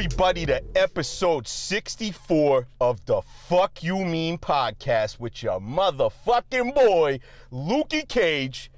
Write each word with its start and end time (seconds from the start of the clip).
Everybody 0.00 0.46
to 0.46 0.62
episode 0.76 1.46
64 1.46 2.66
of 2.80 3.04
the 3.04 3.20
Fuck 3.20 3.82
You 3.82 4.02
Mean 4.02 4.38
podcast 4.38 5.20
with 5.20 5.42
your 5.42 5.60
motherfucking 5.60 6.74
boy, 6.74 7.20
Lukey 7.52 8.08
Cage, 8.08 8.70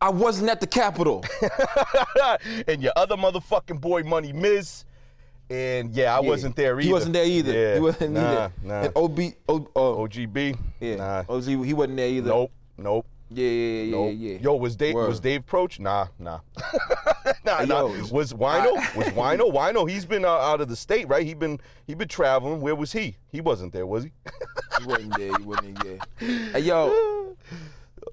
I 0.00 0.08
wasn't 0.08 0.48
at 0.48 0.60
the 0.60 0.66
Capitol. 0.66 1.22
and 2.66 2.82
your 2.82 2.94
other 2.96 3.14
motherfucking 3.14 3.78
boy, 3.78 4.04
Money 4.04 4.32
Miz. 4.32 4.86
And 5.50 5.94
yeah, 5.94 6.16
I 6.16 6.20
wasn't 6.20 6.56
there 6.56 6.80
either. 6.80 6.86
He 6.86 6.92
wasn't 6.94 7.12
there 7.12 7.26
either. 7.26 7.52
Yeah, 7.52 7.74
He 7.74 7.80
wasn't 7.80 8.14
nah, 8.14 8.20
either. 8.20 8.52
Nah. 8.62 8.80
And 8.84 8.92
OB, 8.96 9.20
o, 9.50 9.68
oh, 9.76 10.02
uh, 10.02 10.08
OGB? 10.08 10.58
yeah, 10.80 10.96
Nah. 10.96 11.24
OZ, 11.28 11.46
he 11.46 11.74
wasn't 11.74 11.98
there 11.98 12.08
either. 12.08 12.30
Nope. 12.30 12.52
Nope. 12.78 13.06
Yeah, 13.34 13.48
yeah, 13.48 13.82
yeah, 13.82 13.90
Nope. 13.90 14.14
yeah. 14.16 14.38
Yo, 14.38 14.54
was 14.56 14.76
Dave 14.76 14.94
Word. 14.94 15.08
was 15.08 15.20
Dave 15.20 15.46
Proach? 15.46 15.78
Nah, 15.78 16.08
nah. 16.18 16.40
nah, 17.44 17.58
Hey, 17.58 17.66
nah. 17.66 17.80
yo, 17.80 17.86
was 18.12 18.32
Wino? 18.32 18.74
was 18.96 19.06
Wino? 19.08 19.52
Wino, 19.52 19.88
he's 19.88 20.04
been 20.04 20.24
uh, 20.24 20.28
out 20.28 20.60
of 20.60 20.68
the 20.68 20.76
state, 20.76 21.08
right? 21.08 21.24
He 21.26 21.34
been 21.34 21.60
he 21.86 21.94
been 21.94 22.08
traveling. 22.08 22.60
Where 22.60 22.74
was 22.74 22.92
he? 22.92 23.16
He 23.30 23.40
wasn't 23.40 23.72
there, 23.72 23.86
was 23.86 24.04
he? 24.04 24.12
He 24.80 24.86
wasn't 24.86 25.16
there. 25.16 25.36
He 25.38 25.44
wasn't 25.44 25.84
there. 25.84 25.98
Hey, 26.52 26.60
yo, 26.60 27.36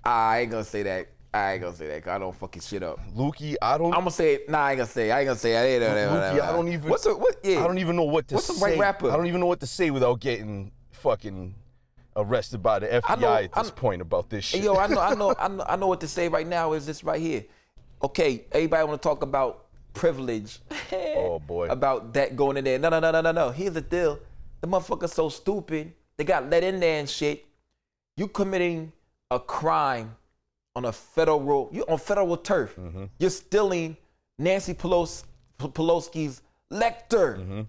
I 0.03 0.39
ain't 0.39 0.51
gonna 0.51 0.63
say 0.63 0.83
that. 0.83 1.07
I 1.33 1.53
ain't 1.53 1.61
gonna 1.61 1.75
say 1.75 1.87
that. 1.87 2.03
Cause 2.03 2.11
I 2.11 2.17
don't 2.17 2.35
fucking 2.35 2.61
shit 2.61 2.81
up. 2.83 2.99
Lukey, 3.15 3.55
I 3.61 3.77
don't 3.77 3.93
I'm 3.93 3.99
gonna 4.01 4.11
say 4.11 4.35
it. 4.35 4.49
Nah, 4.49 4.59
I 4.65 4.71
ain't 4.71 4.77
gonna 4.79 4.89
say. 4.89 5.09
It. 5.09 5.13
I 5.13 5.19
ain't 5.19 5.27
gonna 5.27 5.39
say. 5.39 5.53
It. 5.53 5.81
I 5.81 5.85
ain't 5.85 6.09
gonna 6.11 6.21
Lukey, 6.21 6.41
I 6.41 6.51
don't 6.51 6.67
even 6.67 6.89
What's 6.89 7.03
the 7.03 7.15
what? 7.15 7.35
Yeah. 7.43 7.63
I 7.63 7.67
don't 7.67 7.77
even 7.77 7.95
know 7.95 8.03
what 8.03 8.27
to 8.29 8.35
What's 8.35 8.47
the 8.47 8.53
say. 8.53 8.71
right 8.71 8.79
rapper? 8.79 9.11
I 9.11 9.15
don't 9.15 9.27
even 9.27 9.39
know 9.39 9.45
what 9.47 9.59
to 9.59 9.67
say 9.67 9.89
without 9.91 10.19
getting 10.19 10.71
fucking 10.91 11.55
arrested 12.15 12.61
by 12.63 12.79
the 12.79 12.87
FBI 12.87 13.19
know- 13.19 13.33
at 13.33 13.49
I 13.53 13.61
this 13.61 13.71
kn- 13.71 13.79
point 13.79 14.01
about 14.01 14.29
this 14.29 14.45
shit. 14.45 14.63
Yo, 14.63 14.75
I 14.75 14.87
know, 14.87 14.99
I 15.01 15.13
know, 15.21 15.35
I 15.39 15.47
know, 15.47 15.65
I 15.67 15.75
know 15.75 15.87
what 15.87 16.01
to 16.01 16.07
say 16.07 16.27
right 16.27 16.47
now. 16.47 16.73
Is 16.73 16.85
this 16.85 17.03
right 17.03 17.21
here? 17.21 17.45
Okay, 18.03 18.45
everybody 18.51 18.87
want 18.87 19.01
to 19.01 19.07
talk 19.07 19.23
about 19.23 19.65
privilege. 19.93 20.59
Oh, 20.91 21.37
boy. 21.39 21.67
About 21.67 22.13
that 22.13 22.35
going 22.35 22.57
in 22.57 22.63
there. 22.63 22.79
No, 22.79 22.89
no, 22.89 22.99
no, 22.99 23.11
no, 23.11 23.21
no, 23.21 23.31
no. 23.31 23.49
Here's 23.51 23.73
the 23.73 23.81
deal. 23.81 24.19
The 24.61 24.67
motherfucker's 24.67 25.13
so 25.13 25.29
stupid. 25.29 25.93
They 26.17 26.23
got 26.23 26.49
let 26.49 26.63
in 26.63 26.79
there 26.79 26.99
and 26.99 27.09
shit. 27.09 27.45
You 28.17 28.27
committing 28.27 28.91
a 29.29 29.39
crime 29.39 30.15
on 30.75 30.85
a 30.85 30.91
federal, 30.91 31.69
you 31.71 31.83
on 31.87 31.97
federal 31.99 32.35
turf. 32.37 32.75
Mm-hmm. 32.77 33.05
You're 33.19 33.29
stealing 33.29 33.97
Nancy 34.39 34.73
Pelosi, 34.73 35.23
Pelosi's 35.59 36.41
lecter 36.71 37.65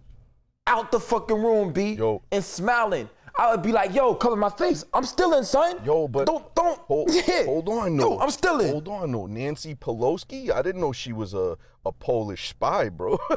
out 0.67 0.91
the 0.93 1.01
fucking 1.01 1.37
room, 1.43 1.73
B, 1.73 1.93
Mm-hmm. 1.93 2.01
Yo. 2.01 2.23
and 2.33 2.45
smiling. 2.45 3.09
I 3.39 3.51
would 3.51 3.63
be 3.63 3.73
like, 3.73 3.95
yo, 3.95 4.15
cover 4.15 4.37
my 4.37 4.51
face. 4.51 4.85
I'm 4.93 5.05
stealing, 5.05 5.45
son. 5.45 5.77
Yo, 5.85 6.09
but 6.09 6.27
don't 6.27 6.55
don't 6.55 6.79
Hold, 6.81 7.11
yeah. 7.15 7.45
hold 7.45 7.69
on, 7.69 7.97
no. 7.97 8.11
Yo, 8.13 8.19
I'm 8.19 8.31
stealing. 8.31 8.69
Hold 8.73 8.89
on, 8.89 9.11
no. 9.13 9.27
Nancy 9.27 9.75
Pelosi? 9.75 10.51
I 10.51 10.63
didn't 10.63 10.81
know 10.81 10.93
she 10.93 11.13
was 11.13 11.33
a, 11.35 11.57
a 11.87 11.93
Polish 11.93 12.51
spy, 12.51 12.89
bro. 12.89 13.19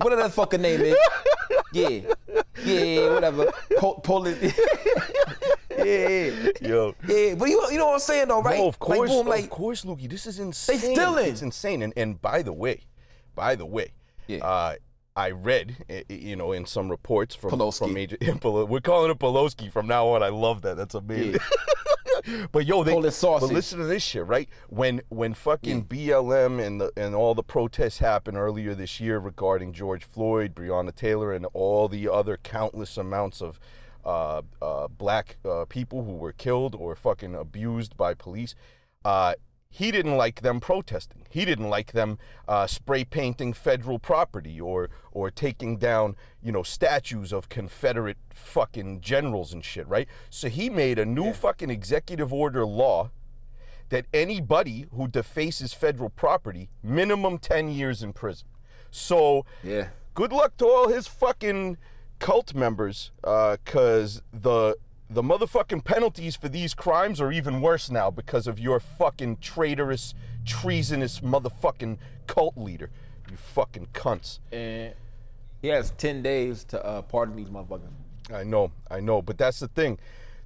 Whatever 0.00 0.22
that 0.22 0.32
fucking 0.32 0.62
name 0.62 0.80
is. 0.80 0.96
Yeah. 1.72 2.00
Yeah, 2.64 3.12
whatever. 3.14 3.52
Po- 3.78 3.94
Polish. 4.00 4.38
yeah, 5.78 5.84
yeah. 5.84 6.50
Yo. 6.60 6.94
Yeah, 7.06 7.34
but 7.34 7.48
you, 7.48 7.62
you 7.70 7.78
know 7.78 7.86
what 7.86 7.94
I'm 7.94 7.98
saying 8.00 8.28
though, 8.28 8.42
right? 8.42 8.58
No, 8.58 8.68
of 8.68 8.78
course, 8.78 8.98
Like, 8.98 9.08
boom, 9.08 9.26
like, 9.26 9.44
of 9.44 9.50
course, 9.50 9.84
Lukey. 9.84 10.08
This 10.08 10.26
is 10.26 10.38
insane. 10.38 10.78
stealing. 10.78 11.26
It's 11.30 11.42
insane. 11.42 11.82
And 11.82 11.92
and 11.96 12.20
by 12.20 12.42
the 12.42 12.52
way, 12.52 12.80
by 13.34 13.54
the 13.56 13.66
way, 13.66 13.92
Yeah. 14.28 14.44
uh, 14.44 14.74
I 15.14 15.30
read, 15.30 15.84
eh, 15.88 16.02
eh, 16.08 16.14
you 16.14 16.36
know, 16.36 16.52
in 16.52 16.64
some 16.66 16.90
reports 16.90 17.34
from 17.34 17.50
Pelosi. 17.50 17.78
from 17.78 17.92
major. 17.92 18.16
We're 18.42 18.80
calling 18.80 19.10
it 19.10 19.18
Pelosi 19.18 19.70
from 19.70 19.86
now 19.86 20.08
on. 20.08 20.22
I 20.22 20.28
love 20.28 20.62
that. 20.62 20.76
That's 20.76 20.94
amazing. 20.94 21.40
but 22.52 22.66
yo, 22.66 22.82
they 22.82 22.92
but 22.92 23.02
listen 23.42 23.78
to 23.78 23.84
this 23.84 24.02
shit, 24.02 24.26
right? 24.26 24.48
When 24.68 25.02
when 25.08 25.34
fucking 25.34 25.84
BLM 25.84 26.64
and 26.64 26.80
the 26.80 26.92
and 26.96 27.14
all 27.14 27.34
the 27.34 27.42
protests 27.42 27.98
happened 27.98 28.38
earlier 28.38 28.74
this 28.74 29.00
year 29.00 29.18
regarding 29.18 29.72
George 29.72 30.04
Floyd, 30.04 30.54
Breonna 30.54 30.94
Taylor, 30.94 31.32
and 31.32 31.46
all 31.52 31.88
the 31.88 32.08
other 32.08 32.38
countless 32.42 32.96
amounts 32.96 33.42
of 33.42 33.58
uh, 34.04 34.42
uh, 34.60 34.88
black 34.88 35.36
uh, 35.44 35.64
people 35.68 36.04
who 36.04 36.14
were 36.14 36.32
killed 36.32 36.74
or 36.74 36.94
fucking 36.94 37.34
abused 37.34 37.96
by 37.96 38.14
police. 38.14 38.54
Uh, 39.72 39.84
he 39.84 39.90
didn't 39.90 40.16
like 40.16 40.42
them 40.42 40.60
protesting. 40.60 41.24
He 41.30 41.44
didn't 41.44 41.70
like 41.70 41.92
them 41.92 42.18
uh, 42.46 42.66
spray 42.66 43.04
painting 43.04 43.52
federal 43.52 43.98
property 43.98 44.60
or 44.60 44.90
or 45.12 45.30
taking 45.30 45.78
down 45.78 46.16
you 46.42 46.52
know 46.52 46.62
statues 46.62 47.32
of 47.32 47.48
Confederate 47.48 48.18
fucking 48.34 49.00
generals 49.00 49.52
and 49.52 49.64
shit, 49.64 49.86
right? 49.88 50.08
So 50.30 50.48
he 50.48 50.70
made 50.70 50.98
a 50.98 51.04
new 51.06 51.32
fucking 51.32 51.70
executive 51.70 52.32
order 52.32 52.64
law 52.66 53.10
that 53.88 54.06
anybody 54.14 54.86
who 54.94 55.06
defaces 55.08 55.74
federal 55.74 56.08
property, 56.10 56.70
minimum 56.82 57.38
10 57.38 57.68
years 57.68 58.02
in 58.02 58.12
prison. 58.14 58.48
So, 58.90 59.44
Yeah. 59.62 59.88
good 60.14 60.32
luck 60.32 60.56
to 60.58 60.66
all 60.66 60.88
his 60.88 61.06
fucking 61.06 61.76
cult 62.18 62.54
members, 62.54 63.10
because 63.20 64.22
the 64.32 64.76
the 65.12 65.22
motherfucking 65.22 65.84
penalties 65.84 66.36
for 66.36 66.48
these 66.48 66.74
crimes 66.74 67.20
are 67.20 67.30
even 67.30 67.60
worse 67.60 67.90
now 67.90 68.10
because 68.10 68.46
of 68.46 68.58
your 68.58 68.80
fucking 68.80 69.36
traitorous, 69.38 70.14
treasonous 70.46 71.20
motherfucking 71.20 71.98
cult 72.26 72.56
leader. 72.56 72.90
You 73.30 73.36
fucking 73.36 73.88
cunts. 73.92 74.38
and 74.50 74.94
he 75.60 75.68
has 75.68 75.92
10 75.92 76.22
days 76.22 76.64
to 76.64 76.84
uh, 76.84 77.02
pardon 77.02 77.36
these 77.36 77.48
motherfuckers. 77.48 77.90
I 78.32 78.42
know, 78.42 78.72
I 78.90 79.00
know, 79.00 79.22
but 79.22 79.38
that's 79.38 79.60
the 79.60 79.68
thing. 79.68 79.98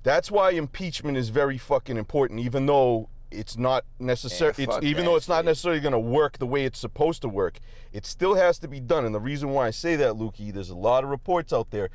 That's 0.03 0.31
why 0.31 0.51
impeachment 0.51 1.17
is 1.17 1.31
very 1.31 1.59
fucking 1.59 1.97
important, 1.97 2.41
even 2.41 2.67
though 2.67 3.09
it's 3.31 3.57
not 3.57 3.85
necessary. 3.99 4.53
Yeah, 4.57 4.65
it's 4.77 4.85
even 4.85 5.05
though 5.05 5.17
it's 5.17 5.29
not 5.29 5.45
necessarily 5.45 5.81
going 5.81 5.93
to 5.93 5.99
work 5.99 6.39
the 6.39 6.47
way 6.47 6.65
it's 6.65 6.79
supposed 6.79 7.23
to 7.23 7.29
work. 7.29 7.59
It 7.93 8.05
still 8.07 8.35
has 8.35 8.59
to 8.61 8.69
be 8.69 8.79
done, 8.79 9.05
and 9.05 9.15
the 9.15 9.21
reason 9.21 9.51
why 9.51 9.67
I 9.67 9.71
say 9.71 9.97
that, 9.97 10.15
Lukey, 10.15 10.53
there's 10.53 10.71
a 10.71 10.77
lot 10.77 11.03
of 11.03 11.11
reports 11.11 11.53
out 11.53 11.71
there. 11.71 11.89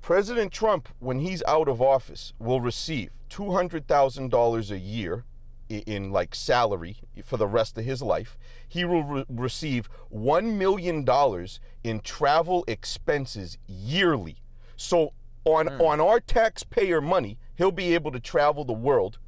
President 0.00 0.52
Trump, 0.52 0.88
when 0.98 1.20
he's 1.20 1.42
out 1.46 1.68
of 1.68 1.82
office, 1.82 2.32
will 2.38 2.60
receive 2.60 3.10
two 3.28 3.52
hundred 3.52 3.86
thousand 3.86 4.30
dollars 4.30 4.70
a 4.70 4.78
year 4.78 5.24
in 5.68 6.10
like 6.10 6.34
salary 6.34 6.96
for 7.22 7.36
the 7.36 7.46
rest 7.46 7.78
of 7.78 7.84
his 7.84 8.02
life. 8.02 8.36
He 8.66 8.84
will 8.84 9.04
re- 9.04 9.24
receive 9.28 9.88
one 10.08 10.58
million 10.58 11.04
dollars 11.04 11.60
in 11.84 12.00
travel 12.00 12.64
expenses 12.66 13.56
yearly. 13.66 14.42
So 14.76 15.12
on 15.44 15.66
hmm. 15.68 15.80
on 15.80 16.00
our 16.00 16.20
taxpayer 16.20 17.00
money, 17.00 17.38
he'll 17.56 17.70
be 17.70 17.94
able 17.94 18.10
to 18.12 18.20
travel 18.20 18.64
the 18.64 18.72
world, 18.72 19.18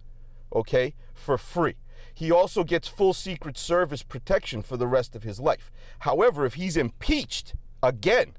okay, 0.54 0.94
for 1.14 1.38
free. 1.38 1.76
He 2.14 2.30
also 2.30 2.64
gets 2.64 2.88
full 2.88 3.14
Secret 3.14 3.56
Service 3.56 4.02
protection 4.02 4.62
for 4.62 4.76
the 4.76 4.86
rest 4.86 5.14
of 5.16 5.22
his 5.22 5.40
life. 5.40 5.70
However, 6.00 6.44
if 6.44 6.54
he's 6.54 6.76
impeached 6.76 7.54
again, 7.82 8.34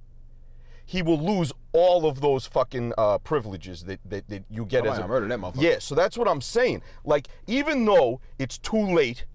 he 0.85 1.01
will 1.01 1.19
lose 1.19 1.51
all 1.71 2.05
of 2.05 2.21
those 2.21 2.45
fucking 2.45 2.93
uh, 2.97 3.17
privileges 3.19 3.83
that, 3.85 3.99
that, 4.05 4.27
that 4.29 4.43
you 4.49 4.65
get 4.65 4.85
Oh, 4.85 4.91
as 4.91 4.99
a 4.99 5.07
murder 5.07 5.27
that 5.27 5.39
motherfucker. 5.39 5.61
Yeah, 5.61 5.79
so 5.79 5.95
that's 5.95 6.17
what 6.17 6.27
I'm 6.27 6.41
saying. 6.41 6.81
Like, 7.03 7.27
even 7.47 7.85
though 7.85 8.19
it's 8.37 8.57
too 8.57 8.77
late, 8.93 9.25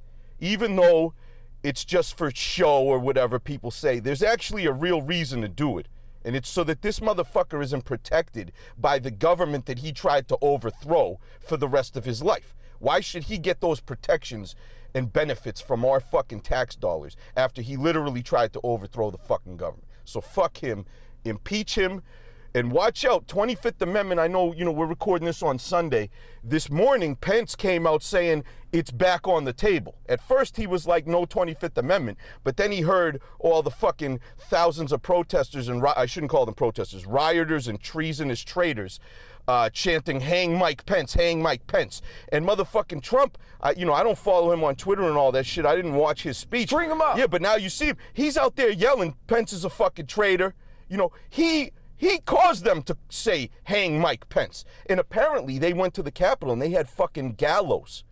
even 0.41 0.77
though 0.77 1.15
it's 1.63 1.85
just 1.85 2.17
for 2.17 2.31
show 2.31 2.83
or 2.83 2.99
whatever 2.99 3.39
people 3.39 3.71
say, 3.71 3.99
there's 3.99 4.23
actually 4.23 4.67
a 4.67 4.73
real 4.73 5.03
reason 5.03 5.41
to 5.41 5.49
do 5.49 5.79
it. 5.79 5.89
And 6.25 6.37
it's 6.37 6.49
so 6.49 6.63
that 6.65 6.83
this 6.83 7.01
motherfucker 7.01 7.63
isn't 7.63 7.85
protected 7.85 8.53
by 8.77 8.99
the 8.99 9.11
government 9.11 9.67
that 9.67 9.79
he 9.79 9.93
tried 9.93 10.29
to 10.29 10.39
overthrow 10.43 11.19
for 11.41 11.57
the 11.57 11.69
rest 11.69 11.97
of 11.97 12.05
his 12.05 12.23
life. 12.23 12.55
Why 12.79 13.01
should 13.01 13.25
he 13.25 13.39
get 13.39 13.61
those 13.61 13.81
protections 13.81 14.55
and 14.95 15.13
benefits 15.13 15.61
from 15.61 15.85
our 15.85 16.01
fucking 16.01 16.41
tax 16.41 16.77
dollars 16.77 17.17
after 17.37 17.63
he 17.63 17.77
literally 17.77 18.23
tried 18.23 18.53
to 18.53 18.61
overthrow 18.63 19.11
the 19.11 19.19
fucking 19.19 19.57
government? 19.57 19.89
So 20.05 20.21
fuck 20.21 20.59
him, 20.59 20.87
impeach 21.29 21.77
him, 21.77 22.03
and 22.55 22.73
watch 22.73 23.05
out, 23.05 23.27
25th 23.27 23.81
Amendment. 23.83 24.21
I 24.21 24.27
know, 24.27 24.55
you 24.55 24.65
know, 24.65 24.73
we're 24.73 24.87
recording 24.87 25.27
this 25.27 25.43
on 25.43 25.59
Sunday. 25.59 26.11
This 26.43 26.71
morning, 26.71 27.15
Pence 27.15 27.55
came 27.55 27.87
out 27.87 28.03
saying 28.03 28.45
it's 28.73 28.91
back 28.91 29.29
on 29.29 29.45
the 29.45 29.53
table. 29.53 29.97
At 30.09 30.21
first, 30.21 30.57
he 30.57 30.67
was 30.67 30.87
like, 30.87 31.07
no 31.07 31.25
25th 31.25 31.77
Amendment, 31.77 32.19
but 32.45 32.57
then 32.57 32.73
he 32.73 32.81
heard 32.81 33.21
all 33.39 33.63
the 33.63 33.71
fucking 33.71 34.21
thousands 34.39 34.93
of 34.93 35.03
protesters 35.03 35.69
and 35.69 35.83
ri- 35.83 35.93
I 35.97 36.07
shouldn't 36.07 36.31
call 36.31 36.47
them 36.47 36.55
protesters, 36.55 37.07
rioters 37.07 37.69
and 37.69 37.81
treasonous 37.81 38.43
traitors. 38.43 38.99
Uh, 39.47 39.71
chanting 39.71 40.21
"Hang 40.21 40.59
Mike 40.59 40.85
Pence, 40.85 41.15
hang 41.15 41.41
Mike 41.41 41.67
Pence," 41.67 42.03
and 42.31 42.45
motherfucking 42.47 43.03
Trump. 43.03 43.39
I, 43.63 43.71
you 43.71 43.87
know, 43.87 43.95
I 43.95 44.03
don't 44.03 44.19
follow 44.19 44.53
him 44.53 44.63
on 44.63 44.77
Twitter 44.77 45.05
and 45.05 45.17
all 45.17 45.33
that 45.33 45.47
shit. 45.47 45.65
I 45.65 45.75
didn't 45.75 45.95
watch 45.95 46.23
his 46.23 46.37
speech. 46.37 46.69
Bring 46.69 46.91
him 46.91 47.01
up. 47.01 47.17
Yeah, 47.17 47.29
but 47.29 47.41
now 47.41 47.55
you 47.55 47.71
see 47.71 47.87
him. 47.87 47.97
He's 48.13 48.37
out 48.37 48.57
there 48.57 48.69
yelling, 48.69 49.17
"Pence 49.27 49.55
is 49.55 49.65
a 49.65 49.71
fucking 49.71 50.05
traitor." 50.05 50.55
You 50.89 50.97
know, 50.97 51.13
he 51.29 51.73
he 51.97 52.19
caused 52.21 52.65
them 52.65 52.83
to 52.83 52.97
say 53.09 53.51
hang 53.65 54.01
Mike 54.01 54.29
Pence. 54.29 54.65
And 54.89 55.01
apparently 55.01 55.59
they 55.59 55.73
went 55.73 55.95
to 55.95 56.03
the 56.03 56.13
Capitol 56.13 56.53
and 56.53 56.63
they 56.63 56.71
had 56.71 56.89
fucking 56.89 57.33
gallows 57.35 58.05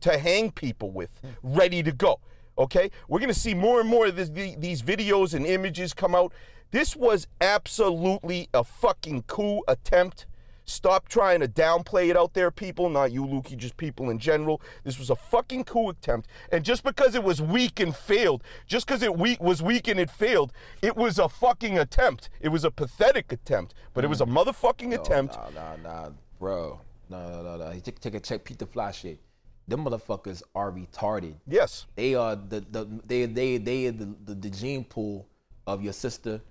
to 0.00 0.18
hang 0.18 0.50
people 0.50 0.90
with 0.90 1.20
ready 1.42 1.82
to 1.84 1.92
go. 1.92 2.20
Okay? 2.58 2.90
We're 3.08 3.20
going 3.20 3.32
to 3.32 3.38
see 3.38 3.54
more 3.54 3.80
and 3.80 3.88
more 3.88 4.06
of 4.06 4.16
this, 4.16 4.28
the- 4.28 4.56
these 4.58 4.82
videos 4.82 5.34
and 5.34 5.46
images 5.46 5.94
come 5.94 6.16
out. 6.16 6.32
This 6.72 6.96
was 6.96 7.28
absolutely 7.40 8.48
a 8.52 8.64
fucking 8.64 9.22
coup 9.22 9.62
attempt 9.68 10.26
Stop 10.68 11.08
trying 11.08 11.40
to 11.40 11.48
downplay 11.48 12.10
it 12.10 12.16
out 12.16 12.34
there, 12.34 12.50
people. 12.50 12.90
Not 12.90 13.10
you, 13.10 13.24
Lukey, 13.24 13.56
just 13.56 13.78
people 13.78 14.10
in 14.10 14.18
general. 14.18 14.60
This 14.84 14.98
was 14.98 15.08
a 15.08 15.16
fucking 15.16 15.64
coup 15.64 15.88
attempt. 15.88 16.28
And 16.52 16.62
just 16.62 16.84
because 16.84 17.14
it 17.14 17.24
was 17.24 17.40
weak 17.40 17.80
and 17.80 17.96
failed, 17.96 18.42
just 18.66 18.86
because 18.86 19.02
it 19.02 19.16
weak 19.16 19.42
was 19.42 19.62
weak 19.62 19.88
and 19.88 19.98
it 19.98 20.10
failed, 20.10 20.52
it 20.82 20.94
was 20.94 21.18
a 21.18 21.26
fucking 21.26 21.78
attempt. 21.78 22.28
It 22.42 22.50
was 22.50 22.64
a 22.64 22.70
pathetic 22.70 23.32
attempt, 23.32 23.72
but 23.94 24.04
it 24.04 24.08
was 24.08 24.20
a 24.20 24.26
mm. 24.26 24.32
motherfucking 24.36 24.92
attempt. 24.94 25.36
Nah, 25.36 25.48
nah, 25.54 25.76
nah, 25.76 26.10
bro. 26.38 26.78
No, 27.08 27.30
no, 27.30 27.42
no, 27.42 27.56
no. 27.56 27.80
Take, 27.80 27.98
take 27.98 28.14
a 28.14 28.20
check, 28.20 28.44
Pete 28.44 28.58
the 28.58 28.66
Fly 28.66 28.90
shit. 28.90 29.20
Them 29.66 29.86
motherfuckers 29.86 30.42
are 30.54 30.70
retarded. 30.70 31.36
Yes. 31.46 31.86
They 31.96 32.14
are 32.14 32.36
the, 32.36 32.60
the 32.70 32.86
they 33.06 33.24
they 33.24 33.56
they 33.56 33.86
are 33.86 33.92
the, 33.92 34.14
the, 34.24 34.34
the 34.34 34.50
gene 34.50 34.84
pool 34.84 35.28
of 35.66 35.82
your 35.82 35.94
sister 35.94 36.42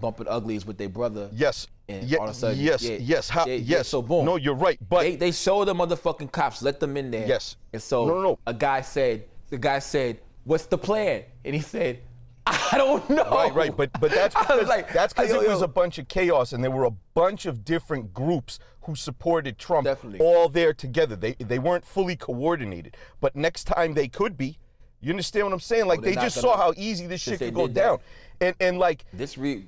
bumping 0.00 0.28
uglies 0.28 0.64
with 0.66 0.78
their 0.78 0.88
brother. 0.88 1.28
Yes. 1.32 1.66
And 1.88 2.04
Ye- 2.08 2.16
all 2.16 2.24
of 2.24 2.30
a 2.30 2.34
sudden, 2.34 2.58
yes. 2.58 2.82
yeah, 2.82 2.96
yes. 3.00 3.28
How, 3.28 3.46
yeah, 3.46 3.54
yeah, 3.54 3.76
yes. 3.78 3.88
so 3.88 4.00
boom. 4.02 4.24
No, 4.24 4.36
you're 4.36 4.54
right. 4.54 4.78
But 4.88 5.02
They 5.02 5.16
they 5.16 5.32
showed 5.32 5.66
the 5.66 5.74
motherfucking 5.74 6.32
cops, 6.32 6.62
let 6.62 6.80
them 6.80 6.96
in 6.96 7.10
there. 7.10 7.26
Yes. 7.26 7.56
And 7.72 7.82
so 7.82 8.06
No, 8.06 8.14
no, 8.14 8.22
no. 8.22 8.38
a 8.46 8.54
guy 8.54 8.80
said, 8.80 9.24
the 9.50 9.58
guy 9.58 9.78
said, 9.80 10.20
"What's 10.44 10.66
the 10.66 10.78
plan?" 10.78 11.24
And 11.44 11.54
he 11.54 11.60
said, 11.60 12.00
"I 12.46 12.74
don't 12.76 13.08
know." 13.16 13.24
Right, 13.30 13.54
right, 13.54 13.76
but 13.76 13.90
but 14.00 14.10
that's 14.10 14.34
because 14.38 14.66
like, 14.68 14.92
that's 14.92 15.12
because 15.12 15.30
it 15.30 15.46
was 15.48 15.62
a 15.62 15.68
bunch 15.68 15.98
of 15.98 16.08
chaos, 16.08 16.52
and 16.52 16.64
there 16.64 16.70
were 16.70 16.84
a 16.84 16.94
bunch 17.14 17.44
of 17.46 17.64
different 17.64 18.12
groups 18.14 18.58
who 18.82 18.94
supported 18.94 19.58
Trump, 19.58 19.84
Definitely. 19.84 20.20
all 20.20 20.48
there 20.48 20.72
together. 20.74 21.16
They 21.16 21.34
they 21.34 21.58
weren't 21.58 21.84
fully 21.84 22.16
coordinated, 22.16 22.96
but 23.20 23.36
next 23.36 23.64
time 23.64 23.94
they 23.94 24.08
could 24.08 24.36
be. 24.36 24.58
You 25.00 25.10
understand 25.10 25.44
what 25.46 25.52
I'm 25.52 25.60
saying? 25.60 25.82
Oh, 25.84 25.88
like 25.88 26.00
they're 26.00 26.14
they 26.14 26.20
just 26.22 26.40
saw 26.40 26.56
how 26.56 26.72
easy 26.78 27.06
this 27.06 27.20
shit 27.20 27.38
could 27.38 27.52
go 27.52 27.66
did 27.66 27.74
that. 27.76 27.82
down, 27.82 27.98
and 28.40 28.56
and 28.58 28.78
like 28.78 29.04
this 29.12 29.36
re 29.36 29.66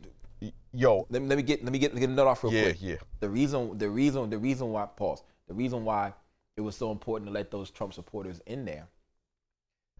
yo, 0.76 1.06
let 1.10 1.22
me, 1.22 1.28
let 1.28 1.36
me 1.36 1.42
get 1.42 1.64
let 1.64 1.72
me 1.72 1.78
get 1.78 1.94
get 1.94 2.08
a 2.08 2.12
note 2.12 2.26
off 2.28 2.44
real 2.44 2.52
Yeah, 2.52 2.62
quick. 2.64 2.76
yeah. 2.80 2.96
The 3.20 3.28
reason 3.28 3.78
the 3.78 3.88
reason 3.88 4.30
the 4.30 4.38
reason 4.38 4.70
why 4.72 4.86
pause 4.86 5.22
the 5.48 5.54
reason 5.54 5.84
why 5.84 6.12
it 6.56 6.60
was 6.60 6.76
so 6.76 6.90
important 6.90 7.28
to 7.28 7.32
let 7.32 7.50
those 7.50 7.70
Trump 7.70 7.94
supporters 7.94 8.40
in 8.46 8.64
there 8.64 8.86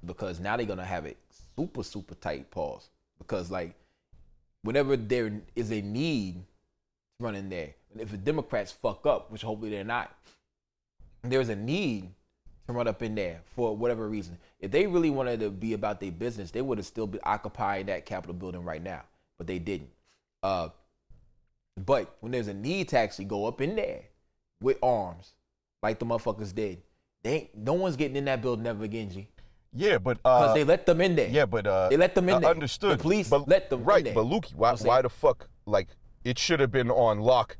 because 0.04 0.40
now 0.40 0.56
they're 0.56 0.66
gonna 0.66 0.84
have 0.84 1.06
it 1.06 1.16
super 1.56 1.82
super 1.82 2.14
tight 2.16 2.50
pause 2.50 2.90
because 3.18 3.50
like 3.50 3.74
whenever 4.62 4.96
there 4.96 5.40
is 5.54 5.70
a 5.70 5.80
need 5.80 6.34
to 7.18 7.24
run 7.24 7.34
in 7.34 7.48
there 7.48 7.74
and 7.92 8.00
if 8.00 8.10
the 8.10 8.16
Democrats 8.16 8.72
fuck 8.72 9.06
up 9.06 9.30
which 9.30 9.42
hopefully 9.42 9.70
they're 9.70 9.84
not 9.84 10.12
there's 11.22 11.48
a 11.48 11.56
need 11.56 12.08
to 12.66 12.72
run 12.72 12.88
up 12.88 13.02
in 13.02 13.14
there 13.14 13.40
for 13.54 13.76
whatever 13.76 14.08
reason. 14.08 14.36
If 14.60 14.70
they 14.70 14.86
really 14.86 15.10
wanted 15.10 15.40
to 15.40 15.50
be 15.50 15.72
about 15.72 16.00
their 16.00 16.10
business, 16.12 16.50
they 16.50 16.62
would 16.62 16.78
have 16.78 16.86
still 16.86 17.06
been 17.06 17.20
occupying 17.24 17.86
that 17.86 18.06
Capitol 18.06 18.34
building 18.34 18.64
right 18.64 18.82
now, 18.82 19.02
but 19.38 19.46
they 19.46 19.58
didn't. 19.58 19.90
Uh, 20.42 20.68
but 21.84 22.16
when 22.20 22.32
there's 22.32 22.48
a 22.48 22.54
need 22.54 22.88
to 22.90 22.98
actually 22.98 23.26
go 23.26 23.46
up 23.46 23.60
in 23.60 23.76
there 23.76 24.02
with 24.60 24.78
arms, 24.82 25.34
like 25.82 25.98
the 25.98 26.06
motherfuckers 26.06 26.54
did, 26.54 26.82
they 27.22 27.32
ain't, 27.32 27.56
no 27.56 27.74
one's 27.74 27.96
getting 27.96 28.16
in 28.16 28.24
that 28.26 28.40
building 28.40 28.66
ever 28.66 28.84
again, 28.84 29.10
G. 29.10 29.28
yeah, 29.74 29.98
but 29.98 30.18
uh 30.24 30.38
Because 30.38 30.50
uh, 30.50 30.54
they 30.54 30.64
let 30.64 30.86
them 30.86 31.00
in 31.00 31.16
there. 31.16 31.28
yeah, 31.28 31.44
but 31.46 31.66
uh, 31.66 31.88
they 31.88 31.96
let 31.96 32.14
them 32.14 32.28
in 32.28 32.40
there. 32.40 32.50
Understood. 32.50 32.98
The 32.98 33.02
police 33.02 33.28
but, 33.28 33.48
let 33.48 33.68
them 33.68 33.80
in 33.80 33.86
right, 33.86 34.04
there. 34.04 34.14
but 34.14 34.24
Lukey, 34.24 34.54
why 34.54 34.70
I'm 34.70 34.76
saying? 34.76 34.88
why 34.88 35.02
the 35.02 35.08
fuck 35.08 35.48
like 35.66 35.88
it 36.24 36.38
should 36.38 36.60
have 36.60 36.70
been 36.70 36.90
on 36.90 37.20
lock 37.20 37.56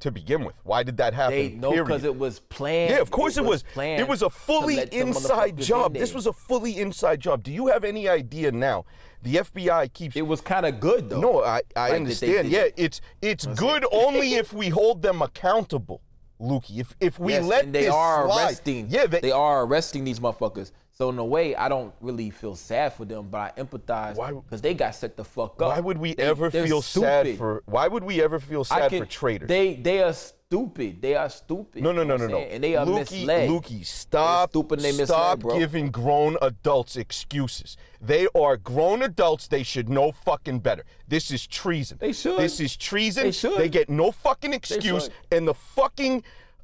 to 0.00 0.10
begin 0.10 0.44
with? 0.44 0.56
Why 0.64 0.82
did 0.82 0.98
that 0.98 1.14
happen? 1.14 1.36
They 1.36 1.48
no, 1.50 1.70
because 1.70 2.04
it 2.04 2.16
was 2.16 2.40
planned. 2.40 2.90
Yeah, 2.90 3.00
of 3.00 3.10
course 3.10 3.38
it 3.38 3.44
was. 3.44 3.62
planned 3.72 4.00
It 4.00 4.08
was 4.08 4.22
a 4.22 4.30
fully 4.30 4.80
inside 4.92 5.56
motherfuckers 5.56 5.58
in 5.58 5.64
job. 5.64 5.94
This 5.94 6.12
was 6.12 6.26
a 6.26 6.32
fully 6.32 6.78
inside 6.78 7.20
job. 7.20 7.42
Do 7.42 7.52
you 7.52 7.68
have 7.68 7.84
any 7.84 8.08
idea 8.08 8.52
now? 8.52 8.84
The 9.24 9.36
FBI 9.36 9.92
keeps. 9.94 10.16
It 10.16 10.26
was 10.26 10.40
kind 10.42 10.66
of 10.66 10.78
good 10.80 11.08
though. 11.10 11.20
no, 11.20 11.42
I, 11.42 11.62
I 11.74 11.88
Like 11.88 11.92
understand. 11.94 12.48
Yeah, 12.50 12.64
it. 12.64 12.74
it's 12.76 13.00
it's 13.22 13.46
good 13.46 13.84
only 13.90 14.34
if 14.34 14.52
we 14.52 14.68
hold 14.68 15.00
them 15.00 15.22
accountable, 15.22 16.02
Lukey. 16.40 16.78
If 16.80 16.94
if 17.00 17.18
we 17.18 17.32
Yes, 17.32 17.44
let 17.44 17.64
and 17.64 17.74
they 17.74 17.84
this 17.84 17.94
are 17.94 18.26
slide, 18.26 18.44
arresting. 18.44 18.86
Yeah, 18.90 19.06
they, 19.06 19.20
they 19.20 19.32
are 19.32 19.64
arresting 19.64 20.04
these 20.04 20.20
motherfuckers. 20.20 20.72
So 20.96 21.08
in 21.10 21.18
a 21.18 21.24
way, 21.24 21.56
I 21.56 21.68
don't 21.68 21.92
really 22.00 22.30
feel 22.30 22.54
sad 22.54 22.92
for 22.92 23.04
them, 23.04 23.26
but 23.28 23.38
I 23.58 23.60
empathize 23.60 24.14
because 24.44 24.60
they 24.62 24.74
got 24.74 24.94
set 24.94 25.16
the 25.16 25.24
fuck 25.24 25.60
up. 25.60 25.70
why 25.70 25.80
would 25.80 25.98
we 25.98 26.14
They- 26.14 26.22
ever 26.22 26.50
they're 26.50 26.64
feel 26.66 26.82
sad 26.82 27.26
stupid. 27.26 27.38
for? 27.38 27.62
Why 27.66 27.88
would 27.88 28.04
we 28.04 28.22
ever 28.22 28.38
feel 28.38 28.62
sad 28.62 28.90
can- 28.90 29.00
for 29.00 29.06
traitors? 29.06 29.48
They 29.48 29.74
they 29.74 30.04
are 30.04 30.12
stupid. 30.12 31.02
They 31.02 31.16
are 31.16 31.28
stupid. 31.28 31.82
No, 31.82 31.90
no, 31.90 32.04
no, 32.04 32.16
no, 32.16 32.28
no. 32.28 32.38
And 32.38 32.62
they 32.62 32.76
are 32.76 32.86
Lukey, 32.86 32.98
misled. 33.22 33.50
Lukey, 33.50 33.84
stop. 33.84 34.50
stupid 34.50 34.78
and 34.78 34.84
they 34.84 34.92
misled, 34.92 35.08
stop 35.08 35.38
bro. 35.40 35.58
giving 35.58 35.90
grown 35.90 36.36
adults 36.40 36.94
excuses. 36.96 37.76
They 38.00 38.28
are 38.32 38.56
grown 38.56 39.02
adults. 39.02 39.48
They 39.48 39.64
should 39.64 39.88
know 39.88 40.12
fucking 40.12 40.60
better. 40.60 40.84
This 41.08 41.32
is 41.32 41.44
treason. 41.44 41.98
They 42.00 42.12
should. 42.12 42.38
This 42.38 42.60
is 42.60 42.76
treason. 42.76 43.24
They 43.24 43.32
should. 43.32 43.58
They 43.58 43.68
get 43.68 43.88
no 43.90 44.12
fucking 44.12 44.52
excuse. 44.52 45.10
And 45.32 45.48
the 45.48 45.54
fucking 45.54 46.22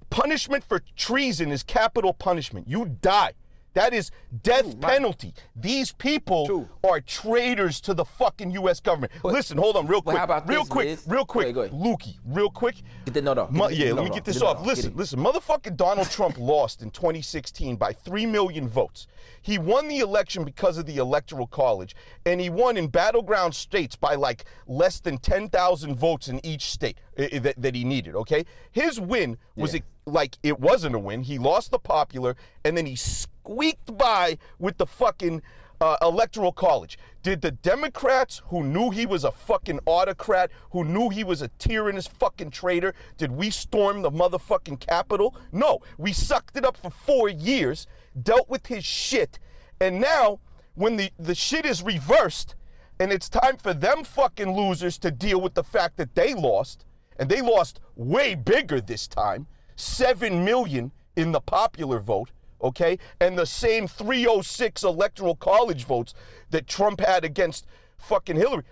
punishment 0.08 0.62
for 0.62 0.82
treason 0.96 1.50
is 1.50 1.64
capital 1.64 2.12
punishment. 2.14 2.68
You 2.68 2.84
die. 3.02 3.32
That 3.74 3.94
is 3.94 4.10
death 4.42 4.80
penalty. 4.80 5.32
These 5.54 5.92
people 5.92 6.46
True. 6.46 6.68
are 6.88 7.00
traitors 7.00 7.80
to 7.82 7.94
the 7.94 8.04
fucking 8.04 8.50
U.S. 8.52 8.80
government. 8.80 9.12
Listen, 9.22 9.58
hold 9.58 9.76
on, 9.76 9.86
real 9.86 10.02
quick, 10.02 10.18
real 10.46 10.64
this, 10.64 10.68
quick, 10.68 10.98
real 11.06 11.24
quick, 11.24 11.54
go 11.54 11.62
ahead. 11.62 11.72
Lukey, 11.72 12.16
real 12.26 12.50
quick. 12.50 12.76
Get 13.04 13.14
the 13.14 13.22
note 13.22 13.38
off. 13.38 13.52
The- 13.52 13.74
yeah, 13.74 13.92
let 13.92 14.04
me 14.04 14.10
get 14.10 14.24
this 14.24 14.38
Get 14.38 14.46
off. 14.46 14.66
Listen, 14.66 14.96
listen. 14.96 15.20
Motherfucking 15.20 15.76
Donald 15.76 16.10
Trump 16.10 16.36
lost 16.38 16.82
in 16.82 16.90
2016 16.90 17.76
by 17.76 17.92
3 17.92 18.26
million 18.26 18.68
votes. 18.68 19.06
He 19.42 19.58
won 19.58 19.88
the 19.88 19.98
election 20.00 20.44
because 20.44 20.76
of 20.76 20.86
the 20.86 20.96
Electoral 20.96 21.46
College, 21.46 21.94
and 22.26 22.40
he 22.40 22.50
won 22.50 22.76
in 22.76 22.88
battleground 22.88 23.54
states 23.54 23.94
by 23.96 24.14
like 24.14 24.44
less 24.66 25.00
than 25.00 25.18
10,000 25.18 25.94
votes 25.94 26.28
in 26.28 26.44
each 26.44 26.70
state 26.70 26.98
uh, 27.18 27.22
uh, 27.32 27.38
that, 27.40 27.60
that 27.62 27.74
he 27.74 27.84
needed, 27.84 28.14
okay? 28.16 28.44
His 28.72 28.98
win 29.00 29.36
was 29.56 29.74
Yeah. 29.74 29.80
a- 29.80 29.99
like 30.06 30.38
it 30.42 30.58
wasn't 30.60 30.94
a 30.94 30.98
win. 30.98 31.22
He 31.22 31.38
lost 31.38 31.70
the 31.70 31.78
popular, 31.78 32.36
and 32.64 32.76
then 32.76 32.86
he 32.86 32.96
squeaked 32.96 33.96
by 33.96 34.38
with 34.58 34.78
the 34.78 34.86
fucking 34.86 35.42
uh, 35.80 35.96
electoral 36.02 36.52
college. 36.52 36.98
Did 37.22 37.40
the 37.40 37.50
Democrats 37.50 38.42
who 38.46 38.62
knew 38.62 38.90
he 38.90 39.06
was 39.06 39.24
a 39.24 39.32
fucking 39.32 39.80
autocrat, 39.86 40.50
who 40.72 40.84
knew 40.84 41.08
he 41.08 41.24
was 41.24 41.42
a 41.42 41.48
tyrannous 41.58 42.06
fucking 42.06 42.50
traitor, 42.50 42.94
did 43.16 43.32
we 43.32 43.50
storm 43.50 44.02
the 44.02 44.10
motherfucking 44.10 44.80
Capitol? 44.80 45.34
No. 45.52 45.80
We 45.96 46.12
sucked 46.12 46.56
it 46.56 46.64
up 46.64 46.76
for 46.76 46.90
four 46.90 47.28
years, 47.28 47.86
dealt 48.20 48.48
with 48.48 48.66
his 48.66 48.84
shit, 48.84 49.38
and 49.80 50.00
now 50.00 50.40
when 50.74 50.96
the, 50.96 51.10
the 51.18 51.34
shit 51.34 51.64
is 51.64 51.82
reversed 51.82 52.54
and 52.98 53.12
it's 53.12 53.30
time 53.30 53.56
for 53.56 53.72
them 53.72 54.04
fucking 54.04 54.54
losers 54.54 54.98
to 54.98 55.10
deal 55.10 55.40
with 55.40 55.54
the 55.54 55.64
fact 55.64 55.96
that 55.96 56.14
they 56.14 56.34
lost, 56.34 56.84
and 57.18 57.30
they 57.30 57.40
lost 57.40 57.80
way 57.96 58.34
bigger 58.34 58.80
this 58.80 59.08
time 59.08 59.46
7 59.80 60.44
million 60.44 60.92
in 61.16 61.32
the 61.32 61.40
popular 61.40 61.98
vote, 61.98 62.30
okay? 62.62 62.98
And 63.20 63.38
the 63.38 63.46
same 63.46 63.88
306 63.88 64.82
electoral 64.82 65.36
college 65.36 65.84
votes 65.84 66.14
that 66.50 66.66
Trump 66.66 67.00
had 67.00 67.24
against 67.24 67.66
fucking 67.98 68.36
Hillary. 68.36 68.64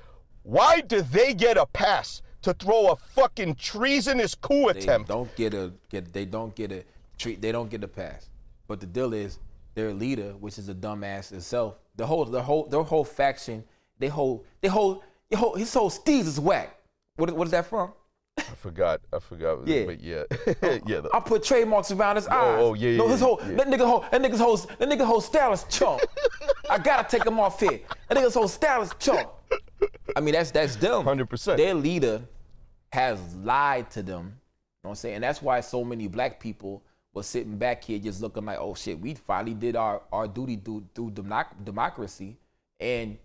Why 0.42 0.80
do 0.80 1.02
they 1.02 1.34
get 1.34 1.56
a 1.56 1.66
pass 1.66 2.22
to 2.42 2.54
throw 2.54 2.88
a 2.88 2.96
fucking 2.96 3.56
treasonous 3.56 4.34
coup 4.34 4.72
They 4.72 4.80
attempt? 4.80 5.08
don't 5.08 5.34
get 5.36 5.54
a 5.54 5.72
get. 5.90 6.12
They 6.12 6.24
don't 6.24 6.54
get 6.54 6.72
a 6.72 6.84
treat. 7.18 7.42
They 7.42 7.52
don't 7.52 7.68
get 7.68 7.84
a 7.84 7.88
pass. 7.88 8.30
But 8.66 8.80
the 8.80 8.86
deal 8.86 9.12
is, 9.12 9.38
their 9.74 9.92
leader, 9.92 10.32
which 10.40 10.58
is 10.58 10.68
a 10.68 10.74
dumbass 10.74 11.32
itself, 11.32 11.76
the 11.96 12.06
whole, 12.06 12.24
the 12.24 12.42
whole, 12.42 12.66
their 12.66 12.82
whole 12.82 13.04
faction, 13.04 13.62
they 13.98 14.08
whole, 14.08 14.44
they 14.60 14.68
whole, 14.68 15.04
they 15.30 15.36
whole 15.36 15.54
his 15.54 15.72
whole 15.72 15.90
steez 15.90 16.26
is 16.26 16.40
whack. 16.40 16.76
What, 17.16 17.30
what 17.32 17.46
is 17.46 17.52
that 17.52 17.66
from? 17.66 17.92
I 18.38 18.54
forgot. 18.54 19.00
I 19.12 19.18
forgot. 19.18 19.66
Yeah. 19.66 19.85
But 19.85 20.00
yeah. 20.00 20.23
Uh, 20.62 20.78
yeah. 20.87 21.00
the- 21.00 21.11
I 21.12 21.21
put 21.21 21.42
trademarks 21.42 21.90
around 21.90 22.16
his 22.16 22.26
oh, 22.26 22.30
oh, 22.33 22.35
eyes. 22.35 22.59
oh, 22.61 22.75
yeah, 22.75 22.90
yeah. 22.90 22.97
No, 22.99 23.09
his 23.09 23.21
whole 23.21 23.40
yeah. 23.42 23.57
that 23.57 23.68
nigga 23.68 23.87
whole 23.87 24.04
that 24.11 24.21
nigga's 24.21 24.40
whole 24.40 24.57
that 24.57 24.88
nigga 24.88 25.04
whole 25.04 25.21
style 25.21 25.52
is 25.52 25.64
chunk. 25.68 26.02
I 26.71 26.78
gotta 26.78 27.09
take 27.09 27.26
him 27.26 27.38
off 27.38 27.61
here. 27.61 27.80
That 28.09 28.18
nigga's 28.18 28.35
whole 28.35 28.49
style 28.49 28.83
is 28.83 28.92
chunk. 28.99 29.28
I 30.16 30.21
mean 30.21 30.35
that's 30.35 30.50
that's 30.50 30.76
them. 30.76 31.04
100%. 31.04 31.57
Their 31.57 31.75
leader 31.75 32.23
has 32.92 33.21
lied 33.37 33.90
to 33.92 34.02
them. 34.02 34.25
You 34.25 34.85
know 34.85 34.90
what 34.90 34.90
I'm 34.90 34.95
saying? 34.97 35.14
And 35.16 35.25
that's 35.25 35.42
why 35.42 35.61
so 35.61 35.85
many 35.85 36.09
black 36.09 36.40
people 36.40 36.83
were 37.12 37.23
sitting 37.23 37.57
back 37.59 37.85
here 37.85 37.99
just 37.99 38.21
looking 38.21 38.45
like, 38.45 38.59
oh 38.61 38.75
shit, 38.75 38.99
we 38.99 39.14
finally 39.14 39.54
did 39.54 39.76
our, 39.76 40.02
our 40.12 40.28
duty 40.28 40.57
through, 40.57 40.85
through 40.95 41.11
democ- 41.11 41.64
democracy 41.64 42.37
and 42.80 43.18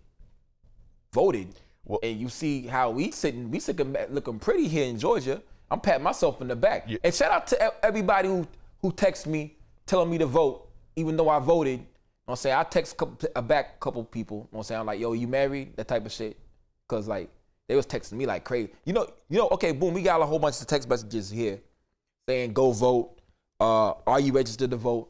voted. 1.12 1.48
Well- 1.84 2.00
and 2.02 2.18
you 2.20 2.28
see 2.28 2.66
how 2.66 2.90
we 2.90 3.10
sitting, 3.10 3.50
we 3.50 3.60
sitting 3.60 3.96
looking 4.10 4.38
pretty 4.38 4.68
here 4.68 4.86
in 4.86 4.98
Georgia. 4.98 5.42
I'm 5.70 5.80
patting 5.80 6.04
myself 6.04 6.40
in 6.40 6.48
the 6.48 6.56
back. 6.56 6.84
Yeah. 6.86 6.98
And 7.02 7.14
shout 7.14 7.32
out 7.32 7.46
to 7.48 7.84
everybody 7.84 8.28
who 8.28 8.46
who 8.80 8.92
texts 8.92 9.26
me 9.26 9.56
telling 9.86 10.10
me 10.10 10.18
to 10.18 10.26
vote, 10.26 10.68
even 10.94 11.16
though 11.16 11.30
I 11.30 11.38
voted. 11.38 11.80
You 11.80 12.28
know 12.28 12.32
I'm 12.32 12.36
saying? 12.36 12.56
I 12.56 12.62
text 12.64 12.96
couple, 12.96 13.28
a 13.34 13.42
back 13.42 13.80
couple 13.80 14.04
people. 14.04 14.38
You 14.38 14.48
know 14.52 14.58
I'm 14.58 14.62
saying? 14.64 14.80
I'm 14.80 14.86
like, 14.86 15.00
yo, 15.00 15.14
you 15.14 15.26
married? 15.26 15.76
That 15.76 15.88
type 15.88 16.04
of 16.04 16.12
shit. 16.12 16.38
Cause 16.86 17.08
like 17.08 17.30
they 17.66 17.76
was 17.76 17.86
texting 17.86 18.12
me 18.12 18.26
like 18.26 18.44
crazy. 18.44 18.70
You 18.84 18.92
know, 18.92 19.08
you 19.28 19.38
know, 19.38 19.48
okay, 19.52 19.72
boom, 19.72 19.94
we 19.94 20.02
got 20.02 20.20
a 20.20 20.26
whole 20.26 20.38
bunch 20.38 20.60
of 20.60 20.66
text 20.66 20.88
messages 20.88 21.30
here 21.30 21.60
saying 22.28 22.52
go 22.52 22.72
vote. 22.72 23.18
Uh, 23.58 23.94
are 24.06 24.20
you 24.20 24.32
registered 24.32 24.70
to 24.70 24.76
vote? 24.76 25.08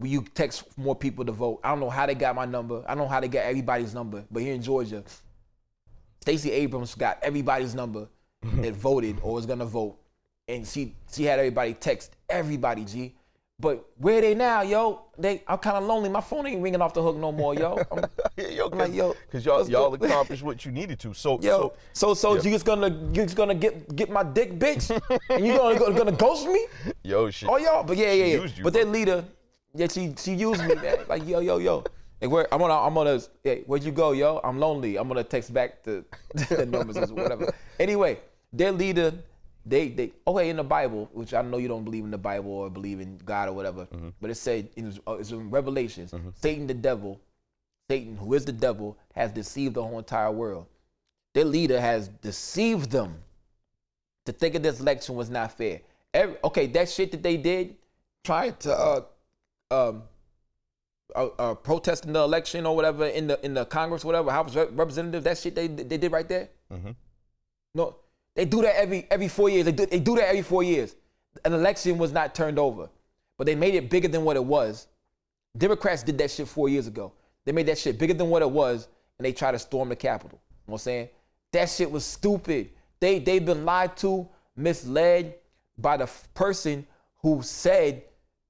Will 0.00 0.08
you 0.08 0.22
text 0.34 0.64
more 0.78 0.94
people 0.94 1.24
to 1.24 1.32
vote? 1.32 1.60
I 1.64 1.70
don't 1.70 1.80
know 1.80 1.90
how 1.90 2.06
they 2.06 2.14
got 2.14 2.34
my 2.36 2.44
number. 2.44 2.84
I 2.86 2.94
don't 2.94 3.04
know 3.04 3.08
how 3.08 3.20
they 3.20 3.28
got 3.28 3.44
everybody's 3.44 3.94
number. 3.94 4.24
But 4.30 4.42
here 4.42 4.54
in 4.54 4.62
Georgia, 4.62 5.02
Stacey 6.20 6.50
Abrams 6.52 6.94
got 6.94 7.18
everybody's 7.22 7.74
number 7.74 8.08
mm-hmm. 8.44 8.62
that 8.62 8.74
voted 8.74 9.18
or 9.22 9.34
was 9.34 9.46
gonna 9.46 9.66
vote. 9.66 9.98
and 10.48 10.66
she 10.66 10.94
she 11.12 11.24
had 11.24 11.38
everybody 11.38 11.74
text 11.74 12.16
everybody, 12.28 12.84
G. 12.84 13.14
But 13.60 13.84
where 13.96 14.20
they 14.20 14.36
now, 14.36 14.62
yo? 14.62 15.06
They 15.18 15.42
I'm 15.48 15.58
kind 15.58 15.76
of 15.76 15.82
lonely. 15.82 16.08
My 16.08 16.20
phone 16.20 16.46
ain't 16.46 16.62
ringing 16.62 16.80
off 16.80 16.94
the 16.94 17.02
hook 17.02 17.16
no 17.16 17.32
more, 17.32 17.54
yo. 17.54 17.76
I'm, 17.90 18.04
Yeah, 18.36 18.48
yo, 18.48 18.68
I'm 18.68 18.78
like, 18.78 18.94
yo, 18.94 19.16
because 19.26 19.44
y'all 19.44 19.68
y'all 19.68 19.96
go. 19.96 20.06
accomplished 20.06 20.44
what 20.44 20.64
you 20.64 20.70
needed 20.70 21.00
to. 21.00 21.12
So, 21.12 21.40
yo, 21.40 21.72
so 21.92 22.14
so 22.14 22.14
so 22.14 22.34
yeah. 22.36 22.42
you 22.42 22.50
just 22.52 22.64
gonna 22.64 22.88
you 22.88 23.24
just 23.24 23.34
gonna 23.34 23.56
get 23.56 23.96
get 23.96 24.10
my 24.10 24.22
dick, 24.22 24.58
bitch, 24.58 24.90
and 25.30 25.44
you 25.44 25.56
gonna 25.56 25.76
gonna, 25.76 25.98
gonna 25.98 26.12
ghost 26.12 26.46
me? 26.46 26.66
yo, 27.02 27.30
shit. 27.30 27.48
Oh 27.48 27.56
y'all, 27.56 27.82
but 27.82 27.96
yeah, 27.96 28.12
yeah, 28.12 28.24
yeah. 28.24 28.44
you, 28.44 28.62
but 28.62 28.72
bro. 28.72 28.82
that 28.82 28.88
leader, 28.90 29.24
yeah, 29.74 29.88
she 29.88 30.14
she 30.16 30.34
used 30.34 30.64
me, 30.64 30.76
man. 30.76 30.98
Like 31.08 31.26
yo, 31.26 31.40
yo, 31.40 31.58
yo. 31.58 31.82
Hey, 32.20 32.26
where 32.26 32.52
I'm 32.52 32.58
gonna 32.60 32.74
I'm 32.74 32.94
gonna 32.94 33.20
hey, 33.44 33.62
where'd 33.66 33.84
you 33.84 33.92
go, 33.92 34.12
yo? 34.12 34.40
I'm 34.42 34.58
lonely. 34.58 34.96
I'm 34.96 35.08
gonna 35.08 35.24
text 35.24 35.52
back 35.54 35.82
to 35.84 36.04
the 36.34 36.66
numbers 36.66 36.96
or 36.96 37.14
whatever. 37.14 37.52
Anyway, 37.78 38.18
their 38.52 38.72
leader, 38.72 39.12
they 39.64 39.88
they 39.88 40.12
okay 40.26 40.50
in 40.50 40.56
the 40.56 40.64
Bible, 40.64 41.08
which 41.12 41.32
I 41.34 41.42
know 41.42 41.58
you 41.58 41.68
don't 41.68 41.84
believe 41.84 42.04
in 42.04 42.10
the 42.10 42.18
Bible 42.18 42.50
or 42.50 42.70
believe 42.70 43.00
in 43.00 43.18
God 43.24 43.48
or 43.48 43.52
whatever, 43.52 43.86
Mm-hmm. 43.86 44.08
but 44.20 44.30
it 44.30 44.34
said 44.36 44.68
in, 44.76 44.98
uh, 45.06 45.12
it's 45.14 45.30
in 45.30 45.48
Revelations, 45.50 46.12
Satan 46.34 46.66
the 46.66 46.74
devil, 46.74 47.20
Satan 47.88 48.16
who 48.16 48.34
is 48.34 48.44
the 48.44 48.52
devil 48.52 48.96
has 49.14 49.30
deceived 49.30 49.74
the 49.74 49.82
whole 49.82 49.98
entire 49.98 50.32
world. 50.32 50.66
Their 51.34 51.44
leader 51.44 51.80
has 51.80 52.08
deceived 52.08 52.90
them 52.90 53.16
to 54.26 54.32
think 54.32 54.54
of 54.56 54.62
this 54.62 54.80
election 54.80 55.14
was 55.14 55.30
not 55.30 55.52
fair. 55.56 55.82
Every, 56.12 56.36
okay, 56.42 56.66
that 56.68 56.88
shit 56.88 57.12
that 57.12 57.22
they 57.22 57.36
did, 57.36 57.76
trying 58.24 58.56
to 58.56 58.72
uh, 58.74 59.00
um, 59.70 60.02
uh, 61.16 61.26
uh, 61.38 61.54
protesting 61.54 62.12
the 62.12 62.20
election 62.22 62.66
or 62.66 62.76
whatever 62.76 63.06
in 63.06 63.26
the 63.26 63.44
in 63.44 63.54
the 63.54 63.64
Congress, 63.64 64.04
whatever 64.04 64.30
House 64.30 64.54
of 64.54 64.76
Representatives, 64.78 65.24
that 65.24 65.38
shit 65.38 65.54
they 65.54 65.66
they 65.66 65.96
did 65.98 66.12
right 66.12 66.28
there. 66.28 66.48
Mhm. 66.72 66.94
No, 67.74 67.96
they 68.34 68.44
do 68.44 68.62
that 68.62 68.76
every 68.78 69.06
every 69.10 69.28
four 69.28 69.48
years. 69.48 69.64
They 69.64 69.72
do 69.72 69.86
they 69.86 70.00
do 70.00 70.14
that 70.16 70.28
every 70.28 70.42
four 70.42 70.62
years. 70.62 70.94
An 71.44 71.52
election 71.52 71.98
was 71.98 72.12
not 72.12 72.34
turned 72.34 72.58
over, 72.58 72.88
but 73.36 73.46
they 73.46 73.54
made 73.54 73.74
it 73.74 73.88
bigger 73.90 74.08
than 74.08 74.24
what 74.24 74.36
it 74.36 74.44
was. 74.44 74.86
Democrats 75.56 76.02
did 76.02 76.18
that 76.18 76.30
shit 76.30 76.48
four 76.48 76.68
years 76.68 76.86
ago. 76.86 77.12
They 77.44 77.52
made 77.52 77.66
that 77.66 77.78
shit 77.78 77.98
bigger 77.98 78.14
than 78.14 78.28
what 78.28 78.42
it 78.42 78.50
was, 78.50 78.88
and 79.18 79.24
they 79.24 79.32
tried 79.32 79.52
to 79.52 79.58
storm 79.58 79.88
the 79.88 79.96
Capitol. 79.96 80.38
You 80.42 80.70
know 80.70 80.72
what 80.72 80.74
I'm 80.74 80.84
saying? 80.84 81.08
That 81.52 81.68
shit 81.70 81.90
was 81.90 82.04
stupid. 82.04 82.70
They 83.00 83.18
they've 83.18 83.44
been 83.44 83.64
lied 83.64 83.96
to, 83.98 84.28
misled 84.56 85.36
by 85.78 85.96
the 85.96 86.04
f- 86.04 86.28
person 86.34 86.86
who 87.22 87.40
said 87.42 88.02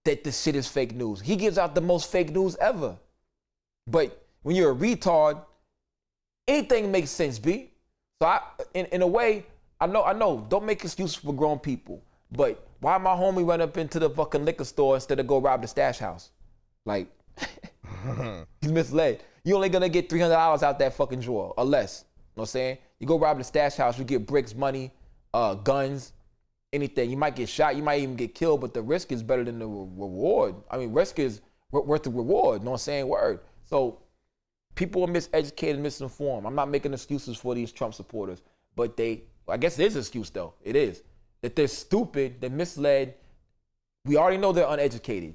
that 0.08 0.24
this 0.24 0.42
shit 0.42 0.56
is 0.56 0.66
fake 0.66 0.94
news. 0.94 1.20
He 1.20 1.36
gives 1.36 1.58
out 1.58 1.74
the 1.74 1.82
most 1.82 2.10
fake 2.10 2.30
news 2.30 2.56
ever. 2.56 2.96
But 3.86 4.26
when 4.42 4.56
you're 4.56 4.72
a 4.72 4.74
retard, 4.74 5.44
anything 6.46 6.90
makes 6.90 7.10
sense, 7.10 7.38
B. 7.38 7.70
So 8.20 8.26
I 8.28 8.40
in, 8.72 8.86
in 8.86 9.02
a 9.02 9.06
way, 9.06 9.44
I 9.78 9.86
know, 9.86 10.02
I 10.02 10.14
know, 10.14 10.46
don't 10.48 10.64
make 10.64 10.82
excuses 10.82 11.16
for 11.16 11.34
grown 11.34 11.58
people. 11.58 12.02
But 12.32 12.66
why 12.80 12.96
my 12.96 13.10
homie 13.10 13.46
run 13.46 13.60
up 13.60 13.76
into 13.76 13.98
the 13.98 14.08
fucking 14.08 14.46
liquor 14.46 14.64
store 14.64 14.94
instead 14.94 15.20
of 15.20 15.26
go 15.26 15.38
rob 15.40 15.60
the 15.60 15.68
stash 15.68 15.98
house? 15.98 16.30
Like 16.86 17.08
he's 18.62 18.72
misled. 18.72 19.22
You 19.44 19.56
only 19.56 19.68
gonna 19.68 19.90
get 19.90 20.08
three 20.08 20.20
hundred 20.20 20.34
dollars 20.34 20.62
out 20.62 20.78
that 20.78 20.94
fucking 20.94 21.20
drawer 21.20 21.52
or 21.54 21.64
less. 21.66 22.04
You 22.06 22.40
know 22.40 22.40
what 22.40 22.42
I'm 22.44 22.46
saying? 22.46 22.78
You 22.98 23.06
go 23.06 23.18
rob 23.18 23.36
the 23.36 23.44
stash 23.44 23.76
house, 23.76 23.98
you 23.98 24.04
get 24.04 24.26
bricks, 24.26 24.54
money, 24.54 24.90
uh, 25.34 25.54
guns, 25.54 26.14
anything. 26.72 27.10
You 27.10 27.16
might 27.16 27.36
get 27.36 27.48
shot, 27.48 27.76
you 27.76 27.82
might 27.82 28.00
even 28.00 28.16
get 28.16 28.34
killed, 28.34 28.60
but 28.60 28.74
the 28.74 28.82
risk 28.82 29.12
is 29.12 29.22
better 29.22 29.44
than 29.44 29.58
the 29.58 29.66
re- 29.66 29.88
reward. 29.96 30.54
I 30.70 30.78
mean, 30.78 30.92
risk 30.92 31.18
is 31.18 31.40
wor- 31.70 31.84
worth 31.84 32.02
the 32.02 32.10
reward. 32.10 32.60
You 32.60 32.64
know 32.66 32.72
what 32.72 32.76
I'm 32.76 32.82
saying? 32.82 33.08
Word. 33.08 33.40
So 33.64 34.00
people 34.74 35.02
are 35.04 35.08
miseducated, 35.08 35.78
misinformed. 35.78 36.46
I'm 36.46 36.54
not 36.54 36.70
making 36.70 36.92
excuses 36.92 37.36
for 37.36 37.54
these 37.54 37.72
Trump 37.72 37.94
supporters, 37.94 38.42
but 38.76 38.96
they, 38.96 39.24
I 39.48 39.56
guess 39.56 39.78
it 39.78 39.86
is 39.86 39.94
an 39.94 40.00
excuse 40.00 40.30
though. 40.30 40.54
It 40.62 40.76
is 40.76 41.02
that 41.42 41.56
they're 41.56 41.68
stupid, 41.68 42.40
they're 42.40 42.50
misled. 42.50 43.14
We 44.04 44.16
already 44.16 44.38
know 44.38 44.52
they're 44.52 44.68
uneducated. 44.68 45.30
You 45.30 45.34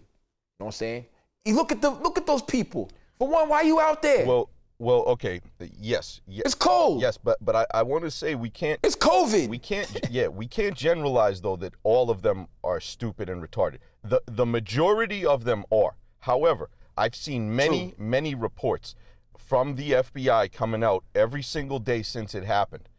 know 0.59 0.65
what 0.65 0.67
I'm 0.67 0.71
saying? 0.73 1.05
You 1.45 1.55
look 1.55 1.71
at 1.71 1.81
the 1.81 1.89
look 1.89 2.17
at 2.17 2.25
those 2.25 2.41
people. 2.41 2.89
For 3.17 3.27
one, 3.27 3.49
why 3.49 3.57
are 3.57 3.63
you 3.63 3.79
out 3.79 4.01
there? 4.01 4.25
Well, 4.25 4.49
well, 4.83 5.03
okay. 5.07 5.41
Yes, 5.79 6.21
yes, 6.27 6.43
it's 6.45 6.55
cold. 6.55 7.01
yes, 7.01 7.17
but 7.17 7.37
but 7.41 7.55
I, 7.55 7.65
I 7.73 7.83
want 7.83 8.03
to 8.03 8.11
say 8.11 8.35
we 8.35 8.49
can't 8.49 8.79
It's 8.83 8.95
COVID. 8.95 9.47
we 9.47 9.57
can't 9.57 9.89
yeah 10.09 10.27
we 10.27 10.47
can't 10.47 10.75
generalize 10.75 11.41
though 11.41 11.55
that 11.57 11.73
all 11.83 12.09
of 12.09 12.21
them 12.21 12.47
are 12.63 12.79
stupid 12.79 13.29
and 13.29 13.41
retarded 13.41 13.77
the 14.03 14.21
the 14.25 14.45
majority 14.45 15.25
of 15.25 15.43
them 15.45 15.63
are 15.71 15.95
however 16.19 16.69
i've 16.97 17.15
seen 17.15 17.55
many 17.55 17.93
many 17.97 18.35
reports 18.35 18.95
from 19.37 19.75
the 19.75 19.91
fbi 19.91 20.51
coming 20.51 20.83
out 20.83 21.03
every 21.15 21.41
single 21.41 21.79
day 21.79 22.01
since 22.01 22.35
it 22.35 22.43
happened 22.43 22.89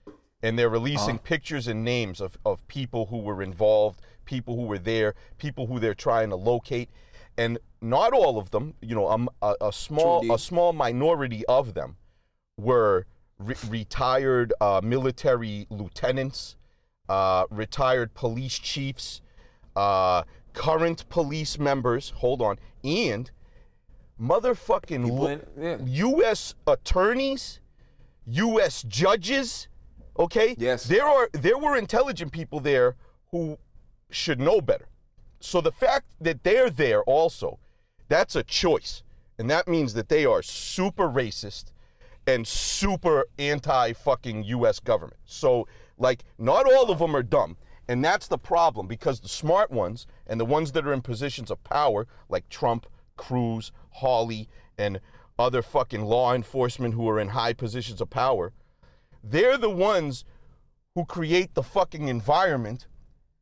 and 0.43 0.59
they're 0.59 0.69
releasing 0.69 1.17
uh-huh. 1.17 1.25
pictures 1.25 1.69
and 1.69 1.85
names 1.85 2.21
of, 2.21 2.37
of 2.45 2.67
people 2.69 3.07
who 3.07 3.19
were 3.19 3.43
involved 3.43 4.01
people 4.25 4.57
who 4.57 4.63
were 4.63 4.79
there 4.79 5.15
people 5.39 5.67
who 5.67 5.79
they're 5.79 5.95
trying 5.95 6.31
to 6.31 6.37
locate 6.37 6.89
and 7.37 7.59
not 7.85 8.13
all 8.13 8.39
of 8.39 8.51
them 8.51 8.75
you 8.81 8.95
know 8.95 9.09
um, 9.09 9.29
a, 9.43 9.55
a 9.61 9.73
small 9.73 10.21
True, 10.21 10.29
D. 10.29 10.35
a 10.35 10.39
small 10.39 10.73
minority 10.73 11.45
of 11.47 11.75
them 11.75 11.97
were 12.57 13.07
re- 13.39 13.55
retired 13.69 14.53
uh, 14.61 14.81
military 14.83 15.67
lieutenants, 15.71 16.57
uh, 17.09 17.45
retired 17.51 18.15
police 18.15 18.59
chiefs, 18.59 19.21
uh, 19.77 20.23
current 20.53 21.09
police 21.09 21.59
members. 21.59 22.11
Hold 22.17 22.41
on, 22.41 22.59
and 22.83 23.31
motherfucking 24.21 25.11
lo- 25.11 25.27
in- 25.27 25.47
yeah. 25.61 25.77
U.S. 25.85 26.55
attorneys, 26.67 27.61
U.S. 28.27 28.83
judges. 28.85 29.69
Okay. 30.19 30.55
Yes. 30.59 30.85
There 30.85 31.05
are 31.07 31.29
there 31.33 31.59
were 31.59 31.77
intelligent 31.77 32.33
people 32.33 32.61
there 32.61 32.97
who 33.31 33.59
should 34.11 34.41
know 34.41 34.61
better. 34.61 34.89
So 35.41 35.61
the 35.61 35.73
fact 35.73 36.07
that 36.21 36.45
they're 36.45 36.71
there 36.71 37.03
also, 37.03 37.59
that's 38.09 38.37
a 38.37 38.43
choice. 38.43 39.03
And 39.39 39.51
that 39.51 39.67
means 39.67 39.95
that 39.95 40.09
they 40.09 40.25
are 40.25 40.43
super 40.43 41.09
racist 41.09 41.73
and 42.27 42.47
super 42.47 43.27
anti 43.39 43.93
fucking 43.93 44.45
US 44.45 44.81
government. 44.81 45.21
So, 45.25 45.67
like, 45.99 46.25
not 46.39 46.67
all 46.67 46.91
of 46.91 46.99
them 46.99 47.15
are 47.15 47.23
dumb. 47.23 47.57
And 47.89 48.03
that's 48.03 48.29
the 48.29 48.39
problem 48.39 48.87
because 48.87 49.21
the 49.21 49.29
smart 49.29 49.71
ones 49.71 50.07
and 50.27 50.41
the 50.41 50.45
ones 50.45 50.73
that 50.73 50.87
are 50.87 50.93
in 50.93 51.03
positions 51.03 51.51
of 51.51 51.63
power, 51.65 52.07
like 52.29 52.49
Trump, 52.49 52.87
Cruz, 53.17 53.73
Hawley, 53.91 54.49
and 54.79 55.01
other 55.39 55.63
fucking 55.63 56.03
law 56.03 56.33
enforcement 56.33 56.95
who 56.95 57.09
are 57.09 57.21
in 57.21 57.29
high 57.29 57.53
positions 57.53 58.01
of 58.01 58.09
power, 58.09 58.53
they're 59.23 59.59
the 59.59 59.71
ones 59.71 60.25
who 60.95 61.05
create 61.05 61.55
the 61.55 61.63
fucking 61.63 62.09
environment, 62.09 62.87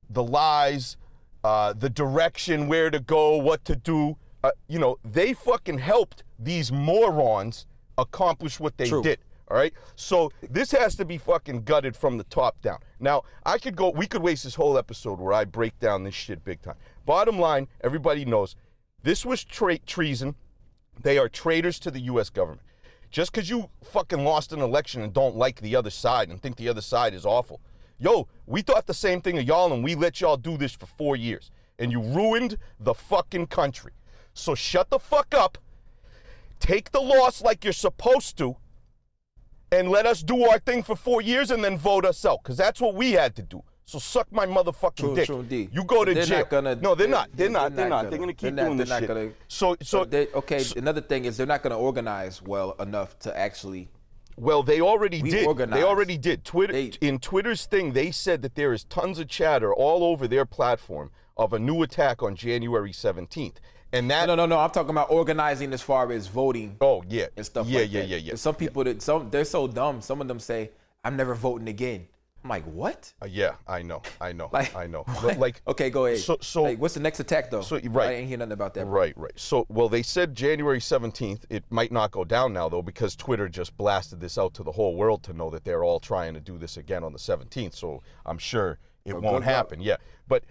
the 0.08 0.22
lies, 0.22 0.96
uh, 1.44 1.72
the 1.72 1.90
direction, 1.90 2.66
where 2.66 2.90
to 2.90 3.00
go, 3.00 3.36
what 3.36 3.64
to 3.64 3.76
do. 3.76 4.16
Uh, 4.44 4.50
you 4.68 4.78
know, 4.78 4.98
they 5.04 5.32
fucking 5.32 5.78
helped 5.78 6.24
these 6.38 6.72
morons 6.72 7.66
accomplish 7.98 8.58
what 8.58 8.76
they 8.76 8.88
True. 8.88 9.02
did. 9.02 9.18
All 9.48 9.56
right. 9.56 9.72
So 9.96 10.32
this 10.48 10.70
has 10.72 10.96
to 10.96 11.04
be 11.04 11.18
fucking 11.18 11.64
gutted 11.64 11.94
from 11.94 12.16
the 12.16 12.24
top 12.24 12.60
down. 12.62 12.78
Now, 12.98 13.22
I 13.44 13.58
could 13.58 13.76
go, 13.76 13.90
we 13.90 14.06
could 14.06 14.22
waste 14.22 14.44
this 14.44 14.54
whole 14.54 14.78
episode 14.78 15.20
where 15.20 15.32
I 15.32 15.44
break 15.44 15.78
down 15.78 16.04
this 16.04 16.14
shit 16.14 16.44
big 16.44 16.62
time. 16.62 16.76
Bottom 17.04 17.38
line, 17.38 17.68
everybody 17.82 18.24
knows 18.24 18.56
this 19.02 19.26
was 19.26 19.44
tra- 19.44 19.78
treason. 19.78 20.36
They 21.02 21.18
are 21.18 21.28
traitors 21.28 21.78
to 21.80 21.90
the 21.90 22.00
U.S. 22.00 22.30
government. 22.30 22.62
Just 23.10 23.30
because 23.30 23.50
you 23.50 23.68
fucking 23.84 24.24
lost 24.24 24.52
an 24.52 24.60
election 24.60 25.02
and 25.02 25.12
don't 25.12 25.36
like 25.36 25.60
the 25.60 25.76
other 25.76 25.90
side 25.90 26.30
and 26.30 26.40
think 26.40 26.56
the 26.56 26.68
other 26.68 26.80
side 26.80 27.12
is 27.12 27.26
awful. 27.26 27.60
Yo, 27.98 28.26
we 28.46 28.62
thought 28.62 28.86
the 28.86 28.94
same 28.94 29.20
thing 29.20 29.38
of 29.38 29.44
y'all 29.44 29.72
and 29.72 29.84
we 29.84 29.94
let 29.94 30.20
y'all 30.20 30.38
do 30.38 30.56
this 30.56 30.72
for 30.72 30.86
four 30.86 31.14
years. 31.14 31.50
And 31.78 31.92
you 31.92 32.00
ruined 32.00 32.56
the 32.80 32.94
fucking 32.94 33.48
country. 33.48 33.92
So 34.34 34.54
shut 34.54 34.90
the 34.90 34.98
fuck 34.98 35.34
up, 35.34 35.58
take 36.58 36.90
the 36.92 37.00
loss 37.00 37.42
like 37.42 37.64
you're 37.64 37.72
supposed 37.72 38.36
to, 38.38 38.56
and 39.70 39.88
let 39.90 40.06
us 40.06 40.22
do 40.22 40.44
our 40.48 40.58
thing 40.58 40.82
for 40.82 40.96
four 40.96 41.20
years 41.22 41.50
and 41.50 41.62
then 41.64 41.76
vote 41.78 42.04
us 42.04 42.24
out. 42.24 42.38
Because 42.42 42.56
that's 42.56 42.80
what 42.80 42.94
we 42.94 43.12
had 43.12 43.34
to 43.36 43.42
do. 43.42 43.62
So 43.84 43.98
suck 43.98 44.30
my 44.32 44.46
motherfucking 44.46 44.96
True, 44.96 45.14
dick. 45.14 45.26
true, 45.26 45.42
D. 45.42 45.68
You 45.72 45.84
go 45.84 46.04
to 46.04 46.14
They're 46.14 46.24
jail. 46.24 46.38
not 46.38 46.50
gonna- 46.50 46.74
no, 46.76 46.94
they're 46.94 47.06
they- 47.06 47.10
not. 47.10 47.28
They're 47.34 47.48
they- 47.48 47.52
not. 47.52 47.74
They're 47.76 47.88
not. 47.88 48.02
They're 48.02 48.10
gonna- 48.12 48.20
gonna 48.20 48.32
keep 48.32 48.40
they're 48.40 48.50
not- 48.52 48.64
doing 48.64 48.76
this 48.78 48.88
they're 48.88 49.00
not 49.00 49.06
shit. 49.06 49.08
gonna- 49.16 49.32
so, 49.48 49.76
so 49.82 50.04
They- 50.04 50.28
okay, 50.28 50.64
another 50.76 51.00
thing 51.00 51.24
is 51.24 51.36
they're 51.36 51.46
not 51.46 51.62
going 51.62 51.72
to 51.72 51.76
organize 51.76 52.40
well 52.40 52.72
enough 52.78 53.18
to 53.20 53.36
actually. 53.36 53.88
Well, 54.38 54.62
they 54.62 54.80
already 54.80 55.20
did. 55.20 55.46
organized. 55.46 55.78
They 55.78 55.84
already 55.86 56.16
did. 56.16 56.42
Twitter 56.44 56.72
They- 56.72 56.92
in 57.02 57.18
Twitter's 57.18 57.66
thing, 57.66 57.92
they 57.92 58.10
said 58.12 58.40
that 58.42 58.54
there 58.54 58.72
is 58.72 58.84
tons 58.84 59.18
of 59.18 59.28
chatter 59.28 59.74
all 59.74 60.04
over 60.04 60.26
their 60.26 60.46
platform 60.46 61.10
of 61.36 61.52
a 61.52 61.58
new 61.58 61.82
attack 61.82 62.22
on 62.22 62.34
January 62.34 62.92
17th. 62.92 63.56
And 63.92 64.10
that 64.10 64.26
No, 64.26 64.34
no, 64.34 64.46
no. 64.46 64.58
I'm 64.58 64.70
talking 64.70 64.90
about 64.90 65.10
organizing 65.10 65.72
as 65.72 65.82
far 65.82 66.10
as 66.12 66.26
voting 66.26 66.76
Oh, 66.80 67.02
yeah. 67.08 67.26
and 67.36 67.44
stuff 67.44 67.66
yeah, 67.66 67.80
like 67.80 67.92
yeah, 67.92 68.00
that. 68.00 68.08
Yeah, 68.08 68.16
yeah, 68.16 68.30
And 68.30 68.40
Some 68.40 68.54
people 68.54 68.84
that 68.84 69.02
some 69.02 69.28
they're 69.30 69.44
so 69.44 69.66
dumb. 69.68 70.00
Some 70.00 70.20
of 70.20 70.28
them 70.28 70.40
say, 70.40 70.70
"I'm 71.04 71.16
never 71.16 71.34
voting 71.34 71.68
again." 71.68 72.06
I'm 72.44 72.50
like, 72.50 72.64
what? 72.64 73.12
Uh, 73.22 73.26
yeah, 73.26 73.52
I 73.68 73.82
know. 73.82 74.02
I 74.20 74.32
know. 74.32 74.48
Like 74.52 74.74
I 74.74 74.86
know. 74.88 75.04
what? 75.20 75.38
Like 75.38 75.62
okay, 75.68 75.90
go 75.90 76.06
ahead. 76.06 76.18
So 76.18 76.38
so 76.40 76.64
Like, 76.64 76.80
what's 76.80 76.94
the 76.94 77.00
next 77.00 77.20
attack 77.20 77.50
though? 77.50 77.60
So, 77.62 77.78
right. 77.90 78.08
I 78.08 78.12
ain't 78.14 78.28
hear 78.28 78.38
nothing 78.38 78.52
about 78.52 78.74
that. 78.74 78.84
bro. 78.86 78.92
Right, 79.00 79.16
right. 79.16 79.32
So, 79.36 79.64
well, 79.68 79.88
they 79.88 80.02
said 80.02 80.34
January 80.34 80.80
17th. 80.80 81.44
It 81.50 81.62
might 81.70 81.92
not 81.92 82.10
go 82.10 82.24
down 82.24 82.52
now, 82.52 82.68
though, 82.68 82.82
because 82.82 83.14
Twitter 83.14 83.48
just 83.48 83.76
blasted 83.76 84.20
this 84.20 84.38
out 84.38 84.54
to 84.54 84.64
the 84.64 84.72
whole 84.72 84.96
world 84.96 85.22
to 85.24 85.32
know 85.34 85.50
that 85.50 85.62
they're 85.64 85.84
all 85.84 86.00
trying 86.00 86.34
to 86.34 86.40
do 86.40 86.58
this 86.58 86.78
again 86.78 87.04
on 87.04 87.12
the 87.12 87.18
17th. 87.18 87.74
So, 87.76 88.02
I'm 88.26 88.38
sure 88.38 88.78
it 89.04 89.12
won't 89.12 89.24
luck. 89.36 89.42
happen. 89.44 89.80
Yeah, 89.80 89.98
but 90.26 90.42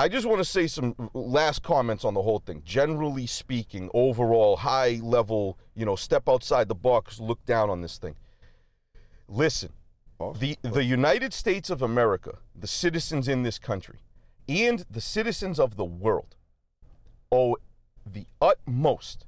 I 0.00 0.08
just 0.08 0.26
want 0.26 0.38
to 0.38 0.46
say 0.46 0.66
some 0.66 1.10
last 1.12 1.62
comments 1.62 2.06
on 2.06 2.14
the 2.14 2.22
whole 2.22 2.38
thing. 2.38 2.62
Generally 2.64 3.26
speaking, 3.26 3.90
overall, 3.92 4.56
high 4.56 4.98
level, 5.02 5.58
you 5.74 5.84
know, 5.84 5.94
step 5.94 6.26
outside 6.26 6.68
the 6.68 6.74
box, 6.74 7.20
look 7.20 7.44
down 7.44 7.68
on 7.68 7.82
this 7.82 7.98
thing. 7.98 8.16
Listen, 9.28 9.74
the 10.38 10.56
the 10.62 10.84
United 10.84 11.34
States 11.34 11.68
of 11.68 11.82
America, 11.82 12.38
the 12.58 12.66
citizens 12.66 13.28
in 13.28 13.42
this 13.42 13.58
country, 13.58 13.98
and 14.48 14.86
the 14.90 15.02
citizens 15.02 15.60
of 15.60 15.76
the 15.76 15.84
world 15.84 16.34
owe 17.30 17.58
the 18.10 18.24
utmost 18.40 19.26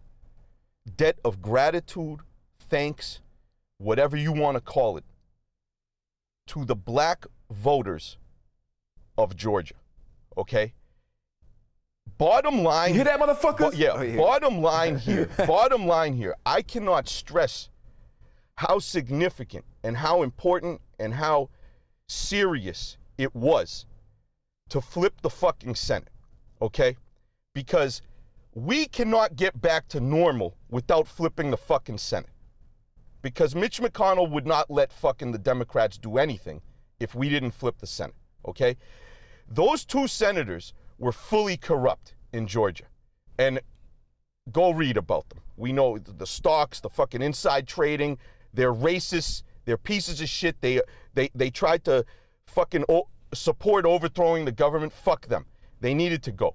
debt 0.97 1.19
of 1.23 1.43
gratitude, 1.43 2.21
thanks, 2.59 3.21
whatever 3.77 4.17
you 4.17 4.33
want 4.33 4.55
to 4.55 4.63
call 4.63 4.97
it, 4.97 5.05
to 6.47 6.65
the 6.65 6.75
black 6.75 7.27
voters 7.51 8.17
of 9.19 9.37
Georgia. 9.37 9.75
Okay? 10.37 10.75
Bottom 12.19 12.63
line. 12.63 12.91
You 12.91 12.97
hear 12.97 13.05
that, 13.05 13.21
motherfuckers? 13.21 13.59
Bo- 13.59 13.73
yeah, 13.73 13.91
Oh, 13.95 14.03
yeah. 14.03 14.17
bottom 14.17 14.61
line 14.61 14.99
here. 14.99 15.29
bottom 15.47 15.87
line 15.87 16.15
here. 16.15 16.35
I 16.47 16.63
cannot 16.63 17.09
stress 17.09 17.69
how 18.57 18.79
significant 18.79 19.65
and 19.83 19.97
how 19.97 20.23
important 20.23 20.81
and 20.99 21.15
how 21.15 21.49
serious 22.07 22.97
it 23.19 23.35
was 23.35 23.87
to 24.69 24.81
flip 24.81 25.21
the 25.23 25.31
fucking 25.31 25.75
Senate. 25.75 26.09
Okay? 26.61 26.97
Because 27.55 28.03
we 28.55 28.87
cannot 28.87 29.35
get 29.37 29.61
back 29.61 29.89
to 29.89 30.01
normal 30.01 30.57
without 30.69 31.09
flipping 31.09 31.51
the 31.51 31.57
fucking 31.57 31.99
Senate. 31.99 32.29
Because 33.23 33.55
Mitch 33.55 33.81
McConnell 33.81 34.31
would 34.31 34.47
not 34.47 34.71
let 34.71 34.93
fucking 34.93 35.33
the 35.33 35.39
Democrats 35.39 35.97
do 35.97 36.19
anything 36.19 36.61
if 37.01 37.15
we 37.15 37.29
didn't 37.29 37.53
flip 37.53 37.79
the 37.79 37.87
Senate. 37.87 38.15
Okay? 38.47 38.77
Those 39.49 39.85
two 39.85 40.07
senators 40.07 40.73
were 40.99 41.13
fully 41.13 41.57
corrupt 41.57 42.15
in 42.33 42.47
Georgia. 42.47 42.85
And 43.39 43.61
go 44.51 44.71
read 44.71 44.97
about 44.97 45.29
them. 45.29 45.41
We 45.57 45.73
know 45.73 45.99
the 45.99 46.27
stocks, 46.27 46.81
the 46.81 46.89
fucking 46.89 47.23
inside 47.23 47.67
trading, 47.69 48.19
they're 48.53 48.75
racist, 48.75 49.43
they're 49.65 49.79
pieces 49.79 50.21
of 50.21 50.29
shit. 50.29 50.61
They 50.61 50.81
they 51.15 51.31
they 51.35 51.51
tried 51.51 51.85
to 51.85 52.05
fucking 52.47 52.85
o- 52.89 53.09
support 53.33 53.87
overthrowing 53.87 54.45
the 54.45 54.53
government. 54.53 54.93
Fuck 54.93 55.29
them. 55.29 55.47
They 55.81 55.95
needed 55.95 56.23
to 56.25 56.33
go. 56.33 56.55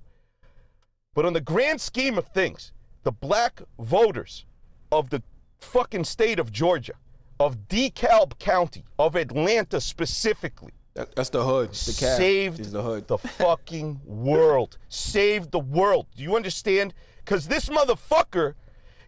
But 1.13 1.25
on 1.25 1.33
the 1.33 1.41
grand 1.41 1.81
scheme 1.81 2.17
of 2.17 2.27
things, 2.27 2.71
the 3.03 3.11
black 3.11 3.61
voters 3.79 4.45
of 4.91 5.09
the 5.09 5.23
fucking 5.59 6.03
state 6.03 6.39
of 6.39 6.51
Georgia, 6.51 6.93
of 7.39 7.67
DeKalb 7.67 8.37
County, 8.37 8.85
of 8.99 9.15
Atlanta 9.15 9.81
specifically, 9.81 10.73
That- 10.97 11.15
that's 11.15 11.29
the 11.29 11.43
hood. 11.43 11.69
DeKalb 11.73 12.17
saved 12.17 12.59
is 12.59 12.71
the 12.71 12.81
hood. 12.81 13.07
the 13.07 13.19
fucking 13.19 14.01
world. 14.03 14.79
Saved 14.89 15.51
the 15.51 15.59
world. 15.59 16.07
Do 16.15 16.23
you 16.23 16.35
understand? 16.35 16.95
Because 17.23 17.47
this 17.47 17.69
motherfucker 17.69 18.55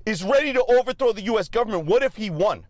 is 0.05 0.24
ready 0.24 0.53
to 0.53 0.63
overthrow 0.65 1.13
the 1.13 1.24
U.S. 1.24 1.50
government. 1.50 1.86
What 1.88 2.03
if 2.03 2.15
he 2.17 2.29
won? 2.29 2.67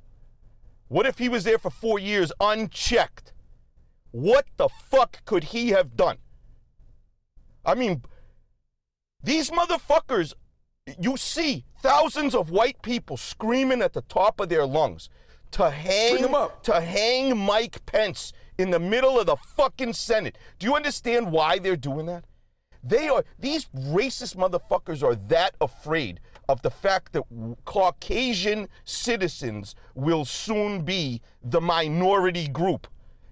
What 0.88 1.06
if 1.06 1.18
he 1.18 1.28
was 1.28 1.44
there 1.44 1.58
for 1.60 1.70
four 1.70 2.00
years 2.00 2.32
unchecked? 2.40 3.34
What 4.12 4.46
the 4.56 4.70
fuck 4.70 5.26
could 5.26 5.46
he 5.46 5.70
have 5.70 5.98
done? 5.98 6.20
I 7.66 7.76
mean, 7.76 8.04
these 9.22 9.50
motherfuckers, 9.50 10.34
you 10.98 11.18
see 11.18 11.66
thousands 11.82 12.34
of 12.34 12.52
white 12.52 12.82
people 12.82 13.18
screaming 13.18 13.82
at 13.82 13.92
the 13.92 14.02
top 14.04 14.40
of 14.40 14.48
their 14.48 14.66
lungs 14.66 15.10
to 15.52 15.70
hang 15.70 16.20
to 16.64 16.80
hang 16.80 17.38
Mike 17.38 17.86
Pence 17.86 18.32
in 18.60 18.70
the 18.70 18.80
middle 18.80 19.18
of 19.18 19.26
the 19.26 19.38
fucking 19.38 19.94
Senate. 19.94 20.38
Do 20.60 20.68
you 20.68 20.76
understand 20.76 21.32
why 21.32 21.58
they're 21.60 21.78
doing 21.78 22.06
that? 22.08 22.26
They 22.84 23.08
are 23.08 23.24
these 23.40 23.66
racist 23.76 24.36
motherfuckers 24.36 25.02
are 25.02 25.16
that 25.16 25.56
afraid 25.60 26.20
of 26.48 26.62
the 26.62 26.70
fact 26.70 27.14
that 27.14 27.24
Caucasian 27.66 28.68
citizens 28.84 29.76
will 29.96 30.26
soon 30.26 30.82
be 30.82 31.22
the 31.42 31.62
minority 31.62 32.48
group 32.48 32.88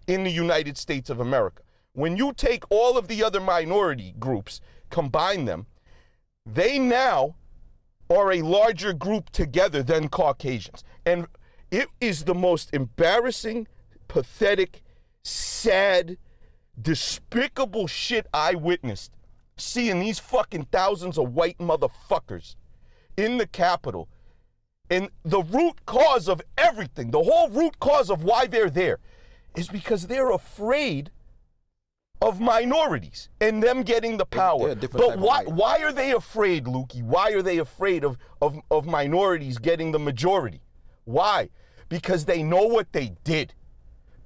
in 0.08 0.24
the 0.24 0.32
United 0.32 0.78
States 0.78 1.10
of 1.10 1.20
America. 1.20 1.62
When 1.94 2.16
you 2.16 2.32
take 2.32 2.64
all 2.70 2.98
of 2.98 3.08
the 3.08 3.24
other 3.24 3.42
minority 3.42 4.14
groups, 4.20 4.62
combine 4.90 5.46
them, 5.46 5.66
they 6.46 6.80
now 6.80 7.36
are 8.10 8.32
a 8.32 8.42
larger 8.42 8.94
group 8.94 9.30
together 9.32 9.84
than 9.84 10.08
Caucasians. 10.08 10.84
And 11.06 11.28
it 11.70 11.90
is 12.00 12.24
the 12.24 12.36
most 12.36 12.74
embarrassing, 12.74 13.68
pathetic, 14.08 14.84
sad, 15.28 16.18
despicable 16.80 17.88
shit 17.88 18.28
I 18.34 18.56
witnessed 18.56 19.12
seeing 19.58 20.00
these 20.00 20.20
fucking 20.20 20.68
thousands 20.72 21.18
of 21.18 21.34
white 21.34 21.58
motherfuckers 21.58 22.56
in 23.18 23.38
the 23.38 23.48
Capitol. 23.48 24.08
And 24.90 25.10
the 25.26 25.42
root 25.42 25.86
cause 25.86 26.30
of 26.30 26.42
everything, 26.58 27.12
the 27.12 27.24
whole 27.24 27.50
root 27.50 27.80
cause 27.80 28.10
of 28.10 28.24
why 28.24 28.48
they're 28.48 28.70
there, 28.70 29.00
is 29.56 29.68
because 29.68 30.08
they're 30.08 30.32
afraid 30.32 31.12
of 32.22 32.40
minorities 32.40 33.30
and 33.42 33.62
them 33.62 33.84
getting 33.84 34.18
the 34.18 34.26
power. 34.26 34.60
they're 34.60 34.70
a 34.70 34.76
different 34.76 35.06
But 35.06 35.20
why 35.20 35.44
why 35.44 35.80
are 35.80 35.92
they 35.92 36.12
afraid, 36.12 36.66
Lukey? 36.66 37.04
Why 37.04 37.32
are 37.32 37.42
they 37.42 37.58
afraid 37.58 38.04
of, 38.04 38.18
of, 38.42 38.60
of 38.72 38.86
minorities 38.86 39.58
getting 39.58 39.92
the 39.92 40.00
majority? 40.00 40.62
Why? 41.04 41.50
Because 41.90 42.26
they 42.26 42.42
know 42.42 42.64
what 42.64 42.92
they 42.94 43.14
did. 43.24 43.54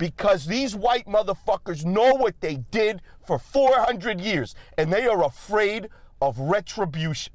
Because 0.02 0.48
these 0.48 0.76
white 0.76 1.06
motherfuckers 1.06 1.86
know 1.86 2.16
what 2.16 2.42
they 2.42 2.56
did 2.72 3.04
for 3.24 3.38
400 3.38 4.20
years 4.20 4.56
and 4.76 4.92
they 4.92 5.06
are 5.06 5.24
afraid 5.24 5.90
of 6.20 6.40
retribution. 6.40 7.34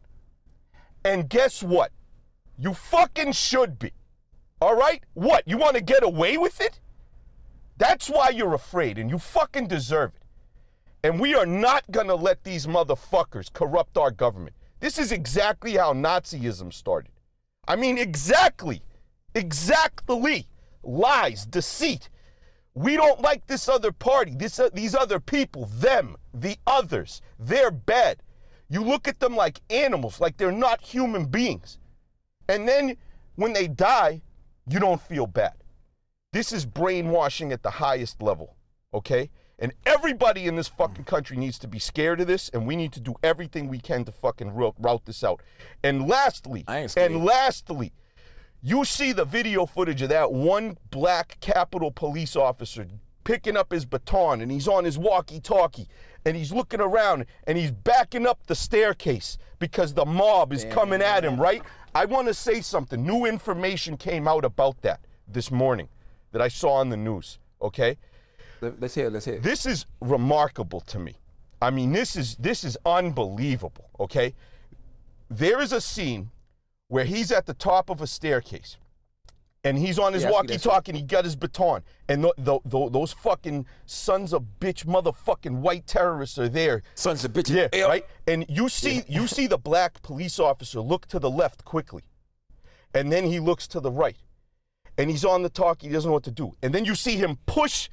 And 1.04 1.28
guess 1.28 1.62
what? 1.62 1.92
You 2.58 2.74
fucking 2.74 3.30
should 3.34 3.78
be. 3.78 3.92
All 4.60 4.74
right? 4.74 5.04
What? 5.14 5.44
You 5.46 5.58
want 5.58 5.76
to 5.76 5.80
get 5.80 6.02
away 6.02 6.36
with 6.38 6.60
it? 6.60 6.80
That's 7.78 8.10
why 8.10 8.30
you're 8.30 8.54
afraid 8.54 8.98
and 8.98 9.10
you 9.10 9.20
fucking 9.20 9.68
deserve 9.68 10.10
it. 10.16 10.22
And 11.04 11.20
we 11.20 11.36
are 11.36 11.46
not 11.46 11.88
going 11.92 12.08
to 12.08 12.16
let 12.16 12.42
these 12.42 12.66
motherfuckers 12.66 13.52
corrupt 13.52 13.96
our 13.96 14.10
government. 14.10 14.56
This 14.80 14.98
is 14.98 15.12
exactly 15.12 15.76
how 15.76 15.92
Nazism 15.92 16.72
started. 16.72 17.12
I 17.68 17.76
mean, 17.76 17.96
exactly. 17.96 18.82
Exactly. 19.36 20.48
Lies, 20.82 21.46
deceit. 21.46 22.08
We 22.76 22.94
don't 22.94 23.22
like 23.22 23.46
this 23.46 23.70
other 23.70 23.90
party, 23.90 24.34
this, 24.36 24.60
uh, 24.60 24.68
these 24.74 24.94
other 24.94 25.18
people, 25.18 25.64
them, 25.64 26.14
the 26.34 26.58
others. 26.66 27.22
They're 27.38 27.70
bad. 27.70 28.22
You 28.68 28.82
look 28.82 29.08
at 29.08 29.18
them 29.18 29.34
like 29.34 29.62
animals, 29.70 30.20
like 30.20 30.36
they're 30.36 30.52
not 30.52 30.82
human 30.82 31.24
beings. 31.24 31.78
And 32.50 32.68
then 32.68 32.98
when 33.36 33.54
they 33.54 33.66
die, 33.66 34.20
you 34.68 34.78
don't 34.78 35.00
feel 35.00 35.26
bad. 35.26 35.54
This 36.34 36.52
is 36.52 36.66
brainwashing 36.66 37.50
at 37.50 37.62
the 37.62 37.70
highest 37.70 38.20
level, 38.20 38.56
okay? 38.92 39.30
And 39.58 39.72
everybody 39.86 40.46
in 40.46 40.56
this 40.56 40.68
fucking 40.68 41.04
country 41.04 41.38
needs 41.38 41.58
to 41.60 41.68
be 41.68 41.78
scared 41.78 42.20
of 42.20 42.26
this, 42.26 42.50
and 42.50 42.66
we 42.66 42.76
need 42.76 42.92
to 42.92 43.00
do 43.00 43.14
everything 43.22 43.68
we 43.68 43.78
can 43.78 44.04
to 44.04 44.12
fucking 44.12 44.52
route, 44.52 45.06
this 45.06 45.24
out. 45.24 45.40
And 45.82 46.06
lastly, 46.06 46.64
I 46.68 46.80
ain't 46.80 46.90
scared. 46.90 47.12
and 47.12 47.24
lastly, 47.24 47.94
you 48.66 48.84
see 48.84 49.12
the 49.12 49.24
video 49.24 49.64
footage 49.64 50.02
of 50.02 50.08
that 50.08 50.32
one 50.32 50.76
black 50.90 51.38
Capitol 51.40 51.92
police 51.92 52.34
officer 52.34 52.84
picking 53.22 53.56
up 53.56 53.70
his 53.70 53.84
baton 53.84 54.40
and 54.40 54.50
he's 54.50 54.66
on 54.66 54.84
his 54.84 54.98
walkie 54.98 55.38
talkie 55.38 55.86
and 56.24 56.36
he's 56.36 56.52
looking 56.52 56.80
around 56.80 57.26
and 57.46 57.56
he's 57.56 57.70
backing 57.70 58.26
up 58.26 58.44
the 58.48 58.56
staircase 58.56 59.38
because 59.60 59.94
the 59.94 60.04
mob 60.04 60.52
is 60.52 60.64
coming 60.64 61.00
at 61.00 61.24
him, 61.24 61.40
right? 61.40 61.62
I 61.94 62.06
want 62.06 62.26
to 62.26 62.34
say 62.34 62.60
something. 62.60 63.06
New 63.06 63.24
information 63.24 63.96
came 63.96 64.26
out 64.26 64.44
about 64.44 64.82
that 64.82 64.98
this 65.28 65.52
morning 65.52 65.88
that 66.32 66.42
I 66.42 66.48
saw 66.48 66.74
on 66.74 66.88
the 66.88 66.96
news, 66.96 67.38
okay? 67.62 67.96
Let- 68.60 68.80
Let's 68.80 68.96
hear. 68.96 69.06
it, 69.06 69.12
Let's 69.12 69.26
hear. 69.26 69.34
it. 69.34 69.44
This 69.44 69.64
is 69.64 69.86
remarkable 70.00 70.80
to 70.80 70.98
me. 70.98 71.14
I 71.62 71.70
mean, 71.70 71.92
this 71.92 72.16
is 72.16 72.34
this 72.36 72.64
is 72.64 72.76
unbelievable, 72.84 73.90
okay? 74.00 74.34
There 75.30 75.60
is 75.60 75.72
a 75.72 75.80
scene 75.80 76.30
where 76.88 77.04
he's 77.04 77.32
at 77.32 77.46
the 77.46 77.54
top 77.54 77.90
of 77.90 78.00
a 78.00 78.06
staircase 78.06 78.76
and 79.64 79.78
he's 79.78 79.98
on 79.98 80.12
his 80.12 80.22
Yeah, 80.22 80.28
I 80.28 80.30
see 80.30 80.32
that 80.32 80.34
walkie 80.34 80.52
shit. 80.54 80.62
talkie 80.62 80.90
and 80.92 80.96
he 80.98 81.02
got 81.02 81.24
his 81.24 81.34
baton 81.36 81.82
and 82.08 82.22
th- 82.22 82.34
th- 82.44 82.60
th- 82.70 82.92
those 82.92 83.12
fucking 83.12 83.66
sons 83.84 84.32
of 84.32 84.44
bitch 84.60 84.84
motherfucking 84.86 85.56
white 85.60 85.86
terrorists 85.86 86.38
are 86.38 86.48
there 86.48 86.82
Sons 86.94 87.24
of 87.24 87.32
bitch 87.32 87.50
yeah, 87.72 87.84
right. 87.84 88.06
And 88.26 88.44
you 88.48 88.68
see, 88.68 89.02
you 89.08 89.26
see 89.26 89.46
the 89.46 89.58
black 89.58 90.02
police 90.02 90.38
officer 90.38 90.80
look 90.80 91.06
to 91.08 91.18
the 91.18 91.30
left 91.30 91.64
quickly, 91.64 92.02
and 92.94 93.10
then 93.12 93.24
he 93.24 93.40
looks 93.40 93.66
to 93.68 93.80
the 93.80 93.90
right, 93.90 94.16
and 94.96 95.10
he's 95.10 95.24
on 95.24 95.42
the 95.42 95.48
talk. 95.48 95.82
He 95.82 95.88
doesn't 95.88 96.08
know 96.08 96.14
what 96.14 96.24
to 96.24 96.30
do, 96.30 96.52
and 96.62 96.72
then 96.74 96.84
you 96.84 96.94
see 96.94 97.16
him 97.16 97.38
push 97.46 97.88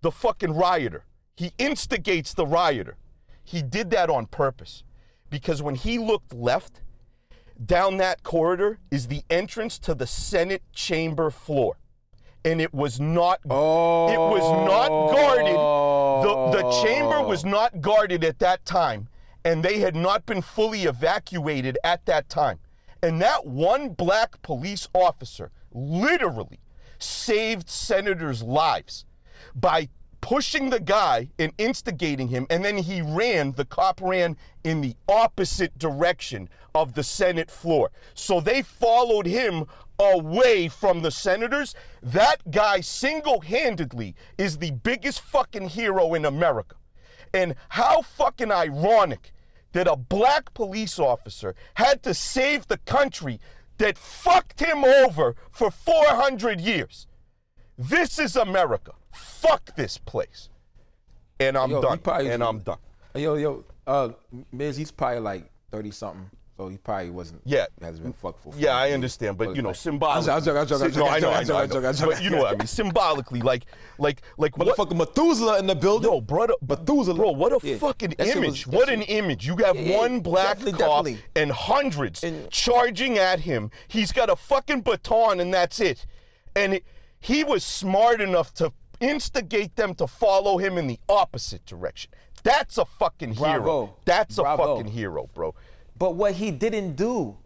the 0.00 0.10
fucking 0.10 0.52
rioter. 0.54 1.04
He 1.36 1.52
instigates 1.58 2.34
the 2.34 2.46
rioter. 2.46 2.96
He 3.44 3.62
did 3.62 3.90
that 3.90 4.10
on 4.10 4.26
purpose, 4.26 4.82
because 5.30 5.62
when 5.62 5.74
he 5.76 5.98
looked 5.98 6.34
left, 6.34 6.80
down 7.64 7.96
that 7.98 8.22
corridor 8.22 8.78
is 8.90 9.08
the 9.08 9.22
entrance 9.30 9.78
to 9.80 9.94
the 9.94 10.06
Senate 10.06 10.62
chamber 10.72 11.30
floor. 11.30 11.76
and 12.44 12.60
it 12.60 12.74
was 12.74 12.98
not 12.98 13.38
Oh. 13.48 14.08
it 14.10 14.18
was 14.18 14.42
not 14.66 14.88
guarded. 14.88 15.54
The 16.24 16.62
the 16.62 16.82
chamber 16.82 17.16
oh. 17.18 17.28
was 17.28 17.44
not 17.44 17.80
guarded 17.80 18.24
at 18.24 18.40
that 18.40 18.64
time, 18.64 19.08
and 19.44 19.64
they 19.64 19.78
had 19.78 19.94
not 19.94 20.26
been 20.26 20.42
fully 20.42 20.82
evacuated 20.84 21.78
at 21.84 22.04
that 22.06 22.28
time. 22.28 22.58
And 23.00 23.20
that 23.22 23.46
one 23.46 23.90
black 23.90 24.42
police 24.42 24.88
officer 24.92 25.52
literally 25.72 26.58
saved 26.98 27.68
senators' 27.68 28.42
lives 28.42 29.04
by 29.54 29.88
pushing 30.22 30.70
the 30.70 30.80
guy 30.80 31.28
and 31.38 31.52
instigating 31.58 32.28
him, 32.28 32.46
and 32.48 32.64
then 32.64 32.78
he 32.78 33.02
ran, 33.02 33.52
the 33.52 33.66
cop 33.66 34.00
ran 34.00 34.38
in 34.64 34.80
the 34.80 34.96
opposite 35.06 35.76
direction 35.78 36.48
of 36.74 36.94
the 36.94 37.02
Senate 37.02 37.50
floor. 37.50 37.90
So 38.14 38.40
they 38.40 38.62
followed 38.62 39.26
him 39.26 39.66
away 39.98 40.68
from 40.68 41.02
the 41.02 41.10
senators. 41.10 41.74
That 42.02 42.50
guy 42.50 42.80
single 42.80 43.40
handedly 43.40 44.14
is 44.38 44.58
the 44.58 44.70
biggest 44.70 45.20
fucking 45.20 45.68
hero 45.70 46.14
in 46.14 46.24
America. 46.24 46.76
And 47.34 47.54
how 47.70 48.02
fucking 48.02 48.50
ironic 48.50 49.32
that 49.72 49.88
a 49.88 49.96
black 49.96 50.54
police 50.54 50.98
officer 50.98 51.54
had 51.74 52.02
to 52.04 52.14
save 52.14 52.68
the 52.68 52.78
country 52.78 53.40
that 53.78 53.98
fucked 53.98 54.60
him 54.60 54.84
over 54.84 55.34
for 55.50 55.70
400 55.70 56.60
years. 56.60 57.06
This 57.78 58.18
is 58.18 58.36
America. 58.36 58.92
Fuck 59.12 59.74
this 59.76 59.98
place. 59.98 60.48
And 61.40 61.56
I'm 61.56 61.70
Yo, 61.70 61.82
done. 61.82 61.98
probably- 61.98 62.30
And 62.30 62.42
I'm 62.42 62.58
done. 62.60 62.78
Yo, 63.14 63.34
yo, 63.34 63.64
uh, 63.86 64.10
Miz, 64.52 64.76
he's 64.76 64.90
probably 64.90 65.18
like 65.20 65.50
thirty 65.70 65.90
something, 65.90 66.30
so 66.56 66.68
he 66.68 66.76
probably 66.78 67.10
wasn't. 67.10 67.42
Yeah. 67.44 67.66
hasn't 67.80 68.04
been 68.04 68.12
fucked 68.12 68.40
for. 68.40 68.52
Yeah, 68.56 68.74
I 68.76 68.92
understand, 68.92 69.36
but 69.36 69.54
you 69.56 69.60
know, 69.62 69.72
symbolically. 69.72 70.30
I'm 70.32 70.44
No, 70.44 71.06
I 71.08 71.18
know, 71.18 71.30
I 71.32 71.42
know, 71.42 71.56
I. 71.56 71.66
But 71.66 72.22
you 72.22 72.30
know 72.30 72.38
what 72.38 72.54
I 72.54 72.56
mean? 72.56 72.66
Symbolically, 72.66 73.40
like, 73.42 73.64
like, 73.98 74.22
like 74.38 74.56
what? 74.56 74.68
Motherfucker 74.68 74.96
Methuselah 74.96 75.58
in 75.58 75.66
the 75.66 75.74
building. 75.74 76.10
Yo, 76.10 76.20
brother, 76.22 76.54
Methuselah. 76.66 77.14
bro, 77.14 77.32
what 77.32 77.52
a 77.52 77.66
Yeah, 77.66 77.76
fucking 77.76 78.14
that 78.18 78.26
shit 78.28 78.36
was- 78.36 78.44
image! 78.46 78.66
what 78.68 78.88
an 78.88 79.02
image! 79.02 79.46
You 79.46 79.56
have 79.58 79.76
Yeah, 79.78 79.98
one 79.98 80.20
black 80.20 80.58
definitely, 80.58 80.72
cop 80.78 81.04
definitely. 81.04 81.24
and 81.36 81.52
hundreds 81.52 82.22
And- 82.24 82.50
charging 82.50 83.18
at 83.18 83.40
him. 83.40 83.70
He's 83.88 84.12
got 84.12 84.30
a 84.30 84.36
fucking 84.36 84.82
baton, 84.82 85.40
and 85.40 85.52
that's 85.52 85.80
it. 85.80 86.06
And 86.56 86.74
it, 86.74 86.84
he 87.22 87.44
was 87.44 87.64
smart 87.64 88.20
enough 88.20 88.52
to 88.54 88.72
instigate 89.00 89.76
them 89.76 89.94
to 89.94 90.06
follow 90.06 90.58
him 90.58 90.76
in 90.76 90.88
the 90.88 90.98
opposite 91.08 91.64
direction. 91.64 92.10
That's 92.42 92.78
a 92.78 92.84
fucking 92.84 93.34
hero. 93.34 93.62
Bravo. 93.62 93.96
That's 94.04 94.38
a 94.38 94.42
Bravo. 94.42 94.76
fucking 94.76 94.92
hero, 94.92 95.30
bro. 95.32 95.54
But 95.96 96.16
what 96.16 96.34
he 96.34 96.50
didn't 96.50 96.96
do, 96.96 97.36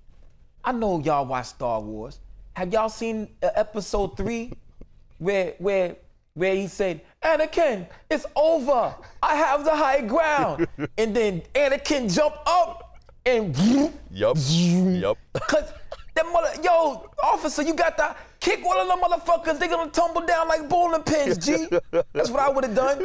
I 0.64 0.72
know 0.72 0.98
y'all 1.00 1.26
watch 1.26 1.46
Star 1.46 1.80
Wars. 1.80 2.20
Have 2.54 2.72
y'all 2.72 2.88
seen 2.88 3.28
uh, 3.42 3.50
episode 3.54 4.16
three, 4.16 4.52
where 5.18 5.54
where 5.58 5.96
where 6.32 6.54
he 6.54 6.68
said, 6.68 7.02
"Anakin, 7.22 7.86
it's 8.10 8.24
over. 8.34 8.94
I 9.22 9.36
have 9.36 9.64
the 9.64 9.76
high 9.76 10.00
ground," 10.00 10.66
and 10.98 11.14
then 11.14 11.42
Anakin 11.54 12.12
jumped 12.12 12.38
up 12.46 12.98
and. 13.26 13.54
Yup. 14.10 14.38
yup. 14.38 15.18
Cause 15.34 15.70
that 16.14 16.24
mother, 16.32 16.62
yo, 16.62 17.10
officer, 17.22 17.62
you 17.62 17.74
got 17.74 17.98
to 17.98 18.16
kick 18.46 18.64
one 18.64 18.78
of 18.78 18.86
them 18.86 19.00
motherfuckers. 19.00 19.58
They 19.58 19.68
gonna 19.68 19.90
tumble 19.90 20.24
down 20.24 20.48
like 20.48 20.68
bowling 20.68 21.02
pins, 21.02 21.38
G. 21.38 21.66
That's 22.12 22.30
what 22.30 22.40
I 22.40 22.48
would 22.48 22.64
have 22.64 22.74
done. 22.74 23.02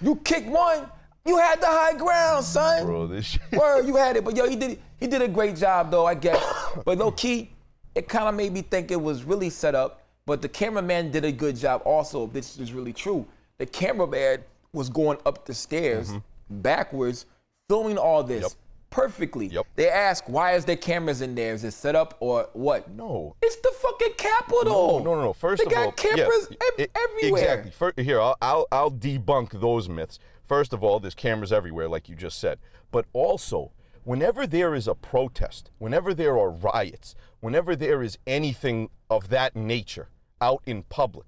You 0.00 0.16
kick 0.16 0.46
one, 0.46 0.86
you 1.26 1.36
had 1.36 1.60
the 1.60 1.66
high 1.66 1.94
ground, 1.96 2.44
son. 2.44 2.86
Bro, 2.86 3.08
this 3.08 3.26
shit. 3.26 3.42
Word, 3.52 3.86
you 3.86 3.96
had 3.96 4.16
it. 4.16 4.24
But 4.24 4.36
yo, 4.36 4.48
he 4.48 4.56
did 4.56 4.80
he 4.98 5.06
did 5.06 5.20
a 5.22 5.28
great 5.28 5.56
job 5.56 5.90
though, 5.90 6.06
I 6.06 6.14
guess. 6.14 6.42
But 6.84 6.98
low 6.98 7.10
key, 7.10 7.50
it 7.94 8.08
kind 8.08 8.28
of 8.28 8.34
made 8.34 8.52
me 8.52 8.62
think 8.62 8.90
it 8.90 9.00
was 9.00 9.24
really 9.24 9.50
set 9.50 9.74
up. 9.74 10.02
But 10.26 10.40
the 10.40 10.48
cameraman 10.48 11.10
did 11.10 11.24
a 11.24 11.32
good 11.32 11.56
job 11.56 11.82
also. 11.84 12.28
This 12.28 12.58
is 12.58 12.72
really 12.72 12.92
true. 12.92 13.26
The 13.58 13.66
cameraman 13.66 14.44
was 14.72 14.88
going 14.88 15.18
up 15.26 15.44
the 15.44 15.52
stairs 15.54 16.12
backwards, 16.48 17.26
filming 17.68 17.98
all 17.98 18.22
this 18.22 18.44
Mm-hmm. 18.44 18.44
Yep. 18.44 18.52
Perfectly. 18.90 19.46
Yep. 19.46 19.66
They 19.76 19.88
ask, 19.88 20.24
why 20.28 20.52
is 20.54 20.64
there 20.64 20.76
cameras 20.76 21.20
in 21.22 21.34
there? 21.34 21.54
Is 21.54 21.64
it 21.64 21.72
set 21.72 21.94
up 21.96 22.16
or 22.20 22.48
what? 22.52 22.90
No. 22.90 23.36
It's 23.42 23.56
the 23.56 23.72
fucking 23.80 24.14
Capitol. 24.18 24.98
No, 24.98 25.04
no, 25.04 25.14
no, 25.16 25.22
no. 25.22 25.32
First 25.32 25.60
they 25.60 25.66
of 25.66 25.72
got 25.72 25.84
all, 25.86 25.92
cameras 25.92 26.48
yeah, 26.50 26.56
ev- 26.66 26.74
it- 26.78 26.90
everywhere. 26.96 27.42
Exactly. 27.42 27.70
Fir- 27.70 28.02
here, 28.02 28.20
I'll, 28.20 28.36
I'll 28.42 28.66
I'll 28.72 28.90
debunk 28.90 29.58
those 29.60 29.88
myths. 29.88 30.18
First 30.44 30.72
of 30.72 30.82
all, 30.82 30.98
there's 31.00 31.14
cameras 31.14 31.52
everywhere, 31.52 31.88
like 31.88 32.08
you 32.08 32.16
just 32.16 32.38
said. 32.38 32.58
But 32.90 33.06
also, 33.12 33.72
whenever 34.04 34.46
there 34.46 34.74
is 34.74 34.88
a 34.88 34.94
protest, 34.94 35.70
whenever 35.78 36.12
there 36.12 36.36
are 36.36 36.50
riots, 36.50 37.14
whenever 37.40 37.76
there 37.76 38.02
is 38.02 38.18
anything 38.26 38.90
of 39.08 39.28
that 39.28 39.54
nature 39.54 40.08
out 40.40 40.62
in 40.66 40.82
public, 40.84 41.26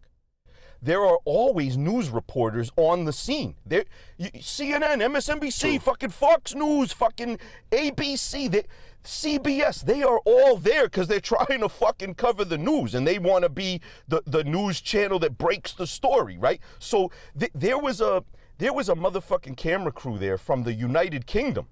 there 0.83 1.05
are 1.05 1.19
always 1.25 1.77
news 1.77 2.11
reporters 2.11 2.73
on 2.77 3.05
the 3.05 3.13
scene. 3.13 3.55
There, 3.65 3.85
you, 4.19 4.31
CNN, 4.33 4.99
MSNBC, 4.99 5.81
fucking 5.81 6.11
Fox 6.11 6.55
News, 6.55 6.93
fucking 6.93 7.39
ABC, 7.71 8.51
they, 8.51 8.65
CBS, 9.05 9.85
they 9.85 10.03
are 10.03 10.19
all 10.25 10.57
there 10.57 10.85
because 10.85 11.07
they're 11.07 11.21
trying 11.37 11.61
to 11.61 11.69
fucking 11.69 12.15
cover 12.15 12.45
the 12.45 12.59
news 12.59 12.95
and 12.95 13.07
they 13.07 13.19
want 13.19 13.45
to 13.45 13.49
be 13.49 13.81
the, 14.09 14.23
the 14.27 14.43
news 14.43 14.81
channel 14.81 15.19
that 15.21 15.39
breaks 15.39 15.73
the 15.73 15.87
story, 15.87 16.37
right? 16.37 16.61
So 16.81 17.13
th- 17.39 17.53
there 17.55 17.79
was 17.79 18.01
a 18.01 18.25
there 18.59 18.73
was 18.73 18.89
a 18.89 18.95
motherfucking 18.95 19.57
camera 19.57 19.91
crew 19.91 20.19
there 20.19 20.39
from 20.39 20.63
the 20.63 20.73
United 20.73 21.27
Kingdom 21.27 21.67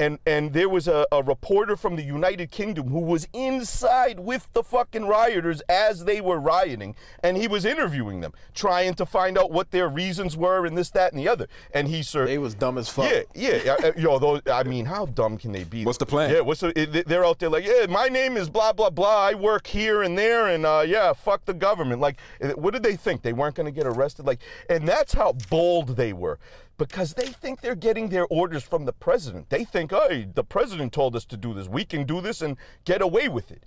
and 0.00 0.18
and 0.26 0.52
there 0.52 0.68
was 0.68 0.88
a, 0.88 1.06
a 1.12 1.22
reporter 1.22 1.76
from 1.76 1.96
the 1.96 2.02
United 2.02 2.50
Kingdom 2.50 2.88
who 2.88 3.00
was 3.00 3.28
inside 3.32 4.20
with 4.20 4.48
the 4.52 4.62
fucking 4.62 5.06
rioters 5.06 5.60
as 5.68 6.04
they 6.04 6.20
were 6.20 6.38
rioting, 6.40 6.94
and 7.22 7.36
he 7.36 7.46
was 7.48 7.64
interviewing 7.64 8.20
them, 8.20 8.32
trying 8.54 8.94
to 8.94 9.06
find 9.06 9.38
out 9.38 9.50
what 9.50 9.70
their 9.70 9.88
reasons 9.88 10.36
were 10.36 10.66
and 10.66 10.76
this, 10.76 10.90
that, 10.90 11.12
and 11.12 11.20
the 11.20 11.28
other. 11.28 11.46
And 11.72 11.88
he, 11.88 12.02
sir, 12.02 12.26
They 12.26 12.38
was 12.38 12.54
dumb 12.54 12.78
as 12.78 12.88
fuck. 12.88 13.10
yeah, 13.34 13.58
yeah, 13.64 13.76
uh, 13.82 13.92
yo, 13.96 14.18
those, 14.18 14.40
I 14.50 14.62
mean, 14.64 14.84
how 14.86 15.06
dumb 15.06 15.38
can 15.38 15.52
they 15.52 15.64
be? 15.64 15.84
What's 15.84 15.98
the 15.98 16.06
plan? 16.06 16.30
Yeah, 16.30 16.40
what's 16.40 16.60
the, 16.60 16.72
it- 16.78 17.06
they're 17.06 17.24
out 17.24 17.38
there 17.38 17.48
like, 17.50 17.64
yeah, 17.64 17.86
my 17.88 18.08
name 18.08 18.36
is 18.36 18.48
blah 18.50 18.72
blah 18.72 18.90
blah. 18.90 19.28
I 19.28 19.34
work 19.34 19.66
here 19.66 20.02
and 20.02 20.16
there, 20.18 20.48
and 20.48 20.66
uh, 20.66 20.84
yeah, 20.86 21.12
fuck 21.12 21.44
the 21.44 21.54
government. 21.54 22.00
Like, 22.00 22.18
uh, 22.42 22.48
what 22.50 22.72
did 22.72 22.82
they 22.82 22.96
think? 22.96 23.22
They 23.22 23.32
weren't 23.32 23.54
going 23.54 23.66
to 23.66 23.72
get 23.72 23.86
arrested? 23.86 24.26
Like, 24.26 24.40
and 24.68 24.86
that's 24.88 25.12
how 25.14 25.32
bold 25.50 25.96
they 25.96 26.12
were. 26.12 26.38
Because 26.76 27.14
they 27.14 27.26
think 27.26 27.60
they're 27.60 27.76
getting 27.76 28.08
their 28.08 28.26
orders 28.26 28.64
from 28.64 28.84
the 28.84 28.92
president. 28.92 29.48
They 29.50 29.64
think, 29.64 29.92
hey, 29.92 30.26
the 30.34 30.42
president 30.42 30.92
told 30.92 31.14
us 31.14 31.24
to 31.26 31.36
do 31.36 31.54
this. 31.54 31.68
We 31.68 31.84
can 31.84 32.04
do 32.04 32.20
this 32.20 32.42
and 32.42 32.56
get 32.84 33.00
away 33.00 33.28
with 33.28 33.52
it. 33.52 33.64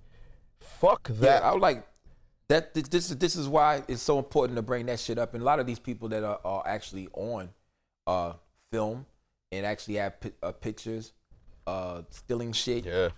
Fuck 0.60 1.08
that. 1.10 1.42
Yeah, 1.42 1.50
I 1.50 1.54
would 1.54 1.62
like 1.62 1.88
that. 2.50 2.74
This 2.74 3.10
is 3.10 3.18
this 3.18 3.36
is 3.36 3.48
why 3.48 3.84
it's 3.88 4.02
so 4.02 4.18
important 4.18 4.58
to 4.58 4.62
bring 4.62 4.88
that 4.88 5.00
shit 5.00 5.18
up. 5.18 5.34
And 5.34 5.42
a 5.42 5.46
lot 5.46 5.60
of 5.60 5.66
these 5.66 5.80
people 5.80 6.10
that 6.10 6.24
are, 6.24 6.40
are 6.44 6.64
actually 6.68 7.08
on 7.14 7.50
uh, 8.06 8.34
film 8.72 9.06
and 9.52 9.66
actually 9.66 9.96
have 9.96 10.20
pi- 10.20 10.34
uh, 10.44 10.52
pictures, 10.52 11.14
uh, 11.66 12.02
stealing 12.10 12.52
shit, 12.52 12.86
yeah. 12.86 13.10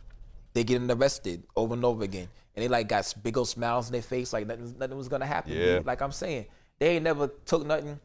they 0.53 0.63
getting 0.63 0.89
arrested 0.91 1.43
over 1.55 1.73
and 1.73 1.83
over 1.83 2.03
again. 2.03 2.27
And 2.55 2.63
they 2.63 2.67
like 2.67 2.87
got 2.87 3.11
big 3.23 3.37
old 3.37 3.47
smiles 3.47 3.87
on 3.87 3.93
their 3.93 4.01
face, 4.01 4.33
like 4.33 4.45
nothing, 4.45 4.75
nothing 4.77 4.97
was 4.97 5.07
gonna 5.07 5.25
happen. 5.25 5.53
Yeah. 5.53 5.77
dude. 5.77 5.85
Like 5.85 6.01
I'm 6.01 6.11
saying, 6.11 6.45
they 6.77 6.95
ain't 6.95 7.03
never 7.03 7.27
took 7.45 7.65
nothing. 7.65 7.99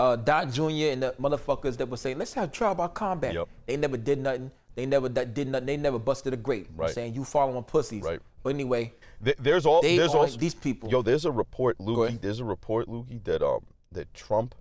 Uh, 0.00 0.16
Don 0.16 0.50
Jr. 0.50 0.62
and 0.94 1.02
the 1.02 1.14
motherfuckers 1.20 1.76
that 1.76 1.86
were 1.88 1.96
saying, 1.98 2.16
let's 2.16 2.32
have 2.32 2.50
trial 2.52 2.74
by 2.74 2.88
combat. 2.88 3.34
Yep. 3.34 3.48
They 3.66 3.76
never 3.76 3.98
did 3.98 4.18
nothing. 4.18 4.50
They 4.74 4.86
never 4.86 5.10
did 5.10 5.48
nothing. 5.48 5.66
They 5.66 5.76
never 5.76 5.98
busted 5.98 6.32
a 6.32 6.38
grape. 6.38 6.68
I'm 6.70 6.76
Right. 6.78 6.94
saying 6.94 7.14
you 7.14 7.22
following 7.22 7.62
pussies. 7.64 8.02
Right. 8.02 8.20
But 8.42 8.54
anyway, 8.54 8.94
Th- 9.22 9.36
There's 9.38 9.66
all 9.66 9.82
there's 9.82 10.14
also 10.14 10.38
these 10.38 10.54
people- 10.54 10.88
Yo, 10.88 11.02
there's 11.02 11.26
a 11.26 11.30
report, 11.30 11.76
Lukey. 11.78 12.18
There's 12.18 12.40
a 12.40 12.44
report, 12.46 12.88
Lukey, 12.88 13.22
that 13.24 13.42
um 13.42 13.66
that 13.92 14.14
Trump, 14.14 14.54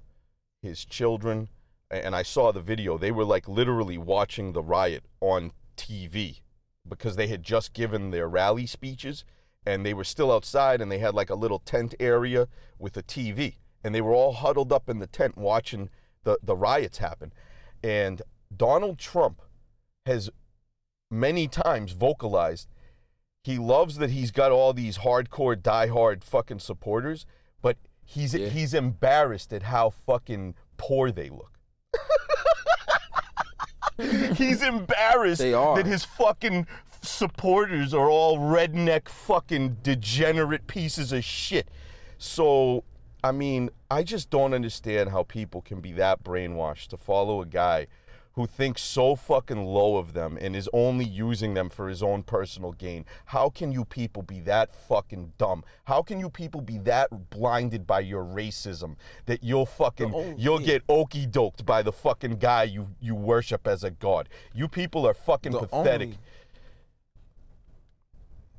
his 0.62 0.84
children, 0.84 1.48
and 1.90 2.14
I 2.14 2.24
saw 2.24 2.52
the 2.52 2.60
video. 2.62 2.98
They 2.98 3.12
were 3.12 3.24
like 3.24 3.48
literally 3.48 3.98
watching 3.98 4.52
the 4.52 4.62
riot 4.62 5.06
on 5.22 5.54
TV 5.78 6.42
because 6.86 7.16
they 7.16 7.28
had 7.28 7.44
just 7.44 7.72
given 7.74 8.12
their 8.12 8.28
rally 8.28 8.66
speeches 8.66 9.24
and 9.66 9.86
they 9.86 9.94
were 9.94 10.04
still 10.04 10.30
outside 10.34 10.82
and 10.82 10.92
they 10.92 11.00
had 11.00 11.14
like 11.14 11.30
a 11.30 11.36
little 11.36 11.60
tent 11.60 11.96
area 11.98 12.50
with 12.78 12.98
a 12.98 13.04
TV 13.04 13.59
and 13.84 13.94
they 13.96 14.02
were 14.02 14.14
all 14.14 14.34
huddled 14.34 14.72
up 14.74 14.90
in 14.90 15.00
the 15.00 15.08
tent 15.08 15.38
watching 15.38 15.90
the 16.24 16.38
the 16.44 16.56
riots 16.56 16.98
happen. 17.00 17.32
And 17.84 18.22
Donald 18.56 18.98
Trump 19.00 19.42
has 20.06 20.30
many 21.12 21.48
times 21.48 21.92
vocalized 21.94 22.68
he 23.44 23.58
loves 23.58 23.98
that 23.98 24.10
he's 24.12 24.32
got 24.32 24.52
all 24.52 24.74
these 24.74 25.00
hardcore 25.00 25.56
diehard 25.56 26.24
fucking 26.24 26.60
supporters 26.60 27.26
but 27.62 27.78
he's 28.06 28.34
Yeah. 28.36 28.50
he's 28.50 28.74
embarrassed 28.76 29.52
at 29.54 29.64
how 29.64 29.90
fucking 29.90 30.54
poor 30.78 31.12
they 31.12 31.30
look 31.30 31.58
he's 34.36 34.62
embarrassed 34.62 35.42
that 35.76 35.86
his 35.86 36.06
fucking 36.06 36.68
supporters 37.02 37.94
are 37.94 38.10
all 38.10 38.38
redneck 38.38 39.10
fucking 39.10 39.78
degenerate 39.82 40.68
pieces 40.68 41.12
of 41.12 41.24
shit 41.24 41.70
so 42.18 42.84
i 43.24 43.32
mean 43.32 43.70
i 43.92 44.04
just 44.04 44.30
don't 44.30 44.54
understand 44.54 45.10
how 45.10 45.24
people 45.24 45.62
can 45.62 45.82
be 45.82 45.92
that 45.92 46.24
brainwashed 46.24 46.88
to 46.88 46.98
follow 46.98 47.42
a 47.42 47.46
guy 47.46 47.88
who 48.34 48.46
thinks 48.48 48.82
so 48.82 49.16
fucking 49.18 49.66
low 49.66 49.98
of 49.98 50.14
them 50.14 50.38
and 50.40 50.56
is 50.56 50.70
only 50.72 51.04
using 51.04 51.56
them 51.56 51.68
for 51.68 51.90
his 51.90 52.02
own 52.02 52.24
personal 52.24 52.72
gain. 52.72 53.04
How 53.26 53.50
can 53.50 53.74
you 53.74 53.84
people 53.84 54.22
be 54.22 54.40
that 54.42 54.72
fucking 54.72 55.34
dumb? 55.38 55.66
How 55.86 56.02
can 56.04 56.20
you 56.20 56.30
people 56.30 56.62
be 56.62 56.78
that 56.78 57.30
blinded 57.32 57.86
by 57.86 58.00
your 58.00 58.24
racism 58.24 58.96
that 59.26 59.44
you'll 59.44 59.66
fucking 59.66 60.14
only- 60.14 60.36
you'll 60.42 60.60
get 60.60 60.84
okey 60.88 61.26
doked 61.28 61.66
by 61.66 61.82
the 61.82 61.92
fucking 61.92 62.38
guy 62.38 62.64
you 62.64 62.90
you 63.02 63.14
worship 63.14 63.68
as 63.68 63.84
a 63.84 63.92
god? 63.92 64.30
You 64.54 64.70
people 64.70 65.06
are 65.06 65.16
fucking 65.16 65.52
The 65.52 65.60
pathetic. 65.62 66.08
only- 66.10 66.20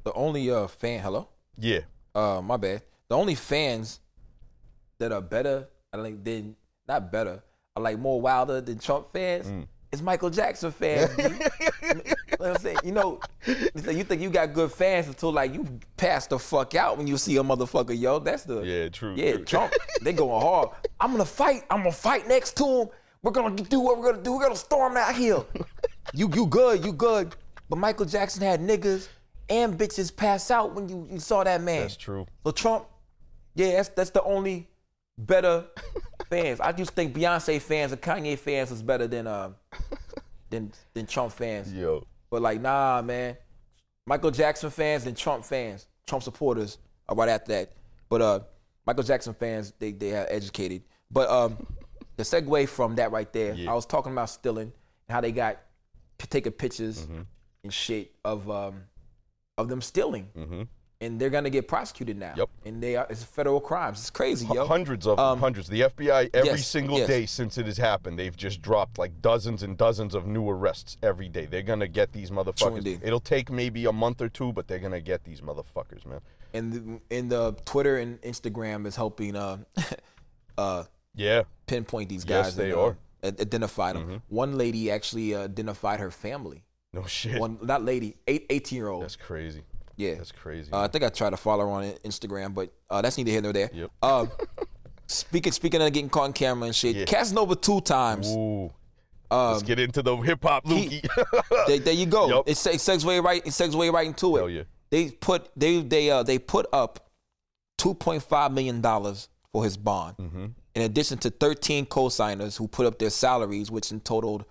The 0.04 0.12
only 0.12 0.50
uh 0.50 0.66
fan, 0.66 1.00
hello, 1.00 1.28
yeah. 1.56 1.80
uh, 2.14 2.42
my 2.42 2.56
bad. 2.58 2.82
The 3.08 3.16
only 3.16 3.34
fans 3.36 4.00
that 5.00 5.12
are 5.12 5.20
better, 5.20 5.66
I 5.92 6.00
think, 6.00 6.22
than 6.22 6.54
not 6.86 7.10
better, 7.10 7.42
are 7.74 7.82
like 7.82 7.98
more 7.98 8.20
wilder 8.20 8.60
than 8.60 8.78
Trump 8.78 9.12
fans. 9.12 9.46
Mm. 9.46 9.66
Is 9.92 10.02
Michael 10.02 10.30
Jackson 10.30 10.70
fans. 10.70 11.10
You 11.82 12.46
know 12.46 12.52
what 12.52 12.56
I'm 12.56 12.62
saying? 12.62 12.78
You 12.84 12.92
know, 12.92 13.20
you 13.46 14.04
think 14.04 14.22
you 14.22 14.30
got 14.30 14.54
good 14.54 14.72
fans 14.72 15.08
until 15.08 15.30
like 15.30 15.52
you 15.52 15.66
pass 15.98 16.26
the 16.26 16.38
fuck 16.38 16.74
out 16.74 16.96
when 16.96 17.06
you 17.06 17.18
see 17.18 17.36
a 17.36 17.42
motherfucker, 17.42 17.98
yo. 17.98 18.18
That's 18.18 18.44
the 18.44 18.62
Yeah, 18.62 18.88
true, 18.88 19.14
Yeah, 19.14 19.32
true. 19.32 19.44
Trump, 19.44 19.72
they 20.00 20.14
going 20.14 20.40
hard. 20.40 20.70
I'm 21.00 21.10
gonna 21.10 21.26
fight. 21.26 21.64
I'm 21.68 21.78
gonna 21.78 21.92
fight 21.92 22.28
next 22.28 22.56
to 22.58 22.64
him. 22.64 22.88
We're 23.22 23.32
gonna 23.32 23.56
do 23.56 23.80
what 23.80 23.98
we're 23.98 24.12
gonna 24.12 24.22
do. 24.22 24.32
We're 24.32 24.42
gonna 24.44 24.56
storm 24.56 24.94
that 24.94 25.14
hill. 25.16 25.46
you 26.14 26.30
you 26.32 26.46
good, 26.46 26.82
you 26.82 26.94
good. 26.94 27.36
But 27.68 27.78
Michael 27.78 28.06
Jackson 28.06 28.42
had 28.42 28.60
niggas 28.60 29.08
and 29.50 29.76
bitches 29.76 30.14
pass 30.14 30.50
out 30.50 30.74
when 30.74 30.88
you, 30.88 31.06
you 31.10 31.18
saw 31.18 31.44
that 31.44 31.60
man. 31.62 31.82
That's 31.82 31.96
true. 31.96 32.26
So 32.46 32.52
Trump, 32.52 32.86
yeah, 33.54 33.72
that's 33.72 33.90
that's 33.90 34.10
the 34.10 34.22
only 34.22 34.69
better 35.26 35.66
fans. 36.30 36.60
I 36.60 36.72
just 36.72 36.92
think 36.92 37.14
Beyonce 37.14 37.60
fans 37.60 37.92
and 37.92 38.00
Kanye 38.00 38.38
fans 38.38 38.70
is 38.70 38.82
better 38.82 39.06
than 39.06 39.26
uh 39.26 39.50
than 40.50 40.72
than 40.94 41.06
Trump 41.06 41.32
fans. 41.32 41.72
Yo. 41.72 42.06
But 42.30 42.42
like, 42.42 42.60
nah, 42.60 43.02
man. 43.02 43.36
Michael 44.06 44.30
Jackson 44.30 44.70
fans 44.70 45.06
and 45.06 45.16
Trump 45.16 45.44
fans, 45.44 45.86
Trump 46.06 46.24
supporters 46.24 46.78
are 47.08 47.14
right 47.14 47.28
after 47.28 47.52
that. 47.52 47.72
But 48.08 48.22
uh, 48.22 48.40
Michael 48.86 49.04
Jackson 49.04 49.34
fans, 49.34 49.72
they 49.78 49.92
they 49.92 50.16
are 50.16 50.26
educated. 50.28 50.82
But 51.10 51.28
um, 51.28 51.66
the 52.16 52.22
segue 52.24 52.68
from 52.68 52.96
that 52.96 53.12
right 53.12 53.32
there, 53.32 53.54
Yeah. 53.54 53.70
I 53.70 53.74
was 53.74 53.86
talking 53.86 54.12
about 54.12 54.30
stealing 54.30 54.72
and 55.08 55.14
how 55.14 55.20
they 55.20 55.32
got 55.32 55.58
p- 56.18 56.26
taking 56.28 56.52
pictures 56.52 57.02
Mm-hmm. 57.06 57.20
and 57.64 57.72
shit 57.72 58.12
of 58.24 58.50
um 58.50 58.82
of 59.58 59.68
them 59.68 59.80
stealing, 59.82 60.28
Mhm. 60.36 60.68
And 61.02 61.18
they're 61.18 61.30
gonna 61.30 61.50
get 61.50 61.66
prosecuted 61.66 62.18
now. 62.18 62.34
Yep. 62.36 62.50
And 62.66 62.82
they 62.82 62.96
are 62.96 63.06
it's 63.08 63.22
federal 63.24 63.60
crimes. 63.60 64.00
It's 64.00 64.10
crazy, 64.10 64.46
yo. 64.52 64.66
Hundreds 64.66 65.06
of 65.06 65.18
Um, 65.18 65.38
hundreds. 65.38 65.68
The 65.68 65.82
FBI 65.82 66.30
every 66.34 66.50
yes, 66.50 66.66
single 66.66 66.98
yes. 66.98 67.08
day 67.08 67.26
since 67.26 67.56
it 67.58 67.66
has 67.66 67.78
happened, 67.78 68.18
they've 68.18 68.36
just 68.36 68.60
dropped 68.60 68.98
like 68.98 69.22
dozens 69.22 69.62
and 69.62 69.76
dozens 69.76 70.14
of 70.14 70.26
new 70.26 70.48
arrests 70.48 70.96
every 71.02 71.28
day. 71.28 71.46
They're 71.46 71.62
gonna 71.62 71.88
get 71.88 72.12
these 72.12 72.30
motherfuckers. 72.30 72.78
indeed. 72.78 73.00
It'll 73.02 73.20
take 73.20 73.50
maybe 73.50 73.86
a 73.86 73.92
month 73.92 74.20
or 74.20 74.28
two, 74.28 74.52
but 74.52 74.68
they're 74.68 74.78
gonna 74.78 75.00
get 75.00 75.24
these 75.24 75.40
motherfuckers, 75.40 76.04
man. 76.06 76.20
And 76.52 76.72
the, 76.72 77.16
and 77.16 77.30
the 77.30 77.52
Twitter 77.64 77.96
and 77.98 78.20
Instagram 78.22 78.86
is 78.86 78.96
helping 78.96 79.36
uh 79.36 79.58
uh 80.58 80.84
Yeah. 81.14 81.42
pinpoint 81.66 82.08
these 82.10 82.24
guys. 82.24 82.46
Yes, 82.46 82.54
they 82.54 82.70
and, 82.70 82.78
uh, 82.78 82.82
are. 82.84 82.96
Mm-hmm. 83.22 83.40
identify 83.42 83.92
them. 83.92 84.22
One 84.28 84.56
lady 84.58 84.90
actually 84.90 85.34
uh, 85.34 85.44
identified 85.44 86.00
her 86.00 86.10
family. 86.10 86.64
No 86.92 87.04
shit. 87.06 87.38
One, 87.38 87.58
not 87.62 87.84
lady, 87.84 88.16
eight, 88.26 88.46
18 88.50 88.76
year 88.76 88.88
old. 88.88 89.02
That's 89.04 89.14
crazy. 89.16 89.62
Yeah. 89.96 90.14
That's 90.14 90.32
crazy. 90.32 90.72
Uh, 90.72 90.80
I 90.80 90.88
think 90.88 91.04
I 91.04 91.08
tried 91.08 91.30
to 91.30 91.36
follow 91.36 91.64
her 91.66 91.70
on 91.70 91.84
Instagram, 92.04 92.54
but 92.54 92.72
uh, 92.88 93.02
that's 93.02 93.16
neither 93.18 93.30
here 93.30 93.42
nor 93.42 93.52
there. 93.52 93.70
Yep. 93.72 93.90
Uh, 94.02 94.26
speaking 95.06 95.52
speaking 95.52 95.82
of 95.82 95.92
getting 95.92 96.08
caught 96.10 96.24
on 96.24 96.32
camera 96.32 96.66
and 96.66 96.74
shit, 96.74 96.96
Yeah. 96.96 97.04
Casanova 97.04 97.56
two 97.56 97.80
times. 97.80 98.28
Ooh. 98.30 98.70
Um, 99.32 99.52
Let's 99.52 99.62
get 99.62 99.78
into 99.78 100.02
the 100.02 100.16
hip 100.16 100.42
hop 100.42 100.64
lookie. 100.64 101.06
there, 101.66 101.78
there 101.78 101.94
you 101.94 102.06
go. 102.06 102.28
Yup. 102.28 102.48
It, 102.48 102.56
se- 102.56 102.74
segues 102.74 103.04
way 103.04 103.20
right. 103.20 103.42
It 103.46 103.76
way 103.76 103.88
right 103.90 104.06
into 104.06 104.36
it. 104.36 104.40
Hell 104.40 104.50
yeah. 104.50 104.62
They 104.90 105.10
put 105.10 105.50
they 105.56 105.82
they 105.82 106.10
uh 106.10 106.24
they 106.24 106.38
put 106.38 106.66
up 106.72 107.08
two 107.78 107.94
point 107.94 108.22
five 108.22 108.52
million 108.52 108.80
dollars 108.80 109.28
for 109.52 109.62
his 109.62 109.76
bond. 109.76 110.16
Mm-hmm. 110.16 110.46
In 110.74 110.82
addition 110.82 111.18
to 111.18 111.30
thirteen 111.30 111.86
co-signers 111.86 112.56
who 112.56 112.66
put 112.66 112.86
up 112.86 112.98
their 112.98 113.10
salaries, 113.10 113.70
which 113.70 113.92
in 113.92 114.00
totaled 114.00 114.44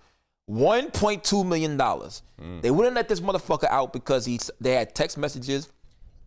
one 0.50 0.90
point 0.90 1.22
two 1.22 1.44
million 1.44 1.76
dollars. 1.76 2.22
Mm. 2.40 2.60
They 2.62 2.70
wouldn't 2.70 2.94
let 2.96 3.08
this 3.08 3.20
motherfucker 3.20 3.68
out 3.70 3.92
because 3.92 4.24
he's 4.26 4.50
they 4.60 4.72
had 4.74 4.94
text 4.94 5.16
messages, 5.16 5.68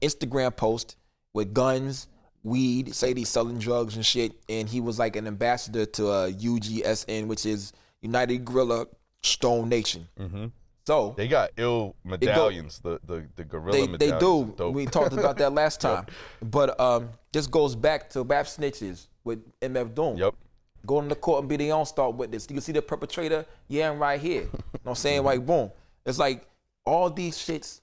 Instagram 0.01 0.55
posts 0.55 0.95
with 1.33 1.53
guns, 1.53 2.07
weed, 2.43 2.93
say 2.95 3.13
he's 3.13 3.29
selling 3.29 3.57
drugs 3.57 3.95
and 3.95 4.05
shit, 4.05 4.31
and 4.47 4.69
he 4.69 4.79
was 4.79 4.97
like 4.99 5.15
an 5.15 5.27
ambassador 5.27 5.85
to 5.85 6.07
uh, 6.07 6.29
UGSN, 6.29 7.27
which 7.27 7.45
is 7.45 7.73
United 8.01 8.45
Gorilla 8.45 8.85
Stone 9.23 9.69
Nation. 9.69 10.07
Mhm. 10.19 10.51
So 10.85 11.13
They 11.17 11.27
got 11.29 11.51
ill 11.57 11.95
medallions. 12.03 12.79
the 12.79 12.99
the 13.05 13.25
the 13.35 13.43
gorilla 13.45 13.97
they, 13.97 14.11
they 14.11 14.19
do. 14.19 14.53
Dope. 14.57 14.73
We 14.73 14.85
talked 14.85 15.13
about 15.13 15.37
that 15.37 15.53
last 15.53 15.79
time. 15.87 16.05
But 16.41 16.77
um, 16.79 17.09
this 17.31 17.47
goes 17.47 17.75
back 17.75 18.09
to 18.11 18.23
rap 18.23 18.45
snitches 18.45 19.07
with 19.23 19.39
MF 19.61 19.95
Doom. 19.95 20.17
Yep. 20.17 20.35
Go 20.85 20.99
in 20.99 21.07
the 21.07 21.15
court 21.15 21.39
and 21.41 21.49
be 21.49 21.55
the 21.57 21.71
on 21.71 21.85
star 21.85 22.11
witness. 22.11 22.45
You 22.49 22.55
can 22.55 22.61
see 22.61 22.71
the 22.73 22.81
perpetrator. 22.81 23.45
Yeah, 23.67 23.89
I'm 23.91 23.99
right 23.99 24.19
here. 24.19 24.43
You 24.83 24.87
know 24.87 24.89
what 24.89 24.91
I'm 24.91 24.95
saying? 24.95 25.23
Like, 25.23 25.45
boom. 25.45 25.71
It's 26.05 26.19
like 26.19 26.45
all 26.85 27.09
these 27.09 27.37
shits, 27.37 27.79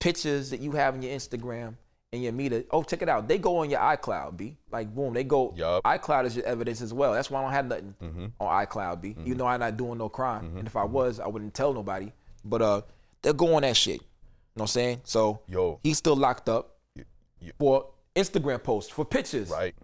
pictures 0.00 0.50
that 0.50 0.60
you 0.60 0.72
have 0.72 0.94
in 0.94 1.02
your 1.02 1.12
Instagram 1.16 1.74
and 2.12 2.22
your 2.22 2.32
meter. 2.32 2.64
Oh, 2.72 2.82
check 2.82 3.02
it 3.02 3.08
out. 3.08 3.28
They 3.28 3.38
go 3.38 3.58
on 3.58 3.70
your 3.70 3.78
iCloud, 3.80 4.36
B. 4.36 4.56
Like, 4.72 4.92
boom. 4.92 5.14
They 5.14 5.22
go. 5.24 5.54
Yup. 5.56 5.84
iCloud 5.84 6.24
is 6.26 6.34
your 6.36 6.44
evidence 6.46 6.80
as 6.80 6.92
well. 6.92 7.12
That's 7.12 7.30
why 7.30 7.40
I 7.40 7.42
don't 7.44 7.52
have 7.52 7.66
nothing 7.66 7.94
Mm-hmm. 8.02 8.26
on 8.40 8.66
iCloud, 8.66 9.00
B. 9.00 9.14
You 9.24 9.34
know 9.36 9.46
I'm 9.46 9.60
not 9.60 9.76
doing 9.76 9.98
no 9.98 10.08
crime. 10.08 10.56
And 10.58 10.66
if 10.66 10.74
I 10.76 10.84
was, 10.84 11.20
I 11.20 11.28
wouldn't 11.28 11.54
tell 11.54 11.72
nobody. 11.72 12.10
But 12.44 12.62
uh, 12.62 12.82
they'll 13.22 13.34
go 13.34 13.54
on 13.54 13.62
that 13.62 13.76
shit. 13.76 13.94
You 14.00 14.00
know 14.00 14.06
what 14.54 14.62
I'm 14.62 14.66
saying? 14.68 15.00
So 15.04 15.40
Yo. 15.46 15.78
he's 15.84 15.98
still 15.98 16.16
locked 16.16 16.48
up 16.48 16.76
you- 16.96 17.52
for 17.58 17.86
Instagram 18.16 18.62
posts, 18.64 18.90
for 18.90 19.04
pictures. 19.04 19.48
Right. 19.50 19.74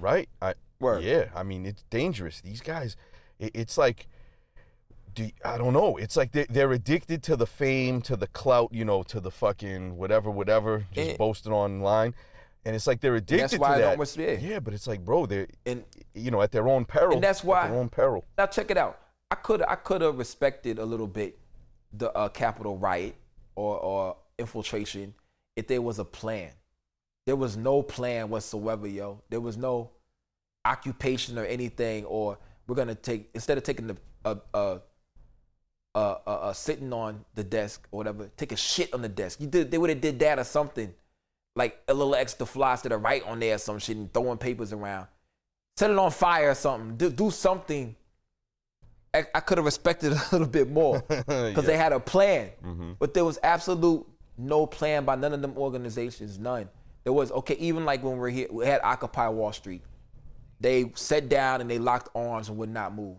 Right. 0.00 0.28
I 0.40 0.54
Word. 0.84 1.02
yeah. 1.02 1.24
I 1.34 1.42
mean, 1.42 1.66
it's 1.66 1.82
dangerous. 1.90 2.40
These 2.40 2.60
guys, 2.60 2.96
it, 3.38 3.50
it's 3.54 3.76
like, 3.78 4.06
do 5.14 5.30
I 5.44 5.58
don't 5.58 5.72
know. 5.72 5.96
It's 5.96 6.16
like 6.16 6.32
they, 6.32 6.46
they're 6.50 6.72
addicted 6.72 7.22
to 7.24 7.36
the 7.36 7.46
fame, 7.46 8.02
to 8.02 8.16
the 8.16 8.26
clout, 8.28 8.70
you 8.72 8.84
know, 8.84 9.02
to 9.04 9.20
the 9.20 9.30
fucking 9.30 9.96
whatever, 9.96 10.30
whatever, 10.30 10.86
just 10.92 11.10
And- 11.10 11.18
boasting 11.18 11.52
online, 11.52 12.14
and 12.64 12.74
it's 12.74 12.86
like 12.86 13.00
they're 13.00 13.14
addicted 13.16 13.42
that's 13.42 13.58
why 13.58 13.74
I 13.74 13.78
to 13.78 13.82
that. 13.82 13.98
res- 13.98 14.16
yeah. 14.16 14.32
yeah, 14.40 14.58
but 14.60 14.74
it's 14.74 14.86
like, 14.86 15.04
bro, 15.04 15.26
they're 15.26 15.46
And 15.66 15.84
you 16.14 16.30
know 16.30 16.42
at 16.42 16.50
their 16.50 16.66
own 16.68 16.84
peril. 16.84 17.14
And 17.14 17.22
that's 17.24 17.44
why- 17.44 17.64
at 17.64 17.68
their 17.70 17.78
own 17.78 17.88
peril. 17.90 18.24
Now 18.38 18.46
check 18.46 18.70
it 18.70 18.76
out. 18.78 18.98
I 19.30 19.36
could 19.36 19.62
I 19.62 19.74
could 19.76 20.00
have 20.02 20.18
respected 20.18 20.78
a 20.78 20.84
little 20.84 21.06
bit 21.06 21.38
the 21.92 22.10
uh, 22.12 22.28
Capitol 22.28 22.76
riot 22.76 23.14
or 23.54 23.78
or 23.78 24.16
infiltration 24.38 25.14
if 25.56 25.66
there 25.68 25.80
was 25.82 25.98
a 26.00 26.04
plan. 26.04 26.50
There 27.26 27.36
was 27.36 27.56
no 27.56 27.82
plan 27.82 28.28
whatsoever, 28.28 28.86
yo. 28.88 29.22
There 29.30 29.40
was 29.40 29.56
no 29.56 29.90
occupation 30.64 31.38
or 31.38 31.44
anything. 31.44 32.04
Or 32.04 32.38
we're 32.66 32.76
gonna 32.76 32.94
take 32.94 33.30
instead 33.34 33.58
of 33.58 33.64
taking 33.64 33.86
the 33.86 33.96
uh, 34.24 34.36
uh, 34.52 34.78
uh, 35.94 36.16
uh, 36.26 36.30
uh, 36.30 36.52
sitting 36.52 36.92
on 36.92 37.24
the 37.34 37.44
desk 37.44 37.86
or 37.92 37.98
whatever, 37.98 38.30
take 38.36 38.52
a 38.52 38.56
shit 38.56 38.92
on 38.92 39.02
the 39.02 39.08
desk. 39.08 39.40
You 39.40 39.46
did 39.46 39.70
they 39.70 39.78
would 39.78 39.90
have 39.90 40.00
did 40.00 40.18
that 40.20 40.38
or 40.38 40.44
something, 40.44 40.92
like 41.54 41.80
a 41.88 41.94
little 41.94 42.14
extra 42.14 42.46
flies 42.46 42.82
to 42.82 42.88
the 42.88 42.98
right 42.98 43.24
on 43.26 43.40
there 43.40 43.54
or 43.54 43.58
some 43.58 43.78
shit 43.78 43.96
and 43.96 44.12
throwing 44.12 44.38
papers 44.38 44.72
around. 44.72 45.06
Set 45.76 45.90
it 45.90 45.98
on 45.98 46.10
fire 46.10 46.50
or 46.50 46.54
something. 46.54 46.96
Do, 46.96 47.10
do 47.10 47.30
something. 47.30 47.96
I, 49.12 49.24
I 49.34 49.40
could 49.40 49.58
have 49.58 49.64
respected 49.64 50.12
a 50.12 50.24
little 50.32 50.48
bit 50.48 50.70
more 50.70 51.00
because 51.08 51.66
they 51.66 51.76
had 51.76 51.92
a 51.92 52.00
plan, 52.00 52.50
but 52.98 53.14
there 53.14 53.24
was 53.24 53.38
absolute 53.42 54.06
no 54.36 54.66
plan 54.66 55.04
by 55.04 55.14
none 55.14 55.32
of 55.32 55.42
them 55.42 55.56
organizations. 55.56 56.38
None. 56.38 56.68
There 57.04 57.12
was 57.12 57.30
okay. 57.30 57.54
Even 57.56 57.84
like 57.84 58.02
when 58.02 58.16
we're 58.16 58.30
here, 58.30 58.48
we 58.50 58.66
had 58.66 58.80
Occupy 58.82 59.28
Wall 59.28 59.52
Street. 59.52 59.82
They 60.64 60.90
sat 60.94 61.28
down 61.28 61.60
and 61.60 61.68
they 61.68 61.78
locked 61.78 62.08
arms 62.14 62.48
and 62.48 62.56
would 62.56 62.70
not 62.70 62.94
move. 62.94 63.18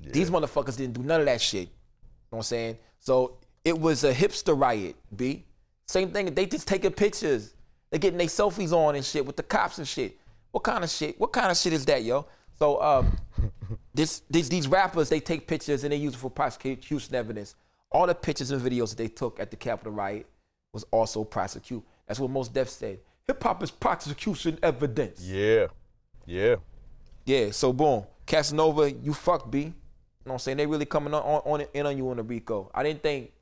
These 0.00 0.30
motherfuckers 0.30 0.76
didn't 0.76 0.92
do 0.92 1.02
none 1.02 1.18
of 1.18 1.26
that 1.26 1.40
shit. 1.40 1.62
You 1.62 1.66
know 1.66 2.36
what 2.36 2.38
I'm 2.38 2.42
saying? 2.44 2.78
So 3.00 3.38
it 3.64 3.76
was 3.76 4.04
a 4.04 4.14
hipster 4.14 4.56
riot, 4.56 4.94
B. 5.16 5.44
Same 5.88 6.12
thing, 6.12 6.32
they 6.32 6.46
just 6.46 6.68
taking 6.68 6.92
pictures. 6.92 7.56
They 7.90 7.98
getting 7.98 8.18
their 8.18 8.28
selfies 8.28 8.70
on 8.72 8.94
and 8.94 9.04
shit 9.04 9.26
with 9.26 9.36
the 9.36 9.42
cops 9.42 9.78
and 9.78 9.88
shit. 9.88 10.16
What 10.52 10.62
kind 10.62 10.84
of 10.84 10.90
shit? 10.90 11.18
What 11.18 11.32
kind 11.32 11.50
of 11.50 11.56
shit 11.56 11.72
is 11.72 11.84
that, 11.86 12.04
yo? 12.04 12.28
So 12.56 12.80
um 12.80 13.16
this, 13.92 14.22
these 14.30 14.48
these 14.48 14.68
rappers, 14.68 15.08
they 15.08 15.18
take 15.18 15.48
pictures 15.48 15.82
and 15.82 15.92
they 15.92 15.96
use 15.96 16.14
it 16.14 16.18
for 16.18 16.30
prosecution 16.30 17.16
evidence. 17.16 17.56
All 17.90 18.06
the 18.06 18.14
pictures 18.14 18.52
and 18.52 18.62
videos 18.62 18.90
that 18.90 18.98
they 18.98 19.08
took 19.08 19.40
at 19.40 19.50
the 19.50 19.56
Capitol 19.56 19.90
riot 19.92 20.26
was 20.72 20.84
also 20.92 21.24
prosecute. 21.24 21.82
That's 22.06 22.20
what 22.20 22.30
Mos 22.30 22.46
Def 22.46 22.68
said. 22.68 23.00
Hip 23.26 23.42
hop 23.42 23.60
is 23.64 23.72
prosecution 23.72 24.60
evidence. 24.62 25.20
Yeah. 25.20 25.66
Yeah. 26.26 26.56
Yeah, 27.24 27.50
so 27.50 27.72
boom. 27.72 28.04
Casanova, 28.26 28.92
you 28.92 29.12
fuck 29.14 29.50
B. 29.50 29.58
You 29.58 29.64
know 29.64 29.72
what 30.24 30.32
I'm 30.34 30.38
saying? 30.38 30.56
They 30.56 30.66
really 30.66 30.86
coming 30.86 31.14
on, 31.14 31.22
on, 31.22 31.60
on 31.60 31.66
in 31.74 31.86
on 31.86 31.96
you 31.96 32.10
in 32.10 32.16
the 32.16 32.22
Rico. 32.22 32.70
I 32.74 32.82
didn't 32.82 33.02
think 33.02 33.32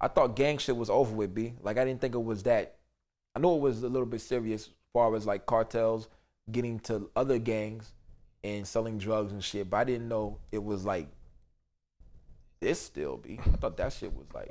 I 0.00 0.08
thought 0.08 0.36
gang 0.36 0.58
shit 0.58 0.76
was 0.76 0.90
over 0.90 1.14
with, 1.14 1.34
B. 1.34 1.54
Like 1.62 1.78
I 1.78 1.84
didn't 1.84 2.00
think 2.00 2.14
it 2.14 2.22
was 2.22 2.42
that 2.44 2.76
I 3.34 3.40
know 3.40 3.56
it 3.56 3.60
was 3.60 3.82
a 3.82 3.88
little 3.88 4.06
bit 4.06 4.20
serious 4.20 4.66
as 4.66 4.70
far 4.92 5.14
as 5.16 5.26
like 5.26 5.46
cartels 5.46 6.08
getting 6.50 6.78
to 6.80 7.10
other 7.16 7.38
gangs 7.38 7.92
and 8.44 8.66
selling 8.66 8.98
drugs 8.98 9.32
and 9.32 9.42
shit, 9.42 9.68
but 9.68 9.78
I 9.78 9.84
didn't 9.84 10.08
know 10.08 10.38
it 10.52 10.62
was 10.62 10.84
like 10.84 11.08
this 12.60 12.80
still 12.80 13.16
be. 13.16 13.38
I 13.44 13.56
thought 13.56 13.76
that 13.76 13.92
shit 13.92 14.12
was 14.12 14.26
like, 14.34 14.50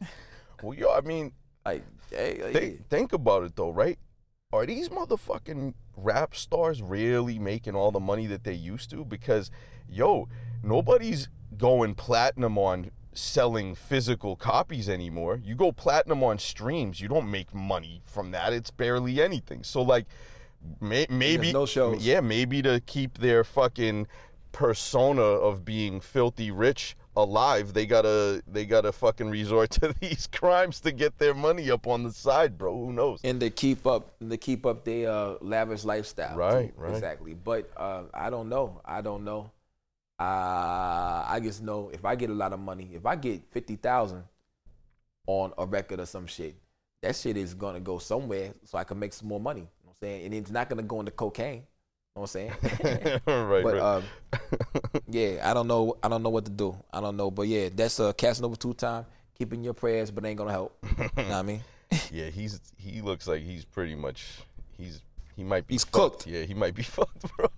Well, 0.62 0.74
yo, 0.78 0.92
I 0.92 1.00
mean, 1.00 1.32
like, 1.66 1.84
hey, 2.10 2.78
think 2.88 3.12
about 3.12 3.44
it 3.44 3.56
though, 3.56 3.70
right? 3.70 3.98
Are 4.52 4.64
these 4.64 4.88
motherfucking 4.88 5.74
rap 5.96 6.34
stars 6.34 6.82
really 6.82 7.38
making 7.38 7.74
all 7.74 7.90
the 7.90 8.00
money 8.00 8.26
that 8.26 8.44
they 8.44 8.54
used 8.54 8.90
to? 8.90 9.04
Because, 9.04 9.50
yo, 9.88 10.28
nobody's 10.62 11.28
going 11.56 11.94
platinum 11.94 12.58
on 12.58 12.90
selling 13.14 13.74
physical 13.74 14.36
copies 14.36 14.88
anymore. 14.88 15.40
You 15.42 15.54
go 15.54 15.72
platinum 15.72 16.22
on 16.24 16.38
streams, 16.38 17.00
you 17.00 17.08
don't 17.08 17.30
make 17.30 17.54
money 17.54 18.00
from 18.04 18.30
that. 18.30 18.52
It's 18.52 18.70
barely 18.70 19.20
anything. 19.20 19.62
So, 19.64 19.82
like, 19.82 20.06
may, 20.80 21.06
maybe 21.10 21.52
no 21.52 21.66
shows. 21.66 22.04
Yeah, 22.04 22.20
maybe 22.20 22.62
to 22.62 22.80
keep 22.80 23.18
their 23.18 23.44
fucking 23.44 24.06
persona 24.52 25.22
of 25.22 25.64
being 25.64 26.00
filthy 26.00 26.50
rich 26.50 26.96
alive, 27.16 27.72
they 27.72 27.86
gotta 27.86 28.42
they 28.46 28.64
gotta 28.64 28.92
fucking 28.92 29.28
resort 29.30 29.70
to 29.70 29.94
these 30.00 30.26
crimes 30.26 30.80
to 30.80 30.92
get 30.92 31.18
their 31.18 31.34
money 31.34 31.70
up 31.70 31.86
on 31.86 32.02
the 32.04 32.12
side, 32.12 32.56
bro. 32.58 32.74
Who 32.74 32.92
knows? 32.92 33.20
and 33.24 33.40
to 33.40 33.50
keep 33.50 33.86
up, 33.86 34.14
and 34.20 34.30
to 34.30 34.36
keep 34.36 34.66
up 34.66 34.84
their 34.84 35.10
uh, 35.10 35.34
lavish 35.40 35.84
lifestyle. 35.84 36.36
Right, 36.36 36.74
too. 36.74 36.80
right. 36.80 36.94
Exactly. 36.94 37.34
But 37.34 37.70
uh, 37.76 38.04
I 38.14 38.30
don't 38.30 38.48
know. 38.48 38.80
I 38.84 39.00
don't 39.00 39.24
know. 39.24 39.50
Uh, 40.18 41.24
I 41.26 41.40
just 41.42 41.62
know 41.62 41.90
if 41.92 42.04
I 42.04 42.14
get 42.14 42.30
a 42.30 42.34
lot 42.34 42.52
of 42.52 42.60
money, 42.60 42.90
if 42.94 43.06
I 43.06 43.16
get 43.16 43.44
fifty 43.50 43.76
thousand 43.76 44.24
on 45.26 45.52
a 45.58 45.66
record 45.66 46.00
or 46.00 46.06
some 46.06 46.26
shit, 46.26 46.54
that 47.02 47.16
shit 47.16 47.36
is 47.36 47.54
gonna 47.54 47.80
go 47.80 47.98
somewhere 47.98 48.54
so 48.64 48.78
I 48.78 48.84
can 48.84 48.98
make 48.98 49.12
some 49.12 49.28
more 49.28 49.40
money. 49.40 49.60
You 49.60 49.66
know 49.84 49.90
what 49.90 49.96
I'm 50.02 50.08
saying? 50.08 50.24
And 50.26 50.34
it's 50.34 50.50
not 50.50 50.68
gonna 50.68 50.82
go 50.82 51.00
into 51.00 51.12
cocaine. 51.12 51.64
Know 52.14 52.22
what 52.22 52.36
I'm 52.36 52.50
saying? 52.50 52.52
right, 53.26 53.62
But 53.64 53.74
right. 53.74 53.80
um, 53.80 54.04
yeah, 55.08 55.40
I 55.50 55.54
don't 55.54 55.66
know. 55.66 55.96
I 56.02 56.08
don't 56.08 56.22
know 56.22 56.28
what 56.28 56.44
to 56.44 56.50
do. 56.50 56.76
I 56.92 57.00
don't 57.00 57.16
know. 57.16 57.30
But 57.30 57.48
yeah, 57.48 57.70
that's 57.74 58.00
a 58.00 58.06
uh, 58.08 58.12
Casanova 58.12 58.56
two 58.56 58.74
time. 58.74 59.06
Keeping 59.38 59.64
your 59.64 59.72
prayers, 59.72 60.10
but 60.10 60.24
ain't 60.26 60.36
gonna 60.36 60.50
help. 60.50 60.76
you 60.98 61.04
know 61.04 61.08
what 61.14 61.32
I 61.32 61.42
mean? 61.42 61.62
yeah, 62.12 62.26
he's 62.26 62.60
he 62.76 63.00
looks 63.00 63.26
like 63.26 63.42
he's 63.42 63.64
pretty 63.64 63.94
much 63.94 64.26
he's 64.76 65.00
he 65.36 65.42
might 65.42 65.66
be 65.66 65.72
He's 65.74 65.84
fucked. 65.84 65.94
cooked. 65.94 66.26
Yeah, 66.26 66.42
he 66.42 66.52
might 66.52 66.74
be 66.74 66.82
fucked, 66.82 67.24
bro. 67.34 67.48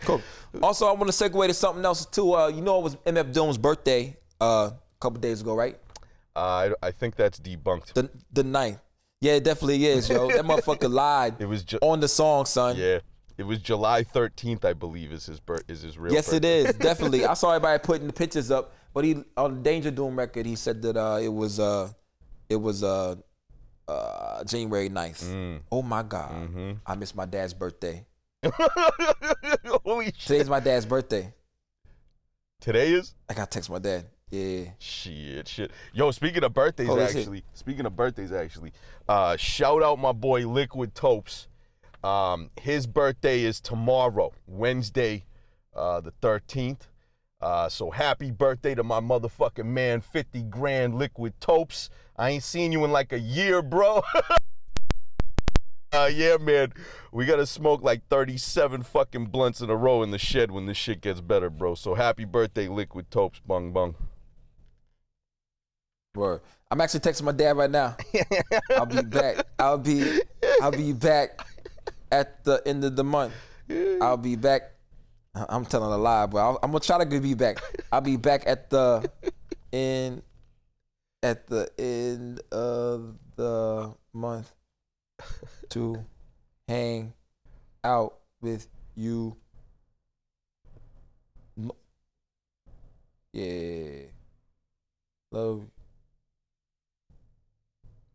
Cool. 0.00 0.20
Also, 0.60 0.86
I 0.88 0.92
want 0.92 1.10
to 1.12 1.16
segue 1.30 1.46
to 1.46 1.54
something 1.54 1.84
else 1.84 2.04
too. 2.04 2.34
Uh, 2.34 2.48
you 2.48 2.62
know, 2.62 2.80
it 2.80 2.82
was 2.82 2.96
MF 2.96 3.32
Doom's 3.32 3.58
birthday 3.58 4.16
uh, 4.40 4.70
a 4.72 4.74
couple 4.98 5.20
days 5.20 5.40
ago, 5.40 5.54
right? 5.54 5.78
Uh, 6.34 6.70
I 6.82 6.88
I 6.88 6.90
think 6.90 7.14
that's 7.14 7.38
debunked. 7.38 7.92
The 7.92 8.10
the 8.32 8.42
ninth. 8.42 8.80
Yeah, 9.20 9.34
it 9.34 9.44
definitely 9.44 9.86
is, 9.86 10.08
yo. 10.08 10.28
That 10.32 10.44
motherfucker 10.44 10.90
lied 10.90 11.36
It 11.38 11.46
was 11.46 11.62
ju- 11.62 11.78
on 11.80 12.00
the 12.00 12.08
song, 12.08 12.44
son. 12.44 12.76
yeah, 12.76 12.98
it 13.38 13.42
was 13.44 13.58
July 13.58 14.04
13th, 14.04 14.64
I 14.64 14.72
believe, 14.72 15.12
is 15.12 15.26
his 15.26 15.40
birth 15.40 15.64
is 15.68 15.82
his 15.82 15.98
real. 15.98 16.12
Yes, 16.12 16.28
it 16.28 16.42
birthday. 16.42 16.60
is 16.68 16.74
definitely. 16.76 17.24
I 17.26 17.34
saw 17.34 17.50
everybody 17.50 17.78
putting 17.82 18.06
the 18.06 18.12
pictures 18.12 18.50
up, 18.50 18.72
but 18.92 19.04
he 19.04 19.22
on 19.36 19.56
the 19.56 19.60
Danger 19.62 19.90
Doom 19.90 20.16
record, 20.18 20.46
he 20.46 20.54
said 20.56 20.80
that 20.82 20.96
uh, 20.96 21.18
it 21.20 21.28
was 21.32 21.58
uh, 21.60 21.90
it 22.48 22.56
was 22.56 22.82
uh, 22.84 23.16
uh, 23.88 24.44
January 24.44 24.88
9th. 24.88 25.24
Mm. 25.24 25.60
Oh 25.72 25.82
my 25.82 26.02
God, 26.02 26.32
Mm-hmm. 26.32 26.72
I 26.86 26.94
missed 26.94 27.16
my 27.16 27.26
dad's 27.26 27.54
birthday. 27.54 28.04
Holy 29.84 30.06
shit! 30.06 30.14
Today's 30.26 30.48
my 30.50 30.60
dad's 30.60 30.86
birthday. 30.86 31.32
Today 32.60 32.92
is 32.92 33.14
I 33.28 33.34
gotta 33.34 33.50
text 33.50 33.70
my 33.70 33.78
dad. 33.78 34.06
Yeah. 34.30 34.64
shit, 34.78 35.46
shit. 35.46 35.70
Yo, 35.92 36.10
speaking 36.10 36.42
of 36.42 36.52
birthdays, 36.52 36.88
Oh, 36.88 36.96
it? 36.98 37.02
actually, 37.16 37.44
speaking 37.52 37.86
of 37.86 37.94
birthdays, 37.94 38.32
actually, 38.32 38.72
uh, 39.08 39.36
shout 39.36 39.82
out 39.82 39.98
my 39.98 40.12
boy 40.12 40.46
Liquid 40.48 40.94
Topes. 40.94 41.46
Um, 42.04 42.50
his 42.60 42.86
birthday 42.86 43.44
is 43.44 43.62
tomorrow, 43.62 44.34
Wednesday, 44.46 45.24
uh, 45.74 46.02
the 46.02 46.12
13th. 46.20 46.82
Uh, 47.40 47.68
so 47.70 47.90
happy 47.90 48.30
birthday 48.30 48.74
to 48.74 48.84
my 48.84 49.00
motherfucking 49.00 49.64
man, 49.64 50.02
50 50.02 50.42
grand 50.44 50.96
Liquid 50.96 51.32
Topes. 51.40 51.88
I 52.16 52.30
ain't 52.30 52.42
seen 52.42 52.72
you 52.72 52.84
in 52.84 52.92
like 52.92 53.14
a 53.14 53.18
year, 53.18 53.62
bro. 53.62 54.02
uh, 55.92 56.10
yeah, 56.12 56.36
man. 56.38 56.74
We 57.10 57.24
gotta 57.24 57.46
smoke 57.46 57.82
like 57.82 58.06
37 58.08 58.82
fucking 58.82 59.26
blunts 59.26 59.62
in 59.62 59.70
a 59.70 59.76
row 59.76 60.02
in 60.02 60.10
the 60.10 60.18
shed 60.18 60.50
when 60.50 60.66
this 60.66 60.76
shit 60.76 61.00
gets 61.00 61.22
better, 61.22 61.48
bro. 61.48 61.74
So 61.74 61.94
happy 61.94 62.26
birthday, 62.26 62.68
Liquid 62.68 63.10
Topes. 63.10 63.40
Bung 63.46 63.72
bung. 63.72 63.94
Word. 66.14 66.42
I'm 66.70 66.80
actually 66.82 67.00
texting 67.00 67.22
my 67.22 67.32
dad 67.32 67.56
right 67.56 67.70
now. 67.70 67.96
I'll 68.70 68.86
be 68.86 69.02
back. 69.02 69.46
I'll 69.58 69.78
be 69.78 70.20
I'll 70.60 70.70
be 70.70 70.92
back 70.92 71.40
at 72.10 72.44
the 72.44 72.62
end 72.66 72.84
of 72.84 72.96
the 72.96 73.04
month. 73.04 73.34
I'll 74.00 74.16
be 74.16 74.36
back. 74.36 74.62
I- 75.34 75.46
I'm 75.48 75.64
telling 75.64 75.92
a 75.92 75.96
lie, 75.98 76.26
but 76.26 76.38
I'll, 76.38 76.58
I'm 76.62 76.70
gonna 76.70 76.80
try 76.80 77.02
to 77.02 77.20
be 77.20 77.34
back. 77.34 77.58
I'll 77.92 78.00
be 78.00 78.16
back 78.16 78.44
at 78.46 78.70
the 78.70 79.10
end 79.72 80.22
at 81.22 81.46
the 81.46 81.70
end 81.78 82.40
of 82.52 83.16
the 83.36 83.94
month 84.12 84.52
to 85.70 86.04
hang 86.68 87.14
out 87.82 88.18
with 88.40 88.68
you. 88.94 89.36
Yeah. 93.32 94.02
Love 95.32 95.64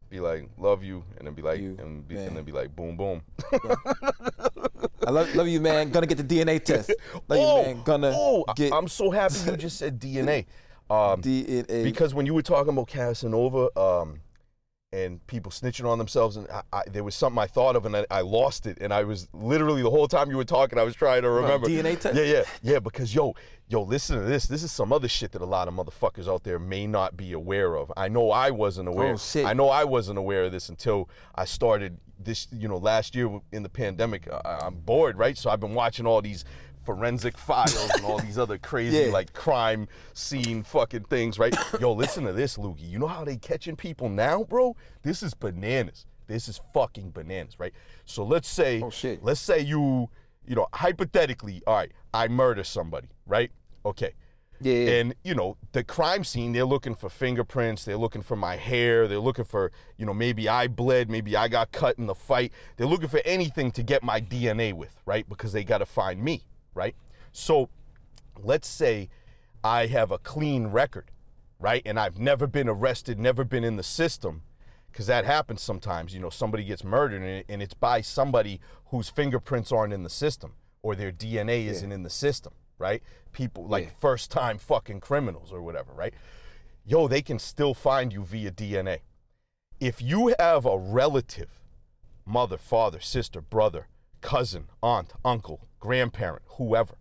be 0.10 0.20
like, 0.20 0.50
love 0.58 0.84
you, 0.84 1.04
and 1.18 1.28
then 1.28 1.34
be 1.34 1.42
like, 1.42 1.60
You, 1.60 1.78
and, 1.80 2.08
be, 2.08 2.16
and 2.16 2.36
then 2.36 2.44
be 2.44 2.52
like, 2.52 2.76
boom, 2.76 2.98
boom. 2.98 3.22
I 5.06 5.12
love, 5.12 5.34
love 5.36 5.48
you, 5.48 5.62
man. 5.62 5.92
Gonna 5.92 6.08
get 6.08 6.18
the 6.18 6.24
DNA 6.24 6.64
test. 6.64 6.94
Love 7.28 7.40
you, 7.40 7.74
man. 7.74 7.84
Gonna 7.84 8.12
oh, 8.16 8.46
get 8.56 8.74
I'm 8.74 8.88
so 8.88 9.12
happy 9.12 9.36
you 9.46 9.58
just 9.58 9.78
said 9.78 10.00
DNA. 10.00 10.46
Um, 10.92 11.22
DNA. 11.22 11.84
because 11.84 12.16
when 12.16 12.26
you 12.26 12.34
were 12.34 12.42
talking 12.42 12.74
about 12.74 12.88
Casanova 12.88 13.70
um, 13.80 14.22
and 14.92 15.26
people 15.28 15.52
snitching 15.52 15.88
on 15.88 15.98
themselves, 16.00 16.36
and 16.36 16.48
I, 16.50 16.62
I, 16.74 16.84
there 16.90 17.04
was 17.04 17.14
something 17.14 17.38
I 17.38 17.46
thought 17.46 17.76
of, 17.76 17.86
and 17.86 17.96
I, 17.96 18.06
I 18.10 18.22
lost 18.22 18.66
it, 18.66 18.80
and 18.82 18.92
I 18.92 19.04
was 19.04 19.28
literally 19.34 19.84
the 19.84 19.90
whole 19.90 20.08
time 20.08 20.32
you 20.32 20.38
were 20.38 20.44
talking, 20.44 20.80
I 20.80 20.84
was 20.84 20.96
trying 20.96 21.22
to 21.22 21.30
remember. 21.30 21.68
DNA 21.68 22.00
test? 22.00 22.16
Yeah, 22.16 22.24
yeah, 22.24 22.44
yeah. 22.64 22.80
Because 22.80 23.14
yo, 23.14 23.36
yo, 23.68 23.84
listen 23.84 24.18
to 24.18 24.26
this. 24.26 24.48
This 24.48 24.64
is 24.64 24.72
some 24.72 24.92
other 24.92 25.08
shit 25.08 25.32
that 25.34 25.42
a 25.44 25.46
lot 25.46 25.68
of 25.68 25.76
motherfuckers 25.76 26.28
out 26.28 26.44
there 26.44 26.58
may 26.58 26.88
not 26.88 27.16
be 27.16 27.34
aware 27.34 27.76
of. 27.76 27.92
I 27.96 28.08
know 28.08 28.32
I 28.32 28.50
wasn't 28.50 28.90
oh, 28.90 28.94
aware. 28.94 29.14
Oh, 29.14 29.18
shit. 29.18 29.46
I 29.46 29.54
know 29.54 29.70
I 29.70 29.84
wasn't 29.84 30.18
aware 30.18 30.44
of 30.44 30.52
this 30.52 30.70
until 30.70 31.08
I 31.36 31.46
started 31.46 32.00
this. 32.18 32.48
You 32.52 32.68
know, 32.68 32.78
last 32.78 33.14
year 33.14 33.30
in 33.52 33.62
the 33.62 33.70
pandemic, 33.70 34.28
I, 34.32 34.60
I'm 34.64 34.76
bored, 34.76 35.20
right? 35.20 35.38
So 35.38 35.52
I've 35.52 35.60
been 35.60 35.76
watching 35.76 36.08
all 36.08 36.22
these 36.22 36.46
forensic 36.96 37.38
files 37.38 37.88
and 37.96 38.04
all 38.04 38.18
these 38.18 38.38
other 38.40 38.58
crazy 38.58 38.98
Yeah. 38.98 39.12
like 39.12 39.32
crime 39.34 39.88
scene 40.16 40.64
fucking 40.64 41.04
things, 41.04 41.38
right? 41.38 41.56
Yo, 41.80 41.92
listen 41.94 42.24
to 42.26 42.34
this, 42.34 42.58
Loogie. 42.58 42.90
You 42.90 42.98
know 42.98 43.06
how 43.08 43.24
they 43.24 43.38
catching 43.38 43.76
people 43.76 44.10
now, 44.10 44.44
bro? 44.44 44.76
This 45.04 45.22
is 45.22 45.36
bananas. 45.36 46.08
This 46.26 46.48
is 46.48 46.60
fucking 46.74 47.12
bananas, 47.12 47.60
right? 47.60 47.74
So 48.06 48.24
let's 48.24 48.48
say, 48.50 48.82
Oh, 48.82 48.90
shit. 48.90 49.24
let's 49.24 49.40
say 49.40 49.60
you, 49.60 50.10
you 50.48 50.56
know, 50.56 50.66
hypothetically, 50.74 51.62
all 51.68 51.76
right, 51.76 51.92
I 52.12 52.28
murder 52.28 52.64
somebody, 52.64 53.10
right? 53.28 53.52
Okay. 53.86 54.14
yeah. 54.60 54.90
And 55.00 55.14
you 55.24 55.36
know, 55.36 55.58
the 55.74 55.84
crime 55.84 56.24
scene, 56.24 56.54
they're 56.54 56.66
looking 56.66 56.96
for 56.96 57.08
fingerprints, 57.10 57.86
they're 57.86 57.98
looking 57.98 58.24
for 58.24 58.36
my 58.36 58.56
hair, 58.58 59.08
they're 59.08 59.20
looking 59.20 59.46
for, 59.46 59.72
you 59.98 60.06
know, 60.08 60.14
maybe 60.14 60.50
I 60.50 60.68
bled, 60.68 61.08
maybe 61.10 61.36
I 61.38 61.48
got 61.50 61.72
cut 61.72 61.98
in 62.00 62.08
the 62.08 62.16
fight. 62.16 62.52
They're 62.78 62.88
looking 62.88 63.10
for 63.10 63.22
anything 63.26 63.70
to 63.74 63.84
get 63.84 64.02
my 64.04 64.20
DNA 64.20 64.74
with, 64.74 64.96
right? 65.06 65.28
Because 65.30 65.54
they 65.54 65.64
got 65.64 65.78
to 65.78 65.86
find 65.86 66.22
me, 66.22 66.44
right? 66.74 66.96
So, 67.32 67.70
let's 68.42 68.68
say 68.68 69.10
I 69.64 69.88
have 69.88 70.12
a 70.12 70.18
clean 70.18 70.68
record, 70.68 71.12
right? 71.60 71.82
And 71.86 72.00
I've 72.00 72.20
never 72.20 72.48
been 72.48 72.70
arrested, 72.70 73.20
never 73.20 73.44
been 73.44 73.64
in 73.64 73.76
the 73.76 73.84
system, 73.84 74.44
because 74.92 75.08
that 75.08 75.26
happens 75.26 75.62
sometimes. 75.62 76.14
You 76.14 76.20
know, 76.20 76.30
somebody 76.30 76.64
gets 76.64 76.84
murdered 76.84 77.46
and, 77.48 77.62
it's 77.62 77.74
by 77.74 78.02
somebody 78.02 78.60
whose 78.88 79.10
fingerprints 79.10 79.72
aren't 79.72 79.94
in 79.94 80.04
the 80.04 80.10
system 80.10 80.54
or 80.82 80.96
their 80.96 81.12
DNA 81.12 81.66
isn't 81.68 81.92
in 81.92 82.04
the 82.04 82.10
system, 82.10 82.54
right? 82.78 83.04
People 83.34 83.68
like 83.68 83.86
Yeah. 83.86 83.92
first 84.00 84.32
time 84.32 84.58
fucking 84.58 85.02
criminals 85.02 85.52
or 85.52 85.62
whatever, 85.62 85.94
right? 85.94 86.14
Yo, 86.86 87.08
they 87.08 87.22
can 87.22 87.38
still 87.38 87.74
find 87.74 88.12
you 88.14 88.24
via 88.24 88.52
DNA. 88.52 89.00
If 89.80 90.02
you 90.02 90.34
have 90.40 90.66
a 90.66 90.78
relative, 90.78 91.60
mother, 92.26 92.58
father, 92.58 93.00
sister, 93.00 93.42
brother, 93.42 93.88
cousin, 94.22 94.68
aunt, 94.82 95.14
uncle, 95.24 95.68
grandparent, 95.80 96.44
whoever, 96.58 96.96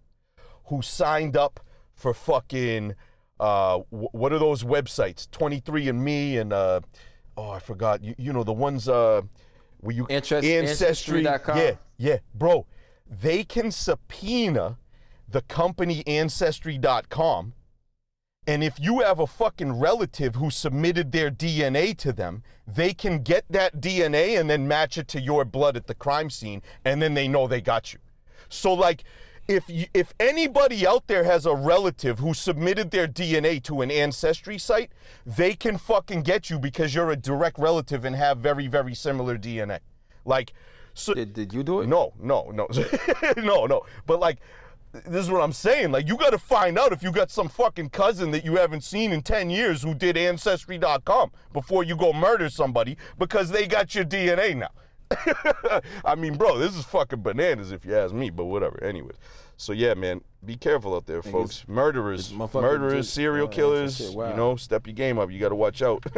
who 0.67 0.83
signed 0.83 1.37
up 1.37 1.61
for 1.95 2.15
fucking 2.15 2.95
uh, 3.41 3.79
wh- 3.91 4.15
what 4.15 4.33
are 4.33 4.39
those 4.39 4.65
websites? 4.65 5.29
23andMe 5.29 6.41
and 6.41 6.53
uh, 6.53 6.81
oh, 7.37 7.51
I 7.51 7.59
forgot. 7.61 8.03
You, 8.03 8.15
you 8.19 8.33
know 8.33 8.45
the 8.45 8.53
ones 8.53 8.89
uh, 8.89 9.23
where 9.79 9.95
you 9.95 10.05
Ancest- 10.07 10.45
ancestry. 10.45 11.27
Ancestry.com. 11.27 11.59
Yeah, 11.59 11.73
yeah, 11.97 12.19
bro. 12.35 12.67
They 13.09 13.45
can 13.45 13.71
subpoena 13.71 14.79
the 15.29 15.43
company 15.43 16.03
Ancestry.com. 16.07 17.55
And 18.49 18.65
if 18.65 18.81
you 18.81 19.01
have 19.01 19.19
a 19.19 19.27
fucking 19.27 19.79
relative 19.79 20.37
who 20.37 20.51
submitted 20.51 21.13
their 21.13 21.31
DNA 21.31 21.95
to 21.99 22.15
them, 22.15 22.43
they 22.67 22.95
can 22.95 23.23
get 23.23 23.45
that 23.51 23.79
DNA 23.79 24.41
and 24.41 24.49
then 24.49 24.67
match 24.67 24.97
it 24.97 25.07
to 25.09 25.21
your 25.21 25.45
blood 25.45 25.77
at 25.77 25.87
the 25.87 25.95
crime 25.95 26.31
scene, 26.31 26.63
and 26.83 27.03
then 27.03 27.13
they 27.13 27.29
know 27.29 27.47
they 27.47 27.61
got 27.61 27.93
you. 27.93 27.99
So, 28.49 28.73
like, 28.73 29.05
if 29.49 29.69
you, 29.69 29.85
if 29.93 30.15
anybody 30.19 30.87
out 30.87 31.09
there 31.09 31.25
has 31.25 31.45
a 31.45 31.55
relative 31.55 32.21
who 32.21 32.33
submitted 32.33 32.91
their 32.91 33.07
DNA 33.07 33.63
to 33.65 33.83
an 33.83 33.91
ancestry 33.91 34.57
site, 34.57 34.93
they 35.27 35.53
can 35.53 35.77
fucking 35.77 36.23
get 36.23 36.49
you 36.49 36.59
because 36.59 36.95
you're 36.95 37.11
a 37.11 37.17
direct 37.17 37.59
relative 37.59 38.07
and 38.07 38.17
have 38.17 38.39
very 38.39 38.67
very 38.67 38.95
similar 38.95 39.37
DNA. 39.37 39.81
Like, 40.25 40.55
so 40.95 41.13
Did, 41.13 41.35
did 41.35 41.53
you 41.53 41.63
do 41.63 41.81
it? 41.81 41.87
no, 41.87 42.15
no, 42.19 42.51
no, 42.51 42.67
no, 43.37 43.67
no. 43.67 43.83
But 44.07 44.21
like, 44.21 44.39
this 44.93 45.25
is 45.25 45.31
what 45.31 45.43
I'm 45.43 45.53
saying. 45.53 45.93
Like, 45.93 46.09
you 46.09 46.17
got 46.17 46.31
to 46.31 46.39
find 46.39 46.79
out 46.79 46.93
if 46.93 47.03
you 47.03 47.13
got 47.13 47.31
some 47.31 47.49
fucking 47.49 47.91
cousin 47.91 48.31
that 48.33 48.45
you 48.45 48.57
haven't 48.57 48.83
seen 48.83 49.13
in 49.13 49.23
10 49.23 49.51
years 49.51 49.83
who 49.83 49.95
did 49.95 50.17
Ancestry.com 50.17 51.31
before 51.53 51.85
you 51.85 51.97
go 51.97 52.13
murder 52.13 52.49
somebody 52.49 52.97
because 53.19 53.51
they 53.51 53.67
got 53.67 53.95
your 53.95 54.05
DNA 54.05 54.57
now. 54.57 54.71
I 56.05 56.15
mean, 56.15 56.37
bro, 56.37 56.59
this 56.59 56.77
is 56.77 56.85
fucking 56.85 57.23
bananas 57.23 57.73
if 57.73 57.85
you 57.85 57.97
ask 57.97 58.15
me, 58.15 58.31
but 58.31 58.47
whatever. 58.47 58.83
Anyways. 58.83 59.17
So, 59.57 59.73
yeah, 59.73 59.95
man, 59.95 60.21
be 60.45 60.57
careful 60.57 60.95
out 60.95 61.07
there, 61.07 61.23
folks. 61.23 61.65
Murderers, 61.67 62.33
murderers, 62.33 63.07
just- 63.07 63.15
serial 63.15 63.49
killers, 63.49 64.11
wow. 64.11 64.31
you 64.31 64.37
know, 64.37 64.57
step 64.57 64.87
your 64.87 64.95
game 64.95 65.19
up. 65.19 65.31
You 65.31 65.41
got 65.41 65.49
to 65.49 65.57
watch 65.57 65.83
out. 65.83 66.05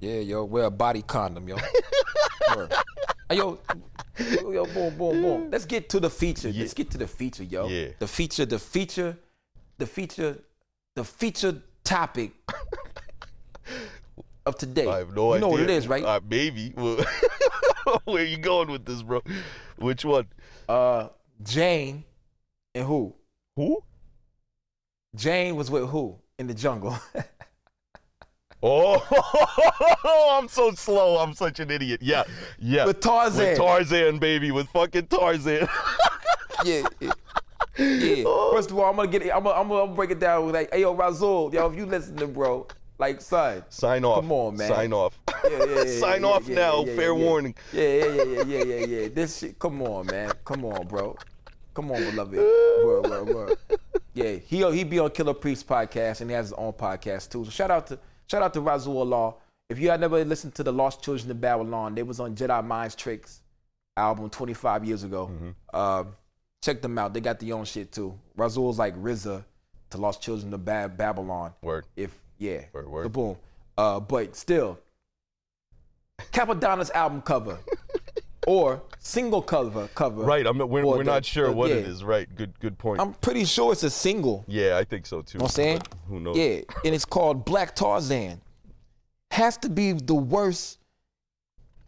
Yeah, 0.00 0.20
yo, 0.20 0.44
wear 0.44 0.64
a 0.64 0.70
body 0.70 1.02
condom, 1.02 1.48
yo. 1.48 1.56
Yo, 3.30 3.58
yo, 4.18 4.64
boom, 4.66 4.96
boom, 4.96 5.22
boom. 5.22 5.50
Let's 5.50 5.66
get 5.66 5.88
to 5.90 6.00
the 6.00 6.08
feature. 6.08 6.50
Let's 6.50 6.72
get 6.72 6.90
to 6.92 6.98
the 6.98 7.06
feature, 7.06 7.44
yo. 7.44 7.68
Yeah. 7.68 7.88
The 7.98 8.08
feature, 8.08 8.46
the 8.46 8.58
feature, 8.58 9.18
the 9.76 9.86
feature, 9.86 10.38
the 10.94 11.04
feature 11.04 11.60
topic 11.84 12.32
of 14.46 14.56
today. 14.56 14.86
I 14.86 14.98
have 14.98 15.14
no 15.14 15.28
you 15.28 15.34
idea. 15.34 15.40
know 15.40 15.48
what 15.48 15.60
it 15.60 15.70
is, 15.70 15.86
right? 15.86 16.04
Uh, 16.04 16.20
maybe. 16.28 16.70
Where 18.04 18.24
you 18.24 18.38
going 18.38 18.70
with 18.70 18.86
this, 18.86 19.02
bro? 19.02 19.22
Which 19.76 20.04
one? 20.04 20.26
Uh, 20.66 21.08
Jane 21.42 22.04
and 22.74 22.86
who? 22.86 23.14
Who? 23.56 23.82
Jane 25.14 25.56
was 25.56 25.70
with 25.70 25.88
who 25.88 26.16
in 26.38 26.46
the 26.46 26.54
jungle? 26.54 26.98
Oh, 28.62 30.36
I'm 30.38 30.48
so 30.48 30.72
slow. 30.72 31.18
I'm 31.18 31.32
such 31.34 31.60
an 31.60 31.70
idiot. 31.70 32.00
Yeah, 32.02 32.24
yeah. 32.58 32.86
With 32.86 33.00
Tarzan. 33.00 33.50
With 33.50 33.58
Tarzan, 33.58 34.18
baby. 34.18 34.50
With 34.50 34.68
fucking 34.68 35.06
Tarzan. 35.06 35.68
yeah. 36.64 36.82
yeah. 37.00 37.12
Yeah. 37.78 38.24
Oh. 38.26 38.52
First 38.52 38.72
of 38.72 38.78
all, 38.78 38.90
I'm 38.90 38.96
gonna 38.96 39.08
get. 39.08 39.22
I'm 39.34 39.44
gonna, 39.44 39.60
I'm 39.60 39.68
gonna 39.68 39.94
break 39.94 40.10
it 40.10 40.18
down 40.18 40.46
with 40.46 40.54
like, 40.54 40.72
hey 40.72 40.80
yo, 40.80 40.96
Razul, 40.96 41.52
yo, 41.52 41.70
if 41.70 41.76
you 41.76 41.86
listening, 41.86 42.32
bro, 42.32 42.66
like, 42.98 43.20
son, 43.20 43.64
Sign 43.68 44.04
off. 44.04 44.22
Come 44.22 44.32
on, 44.32 44.56
man. 44.56 44.68
Sign 44.68 44.92
off. 44.92 45.18
Yeah, 45.28 45.50
yeah, 45.50 45.64
yeah, 45.84 45.84
Sign 46.00 46.24
off 46.24 46.48
now. 46.48 46.84
Fair 46.84 47.14
warning. 47.14 47.54
Yeah, 47.72 47.82
yeah, 47.82 48.06
yeah, 48.06 48.24
yeah, 48.24 48.42
yeah, 48.42 48.64
yeah, 48.64 48.86
yeah. 48.86 49.08
This 49.08 49.38
shit, 49.38 49.58
come 49.58 49.80
on, 49.82 50.06
man. 50.06 50.32
Come 50.44 50.64
on, 50.64 50.86
bro. 50.88 51.16
Come 51.74 51.92
on, 51.92 52.02
beloved. 52.10 52.36
Word, 52.36 53.06
word, 53.08 53.28
word. 53.28 53.58
Yeah, 54.14 54.32
he 54.32 54.68
he 54.72 54.82
be 54.82 54.98
on 54.98 55.10
Killah 55.10 55.40
Priest 55.40 55.68
podcast 55.68 56.20
and 56.22 56.30
he 56.30 56.34
has 56.34 56.46
his 56.46 56.52
own 56.54 56.72
podcast 56.72 57.30
too. 57.30 57.44
So 57.44 57.50
shout 57.52 57.70
out 57.70 57.86
to 57.86 58.00
shout 58.30 58.42
out 58.42 58.54
to 58.54 58.60
Razul 58.60 58.96
Allah. 58.96 59.34
If 59.68 59.78
you 59.78 59.90
had 59.90 60.00
never 60.00 60.24
listened 60.24 60.54
to 60.54 60.62
the 60.62 60.72
Lost 60.72 61.02
Children 61.02 61.30
of 61.30 61.40
Babylon, 61.40 61.94
they 61.94 62.02
was 62.02 62.20
on 62.20 62.34
Jedi 62.34 62.64
Minds 62.64 62.94
Tricks 62.94 63.42
album 63.96 64.30
25 64.30 64.84
years 64.84 65.02
ago. 65.04 65.30
Um, 65.74 66.14
check 66.62 66.80
them 66.80 66.96
out. 66.98 67.12
They 67.12 67.20
got 67.20 67.38
their 67.40 67.54
own 67.54 67.64
shit 67.64 67.92
too. 67.92 68.18
Razul's 68.36 68.78
like 68.78 68.96
RZA 68.96 69.44
to 69.90 69.98
Lost 69.98 70.22
Children 70.22 70.54
of 70.54 70.64
Bab- 70.64 70.96
Babylon. 70.96 71.52
Word. 71.62 71.84
If 71.96 72.12
yeah, 72.38 72.62
Word, 72.72 72.88
word. 72.88 73.04
So 73.04 73.08
boom. 73.10 73.36
Uh, 73.76 74.00
but 74.00 74.34
still, 74.36 74.78
Cappadonna's 76.32 76.90
album 76.90 77.20
cover 77.22 77.58
or 78.48 78.82
single 78.98 79.42
cover 79.42 79.88
cover. 79.94 80.22
Right. 80.22 80.46
I'm. 80.46 80.58
We're, 80.58 80.84
we're 80.84 80.98
the- 80.98 81.04
not 81.04 81.24
sure 81.24 81.48
uh, 81.48 81.52
what 81.52 81.70
it 81.70 81.84
yeah. 81.84 81.90
is. 81.90 82.02
Right. 82.02 82.28
Good. 82.34 82.58
Good 82.60 82.78
point. 82.78 83.00
I'm 83.00 83.12
pretty 83.14 83.44
sure 83.44 83.72
it's 83.72 83.82
a 83.82 83.90
single. 83.90 84.44
yeah, 84.48 84.78
I 84.78 84.84
think 84.84 85.06
so 85.06 85.20
too. 85.22 85.36
You 85.36 85.40
know 85.40 85.44
what 85.44 85.50
I'm 85.50 85.54
saying? 85.54 85.82
Who 86.08 86.20
knows? 86.20 86.36
Yeah, 86.36 86.60
and 86.84 86.94
it's 86.94 87.04
called 87.04 87.44
Black 87.44 87.76
Tarzan. 87.76 88.40
Has 89.30 89.58
to 89.58 89.68
be 89.68 89.92
the 89.92 90.14
worst 90.14 90.78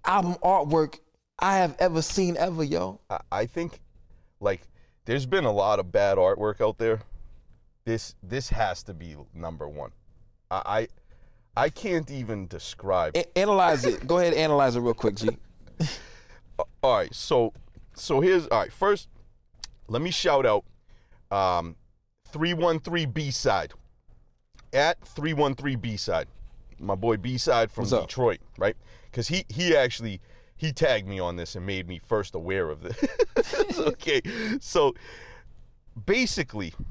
album 0.05 0.35
artwork 0.45 0.99
I 1.39 1.57
have 1.57 1.75
ever 1.79 2.03
seen 2.03 2.37
ever, 2.37 2.63
yo. 2.63 3.01
I, 3.09 3.21
I 3.33 3.47
think, 3.47 3.81
like, 4.41 4.61
there's 5.07 5.25
been 5.25 5.45
a 5.45 5.53
lot 5.53 5.79
of 5.79 5.91
bad 5.91 6.19
artwork 6.19 6.61
out 6.61 6.77
there. 6.77 7.01
This 7.87 8.15
this 8.23 8.51
has 8.51 8.83
to 8.85 8.95
be 8.95 9.17
number 9.35 9.67
one. 9.67 9.93
I 10.51 10.89
I, 11.57 11.65
I 11.65 11.69
can't 11.71 12.11
even 12.11 12.47
describe. 12.47 13.17
A- 13.17 13.39
analyze 13.39 13.87
it. 13.87 14.07
Go 14.07 14.19
ahead, 14.19 14.35
analyze 14.35 14.77
it 14.77 14.81
real 14.81 14.93
quick, 14.93 15.15
G. 15.17 15.31
all 16.83 16.97
right, 16.97 17.15
so 17.15 17.53
so 17.95 18.21
here's 18.21 18.47
all 18.49 18.59
right. 18.59 18.73
First, 18.73 19.09
let 19.89 20.03
me 20.03 20.11
shout 20.11 20.47
out 20.47 20.65
um 21.31 21.77
313 22.29 23.11
B 23.11 23.31
side. 23.31 23.73
At 24.73 25.01
313 25.05 25.79
B 25.79 25.97
side. 25.97 26.29
My 26.79 26.95
boy 26.95 27.17
B 27.17 27.37
side 27.39 27.71
from? 27.71 27.89
Detroit, 27.89 28.39
right? 28.59 28.77
Cuz 29.13 29.29
he 29.29 29.45
he 29.49 29.77
actually 29.77 30.21
he 30.57 30.73
tagged 30.73 31.09
me 31.09 31.19
on 31.19 31.37
this 31.37 31.57
and 31.57 31.67
made 31.67 31.89
me 31.89 31.99
first 31.99 32.35
aware 32.35 32.71
of 32.71 32.83
this. 32.83 33.79
okay. 33.79 34.21
So 34.61 34.95
basically 36.07 36.75
uh, 36.79 36.85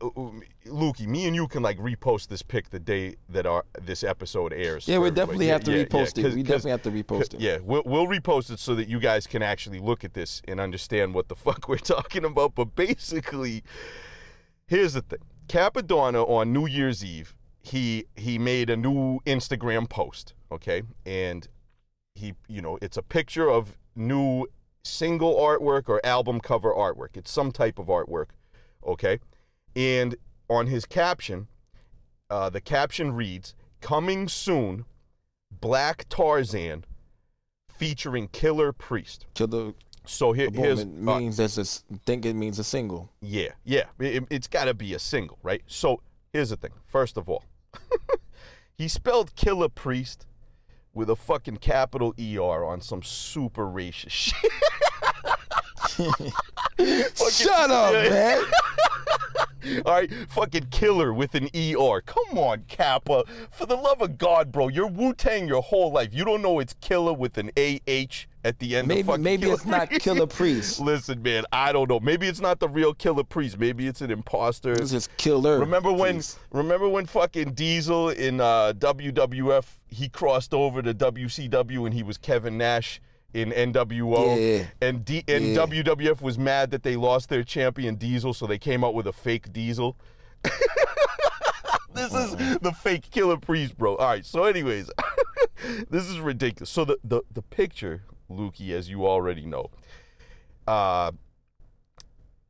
Lukey, 0.00 1.06
me 1.08 1.26
and 1.26 1.34
you 1.34 1.48
can 1.48 1.62
like 1.62 1.76
repost 1.78 2.28
this 2.28 2.40
pic 2.42 2.70
the 2.70 2.78
day 2.78 3.16
that 3.28 3.46
our 3.46 3.64
this 3.82 4.04
episode 4.04 4.52
airs. 4.52 4.86
Yeah, 4.86 4.98
we 4.98 5.10
definitely 5.10 5.46
Yeah, 5.46 5.54
have 5.54 5.64
to 5.64 5.72
yeah, 5.72 5.78
yeah, 5.78 5.84
repost 5.84 6.18
it. 6.18 6.22
'cause- 6.22 6.34
We 6.36 6.42
definitely 6.42 6.70
have 6.70 6.82
to 6.82 6.90
repost 6.92 7.34
it. 7.34 7.40
yeah, 7.40 7.58
we'll, 7.62 7.82
we'll 7.84 8.06
repost 8.06 8.50
it 8.52 8.60
so 8.60 8.74
that 8.76 8.88
you 8.88 9.00
guys 9.00 9.26
can 9.26 9.42
actually 9.42 9.80
look 9.80 10.04
at 10.04 10.14
this 10.14 10.40
and 10.46 10.60
understand 10.60 11.14
what 11.14 11.28
the 11.28 11.34
fuck 11.44 11.68
we're 11.68 11.78
talking 11.78 12.24
about. 12.24 12.54
But 12.54 12.76
basically, 12.76 13.64
here's 14.68 14.92
the 14.92 15.02
thing: 15.02 15.18
Cappadonna 15.48 16.28
on 16.28 16.52
New 16.52 16.66
Year's 16.66 17.04
Eve, 17.04 17.34
he 17.60 18.04
he 18.14 18.38
made 18.38 18.70
a 18.70 18.76
new 18.76 19.18
Instagram 19.26 19.88
post, 19.88 20.34
okay, 20.52 20.82
and 21.06 21.48
he, 22.14 22.34
you 22.46 22.62
know, 22.62 22.78
it's 22.80 22.96
a 22.96 23.02
picture 23.02 23.50
of 23.50 23.76
new 23.96 24.46
single 24.84 25.34
artwork 25.34 25.88
or 25.88 26.00
album 26.06 26.40
cover 26.40 26.72
artwork. 26.72 27.16
It's 27.16 27.30
some 27.32 27.50
type 27.50 27.78
of 27.80 27.86
artwork, 27.86 28.26
okay, 28.86 29.18
and 29.76 30.16
on 30.48 30.66
his 30.66 30.84
caption, 30.84 31.48
uh, 32.30 32.50
the 32.50 32.60
caption 32.60 33.12
reads, 33.12 33.54
"Coming 33.80 34.28
soon." 34.28 34.84
Black 35.50 36.06
Tarzan 36.08 36.84
featuring 37.78 38.28
Killer 38.28 38.72
Priest. 38.72 39.26
So 40.04 40.32
here, 40.32 40.48
here's 40.52 40.80
it 40.80 40.88
uh, 40.88 41.18
means 41.18 41.36
that's 41.36 41.58
a 41.58 41.64
think 42.06 42.24
it 42.24 42.34
means 42.34 42.58
a 42.58 42.64
single. 42.64 43.12
yeah, 43.20 43.50
yeah. 43.64 43.84
It, 43.98 44.24
has 44.32 44.46
got 44.46 44.64
to 44.64 44.74
be 44.74 44.94
a 44.94 44.98
single, 44.98 45.38
right? 45.42 45.62
So 45.66 46.00
here's 46.32 46.50
the 46.50 46.56
thing. 46.56 46.72
First 46.86 47.18
of 47.18 47.28
all, 47.28 47.44
he 48.78 48.88
spelled 48.88 49.34
Killer 49.36 49.68
Priest 49.68 50.26
with 50.94 51.10
a 51.10 51.16
fucking 51.16 51.58
capital 51.58 52.14
ER 52.18 52.64
on 52.64 52.80
some 52.80 53.02
super 53.02 53.66
racist 53.66 54.10
shit. 54.10 54.34
Shut 57.32 57.70
up, 57.70 57.92
man. 57.92 58.42
All 59.84 59.92
right, 59.92 60.12
fucking 60.28 60.68
killer 60.70 61.12
with 61.12 61.34
an 61.34 61.48
ER. 61.54 62.00
Come 62.02 62.38
on, 62.38 62.64
Kappa. 62.68 63.24
For 63.50 63.66
the 63.66 63.76
love 63.76 64.00
of 64.02 64.18
God, 64.18 64.52
bro. 64.52 64.68
You're 64.68 64.86
Wu 64.88 65.14
Tang 65.14 65.48
your 65.48 65.62
whole 65.62 65.92
life. 65.92 66.12
You 66.12 66.24
don't 66.24 66.42
know 66.42 66.58
it's 66.58 66.74
killer 66.80 67.12
with 67.12 67.38
an 67.38 67.50
AH 67.56 68.26
at 68.44 68.58
the 68.60 68.76
end 68.76 68.88
Maybe 68.88 69.00
of 69.00 69.06
fucking 69.06 69.22
maybe 69.22 69.42
Killer 69.42 69.54
it's 69.54 69.66
not 69.66 69.90
Killer 69.90 70.26
Priest. 70.26 70.80
Listen, 70.80 71.22
man, 71.22 71.44
I 71.52 71.72
don't 71.72 71.88
know. 71.88 72.00
Maybe 72.00 72.26
it's 72.26 72.40
not 72.40 72.60
the 72.60 72.68
real 72.68 72.94
Killer 72.94 73.24
Priest. 73.24 73.58
Maybe 73.58 73.86
it's 73.86 74.00
an 74.00 74.10
imposter. 74.10 74.72
It's 74.72 74.90
just 74.90 75.14
Killer. 75.16 75.58
Remember 75.58 75.92
when? 75.92 76.16
Priest. 76.16 76.38
Remember 76.52 76.88
when 76.88 77.06
fucking 77.06 77.52
Diesel 77.52 78.10
in 78.10 78.40
uh, 78.40 78.72
WWF 78.76 79.66
he 79.88 80.08
crossed 80.08 80.54
over 80.54 80.82
to 80.82 80.94
WCW 80.94 81.86
and 81.86 81.94
he 81.94 82.02
was 82.02 82.18
Kevin 82.18 82.58
Nash 82.58 83.00
in 83.34 83.50
NWO, 83.52 84.36
Yeah. 84.36 84.66
and 84.80 85.04
D- 85.04 85.24
and 85.28 85.48
Yeah. 85.48 85.54
WWF 85.66 86.22
was 86.22 86.38
mad 86.38 86.70
that 86.70 86.82
they 86.82 86.96
lost 86.96 87.28
their 87.28 87.42
champion 87.44 87.96
Diesel, 87.96 88.32
so 88.32 88.46
they 88.46 88.58
came 88.58 88.82
out 88.82 88.94
with 88.94 89.06
a 89.06 89.12
fake 89.12 89.52
Diesel. 89.52 89.96
this 91.94 92.12
is 92.14 92.36
the 92.60 92.72
fake 92.82 93.10
Killer 93.10 93.36
Priest, 93.36 93.76
bro. 93.76 93.96
All 93.96 94.06
right. 94.06 94.24
So, 94.24 94.44
anyways, 94.44 94.90
this 95.90 96.08
is 96.08 96.20
ridiculous. 96.20 96.70
So 96.70 96.84
the 96.84 96.98
the 97.04 97.22
the 97.32 97.42
picture, 97.42 98.02
Lukey, 98.30 98.70
as 98.70 98.88
you 98.88 99.06
already 99.06 99.44
know, 99.44 99.70
uh, 100.66 101.12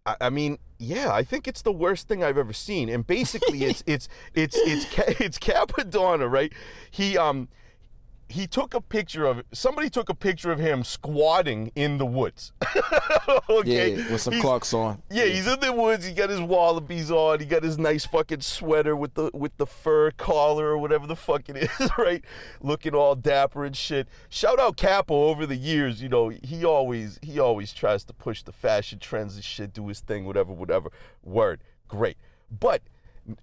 I, 0.06 0.16
I 0.20 0.30
mean, 0.30 0.58
yeah, 0.78 1.12
I 1.12 1.24
think 1.24 1.48
it's 1.48 1.62
the 1.62 1.72
worst 1.72 2.06
thing 2.06 2.22
I've 2.22 2.38
ever 2.38 2.52
seen. 2.52 2.88
And 2.88 3.04
basically, 3.06 3.64
it's 3.64 3.82
it's 3.86 4.08
it's 4.34 4.56
it's 4.58 4.84
Ca- 4.94 5.14
it's 5.24 5.38
Cappadonna, 5.40 6.30
right? 6.30 6.52
He 6.90 7.18
um 7.18 7.48
he 8.28 8.46
took 8.46 8.74
a 8.74 8.80
picture 8.80 9.24
of 9.24 9.42
somebody 9.52 9.88
took 9.88 10.08
a 10.08 10.14
picture 10.14 10.52
of 10.52 10.58
him 10.58 10.84
squatting 10.84 11.72
in 11.74 11.96
the 11.98 12.04
woods. 12.06 12.52
okay. 13.48 13.94
Yeah, 13.94 14.12
with 14.12 14.20
some 14.20 14.34
He's- 14.34 14.42
Clarks 14.44 14.74
on. 14.74 15.02
Yeah, 15.10 15.24
he's 15.24 15.46
in 15.46 15.60
the 15.60 15.72
woods. 15.72 16.04
He 16.04 16.12
got 16.12 16.30
his 16.30 16.40
wallabies 16.40 17.10
on. 17.10 17.40
He 17.40 17.46
got 17.46 17.62
his 17.62 17.78
nice 17.78 18.04
fucking 18.06 18.40
sweater 18.42 18.94
with 18.94 19.14
the 19.14 19.30
with 19.32 19.56
the 19.56 19.66
fur 19.66 20.10
collar 20.12 20.66
or 20.68 20.78
whatever 20.78 21.06
the 21.06 21.16
fuck 21.16 21.48
it 21.48 21.56
is, 21.80 21.90
right? 21.98 22.24
Looking 22.60 22.94
all 22.94 23.14
dapper 23.14 23.64
and 23.64 23.76
shit. 23.76 24.08
Shout 24.28 24.58
out 24.60 24.76
Capo 24.76 25.14
over 25.28 25.46
the 25.46 25.56
years. 25.56 26.02
You 26.02 26.08
know, 26.08 26.28
he 26.28 26.64
always 26.64 27.18
he 27.22 27.38
always 27.38 27.72
tries 27.72 28.04
to 28.04 28.12
push 28.12 28.42
the 28.42 28.52
fashion 28.52 28.98
trends 28.98 29.34
and 29.36 29.44
shit, 29.44 29.72
do 29.72 29.86
his 29.88 30.00
thing, 30.00 30.24
whatever, 30.24 30.52
whatever. 30.52 30.90
Word, 31.22 31.62
great. 31.88 32.16
But 32.50 32.82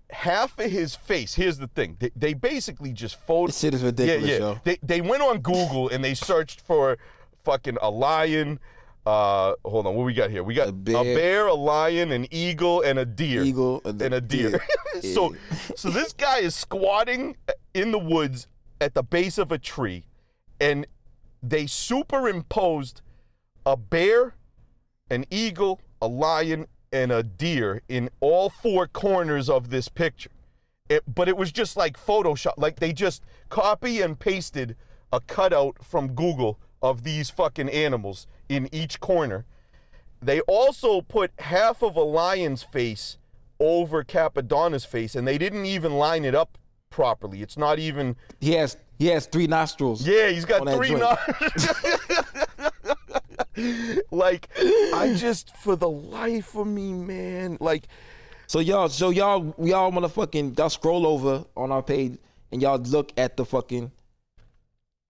half 0.10 0.58
of 0.60 0.72
his 0.72 0.96
face. 0.96 1.36
Here's 1.36 1.58
the 1.58 1.68
thing. 1.68 1.98
They, 2.00 2.12
they 2.16 2.34
basically 2.34 2.94
just 2.94 3.16
photoshopped. 3.28 3.48
This 3.48 3.60
shit 3.60 3.74
is 3.74 3.84
ridiculous, 3.84 4.30
Yeah, 4.30 4.38
yeah. 4.38 4.40
yo. 4.40 4.60
They 4.64 4.78
they 4.82 5.02
went 5.02 5.22
on 5.22 5.40
Google 5.40 5.90
and 5.90 6.04
they 6.04 6.14
searched 6.14 6.62
for 6.62 6.98
fucking 7.44 7.78
a 7.82 7.90
lion. 7.90 8.60
Uh, 9.06 9.54
hold 9.64 9.86
on, 9.86 9.94
what 9.94 10.04
we 10.04 10.14
got 10.16 10.32
here? 10.32 10.44
We 10.44 10.56
got 10.56 10.68
a 10.68 10.72
bear, 10.72 11.04
bear. 11.04 11.48
a, 11.48 11.54
lion, 11.54 12.12
an 12.12 12.26
eagle, 12.32 12.82
and 12.82 12.98
a 12.98 13.06
deer. 13.06 13.44
Eagle 13.44 13.80
and 13.86 14.02
a 14.02 14.20
deer. 14.20 14.60
so, 15.14 15.36
so 15.76 15.92
this 15.92 16.12
guy 16.12 16.40
is 16.40 16.56
squatting 16.56 17.38
in 17.76 17.92
the 17.92 18.00
woods 18.00 18.48
at 18.82 18.96
the 18.96 19.04
base 19.04 19.38
of 19.38 19.52
a 19.52 19.60
tree, 19.60 20.06
and 20.60 20.88
they 21.44 21.68
superimposed 21.68 23.02
a 23.64 23.78
bear, 23.78 24.34
an 25.12 25.26
eagle, 25.30 25.82
a 26.02 26.08
lion, 26.08 26.66
and 26.96 27.12
a 27.12 27.22
deer 27.22 27.82
in 27.90 28.10
all 28.22 28.50
four 28.50 28.88
corners 28.88 29.50
of 29.50 29.70
this 29.70 29.90
picture. 29.90 30.32
It, 30.88 31.04
but 31.14 31.28
it 31.28 31.36
was 31.36 31.52
just 31.52 31.76
like 31.76 32.00
Photoshop. 32.00 32.54
Like 32.56 32.80
they 32.80 32.94
just 32.94 33.22
copy 33.50 34.02
and 34.02 34.18
pasted 34.18 34.78
a 35.12 35.20
cutout 35.20 35.84
from 35.84 36.14
Google 36.14 36.58
of 36.82 37.04
these 37.04 37.30
fucking 37.30 37.70
animals 37.70 38.28
in 38.48 38.70
each 38.72 39.02
corner. 39.02 39.46
They 40.22 40.40
also 40.42 41.02
put 41.02 41.32
half 41.40 41.84
of 41.84 41.98
a 41.98 42.02
lion's 42.02 42.64
face 42.64 43.18
over 43.60 44.04
Cappadonna's 44.04 44.86
face, 44.86 45.16
and 45.16 45.28
they 45.28 45.38
didn't 45.38 45.66
even 45.66 45.96
line 45.96 46.24
it 46.24 46.34
up 46.34 46.58
properly. 46.90 47.42
It's 47.42 47.58
not 47.58 47.78
even. 47.78 48.16
He 48.40 48.54
has 48.54 48.78
he 48.98 49.08
has 49.08 49.26
three 49.26 49.48
nostrils. 49.48 50.08
Yeah, 50.08 50.30
he's 50.30 50.46
got 50.46 50.66
three. 50.76 50.90
joint. 50.90 51.04
no- 53.58 53.96
like, 54.12 54.50
I 54.94 55.14
just, 55.18 55.56
for 55.58 55.76
the 55.76 55.90
life 55.90 56.56
of 56.56 56.68
me, 56.68 56.94
man, 56.94 57.58
like, 57.60 57.88
So 58.48 58.60
y'all, 58.60 58.90
so 58.90 59.10
y'all, 59.10 59.54
y'all 59.60 59.92
motherfucking, 59.92 60.58
y'all 60.58 60.70
scroll 60.70 61.06
over 61.08 61.46
on 61.58 61.72
our 61.72 61.82
page 61.84 62.18
and 62.52 62.62
y'all 62.62 62.78
look 62.80 63.12
at 63.18 63.38
the 63.38 63.46
fucking 63.46 63.92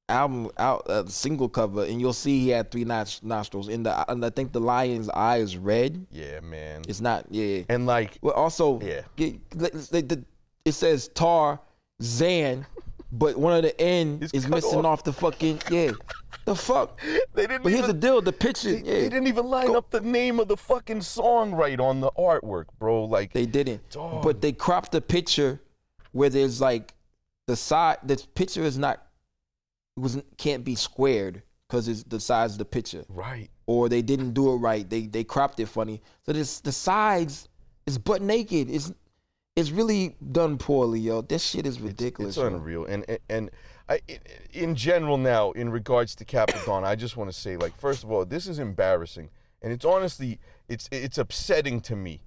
album 0.08 0.50
out 0.58 0.88
uh, 0.88 1.06
single 1.08 1.50
cover, 1.50 1.84
and 1.84 2.00
you'll 2.00 2.14
see 2.14 2.40
he 2.40 2.50
had 2.50 2.70
three 2.72 2.86
nos- 2.86 3.22
nostrils. 3.24 3.68
In 3.70 3.84
the, 3.84 4.12
and 4.12 4.24
I 4.24 4.30
think 4.30 4.52
the 4.52 4.60
lion's 4.62 5.10
eye 5.10 5.38
is 5.38 5.58
red. 5.58 6.06
yeah, 6.12 6.40
man. 6.42 6.84
It's 6.88 7.02
not, 7.02 7.26
yeah. 7.32 7.64
And 7.70 7.86
like, 7.88 8.18
Well, 8.22 8.34
also, 8.36 8.80
Yeah. 8.82 9.02
get- 9.16 9.50
the- 9.50 10.02
the- 10.02 10.24
it 10.64 10.74
says 10.74 11.10
Tar 11.10 11.60
Zan, 12.02 12.66
but 13.18 13.38
one 13.38 13.54
of 13.54 13.64
the 13.64 13.76
It's 13.80 14.34
is 14.34 14.48
missing 14.48 14.80
off. 14.80 15.00
off. 15.00 15.04
the 15.04 15.14
fucking 15.14 15.62
yeah. 15.72 15.92
The 16.46 16.56
fuck. 16.56 17.00
they 17.34 17.48
didn't 17.48 17.64
But 17.64 17.72
here's 17.72 17.88
the 17.88 17.94
deal: 17.94 18.22
the 18.22 18.34
picture, 18.34 18.72
They, 18.72 18.78
yeah, 18.78 19.02
they 19.02 19.10
didn't 19.10 19.28
even 19.28 19.48
line 19.48 19.76
up 19.76 19.90
the 19.90 20.02
name 20.02 20.40
of 20.40 20.48
the 20.48 20.58
fucking 20.58 21.02
song 21.02 21.54
right 21.54 21.80
on 21.80 22.02
the 22.02 22.12
artwork, 22.12 22.66
bro. 22.78 23.06
Like, 23.06 23.34
They 23.34 23.46
didn't. 23.46 23.90
Dog. 23.90 24.24
But 24.24 24.42
they 24.42 24.52
cropped 24.52 24.92
the 24.92 25.02
picture 25.02 25.62
where 26.12 26.30
there's 26.30 26.62
like 26.62 26.94
the 27.48 27.56
side. 27.56 27.98
The 28.04 28.24
picture 28.36 28.64
is 28.64 28.78
not. 28.78 29.06
It 29.98 30.02
was 30.02 30.22
can't 30.38 30.64
be 30.66 30.76
squared 30.76 31.42
because 31.70 31.88
it's 31.88 32.04
the 32.04 32.20
size 32.20 32.54
of 32.54 32.58
the 32.58 32.66
picture, 32.66 33.06
right. 33.10 33.50
or 33.66 33.88
they 33.88 34.02
didn't 34.02 34.34
do 34.34 34.52
it 34.54 34.58
right. 34.58 34.88
They 34.90 35.08
they 35.08 35.24
cropped 35.24 35.60
it 35.60 35.68
funny. 35.68 36.02
So 36.26 36.34
this 36.34 36.60
the 36.60 36.72
sides 36.72 37.48
is 37.86 37.98
butt 37.98 38.22
naked. 38.22 38.70
It's 38.70 38.92
it's 39.56 39.72
really 39.72 40.16
done 40.32 40.58
poorly, 40.58 41.00
yo. 41.00 41.22
This 41.22 41.44
shit 41.44 41.66
is 41.66 41.80
ridiculous. 41.80 42.36
It's 42.36 42.42
yo. 42.42 42.48
unreal. 42.48 42.86
And 42.86 43.06
and, 43.08 43.20
and 43.30 43.52
I, 43.88 44.02
in- 44.08 44.20
in 44.52 44.76
general 44.76 45.18
now, 45.18 45.52
in 45.52 45.70
regards 45.70 46.16
to 46.16 46.26
Capadon, 46.26 46.84
I 46.84 46.96
just 46.96 47.18
want 47.18 47.32
to 47.32 47.38
say, 47.38 47.56
like, 47.58 47.76
first 47.78 48.04
of 48.04 48.12
all, 48.12 48.26
this 48.26 48.48
is 48.48 48.60
embarrassing, 48.60 49.30
and 49.62 49.72
it's 49.72 49.86
honestly, 49.86 50.40
it's 50.68 50.90
it's 50.92 51.18
upsetting 51.18 51.82
to 51.82 51.96
me 51.96 52.22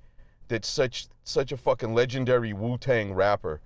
that 0.48 0.64
such 0.64 1.08
such 1.24 1.52
a 1.52 1.56
fucking 1.56 1.94
legendary 1.94 2.52
Wu 2.52 2.78
Tang 2.78 3.12
rapper 3.12 3.60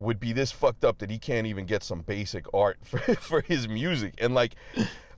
would 0.00 0.18
be 0.18 0.32
this 0.32 0.50
fucked 0.50 0.84
up 0.84 0.98
that 0.98 1.10
he 1.10 1.18
can't 1.18 1.46
even 1.46 1.66
get 1.66 1.82
some 1.82 2.00
basic 2.00 2.46
art 2.54 2.78
for, 2.84 2.98
for 2.98 3.42
his 3.42 3.68
music. 3.68 4.14
And 4.18 4.34
like, 4.34 4.54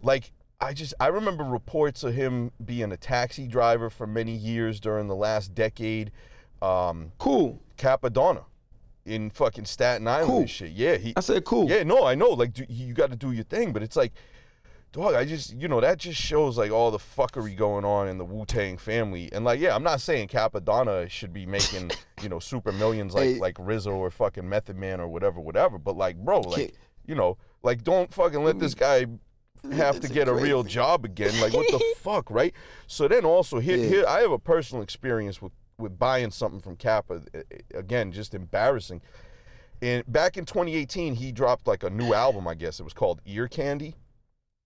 like 0.03 0.33
I 0.61 0.75
just 0.75 0.93
I 1.01 1.07
remember 1.07 1.45
reports 1.45 2.05
of 2.05 2.15
him 2.15 2.53
being 2.63 2.93
a 2.93 2.97
taxi 2.97 3.47
driver 3.47 3.89
for 3.89 4.07
many 4.07 4.33
years 4.33 4.79
during 4.79 5.07
the 5.07 5.17
last 5.17 5.55
decade. 5.55 6.11
Um, 6.63 7.13
Cool. 7.19 7.61
Cappadonna 7.77 8.45
in 9.05 9.31
fucking 9.31 9.65
Staten 9.65 10.07
Island 10.07 10.29
Cool. 10.29 10.41
and 10.41 10.51
shit. 10.51 10.71
Yeah, 10.71 10.97
he. 10.97 11.13
I 11.17 11.21
said 11.21 11.45
cool. 11.45 11.69
Yeah, 11.69 11.83
no, 11.83 12.05
I 12.07 12.15
know. 12.15 12.31
Like, 12.31 12.53
do, 12.53 12.65
you 12.69 12.95
got 12.95 13.11
to 13.11 13.17
do 13.17 13.33
your 13.33 13.45
thing, 13.45 13.73
but 13.73 13.83
it's 13.83 13.97
like, 13.97 14.13
dog. 14.93 15.15
I 15.15 15.25
just, 15.25 15.55
you 15.55 15.67
know, 15.67 15.81
that 15.81 15.99
just 15.99 16.21
shows 16.21 16.57
like 16.57 16.71
all 16.71 16.91
the 16.93 16.99
fuckery 16.99 17.57
going 17.57 17.85
on 17.85 18.07
in 18.09 18.19
the 18.19 18.25
Wu 18.25 18.45
Tang 18.47 18.77
family. 18.79 19.29
And 19.33 19.45
like, 19.45 19.59
yeah, 19.59 19.75
I'm 19.75 19.83
not 19.83 20.01
saying 20.01 20.29
Cappadonna 20.29 21.11
should 21.11 21.33
be 21.33 21.47
making, 21.47 21.91
you 22.23 22.29
know, 22.29 22.39
super 22.39 22.71
millions 22.71 23.15
like 23.15 23.25
Hey. 23.25 23.39
like 23.41 23.55
RZA 23.57 23.93
or 23.93 24.11
fucking 24.13 24.49
Method 24.49 24.77
Man 24.77 25.01
or 25.01 25.09
whatever, 25.09 25.41
whatever. 25.41 25.79
But 25.79 25.97
like, 25.97 26.17
bro, 26.17 26.41
like, 26.41 26.75
you 27.05 27.17
know, 27.17 27.39
like, 27.65 27.83
don't 27.83 28.13
fucking 28.15 28.45
let 28.45 28.61
this 28.61 28.75
guy 28.75 29.07
have 29.73 29.97
to 29.97 30.01
That's 30.03 30.13
get 30.13 30.29
a 30.29 30.35
real 30.35 30.63
job 30.63 31.05
again. 31.05 31.41
Like, 31.41 31.53
what 31.55 31.67
the 31.69 31.83
fuck, 31.99 32.31
right? 32.31 32.55
So 32.87 33.09
then 33.09 33.25
also 33.25 33.59
here, 33.59 33.77
Yeah. 33.79 33.87
here, 33.89 34.05
I 34.07 34.21
have 34.21 34.31
a 34.31 34.39
personal 34.39 34.83
experience 34.83 35.43
with 35.43 35.53
with 35.79 35.99
buying 35.99 36.31
something 36.31 36.61
from 36.61 36.77
Kappa. 36.77 37.23
Uh, 37.35 37.41
Again, 37.75 38.13
just 38.13 38.35
embarrassing. 38.35 39.03
And 39.81 40.05
back 40.07 40.37
in 40.37 40.45
2018, 40.45 41.15
he 41.17 41.33
dropped 41.33 41.67
like 41.67 41.83
a 41.83 41.91
new 41.91 42.15
album. 42.15 42.47
I 42.47 42.55
guess 42.55 42.79
it 42.79 42.85
was 42.85 42.93
called 42.93 43.21
Ear 43.27 43.49
Candy. 43.49 43.97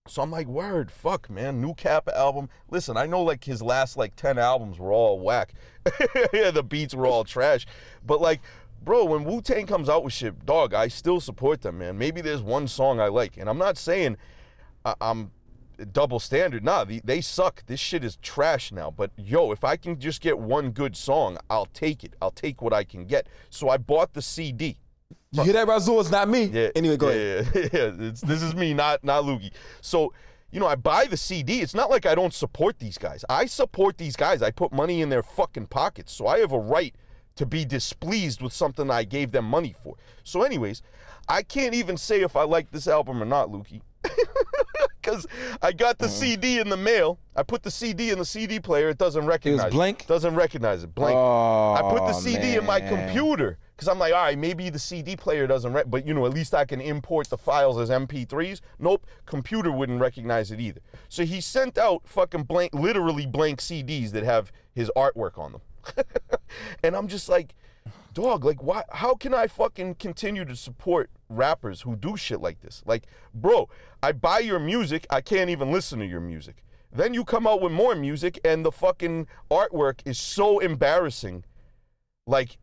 So 0.07 0.21
I'm 0.21 0.31
like, 0.31 0.47
word, 0.47 0.89
fuck, 0.91 1.29
man, 1.29 1.59
new 1.59 1.73
Kappa 1.73 2.15
album. 2.17 2.49
Listen, 2.69 2.95
I 2.95 3.05
know 3.07 3.21
like 3.23 3.43
his 3.43 3.61
last 3.61 3.97
like 3.97 4.15
10 4.15 4.37
albums 4.37 4.79
were 4.79 4.93
all 4.93 5.19
whack. 5.19 5.53
yeah, 6.33 6.51
the 6.51 6.63
beats 6.63 6.93
were 6.93 7.07
all 7.07 7.23
trash. 7.23 7.65
But 8.05 8.21
like, 8.21 8.41
bro, 8.81 9.05
when 9.05 9.25
Wu 9.25 9.41
Tang 9.41 9.65
comes 9.65 9.89
out 9.89 10.03
with 10.05 10.13
shit, 10.13 10.45
dog, 10.45 10.73
I 10.73 10.87
still 10.87 11.19
support 11.19 11.61
them, 11.61 11.79
man. 11.79 11.97
Maybe 11.97 12.21
there's 12.21 12.41
one 12.41 12.67
song 12.67 12.99
I 13.01 13.07
like, 13.07 13.35
and 13.37 13.49
I'm 13.49 13.57
not 13.57 13.77
saying 13.77 14.17
I- 14.85 14.95
I'm 15.01 15.31
double 15.85 16.19
standard. 16.19 16.63
Nah, 16.63 16.83
they, 16.83 16.99
they 17.03 17.21
suck. 17.21 17.63
This 17.65 17.79
shit 17.79 18.03
is 18.03 18.17
trash 18.17 18.71
now. 18.71 18.91
But 18.91 19.11
yo, 19.17 19.51
if 19.51 19.63
I 19.63 19.75
can 19.75 19.99
just 19.99 20.21
get 20.21 20.39
one 20.39 20.71
good 20.71 20.95
song, 20.95 21.37
I'll 21.49 21.67
take 21.67 22.03
it. 22.03 22.13
I'll 22.21 22.31
take 22.31 22.61
what 22.61 22.73
I 22.73 22.83
can 22.83 23.05
get. 23.05 23.27
So 23.49 23.69
I 23.69 23.77
bought 23.77 24.13
the 24.13 24.21
CD. 24.21 24.77
You 25.31 25.43
hear 25.43 25.53
that, 25.53 25.67
Razul? 25.67 25.99
It's 25.99 26.09
not 26.09 26.29
me. 26.29 26.45
Yeah. 26.45 26.69
Anyway, 26.75 26.97
go 26.97 27.09
yeah, 27.09 27.39
ahead. 27.39 27.69
Yeah, 27.73 27.79
yeah. 27.79 27.91
It's, 28.07 28.21
this 28.21 28.41
is 28.41 28.55
me, 28.55 28.73
not 28.73 29.03
not 29.03 29.23
Loogie. 29.23 29.51
So, 29.81 30.13
you 30.51 30.59
know, 30.59 30.67
I 30.67 30.75
buy 30.75 31.05
the 31.05 31.17
CD. 31.17 31.61
It's 31.61 31.73
not 31.73 31.89
like 31.89 32.05
I 32.05 32.15
don't 32.15 32.33
support 32.33 32.79
these 32.79 32.97
guys. 32.97 33.23
I 33.29 33.45
support 33.45 33.97
these 33.97 34.15
guys. 34.15 34.41
I 34.41 34.51
put 34.51 34.71
money 34.71 35.01
in 35.01 35.09
their 35.09 35.23
fucking 35.23 35.67
pockets. 35.67 36.13
So 36.13 36.27
I 36.27 36.39
have 36.39 36.53
a 36.53 36.59
right 36.59 36.95
to 37.35 37.45
be 37.45 37.65
displeased 37.65 38.41
with 38.41 38.53
something 38.53 38.89
I 38.89 39.03
gave 39.03 39.31
them 39.31 39.45
money 39.45 39.75
for. 39.83 39.95
So, 40.23 40.43
anyways, 40.43 40.81
I 41.29 41.43
can't 41.43 41.73
even 41.73 41.97
say 41.97 42.21
if 42.21 42.35
I 42.35 42.43
like 42.43 42.71
this 42.71 42.87
album 42.87 43.21
or 43.21 43.25
not, 43.25 43.49
Lukey. 43.49 43.81
Because 45.07 45.25
I 45.61 45.71
got 45.71 45.99
the 45.99 46.09
CD 46.09 46.59
in 46.59 46.67
the 46.67 46.75
mail. 46.75 47.17
I 47.33 47.41
put 47.41 47.63
the 47.63 47.71
CD 47.71 48.09
in 48.09 48.19
the 48.19 48.25
CD 48.25 48.59
player. 48.59 48.89
It 48.89 48.97
doesn't 48.97 49.25
recognize 49.25 49.61
It 49.61 49.65
was 49.67 49.73
blank? 49.73 50.05
Doesn't 50.05 50.35
recognize 50.35 50.83
it. 50.83 50.93
Blank. 50.93 51.15
Oh, 51.15 51.75
I 51.75 51.81
put 51.81 52.07
the 52.07 52.13
CD 52.13 52.55
in 52.57 52.65
my 52.65 52.81
computer 52.81 53.57
because 53.73 53.87
I'm 53.87 53.99
like, 53.99 54.13
all 54.13 54.23
right, 54.23 54.37
maybe 54.37 54.69
the 54.69 54.79
CD 54.79 55.15
player 55.15 55.47
doesn't, 55.47 55.71
re- 55.71 55.83
but 55.87 56.05
you 56.05 56.13
know, 56.13 56.25
at 56.25 56.33
least 56.33 56.53
I 56.53 56.65
can 56.65 56.81
import 56.81 57.29
the 57.29 57.37
files 57.37 57.77
as 57.77 57.89
MP3s. 57.89 58.59
Nope, 58.79 59.07
computer 59.25 59.71
wouldn't 59.71 60.01
recognize 60.01 60.51
it 60.51 60.59
either. 60.59 60.81
So 61.07 61.23
he 61.23 61.39
sent 61.39 61.77
out 61.77 62.01
fucking 62.05 62.43
blank, 62.43 62.73
literally 62.73 63.25
blank 63.25 63.59
CDs 63.61 64.11
that 64.11 64.23
have 64.23 64.51
his 64.73 64.91
artwork 64.97 65.37
on 65.37 65.53
them, 65.53 65.61
and 66.83 66.95
I'm 66.97 67.07
just 67.07 67.29
like, 67.29 67.55
dog, 68.23 68.43
like, 68.43 68.63
why? 68.63 68.83
How 68.89 69.13
can 69.13 69.33
I 69.33 69.47
fucking 69.47 69.95
continue 69.95 70.43
to 70.45 70.55
support 70.55 71.09
rappers 71.29 71.81
who 71.81 71.95
do 71.95 72.17
shit 72.17 72.41
like 72.41 72.61
this? 72.61 72.81
Like, 72.85 73.05
bro, 73.33 73.69
I 74.01 74.11
buy 74.11 74.39
your 74.39 74.59
music, 74.59 75.05
I 75.09 75.21
can't 75.21 75.49
even 75.49 75.71
listen 75.71 75.99
to 75.99 76.05
your 76.05 76.19
music. 76.19 76.63
Then 76.91 77.13
you 77.13 77.23
come 77.23 77.45
out 77.45 77.61
with 77.61 77.71
more 77.71 77.95
music, 77.95 78.39
and 78.43 78.65
the 78.65 78.71
fucking 78.71 79.27
artwork 79.51 79.99
is 80.05 80.17
so 80.17 80.59
embarrassing. 80.59 81.43
Like, 82.25 82.57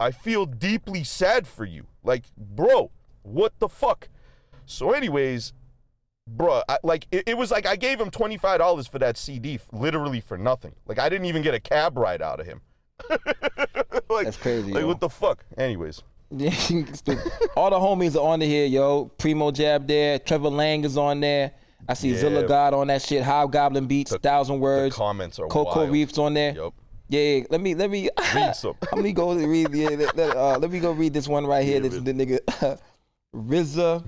I 0.00 0.10
feel 0.10 0.46
deeply 0.46 1.04
sad 1.04 1.46
for 1.46 1.64
you. 1.64 1.86
Like, 2.02 2.24
bro, 2.36 2.90
what 3.22 3.52
the 3.58 3.68
fuck? 3.68 4.08
So, 4.64 4.92
anyways, 4.92 5.52
bro, 6.26 6.62
I, 6.68 6.78
like 6.82 7.06
it, 7.10 7.24
it 7.26 7.36
was 7.36 7.50
like 7.50 7.66
I 7.66 7.76
gave 7.76 8.00
him 8.00 8.10
twenty 8.10 8.38
five 8.38 8.58
dollars 8.58 8.86
for 8.86 8.98
that 9.00 9.16
CD, 9.18 9.58
literally 9.70 10.20
for 10.20 10.38
nothing. 10.38 10.74
Like 10.86 10.98
I 10.98 11.08
didn't 11.08 11.26
even 11.26 11.42
get 11.42 11.54
a 11.54 11.60
cab 11.60 11.98
ride 11.98 12.22
out 12.22 12.40
of 12.40 12.46
him. 12.46 12.62
like, 14.10 14.24
That's 14.24 14.36
crazy, 14.36 14.72
Like 14.72 14.82
yo. 14.82 14.86
what 14.88 15.00
the 15.00 15.08
fuck? 15.08 15.44
Anyways, 15.56 16.02
All 16.32 16.38
the 17.70 17.76
homies 17.78 18.16
are 18.16 18.26
on 18.26 18.38
the 18.40 18.46
here, 18.46 18.66
yo. 18.66 19.06
Primo 19.18 19.50
Jab 19.50 19.86
there. 19.86 20.18
Trevor 20.18 20.48
Lang 20.48 20.82
is 20.84 20.96
on 20.96 21.20
there. 21.20 21.52
I 21.88 21.94
see 21.94 22.12
Yeah. 22.12 22.20
Zilla 22.20 22.46
God 22.48 22.72
on 22.74 22.86
that 22.86 23.02
shit. 23.02 23.22
Hobgoblin 23.22 23.86
Beats, 23.86 24.14
Thousand 24.16 24.60
Words. 24.60 24.94
comments 24.96 25.38
are 25.38 25.46
Coco 25.48 25.80
wild. 25.80 25.90
Reefs 25.92 26.16
on 26.18 26.32
there. 26.34 26.54
Yup. 26.54 26.74
Yeah, 27.08 27.20
yeah, 27.20 27.44
let 27.50 27.60
me 27.60 27.74
let 27.74 27.90
me 27.90 28.08
Read 28.34 28.56
some. 28.56 28.74
let 28.92 29.02
me 29.02 29.12
go 29.12 29.34
read. 29.34 29.74
Yeah, 29.74 29.90
let, 29.90 30.16
let, 30.16 30.36
uh, 30.36 30.58
let 30.58 30.70
me 30.70 30.80
go 30.80 30.92
read 30.92 31.12
this 31.12 31.28
one 31.28 31.44
right 31.46 31.62
here. 31.64 31.74
Yeah, 31.82 31.88
this 31.88 32.02
the 32.02 32.12
nigga 32.14 32.78
Rizza. 33.34 34.02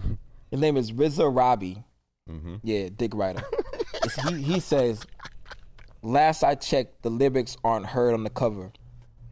His 0.50 0.60
name 0.60 0.76
is 0.78 0.92
Rizza 0.92 1.34
Robbie. 1.34 1.82
Mm-hmm. 2.30 2.54
Yeah, 2.62 2.88
Dick 2.96 3.12
Writer. 3.14 3.42
He 4.30 4.42
he 4.42 4.60
says, 4.60 5.02
last 6.02 6.42
I 6.42 6.54
checked, 6.54 7.02
the 7.02 7.10
lyrics 7.10 7.56
aren't 7.64 7.84
heard 7.86 8.14
on 8.14 8.24
the 8.24 8.30
cover, 8.30 8.72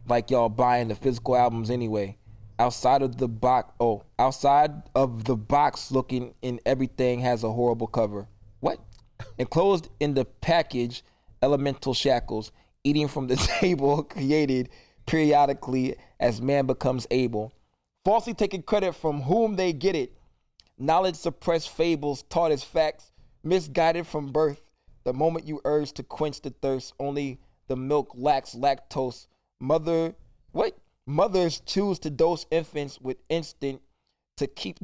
like 0.06 0.30
y'all 0.30 0.48
buying 0.48 0.88
the 0.88 0.94
physical 0.94 1.36
albums 1.36 1.70
anyway. 1.70 2.16
Outside 2.58 3.02
of 3.02 3.16
the 3.16 3.28
box, 3.28 3.72
oh, 3.80 4.04
outside 4.18 4.70
of 4.94 5.24
the 5.24 5.36
box, 5.36 5.90
looking 5.90 6.34
in 6.42 6.60
everything 6.66 7.20
has 7.20 7.44
a 7.44 7.52
horrible 7.52 7.86
cover. 7.86 8.28
What? 8.60 8.78
Enclosed 9.38 9.88
in 10.00 10.14
the 10.14 10.24
package, 10.24 11.02
elemental 11.42 11.94
shackles, 11.94 12.52
eating 12.84 13.08
from 13.08 13.26
the 13.26 13.36
table 13.60 14.02
created 14.02 14.68
periodically 15.06 15.96
as 16.20 16.40
man 16.40 16.66
becomes 16.66 17.06
able. 17.10 17.52
Falsely 18.04 18.34
taking 18.34 18.62
credit 18.62 18.94
from 18.94 19.22
whom 19.22 19.56
they 19.56 19.72
get 19.72 19.94
it. 19.94 20.12
Knowledge 20.78 21.16
suppressed 21.16 21.70
fables 21.70 22.22
taught 22.24 22.50
as 22.50 22.64
facts, 22.64 23.12
misguided 23.42 24.06
from 24.06 24.32
birth. 24.32 24.60
The 25.04 25.12
moment 25.12 25.46
you 25.46 25.60
urge 25.64 25.92
to 25.92 26.02
quench 26.02 26.40
the 26.40 26.50
thirst, 26.50 26.94
only 26.98 27.40
the 27.68 27.76
milk 27.76 28.12
lacks 28.14 28.54
lactose. 28.54 29.26
Mother, 29.62 30.16
what? 30.50 30.76
Mothers 31.06 31.60
choose 31.64 32.00
to 32.00 32.10
dose 32.10 32.46
infants 32.50 33.00
with 33.00 33.18
instinct 33.28 33.84
to 34.36 34.48
keep 34.48 34.78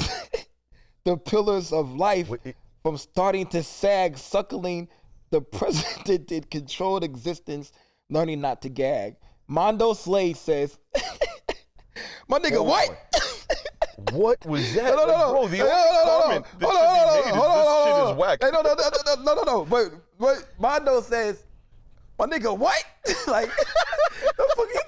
the 1.04 1.16
pillars 1.16 1.72
of 1.72 1.94
life 1.94 2.28
Wait, 2.28 2.54
from 2.84 2.96
starting 2.96 3.46
to 3.48 3.64
sag, 3.64 4.16
suckling 4.16 4.88
the 5.30 5.40
precedented 5.58 6.48
controlled 6.48 7.02
existence, 7.02 7.72
learning 8.08 8.40
not 8.40 8.62
to 8.62 8.68
gag. 8.68 9.16
Mondo 9.48 9.94
Slade 9.94 10.36
says, 10.36 10.78
My 12.28 12.38
nigga, 12.38 12.64
what? 12.64 12.88
What 14.12 14.46
was 14.46 14.74
that? 14.74 14.94
No, 14.94 15.06
no, 15.06 15.06
no, 15.06 15.32
bro, 15.32 15.48
the 15.48 15.58
no, 15.58 15.58
only 15.58 15.58
no, 15.58 15.64
no, 15.64 16.04
no, 16.04 16.20
comment 16.22 16.46
no, 16.60 16.68
that 16.68 16.74
no, 16.74 17.14
should 17.16 17.24
be 17.24 17.30
no, 17.30 17.34
made 17.34 17.38
no, 17.38 17.48
is 17.48 17.64
no, 17.64 17.64
this 17.64 17.84
shit 17.84 17.96
no, 17.96 18.10
is 18.10 18.16
whack. 18.16 18.38
Hey, 18.40 18.50
no, 18.52 18.60
no, 18.62 18.74
no, 18.74 18.90
no, 19.06 19.22
no, 19.24 19.34
no, 19.34 19.42
no. 19.42 19.64
But, 19.64 19.92
but 20.20 20.48
Mondo 20.60 21.00
says, 21.00 21.44
my 22.18 22.26
nigga, 22.26 22.56
what? 22.56 22.82
like, 23.26 23.50
the 24.36 24.48
fuck 24.56 24.68
he 24.70 24.78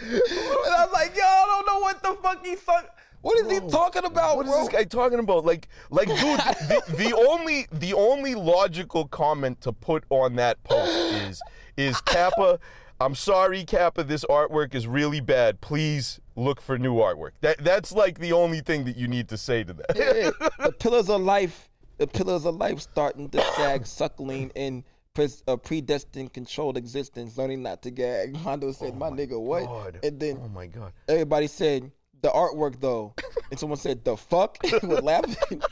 And 0.10 0.74
I 0.74 0.84
was 0.84 0.92
like, 0.92 1.16
yo, 1.16 1.22
I 1.24 1.44
don't 1.46 1.66
know 1.66 1.80
what 1.80 2.02
the 2.02 2.14
fuck 2.22 2.44
he's 2.44 2.62
talking. 2.62 2.88
What 3.20 3.44
is 3.44 3.50
he 3.50 3.68
talking 3.68 4.04
about, 4.04 4.36
What 4.36 4.46
is 4.46 4.52
bro? 4.52 4.60
this 4.60 4.68
guy 4.72 4.84
talking 4.84 5.18
about? 5.18 5.44
Like, 5.44 5.68
like, 5.90 6.08
dude, 6.08 6.18
the, 6.20 6.82
the 6.96 7.16
only 7.28 7.66
the 7.72 7.92
only 7.94 8.34
logical 8.36 9.06
comment 9.08 9.60
to 9.62 9.72
put 9.72 10.04
on 10.08 10.36
that 10.36 10.62
post 10.64 10.92
is 11.28 11.42
is 11.76 12.00
Kappa. 12.02 12.60
I'm 13.00 13.14
sorry, 13.16 13.64
Kappa. 13.64 14.04
This 14.04 14.24
artwork 14.26 14.74
is 14.74 14.86
really 14.86 15.20
bad. 15.20 15.60
Please 15.60 16.20
look 16.36 16.60
for 16.60 16.78
new 16.78 16.94
artwork. 16.94 17.32
That 17.40 17.58
that's 17.64 17.90
like 17.90 18.20
the 18.20 18.32
only 18.32 18.60
thing 18.60 18.84
that 18.84 18.96
you 18.96 19.08
need 19.08 19.28
to 19.30 19.36
say 19.36 19.64
to 19.64 19.72
that. 19.72 19.96
Yeah, 19.96 20.30
the 20.64 20.72
pillars 20.72 21.10
of 21.10 21.20
life, 21.20 21.68
the 21.98 22.06
pillars 22.06 22.46
of 22.46 22.54
life 22.54 22.80
starting 22.80 23.28
to 23.30 23.42
sag, 23.56 23.84
suckling 23.84 24.50
in 24.54 24.82
pres- 24.82 24.97
a 25.46 25.56
predestined, 25.56 26.32
controlled 26.32 26.76
existence, 26.76 27.36
learning 27.36 27.62
not 27.62 27.82
to 27.82 27.90
gag. 27.90 28.36
Mondo 28.44 28.72
said, 28.72 28.96
my, 28.96 29.10
nigga, 29.10 29.40
what? 29.40 29.64
God. 29.64 29.98
And 30.02 30.18
then 30.20 30.40
Oh 30.42 30.48
my 30.48 30.66
god. 30.66 30.92
everybody 31.08 31.46
said, 31.46 31.90
the 32.20 32.28
artwork 32.30 32.80
though. 32.80 33.14
and 33.50 33.58
someone 33.60 33.78
said, 33.78 34.04
the 34.04 34.16
fuck? 34.16 34.58
With 34.82 35.02
laughing. 35.02 35.62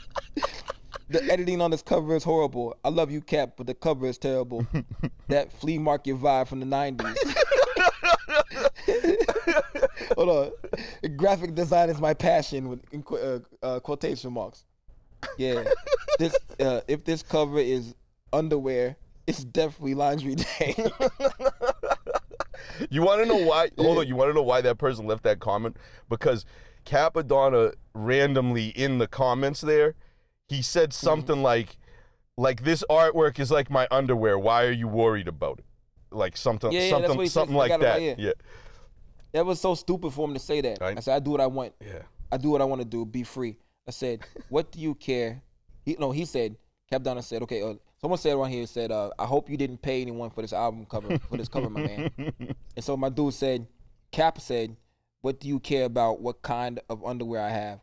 the 1.09 1.23
editing 1.31 1.61
on 1.61 1.71
this 1.71 1.81
cover 1.81 2.15
is 2.15 2.23
horrible. 2.23 2.75
I 2.83 2.89
love 2.89 3.11
you, 3.11 3.21
Cap, 3.21 3.53
but 3.57 3.67
the 3.67 3.73
cover 3.73 4.05
is 4.07 4.17
terrible. 4.17 4.65
that 5.27 5.51
flea 5.51 5.77
market 5.77 6.15
vibe 6.15 6.47
from 6.47 6.59
the 6.59 6.65
90s. 6.65 7.15
Hold 10.15 10.29
on. 10.29 11.15
Graphic 11.17 11.53
design 11.55 11.89
is 11.89 11.99
my 11.99 12.13
passion 12.13 12.69
with 12.69 12.81
in, 12.91 13.03
uh, 13.11 13.39
uh, 13.61 13.79
quotation 13.79 14.33
marks. 14.33 14.63
Yeah. 15.37 15.63
This 16.19 16.35
uh, 16.59 16.81
if 16.87 17.03
this 17.03 17.23
cover 17.23 17.59
is 17.59 17.93
underwear, 18.31 18.95
it's 19.27 19.43
definitely 19.43 19.93
laundry 19.93 20.35
day. 20.35 20.75
You 22.89 23.01
want 23.01 23.21
to 23.21 23.25
know 23.27 23.37
why? 23.37 23.69
Hold 23.77 23.99
on. 23.99 24.07
You 24.07 24.15
want 24.15 24.29
to 24.29 24.33
know 24.33 24.41
why 24.43 24.61
that 24.61 24.77
person 24.77 25.05
left 25.07 25.23
that 25.23 25.39
comment? 25.39 25.77
Because 26.09 26.45
Cappadonna 26.85 27.73
randomly 27.93 28.67
in 28.69 28.97
the 28.97 29.07
comments 29.07 29.61
there, 29.61 29.95
he 30.47 30.61
said 30.61 30.89
Mm-hmm. 30.89 31.05
something 31.05 31.43
like, 31.43 31.77
"Like 32.37 32.63
this 32.63 32.83
artwork 32.89 33.39
is 33.39 33.51
like 33.51 33.69
my 33.69 33.87
underwear. 33.91 34.37
Why 34.37 34.63
are 34.65 34.71
you 34.71 34.87
worried 34.87 35.27
about 35.27 35.59
it?" 35.59 35.65
Like 36.11 36.35
something, 36.37 36.71
Yeah, 36.71 36.81
yeah, 36.81 36.89
something, 36.89 37.15
what 37.17 37.23
he 37.23 37.29
said. 37.29 37.33
something 37.41 37.55
I 37.55 37.59
like 37.59 37.79
that. 37.81 37.97
right 37.99 38.19
yeah, 38.19 38.31
that 39.33 39.45
was 39.45 39.59
so 39.61 39.75
stupid 39.75 40.11
for 40.13 40.27
him 40.27 40.33
to 40.33 40.39
say 40.39 40.61
that. 40.61 40.79
Right. 40.81 40.97
I 40.97 41.01
said, 41.01 41.15
I 41.15 41.19
do 41.19 41.31
what 41.31 41.41
I 41.41 41.47
want. 41.47 41.73
yeah. 41.81 42.01
I 42.31 42.37
do 42.37 42.49
what 42.49 42.61
I 42.61 42.65
want 42.65 42.81
to 42.81 42.87
do. 42.87 43.05
Be 43.05 43.23
free. 43.23 43.57
I 43.87 43.91
said, 43.91 44.21
what 44.49 44.71
do 44.71 44.79
you 44.79 44.93
care? 44.95 45.41
He 45.85 45.95
no, 45.99 46.11
he 46.11 46.25
said. 46.25 46.57
Capdonna 46.91 47.23
said, 47.23 47.41
okay. 47.43 47.61
Uh, 47.61 47.75
someone 47.99 48.17
said 48.19 48.35
around 48.35 48.49
here 48.51 48.65
said, 48.67 48.91
uh, 48.91 49.09
I 49.17 49.25
hope 49.25 49.49
you 49.49 49.57
didn't 49.57 49.81
pay 49.81 50.01
anyone 50.01 50.29
for 50.29 50.41
this 50.41 50.53
album 50.53 50.85
cover 50.85 51.17
for 51.29 51.37
this 51.37 51.49
cover, 51.49 51.69
my 51.69 51.81
man. 51.81 52.11
And 52.75 52.83
so 52.83 52.95
my 52.95 53.09
dude 53.09 53.33
said, 53.33 53.67
Cap 54.11 54.39
said, 54.39 54.75
what 55.21 55.39
do 55.39 55.47
you 55.47 55.59
care 55.59 55.85
about 55.85 56.21
what 56.21 56.41
kind 56.41 56.79
of 56.89 57.03
underwear 57.03 57.41
I 57.41 57.49
have? 57.49 57.79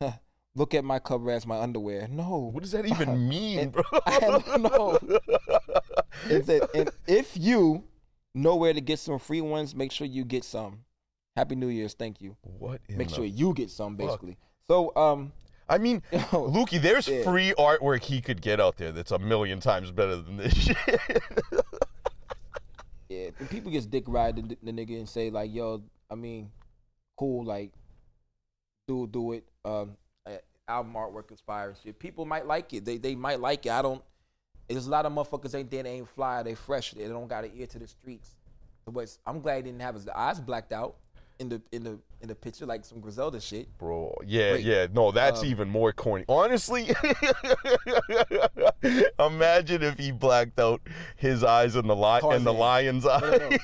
Huh, 0.00 0.12
Look 0.54 0.74
at 0.74 0.84
my 0.84 0.98
cover 0.98 1.30
as 1.30 1.46
my 1.46 1.58
underwear. 1.60 2.08
No. 2.08 2.50
What 2.52 2.62
does 2.62 2.72
that 2.72 2.86
even 2.86 3.28
mean, 3.28 3.58
And 3.58 3.72
bro? 3.72 3.82
I 4.06 4.18
don't 4.20 4.62
know. 4.62 4.98
It 6.28 6.46
said, 6.46 6.62
and 6.74 6.90
if 7.06 7.36
you 7.36 7.84
know 8.34 8.56
where 8.56 8.72
to 8.72 8.80
get 8.80 8.98
some 8.98 9.18
free 9.18 9.40
ones, 9.40 9.74
make 9.74 9.92
sure 9.92 10.06
you 10.06 10.24
get 10.24 10.44
some. 10.44 10.80
Happy 11.36 11.54
New 11.54 11.68
Year's. 11.68 11.94
Thank 11.94 12.20
you. 12.20 12.36
what? 12.42 12.80
Make 12.88 13.10
sure 13.10 13.24
you 13.24 13.54
get 13.54 13.70
some, 13.70 13.96
basically. 13.96 14.36
So, 14.66 14.94
um, 14.96 15.32
I 15.68 15.78
mean, 15.78 16.02
Yo, 16.12 16.18
Lukey, 16.20 16.80
there's 16.80 17.08
yeah. 17.08 17.22
free 17.22 17.52
artwork 17.58 18.02
he 18.02 18.20
could 18.20 18.40
get 18.40 18.60
out 18.60 18.76
there 18.76 18.92
that's 18.92 19.10
a 19.10 19.18
million 19.18 19.60
times 19.60 19.90
better 19.90 20.16
than 20.16 20.36
this 20.36 20.54
shit. 20.54 20.76
yeah, 23.08 23.30
people 23.50 23.70
just 23.70 23.90
dick 23.90 24.04
ride 24.06 24.36
the, 24.36 24.56
the 24.62 24.72
nigga 24.72 24.96
and 24.98 25.08
say 25.08 25.30
like, 25.30 25.52
"Yo, 25.52 25.82
I 26.10 26.14
mean, 26.14 26.50
cool, 27.16 27.44
like, 27.44 27.72
do 28.86 29.06
do 29.06 29.32
it." 29.32 29.44
Um, 29.64 29.96
uh, 30.26 30.36
album 30.66 30.94
artwork 30.94 31.30
inspired 31.30 31.76
shit. 31.82 31.98
People 31.98 32.24
might 32.24 32.46
like 32.46 32.72
it. 32.72 32.84
They 32.84 32.96
they 32.96 33.14
might 33.14 33.40
like 33.40 33.66
it. 33.66 33.72
I 33.72 33.82
don't. 33.82 34.02
There's 34.68 34.86
a 34.86 34.90
lot 34.90 35.06
of 35.06 35.12
motherfuckers 35.12 35.54
ain't 35.54 35.70
there. 35.70 35.82
They 35.82 35.90
ain't 35.90 36.08
fly. 36.08 36.42
They 36.42 36.54
fresh. 36.54 36.92
They 36.92 37.08
don't 37.08 37.28
got 37.28 37.44
an 37.44 37.52
ear 37.54 37.66
to 37.66 37.78
the 37.78 37.86
streets. 37.86 38.36
But 38.86 39.16
I'm 39.26 39.40
glad 39.40 39.56
he 39.56 39.62
didn't 39.62 39.82
have 39.82 39.94
his 39.94 40.08
eyes 40.08 40.40
blacked 40.40 40.72
out 40.72 40.96
in 41.38 41.48
the 41.48 41.62
in 41.72 41.84
the 41.84 41.98
in 42.20 42.28
the 42.28 42.34
picture 42.34 42.66
like 42.66 42.84
some 42.84 43.00
Griselda 43.00 43.40
shit. 43.40 43.68
Bro, 43.78 44.14
yeah, 44.26 44.52
Wait, 44.52 44.64
yeah, 44.64 44.86
no, 44.92 45.12
that's 45.12 45.40
um, 45.40 45.46
even 45.46 45.68
more 45.68 45.92
corny. 45.92 46.24
Honestly, 46.28 46.90
imagine 49.18 49.82
if 49.82 49.98
he 49.98 50.10
blacked 50.10 50.58
out 50.58 50.80
his 51.16 51.44
eyes 51.44 51.76
and 51.76 51.88
the 51.88 51.94
lion 51.94 52.24
and 52.32 52.44
the 52.44 52.52
lion's 52.52 53.06
eyes. 53.06 53.58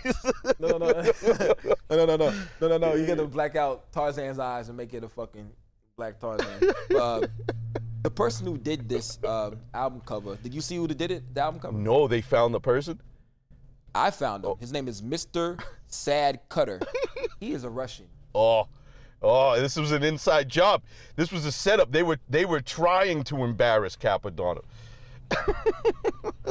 No, 0.60 0.78
no, 0.78 0.78
no, 0.78 0.92
no, 1.90 2.06
no, 2.06 2.06
no, 2.06 2.16
no, 2.16 2.32
no, 2.60 2.68
no, 2.68 2.78
no. 2.78 2.94
You 2.94 3.06
got 3.06 3.16
to 3.16 3.26
black 3.26 3.56
out 3.56 3.90
Tarzan's 3.92 4.38
eyes 4.38 4.68
and 4.68 4.76
make 4.76 4.94
it 4.94 5.02
a 5.02 5.08
fucking 5.08 5.50
black 5.96 6.20
Tarzan. 6.20 6.72
Uh, 6.94 7.26
the 8.02 8.10
person 8.10 8.46
who 8.46 8.56
did 8.56 8.88
this 8.88 9.18
um, 9.24 9.56
album 9.72 10.00
cover, 10.04 10.36
did 10.36 10.54
you 10.54 10.60
see 10.60 10.76
who 10.76 10.86
did 10.86 11.10
it? 11.10 11.34
The 11.34 11.40
album 11.40 11.60
cover? 11.60 11.76
no, 11.76 12.06
they 12.06 12.20
found 12.20 12.54
the 12.54 12.60
person. 12.60 13.00
I 13.94 14.10
found 14.10 14.44
him. 14.44 14.54
His 14.58 14.72
name 14.72 14.88
is 14.88 15.02
Mr. 15.02 15.60
Sad 15.95 16.40
Cutter. 16.49 16.80
he 17.40 17.53
is 17.53 17.64
a 17.64 17.70
Russian. 17.70 18.07
Oh, 18.34 18.66
oh, 19.22 19.61
this 19.61 19.76
was 19.76 19.92
an 19.92 20.03
inside 20.03 20.49
job. 20.49 20.82
This 21.16 21.30
was 21.30 21.47
a 21.47 21.53
setup. 21.53 21.92
They 21.92 22.03
were 22.03 22.18
they 22.28 22.45
were 22.45 22.61
trying 22.61 23.22
to 23.24 23.45
embarrass 23.45 23.97
Cappadonna. 23.97 24.62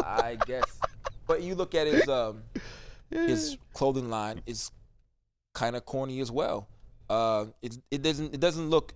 I 0.04 0.38
guess. 0.46 0.80
But 1.28 1.42
you 1.42 1.56
look 1.56 1.76
at 1.76 1.88
his 1.88 2.08
um, 2.08 2.44
his 3.10 3.58
clothing 3.74 4.10
line 4.10 4.42
is 4.46 4.72
kind 5.54 5.76
of 5.76 5.86
corny 5.86 6.20
as 6.20 6.32
well. 6.32 6.68
Uh, 7.10 7.46
it 7.62 7.78
it 7.92 8.02
doesn't 8.02 8.34
it 8.34 8.40
doesn't 8.40 8.70
look. 8.70 8.94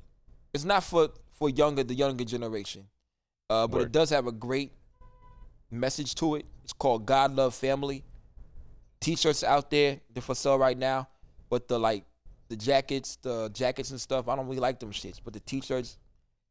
It's 0.54 0.64
not 0.66 0.84
for 0.84 1.10
for 1.32 1.50
younger 1.50 1.84
the 1.84 1.93
younger 1.93 2.24
generation, 2.24 2.88
uh, 3.50 3.68
but 3.68 3.78
Word. 3.78 3.86
it 3.88 3.91
does 3.91 4.10
have 4.10 4.28
a 4.28 4.32
great 4.32 4.72
message 5.70 6.16
to 6.16 6.36
it. 6.36 6.45
It's 6.64 6.74
called 6.74 7.06
God 7.06 7.36
Love 7.36 7.54
Family. 7.54 8.04
T-shirts 9.00 9.43
out 9.43 9.70
there 9.70 10.00
they're 10.14 10.22
for 10.22 10.36
sale 10.36 10.58
right 10.58 10.78
now, 10.78 11.08
but 11.50 11.68
the 11.68 11.80
like 11.80 12.04
the 12.50 12.56
jackets, 12.56 13.18
the 13.22 13.50
jackets 13.50 13.91
and 13.91 14.00
stuff, 14.02 14.28
I 14.28 14.36
don't 14.36 14.48
really 14.48 14.60
like 14.60 14.80
them 14.80 14.91
shits. 14.91 15.20
But 15.24 15.34
the 15.34 15.39
T-shirts, 15.41 15.98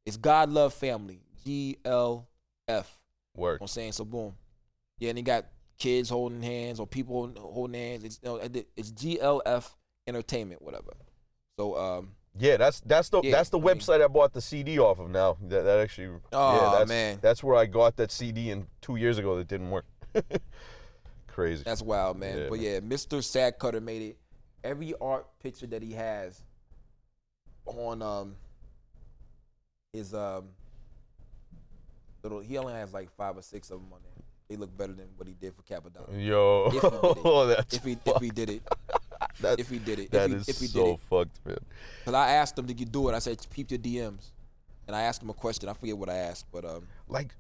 it's 0.05 0.17
God 0.17 0.51
Love 0.51 0.75
Family. 0.75 1.21
G 1.45 1.79
L 1.85 2.29
F. 2.69 2.99
Word. 3.37 3.59
I'm 3.61 3.67
saying 3.69 3.93
so. 3.93 4.05
Boom. 4.05 4.35
Yeah, 4.99 5.11
and 5.11 5.19
he 5.19 5.23
got 5.23 5.47
kids 5.79 6.09
holding 6.09 6.43
hands 6.43 6.81
or 6.81 6.87
people 6.87 7.33
holding 7.39 7.81
hands. 7.81 8.05
It's 8.05 8.19
you 8.23 8.29
know, 8.31 8.37
it's 8.77 8.91
GLF 8.93 9.69
Entertainment, 10.07 10.63
whatever. 10.63 10.93
So 11.59 11.77
um, 11.77 12.13
Yeah, 12.39 12.57
that's 12.57 12.81
that's 12.81 13.09
the 13.11 13.21
Yeah, 13.23 13.33
that's 13.33 13.51
the 13.51 13.59
I 13.59 13.63
mean- 13.63 13.75
website 13.77 14.03
I 14.03 14.09
bought 14.09 14.33
the 14.33 14.41
CD 14.41 14.79
off 14.79 14.99
of 14.99 15.11
now. 15.11 15.37
That 15.43 15.65
that 15.65 15.79
actually 15.81 16.19
Aw, 16.33 16.55
yeah, 16.73 16.79
that's, 16.79 16.89
man. 16.89 17.19
that's 17.23 17.43
where 17.45 17.57
I 17.57 17.67
got 17.67 17.97
that 17.97 18.11
CD 18.11 18.51
in 18.51 18.67
two 18.81 18.97
years 18.97 19.19
ago 19.19 19.37
that 19.37 19.49
didn't 19.49 19.71
work. 19.71 19.85
Crazy. 21.37 21.63
that's 21.65 21.83
wild, 21.83 22.19
man. 22.19 22.39
Yeah, 22.39 22.47
but 22.49 22.59
man. 22.61 22.63
yeah, 22.65 22.81
Mr. 22.81 23.23
Sad 23.23 23.59
Cutter 23.59 23.79
made 23.83 24.01
it. 24.01 24.17
Every 24.65 24.95
art 24.99 25.27
picture 25.43 25.67
that 25.67 25.83
he 25.83 25.93
has 25.93 26.41
on 27.67 28.01
um 28.01 28.37
his 29.93 30.15
um 30.15 30.45
little 32.23 32.41
he 32.41 32.57
only 32.57 32.73
has 32.73 32.95
like 32.95 33.11
five 33.17 33.37
or 33.37 33.43
six 33.43 33.71
of 33.71 33.81
them 33.81 33.93
on 33.93 33.99
there. 34.03 34.13
They 34.49 34.57
look 34.57 34.75
better 34.79 34.95
than 34.95 35.09
what 35.17 35.29
he 35.29 35.35
did 35.35 35.53
for 35.55 35.63
Cappadonna. 35.63 36.25
Yo, 36.25 36.71
If 36.73 36.73
he 36.73 36.81
did 36.81 37.19
it. 37.21 37.57
that's 37.59 37.75
If 37.75 37.85
he 37.85 37.99
if 38.07 38.21
he 38.23 38.31
did 38.31 38.49
it, 38.51 38.63
That- 39.41 39.61
if 39.61 39.69
he 39.69 39.79
did 39.79 39.99
it, 39.99 40.11
that 40.13 40.25
if 40.25 40.31
he, 40.31 40.37
is 40.39 40.49
if 40.49 40.59
he 40.61 40.67
so 40.69 40.85
did 40.85 40.95
it. 40.95 41.01
fucked, 41.11 41.41
man. 41.45 41.59
Cause 42.07 42.15
I 42.15 42.31
asked 42.31 42.59
him, 42.59 42.65
did 42.65 42.81
you 42.81 42.87
do 42.87 43.11
it? 43.11 43.15
I 43.15 43.19
said, 43.19 43.45
peep 43.51 43.71
your 43.71 43.79
DMs, 43.79 44.31
and 44.87 44.97
I 44.97 45.03
asked 45.03 45.23
him 45.23 45.29
a 45.29 45.35
question. 45.35 45.69
I 45.69 45.75
forget 45.75 45.99
what 45.99 46.09
I 46.09 46.17
asked, 46.17 46.47
but 46.51 46.65
um, 46.65 46.87
Like, 47.09 47.35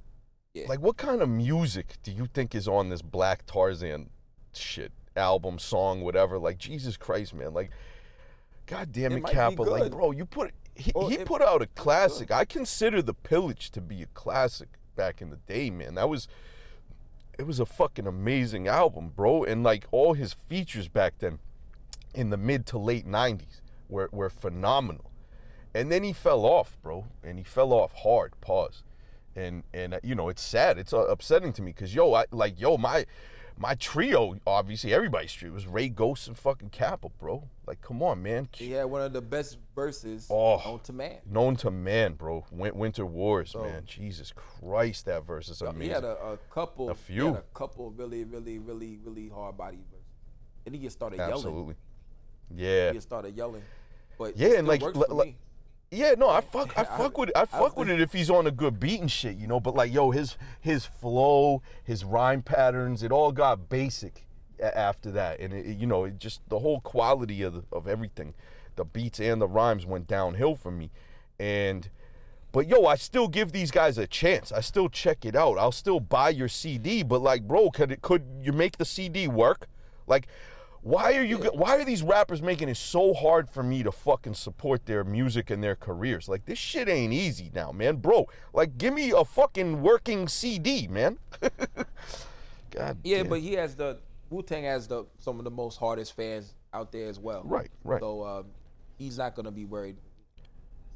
Yeah. 0.57 0.65
like 0.69 0.81
what 0.81 0.97
kind 0.97 1.21
of 1.21 1.29
music 1.29 1.97
do 2.03 2.11
you 2.11 2.27
think 2.33 2.55
is 2.55 2.67
on 2.67 2.89
this 2.89 3.03
Black 3.03 3.45
Tarzan 3.47 4.09
shit 4.55 4.91
album, 5.15 5.59
song, 5.59 6.01
whatever? 6.01 6.39
Like, 6.39 6.57
Jesus 6.59 6.97
Christ, 6.97 7.35
man. 7.35 7.53
Like, 7.53 7.71
goddamn 8.67 9.13
It 9.13 9.17
it, 9.19 9.27
Kappa. 9.27 9.63
Like, 9.63 9.93
bro, 9.93 10.13
you 10.13 10.25
put 10.25 10.53
he, 10.75 10.93
Well, 10.95 11.09
he 11.09 11.17
it- 11.17 11.27
put 11.27 11.43
out 11.43 11.61
a 11.61 11.67
classic. 11.67 12.31
I 12.31 12.45
consider 12.47 13.03
the 13.03 13.15
Pillage 13.15 13.71
to 13.73 13.81
be 13.81 14.03
a 14.03 14.07
classic 14.07 14.69
back 14.95 15.21
in 15.21 15.29
the 15.31 15.37
day, 15.37 15.69
man. 15.71 15.95
That 15.95 16.09
was 16.09 16.27
it 17.39 17.47
was 17.47 17.61
a 17.61 17.67
fucking 17.67 18.07
amazing 18.07 18.67
album, 18.67 19.13
bro. 19.15 19.45
And 19.45 19.63
like 19.63 19.85
all 19.91 20.15
his 20.15 20.33
features 20.33 20.89
back 20.89 21.19
then 21.19 21.39
in 22.15 22.31
the 22.31 22.39
mid 22.39 22.65
to 22.67 22.79
late 22.79 23.07
90s 23.07 23.61
were, 23.91 24.09
were 24.11 24.31
phenomenal. 24.31 25.11
And 25.75 25.93
then 25.93 26.03
he 26.03 26.15
fell 26.15 26.47
off, 26.47 26.79
bro. 26.83 27.05
And 27.23 27.37
he 27.37 27.45
fell 27.45 27.75
off 27.75 27.93
hard, 27.93 28.33
pause. 28.41 28.83
And 29.37 29.62
and 29.74 29.95
uh, 29.95 30.01
you 30.03 30.14
know, 30.14 30.28
it's 30.28 30.43
sad. 30.43 30.78
It's 30.78 30.93
uh, 30.93 31.07
upsetting 31.07 31.53
to 31.55 31.62
me 31.62 31.72
cuz 31.72 31.95
yo, 31.95 32.14
I 32.14 32.24
like 32.30 32.59
yo, 32.61 32.76
my 32.78 33.07
my 33.59 33.74
trio, 33.74 34.39
obviously 34.47 34.93
everybody's 34.93 35.32
trio 35.32 35.53
was 35.53 35.66
Rae 35.66 35.89
Ghost 35.89 36.26
and 36.28 36.37
fucking 36.37 36.70
Kappa, 36.70 37.09
bro. 37.18 37.49
Like 37.66 37.80
come 37.80 38.03
on, 38.03 38.22
man. 38.22 38.49
he 38.53 38.72
had 38.72 38.84
one 38.84 39.03
of 39.03 39.12
the 39.12 39.20
best 39.22 39.59
verses 39.74 40.26
Oh. 40.30 40.57
on 40.72 40.80
to 40.80 40.93
man. 40.93 41.18
Known 41.26 41.57
to 41.57 41.70
man, 41.70 42.14
bro. 42.14 42.45
Winter 42.51 43.05
Warz, 43.07 43.49
So- 43.53 43.62
man. 43.62 43.84
Jesus 43.87 44.32
Christ, 44.34 45.05
that 45.07 45.24
verse 45.26 45.49
is 45.49 45.61
amazing. 45.62 45.82
He 45.82 45.89
had 45.89 46.05
a, 46.05 46.16
a 46.32 46.39
couple, 46.51 46.91
A 46.91 46.95
he 46.95 46.99
few. 47.14 47.26
had 47.28 47.37
a 47.37 47.43
couple 47.55 47.91
really, 47.93 48.24
really, 48.24 48.59
really, 48.59 48.99
really 49.05 49.28
hard 49.28 49.57
body 49.57 49.78
verses. 49.91 50.05
And 50.66 50.74
he 50.74 50.80
just 50.82 50.97
started 50.97 51.16
yelling. 51.18 51.32
Absolutely. 51.34 51.74
Yeah. 52.55 52.89
He 52.89 52.95
just 52.95 53.09
started 53.09 53.37
yelling. 53.37 53.62
But 54.18 54.37
Yeah, 54.37 54.59
and 54.59 54.68
still 54.70 54.93
like- 55.09 55.37
Yeah, 55.97 56.15
no, 56.17 56.29
I 56.29 56.41
fuck, 56.41 56.73
I 56.79 56.85
fuck 56.85 57.17
with, 57.19 57.31
I 57.35 57.45
fuck 57.47 57.77
with 57.79 57.89
it 57.89 58.01
if 58.01 58.13
he's 58.13 58.31
on 58.31 58.47
a 58.47 58.51
good 58.51 58.79
beat 58.79 59.01
and 59.01 59.11
shit, 59.11 59.37
you 59.37 59.47
know. 59.47 59.61
But 59.61 59.75
like, 59.75 59.93
yo, 59.93 60.11
his 60.11 60.37
his 60.61 60.85
flow, 60.87 61.63
his 61.83 62.05
rhyme 62.05 62.43
patterns, 62.43 63.03
it 63.03 63.11
all 63.13 63.33
got 63.33 63.69
basic 63.69 64.27
after 64.61 65.11
that, 65.13 65.41
and 65.41 65.53
it- 65.53 65.77
you 65.79 65.87
know, 65.87 66.05
it 66.05 66.19
just 66.19 66.41
the 66.49 66.59
whole 66.61 66.81
quality 66.81 67.43
of 67.43 67.55
the, 67.55 67.65
of 67.73 67.87
everything, 67.89 68.35
the 68.77 68.85
beats 68.85 69.21
and 69.21 69.41
the 69.41 69.49
rhymes 69.49 69.85
went 69.87 70.07
downhill 70.07 70.55
for 70.57 70.71
me, 70.71 70.91
and. 71.39 71.89
But 72.53 72.69
yo, 72.69 72.87
I 72.87 72.95
still 72.95 73.29
give 73.29 73.53
these 73.53 73.71
guys 73.71 73.99
a 73.99 74.07
chance. 74.07 74.51
I 74.51 74.61
still 74.63 74.89
check 74.89 75.27
it 75.27 75.37
out. 75.37 75.59
I'll 75.59 75.73
still 75.73 76.01
buy 76.01 76.31
your 76.31 76.49
CD. 76.49 77.03
But 77.03 77.21
like, 77.21 77.43
bro, 77.47 77.71
could 77.71 77.93
it, 77.93 78.01
could 78.01 78.23
you 78.41 78.51
make 78.53 78.79
the 78.79 78.87
CD 78.87 79.29
work? 79.29 79.69
Like, 80.07 80.27
why 80.87 81.16
are 81.16 81.24
you? 81.24 81.39
Why 81.39 81.78
are 81.78 81.84
these 81.84 82.05
rappers 82.05 82.41
making 82.41 82.68
it 82.68 82.76
so 82.76 83.12
hard 83.12 83.51
for 83.51 83.64
me 83.64 83.82
to 83.82 83.91
fucking 83.91 84.34
support 84.34 84.87
their 84.87 85.03
music 85.03 85.51
and 85.51 85.61
their 85.61 85.74
careers? 85.74 86.28
Like, 86.28 86.45
this 86.45 86.61
shit 86.61 86.89
ain't 86.89 87.12
easy 87.12 87.51
now, 87.53 87.72
man, 87.72 87.97
bro. 87.97 88.28
Like, 88.53 88.78
give 88.78 88.95
me 88.95 89.11
a 89.11 89.24
fucking 89.24 89.82
working 89.82 90.28
CD, 90.28 90.87
man. 90.87 91.18
God. 92.70 92.99
Yeah, 93.03 93.16
damn. 93.18 93.28
but 93.28 93.41
he 93.41 93.55
has 93.55 93.74
the 93.74 93.99
Wu 94.30 94.43
Tang 94.43 94.62
has 94.62 94.87
the 94.87 95.07
some 95.18 95.39
of 95.41 95.45
the 95.45 95.51
most 95.51 95.76
hardest 95.76 96.14
fans 96.14 96.55
out 96.72 96.93
there 96.93 97.09
as 97.09 97.18
well. 97.18 97.43
Right, 97.45 97.70
right. 97.82 98.01
So 98.01 98.24
um, 98.24 98.45
he's 98.97 99.18
not 99.18 99.34
gonna 99.34 99.51
be 99.51 99.64
worried. 99.64 99.97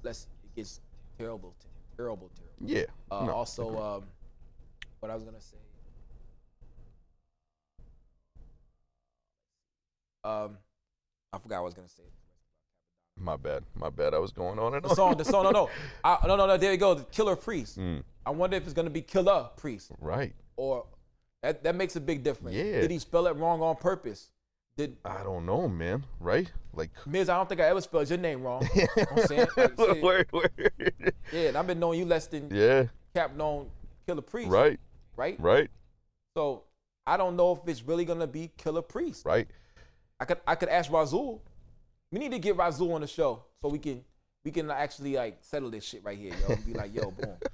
Unless 0.04 0.28
it 0.44 0.54
gets 0.54 0.80
terrible, 1.18 1.52
terrible, 1.96 2.30
terrible. 2.36 2.76
yeah. 2.76 2.84
Uh, 3.10 3.26
no, 3.26 3.32
also, 3.32 3.76
um, 3.76 4.04
what 5.00 5.10
I 5.10 5.16
was 5.16 5.24
gonna 5.24 5.40
say. 5.40 5.56
Um, 10.24 10.56
I 11.32 11.38
forgot 11.38 11.56
what 11.56 11.58
I 11.58 11.64
was 11.66 11.74
gonna 11.74 11.88
say. 11.88 12.02
my 13.16 13.36
bad, 13.36 13.62
my 13.74 13.90
bad. 13.90 14.14
I 14.14 14.18
was 14.18 14.32
going 14.32 14.58
on 14.58 14.74
and 14.74 14.84
The 14.84 14.88
on. 14.90 14.96
song, 14.96 15.16
the 15.16 15.24
song, 15.24 15.44
no, 15.44 15.50
no, 15.50 15.70
I, 16.04 16.18
no, 16.26 16.36
no, 16.36 16.46
no. 16.46 16.56
There 16.56 16.72
you 16.72 16.78
go, 16.78 16.94
the 16.94 17.04
Killer 17.04 17.36
Priest. 17.36 17.78
Mm, 17.78 18.02
I 18.26 18.30
wonder 18.30 18.56
if 18.56 18.64
it's 18.64 18.72
gonna 18.72 18.90
be 18.90 19.02
Killer 19.02 19.48
Priest 19.56 19.92
right. 20.00 20.34
or 20.56 20.86
that. 21.42 21.62
That 21.64 21.74
makes 21.76 21.96
a 21.96 22.00
big 22.00 22.22
difference. 22.22 22.56
Yeah. 22.56 22.80
Did 22.82 22.90
he 22.90 22.98
spell 22.98 23.26
it 23.26 23.36
wrong 23.36 23.60
on 23.62 23.76
purpose? 23.76 24.30
Did 24.76 24.96
I 25.04 25.22
don't 25.22 25.44
know, 25.46 25.68
man. 25.68 26.04
Right? 26.20 26.50
Like. 26.74 26.90
Miz? 27.06 27.28
I 27.28 27.36
don't 27.36 27.48
think 27.48 27.60
I 27.60 27.64
ever 27.66 27.80
spelled 27.80 28.08
your 28.08 28.18
name 28.18 28.42
wrong. 28.42 28.66
You 28.74 28.82
know 28.82 28.88
what 29.10 29.12
I'm 29.22 29.26
saying? 29.26 29.46
Like, 29.56 30.02
word, 30.02 30.28
word. 30.32 30.72
yeah, 31.32 31.48
and 31.48 31.56
I've 31.58 31.66
been 31.66 31.78
knowing 31.80 31.98
you 31.98 32.04
less 32.06 32.26
than 32.26 32.48
Yeah. 32.54 32.84
Cap 33.14 33.34
known 33.36 33.68
Killah 34.08 34.24
Priest. 34.26 34.50
Right. 34.50 34.78
Right. 35.16 35.38
Right. 35.40 35.68
So 36.36 36.62
I 37.06 37.16
don't 37.16 37.36
know 37.36 37.52
if 37.52 37.66
it's 37.68 37.82
really 37.82 38.04
gonna 38.04 38.26
be 38.26 38.50
Killer 38.56 38.82
Priest. 38.82 39.26
Right. 39.26 39.48
I 40.20 40.26
could 40.26 40.38
I 40.46 40.54
could 40.54 40.68
ask 40.68 40.90
Razul. 40.90 41.40
We 42.12 42.18
need 42.18 42.32
to 42.32 42.38
get 42.38 42.56
Razul 42.56 42.94
on 42.94 43.00
the 43.00 43.06
show 43.06 43.42
so 43.62 43.68
we 43.68 43.78
can 43.78 44.04
we 44.44 44.50
can 44.50 44.70
actually 44.70 45.16
like 45.16 45.38
settle 45.40 45.70
this 45.70 45.84
shit 45.84 46.04
right 46.04 46.18
here, 46.18 46.34
yo. 46.46 46.56
Be 46.66 46.74
like, 46.74 46.94
yo, 46.94 47.10
boom. 47.10 47.36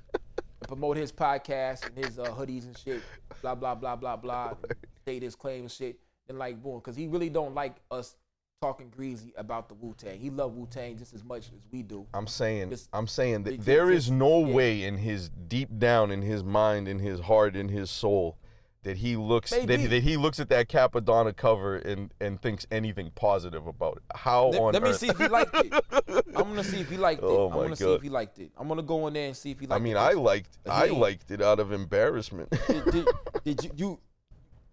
And 0.59 0.69
promote 0.69 0.97
his 0.97 1.12
podcast 1.12 1.87
and 1.87 2.03
his 2.03 2.19
uh, 2.19 2.25
hoodies 2.27 2.64
and 2.64 2.77
shit. 2.77 3.03
Blah 3.43 3.55
blah 3.55 3.75
blah 3.75 3.95
blah 3.95 4.17
blah. 4.17 4.55
State 5.03 5.23
his 5.23 5.35
claim 5.35 5.62
and 5.62 5.71
shit. 5.71 5.99
And 6.29 6.39
like 6.39 6.62
boom, 6.62 6.79
because 6.79 6.97
he 6.97 7.07
really 7.07 7.29
don't 7.29 7.55
like 7.55 7.77
us 7.91 8.17
talking 8.62 8.89
greasy 8.89 9.35
about 9.37 9.69
the 9.69 9.75
Wu 9.75 9.95
Tang. 9.97 10.19
He 10.19 10.31
love 10.31 10.57
Wu 10.57 10.67
Tang 10.67 10.97
just 10.97 11.12
as 11.14 11.23
much 11.23 11.49
as 11.55 11.67
we 11.71 11.83
do. 11.83 12.07
I'm 12.14 12.27
saying, 12.27 12.71
Just- 12.71 12.89
I'm 12.93 13.07
saying 13.07 13.45
that 13.45 13.61
there 13.61 13.91
is 13.91 14.11
no 14.11 14.47
yeah. 14.47 14.55
way 14.55 14.85
in 14.85 14.97
his 14.97 15.29
deep 15.29 15.79
down, 15.79 16.11
in 16.11 16.23
his 16.23 16.43
mind, 16.43 16.89
in 16.89 16.99
his 16.99 17.21
heart, 17.21 17.55
in 17.55 17.69
his 17.69 17.91
soul, 17.91 18.39
that 18.87 18.97
he 18.97 19.16
looks 19.16 19.51
that, 19.51 19.66
that 19.66 20.03
he 20.03 20.16
looks 20.16 20.39
at 20.41 20.49
that 20.49 20.68
Cappadonna 20.68 21.37
cover 21.37 21.76
and 21.76 22.14
and 22.20 22.41
thinks 22.41 22.66
anything 22.70 23.11
positive 23.14 23.66
about 23.66 23.97
it. 23.97 24.03
How 24.14 24.47
Let, 24.49 24.61
on 24.61 24.72
let 24.74 24.82
me 24.82 24.93
see 24.93 25.09
if 25.09 25.18
he 25.18 25.26
liked 25.28 25.55
it. 25.55 25.72
I'm 26.37 26.45
gonna 26.51 26.62
see 26.64 26.80
if 26.80 26.89
he 26.89 26.97
liked 26.97 27.20
it. 27.22 27.26
Oh 27.26 27.51
I'm 27.51 27.59
gonna 27.62 27.76
see 27.76 27.93
if 27.93 28.03
he 28.03 28.09
liked 28.09 28.39
it. 28.39 28.51
I'm 28.57 28.68
gonna 28.68 28.82
go 28.82 29.07
in 29.09 29.14
there 29.14 29.26
and 29.26 29.37
see 29.37 29.51
if 29.51 29.59
he 29.61 29.66
I 29.66 29.70
liked 29.70 29.80
it. 29.80 29.84
mean, 29.84 29.97
I 29.97 30.12
liked 30.12 30.57
I 30.68 30.84
ain't- 30.87 30.99
liked 30.99 31.30
it 31.32 31.43
out 31.43 31.59
of 31.61 31.72
embarrassment. 31.72 32.49
did, 32.68 32.84
did, 32.87 33.09
did 33.45 33.64
you, 33.64 33.70
you 33.76 33.99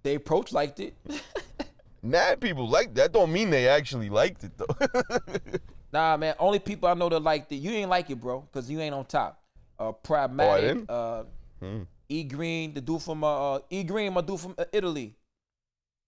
they 0.04 0.16
approach 0.16 0.52
liked 0.54 0.80
it? 0.80 0.94
Mad 2.04 2.40
people 2.42 2.70
like 2.70 2.94
that. 2.96 3.14
Don't 3.14 3.32
mean 3.32 3.50
they 3.50 3.68
actually 3.68 4.10
liked 4.10 4.44
it 4.44 4.52
though. 4.58 5.60
Nah, 5.94 6.18
man. 6.18 6.34
Only 6.40 6.58
people 6.58 6.90
I 6.90 6.96
know 6.96 7.08
that 7.10 7.20
liked 7.20 7.52
it. 7.52 7.58
You 7.58 7.70
ain't 7.72 7.90
like 7.90 8.10
it, 8.10 8.20
bro, 8.20 8.42
because 8.42 8.68
you 8.68 8.80
ain't 8.80 8.96
on 8.96 9.06
top. 9.06 9.40
Uh, 9.78 9.92
Pragmatic. 9.92 10.52
I 10.52 10.62
didn't? 10.62 10.90
uh, 10.90 11.24
Hmm. 11.60 11.82
E 12.10 12.24
Green, 12.24 12.74
the 12.74 12.82
dude 12.82 13.02
from 13.02 13.24
uh, 13.24 13.56
uh, 13.56 13.60
E 13.70 13.84
Green, 13.84 14.14
my 14.14 14.22
dude 14.22 14.40
from 14.40 14.56
uh, 14.58 14.66
Italy. 14.72 15.16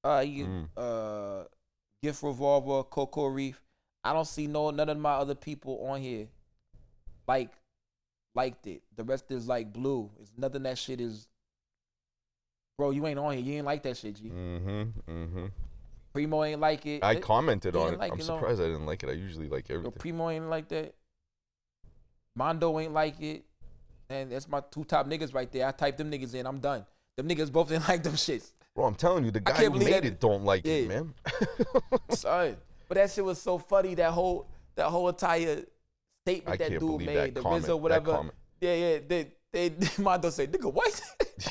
Uh, 0.03 0.21
he, 0.21 0.43
Mm. 0.43 0.67
uh, 0.77 1.45
Gift 2.03 2.21
Revolver, 2.21 2.83
Coco 2.83 3.25
Reef. 3.27 3.59
I 4.03 4.13
don't 4.13 4.27
see 4.27 4.45
no 4.47 4.69
none 4.69 4.89
of 4.89 4.97
my 4.99 5.13
other 5.13 5.33
people 5.35 5.83
on 5.87 5.99
here 6.01 6.27
like 7.27 7.49
liked 8.35 8.67
it. 8.67 8.83
The 8.95 9.03
rest 9.03 9.31
is 9.31 9.47
like 9.47 9.73
blue. 9.73 10.11
It's 10.21 10.31
nothing 10.37 10.63
that 10.63 10.77
shit 10.77 11.01
is. 11.01 11.27
Bro, 12.77 12.91
you 12.91 13.07
ain't 13.07 13.17
on 13.17 13.33
here. 13.33 13.41
You 13.41 13.53
ain't 13.55 13.65
like 13.65 13.81
that 13.83 13.97
shit, 13.97 14.15
G. 14.15 14.25
mm-hmm. 14.29 14.83
Mm-hmm. 15.09 15.45
Primo 16.13 16.43
ain't 16.43 16.59
like 16.61 16.85
it. 16.85 17.03
I 17.03 17.13
It- 17.13 17.21
commented 17.23 17.75
on 17.75 17.93
it. 17.93 17.99
like 17.99 18.11
I'm 18.11 18.19
it, 18.19 18.23
surprised 18.23 18.61
I 18.61 18.65
didn't 18.65 18.85
like 18.85 19.01
it. 19.03 19.09
I 19.09 19.13
usually 19.13 19.47
like 19.49 19.67
Yo. 19.69 19.89
Primo 19.91 20.29
ain't 20.29 20.49
like 20.49 20.67
that. 20.69 20.93
Mondo 22.35 22.77
ain't 22.79 22.93
like 22.93 23.19
it. 23.21 23.43
And 24.09 24.31
that's 24.31 24.47
my 24.47 24.61
two 24.71 24.83
top 24.83 25.07
niggas 25.07 25.33
right 25.33 25.51
there. 25.51 25.67
I 25.67 25.71
type 25.71 25.97
them 25.97 26.11
niggas 26.11 26.33
in. 26.35 26.45
I'm 26.45 26.59
done. 26.59 26.85
Them 27.17 27.27
niggas 27.27 27.51
both 27.51 27.69
didn't 27.69 27.87
like 27.87 28.03
them 28.03 28.13
shits. 28.13 28.51
Bro, 28.75 28.85
I'm 28.85 28.95
telling 28.95 29.23
you, 29.25 29.31
the 29.31 29.39
guy 29.39 29.63
who 29.65 29.71
made 29.71 29.93
that- 29.93 30.05
it 30.05 30.19
don't 30.19 30.43
like 30.43 30.65
it, 30.65 30.87
man. 30.87 31.13
Son. 32.09 32.57
But 32.87 32.95
that 32.95 33.09
shit 33.11 33.23
was 33.23 33.41
so 33.41 33.57
funny. 33.57 33.95
That 33.95 34.11
whole 34.11 34.47
that 34.75 34.87
whole 34.89 35.07
entire 35.09 35.63
statement 36.25 36.61
I 36.61 36.69
that 36.69 36.79
dude 36.79 37.01
made, 37.01 37.15
that 37.15 37.35
the 37.35 37.41
comment, 37.41 37.65
that 37.65 37.77
whatever. 37.77 38.29
Yeah, 38.61 38.73
yeah. 38.75 38.99
They 39.07 39.31
they 39.51 39.71
Mondo 39.97 40.29
say, 40.29 40.47
nigga, 40.47 40.71
what? 40.71 41.01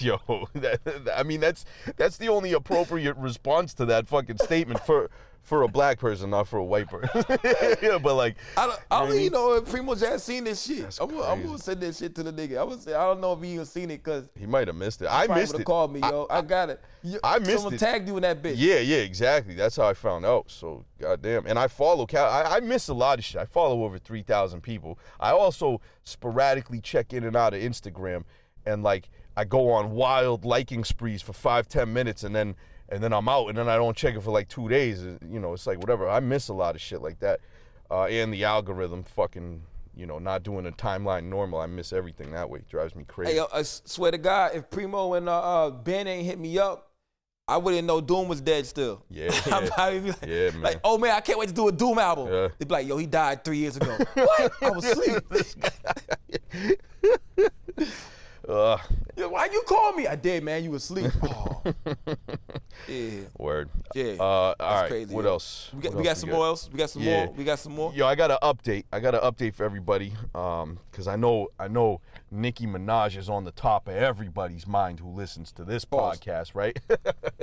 Yo, 0.00 0.18
that, 0.55 0.84
that- 0.84 1.18
I 1.18 1.22
mean 1.22 1.40
that's 1.40 1.64
that's 1.96 2.18
the 2.18 2.28
only 2.28 2.52
appropriate 2.52 3.16
response 3.16 3.74
to 3.74 3.86
that 3.86 4.07
fucking 4.07 4.38
statement 4.38 4.80
for 4.80 5.11
for 5.45 5.62
a 5.62 5.68
black 5.68 5.99
person, 5.99 6.30
not 6.30 6.49
for 6.49 6.57
a 6.59 6.64
white 6.64 6.88
person. 6.88 7.22
yeah, 7.82 7.99
but 7.99 8.14
like, 8.14 8.36
I 8.57 8.66
don't, 8.66 8.80
I 8.90 9.01
don't 9.07 9.14
even 9.16 9.32
know 9.34 9.53
if 9.57 9.66
Primo 9.66 9.95
Jazz 9.95 10.24
seen 10.24 10.45
this 10.45 10.62
shit. 10.64 10.99
I'm, 10.99 11.11
gonna- 11.11 11.22
I'm 11.22 11.42
gonna 11.45 11.59
send 11.59 11.82
this 11.82 11.99
shit 11.99 12.14
to 12.14 12.22
the 12.22 12.32
nigga. 12.32 12.57
I 12.57 12.62
was, 12.64 12.88
I 12.88 12.92
don't 12.92 13.20
know 13.20 13.34
if 13.34 13.42
he 13.42 13.53
even 13.53 13.66
seen 13.66 13.90
it 13.90 14.03
because 14.03 14.26
he 14.38 14.47
might 14.47 14.66
have 14.68 14.76
missed 14.76 15.03
it. 15.03 15.09
I 15.11 15.26
missed 15.26 15.55
it. 15.55 15.64
called 15.64 15.92
me, 15.92 16.01
yo. 16.01 16.26
I, 16.30 16.40
got 16.40 16.70
it. 16.70 16.80
I 17.22 17.38
missed 17.38 17.57
Someone 17.57 17.74
it. 17.74 17.78
tagged 17.78 18.09
you 18.09 18.16
in 18.16 18.22
that 18.22 18.42
bitch. 18.42 18.55
Yeah, 18.57 18.78
yeah, 18.78 18.97
exactly. 18.99 19.55
That's 19.55 19.76
how 19.76 19.86
I 19.86 19.92
found 19.92 20.24
out. 20.24 20.51
So, 20.51 20.86
goddamn. 20.99 21.47
And 21.47 21.59
I 21.59 21.68
follow 21.68 22.07
Cal. 22.07 22.24
I, 22.24 22.57
I 22.57 22.61
miss 22.61 22.88
a 22.88 22.95
lot 22.95 23.18
of 23.18 23.24
shit. 23.24 23.38
I 23.38 23.45
follow 23.45 23.84
over 23.84 23.99
three 23.99 24.22
thousand 24.22 24.62
people. 24.62 24.99
I 25.20 25.32
also 25.32 25.82
sporadically 26.05 26.80
check 26.80 27.12
in 27.12 27.24
and 27.24 27.36
out 27.36 27.53
of 27.53 27.61
Instagram, 27.61 28.24
and 28.64 28.82
like 28.82 29.11
I 29.36 29.45
go 29.45 29.70
on 29.72 29.90
wild 29.90 30.47
liking 30.47 30.84
sprees 30.84 31.20
for 31.20 31.34
five, 31.34 31.68
ten 31.68 31.92
minutes, 31.92 32.24
and 32.24 32.34
then 32.34 32.57
and 32.89 33.03
then 33.03 33.12
I'm 33.12 33.28
out, 33.28 33.49
and 33.49 33.59
then 33.59 33.68
I 33.68 33.76
don't 33.76 33.97
check 33.97 34.14
it 34.14 34.20
for 34.22 34.30
like 34.30 34.49
two 34.49 34.68
days. 34.68 35.03
You 35.03 35.41
know, 35.41 35.53
it's 35.53 35.66
like 35.66 35.78
whatever. 35.78 36.09
I 36.09 36.20
miss 36.20 36.49
a 36.49 36.55
lot 36.55 36.74
of 36.74 36.80
shit 36.80 37.03
like 37.03 37.18
that, 37.20 37.41
uh, 37.91 38.05
and 38.05 38.32
the 38.32 38.45
algorithm 38.45 39.05
fucking. 39.05 39.62
You 39.97 40.07
know, 40.07 40.18
not 40.18 40.43
doing 40.43 40.66
a 40.66 40.72
timeline 40.72 41.26
normal. 41.26 41.61
I 41.61 41.66
miss 41.66 41.93
everything 41.93 42.32
that 42.32 42.51
way. 42.51 42.59
It 42.59 42.68
drives 42.68 42.97
me 42.97 43.05
crazy. 43.05 43.30
Hey, 43.30 43.37
yo, 43.37 43.47
I 43.55 43.62
swear 43.62 44.11
to 44.11 44.18
God, 44.18 44.51
if 44.53 44.68
Primo 44.68 45.14
and 45.14 45.28
uh, 45.28 45.66
uh, 45.66 45.70
Ben 45.70 46.09
ain't 46.09 46.26
hit 46.26 46.37
me 46.37 46.59
up, 46.59 46.91
I 47.47 47.59
wouldn't 47.59 47.87
know 47.87 48.01
Doom 48.01 48.26
was 48.26 48.41
dead 48.41 48.66
still. 48.66 49.05
Yeah, 49.09 49.30
yeah. 49.47 49.68
probably 49.72 50.01
be 50.01 50.09
like, 50.09 50.26
Yeah, 50.26 50.51
man. 50.51 50.62
like, 50.62 50.80
oh 50.82 50.99
man, 50.99 51.12
I 51.14 51.20
can't 51.20 51.39
wait 51.39 51.49
to 51.51 51.55
do 51.55 51.68
a 51.68 51.72
Doom 51.72 52.01
album. 52.01 52.26
Yeah. 52.26 52.49
They'd 52.59 52.66
be 52.66 52.74
like, 52.74 52.89
yo, 52.89 52.97
he 52.97 53.07
died 53.07 53.45
three 53.45 53.59
years 53.59 53.76
ago. 53.76 53.97
what? 54.14 54.53
I 54.61 54.70
was 54.70 54.85
asleep. 54.91 55.22
Ugh, 58.47 58.80
Why 59.16 59.49
you 59.51 59.62
call 59.66 59.92
me? 59.95 60.07
I 60.07 60.16
did, 60.16 60.42
man. 60.45 60.62
You 60.64 60.70
was 60.72 60.84
asleep. 60.84 61.11
Oh. 61.22 61.62
yeah. 62.88 63.20
word. 63.38 63.70
Yeah. 63.95 64.14
Uh, 64.20 64.22
all 64.22 64.55
right. 64.61 64.88
crazy, 64.88 65.14
what 65.14 65.24
yo. 65.24 65.30
else? 65.30 65.70
We 65.72 65.80
got, 65.80 65.92
What 65.92 65.99
we 65.99 66.05
got 66.05 66.16
some 66.18 66.30
more 66.30 66.45
else. 66.47 66.68
We 66.70 66.78
got 66.78 66.90
some 66.90 67.03
Yeah. 67.03 67.26
more. 67.26 67.34
We 67.34 67.45
got 67.45 67.59
some 67.59 67.72
more. 67.74 67.92
Yo, 67.95 68.07
I 68.07 68.14
got 68.14 68.30
an 68.30 68.38
update. 68.42 68.84
I 68.92 69.01
got 69.01 69.14
an 69.14 69.20
update 69.22 69.55
for 69.55 69.64
everybody. 69.64 70.12
Um, 70.34 70.78
cause 70.92 71.09
I 71.09 71.16
know 71.16 71.49
I 71.59 71.68
know 71.68 72.01
Nicki 72.30 72.66
Minaj 72.66 73.16
is 73.16 73.30
on 73.30 73.45
the 73.45 73.53
top 73.53 73.88
of 73.88 73.95
everybody's 73.95 74.66
mind 74.66 75.01
who 75.01 75.09
listens 75.09 75.53
to 75.53 75.64
this 75.64 75.84
Pause. 75.86 76.18
podcast, 76.20 76.55
right? 76.55 76.78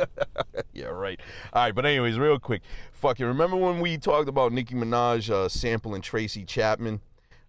yeah, 0.73 0.85
right. 0.87 1.19
All 1.53 1.63
right, 1.63 1.73
but 1.73 1.85
anyways, 1.85 2.19
real 2.19 2.37
quick, 2.37 2.61
fucking 2.91 3.25
remember 3.25 3.57
when 3.57 3.79
we 3.79 3.97
talked 3.97 4.29
about 4.29 4.51
Nicki 4.51 4.75
Minaj 4.75 5.29
uh, 5.31 5.49
sampling 5.49 6.01
Tracy 6.01 6.43
Chapman? 6.45 7.01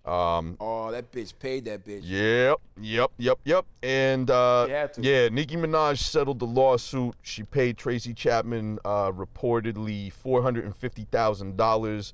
Um, 0.05 0.57
Oh, 0.59 0.91
that 0.91 1.13
bitch 1.13 1.33
paid 1.39 1.65
that 1.67 1.87
bitch. 1.87 2.01
Yep, 2.03 2.59
yep, 2.81 3.11
yep, 3.19 3.39
yep. 3.45 3.65
And 3.85 4.29
uh, 4.31 4.67
They 4.67 4.73
had 4.73 4.93
to. 4.95 5.03
yeah, 5.03 5.29
Nicki 5.29 5.57
Minaj 5.57 5.99
settled 5.99 6.41
the 6.41 6.47
lawsuit. 6.47 7.15
She 7.23 7.45
paid 7.45 7.77
Tracy 7.79 8.13
Chapman 8.13 8.81
uh, 8.85 9.13
reportedly 9.13 10.13
four 10.13 10.43
hundred 10.43 10.65
and 10.65 10.75
fifty 10.77 11.05
thousand 11.13 11.57
dollars 11.57 12.13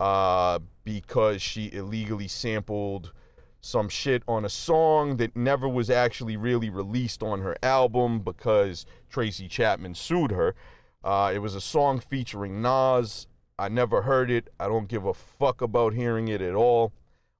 uh, 0.00 0.60
because 0.84 1.42
she 1.42 1.70
illegally 1.72 2.28
sampled 2.28 3.12
some 3.60 3.88
shit 3.88 4.22
on 4.28 4.44
a 4.44 4.48
song 4.48 5.16
that 5.16 5.34
never 5.36 5.68
was 5.68 5.90
actually 5.90 6.36
really 6.36 6.70
released 6.70 7.22
on 7.22 7.40
her 7.42 7.56
album 7.62 8.20
because 8.20 8.86
Tracy 9.10 9.48
Chapman 9.48 9.94
sued 9.94 10.30
her. 10.30 10.54
Uh, 11.02 11.32
it 11.34 11.38
was 11.40 11.54
a 11.54 11.60
song 11.60 11.98
featuring 11.98 12.62
Nas. 12.62 13.26
I 13.58 13.68
never 13.68 14.02
heard 14.02 14.30
it. 14.30 14.48
I 14.60 14.68
don't 14.68 14.86
give 14.88 15.04
a 15.04 15.14
fuck 15.14 15.60
about 15.62 15.94
hearing 15.94 16.28
it 16.28 16.40
at 16.40 16.54
all. 16.54 16.92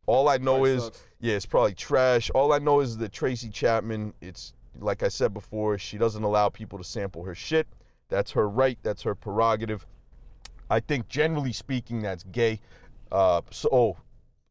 All 0.06 0.28
I 0.28 0.38
know 0.38 0.64
is, 0.64 0.84
sucks. 0.84 1.02
yeah, 1.20 1.34
it's 1.34 1.46
probably 1.46 1.74
trash. 1.74 2.30
All 2.30 2.52
I 2.52 2.58
know 2.58 2.80
is 2.80 2.96
that 2.98 3.12
Tracy 3.12 3.48
Chapman, 3.48 4.14
it's 4.20 4.54
like 4.78 5.02
I 5.02 5.08
said 5.08 5.34
before, 5.34 5.78
she 5.78 5.98
doesn't 5.98 6.22
allow 6.22 6.48
people 6.48 6.78
to 6.78 6.84
sample 6.84 7.24
her 7.24 7.34
shit. 7.34 7.66
That's 8.08 8.30
her 8.32 8.48
right. 8.48 8.78
That's 8.82 9.02
her 9.02 9.14
prerogative. 9.14 9.86
I 10.70 10.80
think 10.80 11.08
generally 11.08 11.52
speaking, 11.52 12.02
that's 12.02 12.24
gay. 12.24 12.60
Uh, 13.10 13.40
so, 13.50 13.68
oh, 13.72 13.96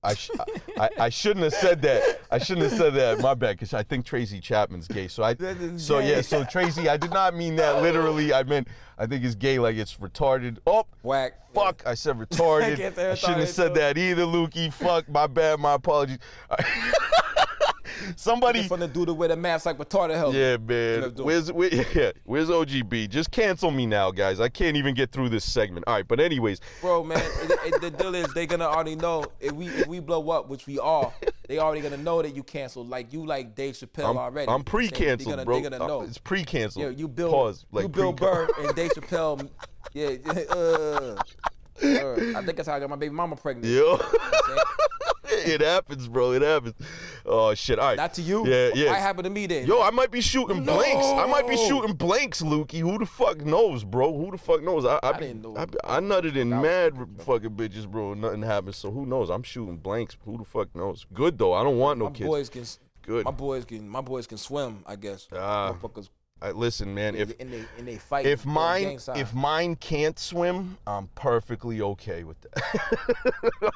I, 0.05 0.13
sh- 0.13 0.31
I, 0.77 0.89
I 0.99 1.09
shouldn't 1.09 1.43
have 1.43 1.53
said 1.53 1.81
that. 1.81 2.21
I 2.31 2.37
shouldn't 2.37 2.69
have 2.69 2.77
said 2.79 2.93
that. 2.93 3.19
My 3.19 3.33
bad, 3.33 3.55
because 3.55 3.73
I 3.73 3.83
think 3.83 4.05
Tracy 4.05 4.39
Chapman's 4.39 4.87
gay. 4.87 5.07
So 5.07 5.23
I, 5.23 5.35
so 5.77 5.99
yeah, 5.99 6.21
so 6.21 6.43
Tracy, 6.43 6.87
I 6.87 6.97
did 6.97 7.11
not 7.11 7.35
mean 7.35 7.55
that 7.55 7.81
literally. 7.81 8.33
I 8.33 8.43
meant 8.43 8.67
I 8.97 9.05
think 9.05 9.23
it's 9.25 9.35
gay, 9.35 9.59
like 9.59 9.75
it's 9.75 9.97
retarded. 9.97 10.57
Oh, 10.65 10.85
Whack. 11.01 11.33
Fuck, 11.53 11.83
I 11.85 11.95
said 11.95 12.17
retarded. 12.19 12.77
Can't 12.77 12.97
I 12.97 13.15
shouldn't 13.15 13.39
have 13.39 13.49
said 13.49 13.73
too. 13.73 13.79
that 13.79 13.97
either, 13.97 14.23
Lukey. 14.23 14.71
Fuck, 14.71 15.09
my 15.09 15.27
bad, 15.27 15.59
my 15.59 15.73
apologies. 15.73 16.19
Somebody, 18.15 18.67
From 18.67 18.79
the 18.79 18.87
dude 18.87 19.09
with 19.09 19.31
a 19.31 19.35
mask 19.35 19.65
like 19.65 19.77
retarded 19.77 20.15
help. 20.15 20.33
yeah, 20.33 20.57
man. 20.57 21.13
Where's 21.15 21.51
where, 21.51 21.73
yeah, 21.93 22.11
where's 22.23 22.49
OGB? 22.49 23.09
Just 23.09 23.31
cancel 23.31 23.71
me 23.71 23.85
now, 23.85 24.11
guys. 24.11 24.39
I 24.39 24.49
can't 24.49 24.77
even 24.77 24.95
get 24.95 25.11
through 25.11 25.29
this 25.29 25.43
segment. 25.43 25.85
All 25.87 25.95
right, 25.95 26.07
but 26.07 26.19
anyways, 26.19 26.59
Bro, 26.81 27.05
man, 27.05 27.17
it, 27.19 27.73
it, 27.73 27.81
the 27.81 27.91
deal 27.91 28.15
is 28.15 28.31
they're 28.33 28.45
gonna 28.45 28.65
already 28.65 28.95
know 28.95 29.25
if 29.39 29.51
we 29.53 29.67
if 29.67 29.87
we 29.87 29.99
blow 29.99 30.29
up, 30.29 30.49
which 30.49 30.67
we 30.67 30.79
are, 30.79 31.13
they 31.47 31.59
already 31.59 31.81
gonna 31.81 31.97
know 31.97 32.21
that 32.21 32.35
you 32.35 32.43
canceled. 32.43 32.89
Like 32.89 33.13
you 33.13 33.25
like 33.25 33.55
Dave 33.55 33.75
Chappelle 33.75 34.09
I'm, 34.09 34.17
already. 34.17 34.49
I'm 34.49 34.63
pre-canceled, 34.63 35.29
gonna, 35.29 35.45
bro. 35.45 35.55
They 35.55 35.69
gonna 35.69 35.87
know. 35.87 36.01
It's 36.01 36.17
pre-canceled. 36.17 36.83
Yeah, 36.83 36.89
you 36.89 37.07
Bill, 37.07 37.31
Pause. 37.31 37.65
Like 37.71 37.83
you 37.83 37.89
Bill 37.89 38.13
Burr 38.13 38.47
and 38.59 38.75
Dave 38.75 38.91
Chappelle. 38.91 39.49
Yeah, 39.93 40.17
uh, 40.27 41.15
uh, 41.15 41.15
I 41.81 42.41
think 42.43 42.57
that's 42.57 42.67
how 42.67 42.75
I 42.75 42.79
got 42.81 42.89
my 42.89 42.97
baby 42.97 43.13
mama 43.13 43.37
pregnant. 43.37 43.73
Yo. 43.73 43.97
saying? 43.97 44.59
it 45.29 45.61
happens, 45.61 46.07
bro. 46.07 46.33
It 46.33 46.41
happens. 46.41 46.75
Oh 47.25 47.53
shit. 47.53 47.79
All 47.79 47.87
right. 47.87 47.97
Not 47.97 48.13
to 48.15 48.21
you. 48.21 48.47
Yeah, 48.47 48.71
yeah. 48.73 48.89
What 48.91 48.99
happened 48.99 49.25
to 49.25 49.29
me 49.29 49.47
then? 49.47 49.65
Yo, 49.65 49.81
I 49.81 49.89
might 49.91 50.11
be 50.11 50.21
shooting 50.21 50.63
blanks. 50.63 51.05
I 51.05 51.25
might 51.25 51.47
be 51.47 51.57
shooting 51.57 51.95
blanks, 51.95 52.41
Lukey. 52.41 52.79
Who 52.79 52.97
the 52.97 53.05
fuck 53.05 53.41
knows, 53.41 53.83
bro? 53.83 54.13
Who 54.13 54.31
the 54.31 54.37
fuck 54.37 54.61
knows? 54.63 54.85
I, 54.85 54.99
I, 55.01 55.11
be- 55.13 55.27
didn't 55.27 55.41
know. 55.41 55.57
I, 55.57 55.97
I 55.97 55.99
nutted 55.99 56.35
in 56.35 56.49
mad 56.49 56.93
fucking 57.19 57.51
bitches, 57.51 57.89
bro. 57.89 58.13
Nothing 58.13 58.43
happened. 58.43 58.75
So 58.75 58.91
who 58.91 59.05
knows? 59.05 59.29
I'm 59.29 59.43
shooting 59.43 59.77
blanks. 59.77 60.17
Who 60.25 60.37
the 60.37 60.45
fuck 60.45 60.75
knows? 60.75 61.05
Good 61.13 61.37
though. 61.37 61.53
I 61.53 61.63
don't 61.63 61.77
want 61.77 61.99
no 61.99 62.05
my 62.05 62.11
kids. 62.11 62.27
boys 62.27 62.49
can. 62.49 62.65
Good. 63.01 63.25
My 63.25 63.31
boys 63.31 63.65
can. 63.65 63.87
My 63.87 64.01
boys 64.01 64.27
can 64.27 64.37
swim. 64.37 64.83
I 64.85 64.95
guess. 64.95 65.27
Ah. 65.31 65.73
Motherfuckers. 65.73 66.09
I, 66.45 66.51
listen, 66.51 66.93
man. 66.93 67.15
If 67.15 67.39
and 67.39 67.51
they 67.51 67.65
and 67.79 67.87
they 67.87 67.97
fight. 67.97 68.27
if 68.27 68.45
mine 68.45 68.99
if 69.15 69.33
mine 69.33 69.75
can't 69.77 70.19
swim, 70.19 70.77
I'm 70.85 71.07
perfectly 71.15 71.81
okay 71.81 72.23
with 72.23 72.37
that. 72.41 73.75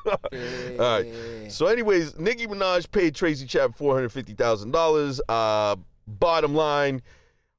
All 0.80 1.02
right. 1.02 1.52
So, 1.52 1.66
anyways, 1.66 2.20
Nicki 2.20 2.46
Minaj 2.46 2.92
paid 2.92 3.16
Tracy 3.16 3.48
Chapman 3.48 3.74
four 3.74 3.96
hundred 3.96 4.10
fifty 4.10 4.34
thousand 4.34 4.72
dollars. 4.72 5.20
Uh, 5.28 5.78
bottom 6.08 6.54
line, 6.54 7.02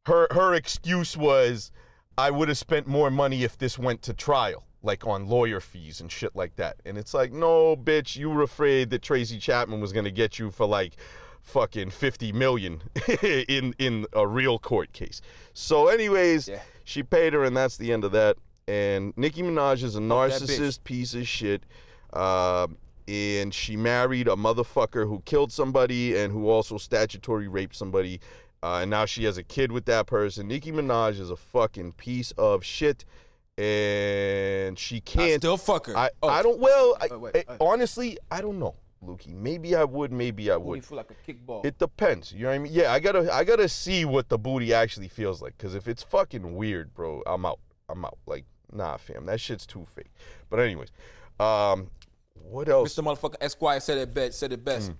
her 0.06 0.28
her 0.30 0.54
excuse 0.54 1.16
was, 1.16 1.72
I 2.16 2.30
would 2.30 2.48
have 2.48 2.58
spent 2.58 2.86
more 2.86 3.10
money 3.10 3.42
if 3.42 3.58
this 3.58 3.78
went 3.80 4.02
to 4.02 4.14
trial, 4.14 4.64
like 4.80 5.04
on 5.08 5.26
lawyer 5.26 5.58
fees 5.58 6.00
and 6.00 6.10
shit 6.10 6.36
like 6.36 6.54
that. 6.56 6.76
And 6.84 6.96
it's 6.96 7.14
like, 7.14 7.32
no, 7.32 7.74
bitch, 7.74 8.16
you 8.16 8.30
were 8.30 8.42
afraid 8.42 8.90
that 8.90 9.02
Tracy 9.02 9.38
Chapman 9.38 9.80
was 9.80 9.92
gonna 9.92 10.12
get 10.12 10.38
you 10.38 10.52
for 10.52 10.66
like 10.66 10.96
fucking 11.42 11.90
50 11.90 12.32
million 12.32 12.82
in 13.22 13.74
in 13.78 14.06
a 14.12 14.26
real 14.26 14.58
court 14.58 14.92
case. 14.92 15.20
So 15.54 15.88
anyways, 15.88 16.48
Yeah. 16.48 16.60
she 16.84 17.02
paid 17.02 17.32
her 17.32 17.44
and 17.44 17.56
that's 17.56 17.76
the 17.76 17.92
end 17.92 18.04
of 18.04 18.12
that. 18.12 18.36
And 18.68 19.12
Nicki 19.16 19.42
Minaj 19.42 19.82
is 19.82 19.96
a 19.96 20.00
narcissist 20.00 20.84
piece 20.84 21.14
of 21.14 21.26
shit. 21.26 21.64
Uh, 22.12 22.66
and 23.08 23.52
she 23.52 23.76
married 23.76 24.28
a 24.28 24.36
motherfucker 24.36 25.08
who 25.08 25.20
killed 25.24 25.50
somebody 25.50 26.16
and 26.16 26.32
who 26.32 26.48
also 26.48 26.78
statutory 26.78 27.48
raped 27.48 27.74
somebody. 27.74 28.20
Uh, 28.62 28.80
and 28.82 28.90
now 28.90 29.04
she 29.06 29.24
has 29.24 29.38
a 29.38 29.42
kid 29.42 29.72
with 29.72 29.86
that 29.86 30.06
person. 30.06 30.46
Nicki 30.46 30.70
Minaj 30.70 31.18
is 31.18 31.30
a 31.30 31.36
fucking 31.36 31.92
piece 31.94 32.30
of 32.38 32.62
shit. 32.64 33.04
And 33.58 34.78
she 34.78 34.96
I 34.96 35.00
can't. 35.00 35.40
still 35.40 35.56
fuck 35.56 35.86
her. 35.86 35.96
I, 35.96 36.10
Oh, 36.22 36.28
I 36.28 36.42
don't. 36.42 36.58
Well, 36.60 36.96
I, 37.00 37.08
Wait, 37.08 37.20
wait, 37.34 37.36
eh, 37.48 37.56
honestly, 37.60 38.18
I 38.30 38.40
don't 38.40 38.58
know, 38.58 38.74
Lukey. 39.04 39.34
Maybe 39.34 39.74
I 39.74 39.84
would. 39.84 40.12
Maybe 40.12 40.50
I 40.50 40.56
Booty 40.56 40.68
would. 40.68 40.84
feel 40.84 40.96
like 40.96 41.10
a 41.10 41.30
kickball. 41.32 41.64
It 41.64 41.78
depends. 41.78 42.32
You 42.32 42.42
know 42.42 42.48
what 42.48 42.54
I 42.54 42.58
mean? 42.58 42.72
Yeah, 42.72 42.92
I 42.92 43.00
gotta. 43.00 43.32
I 43.32 43.44
gotta 43.44 43.68
see 43.68 44.04
what 44.04 44.28
the 44.28 44.38
booty 44.38 44.74
actually 44.74 45.08
feels 45.08 45.40
like. 45.40 45.56
Cause 45.58 45.74
if 45.74 45.88
it's 45.88 46.02
fucking 46.02 46.54
weird, 46.54 46.92
bro, 46.94 47.22
I'm 47.26 47.46
out. 47.46 47.60
I'm 47.88 48.04
out. 48.04 48.18
Like, 48.26 48.44
nah, 48.72 48.96
fam, 48.98 49.26
that 49.26 49.40
shit's 49.40 49.66
too 49.66 49.86
fake. 49.94 50.12
But 50.50 50.60
anyways, 50.60 50.90
um, 51.38 51.88
what 52.34 52.68
else? 52.68 52.94
Mr. 52.94 53.02
Motherfucker 53.04 53.36
Esquire 53.40 53.80
said 53.80 53.98
it 53.98 54.12
best. 54.14 54.38
Said 54.38 54.52
it 54.52 54.64
best. 54.64 54.92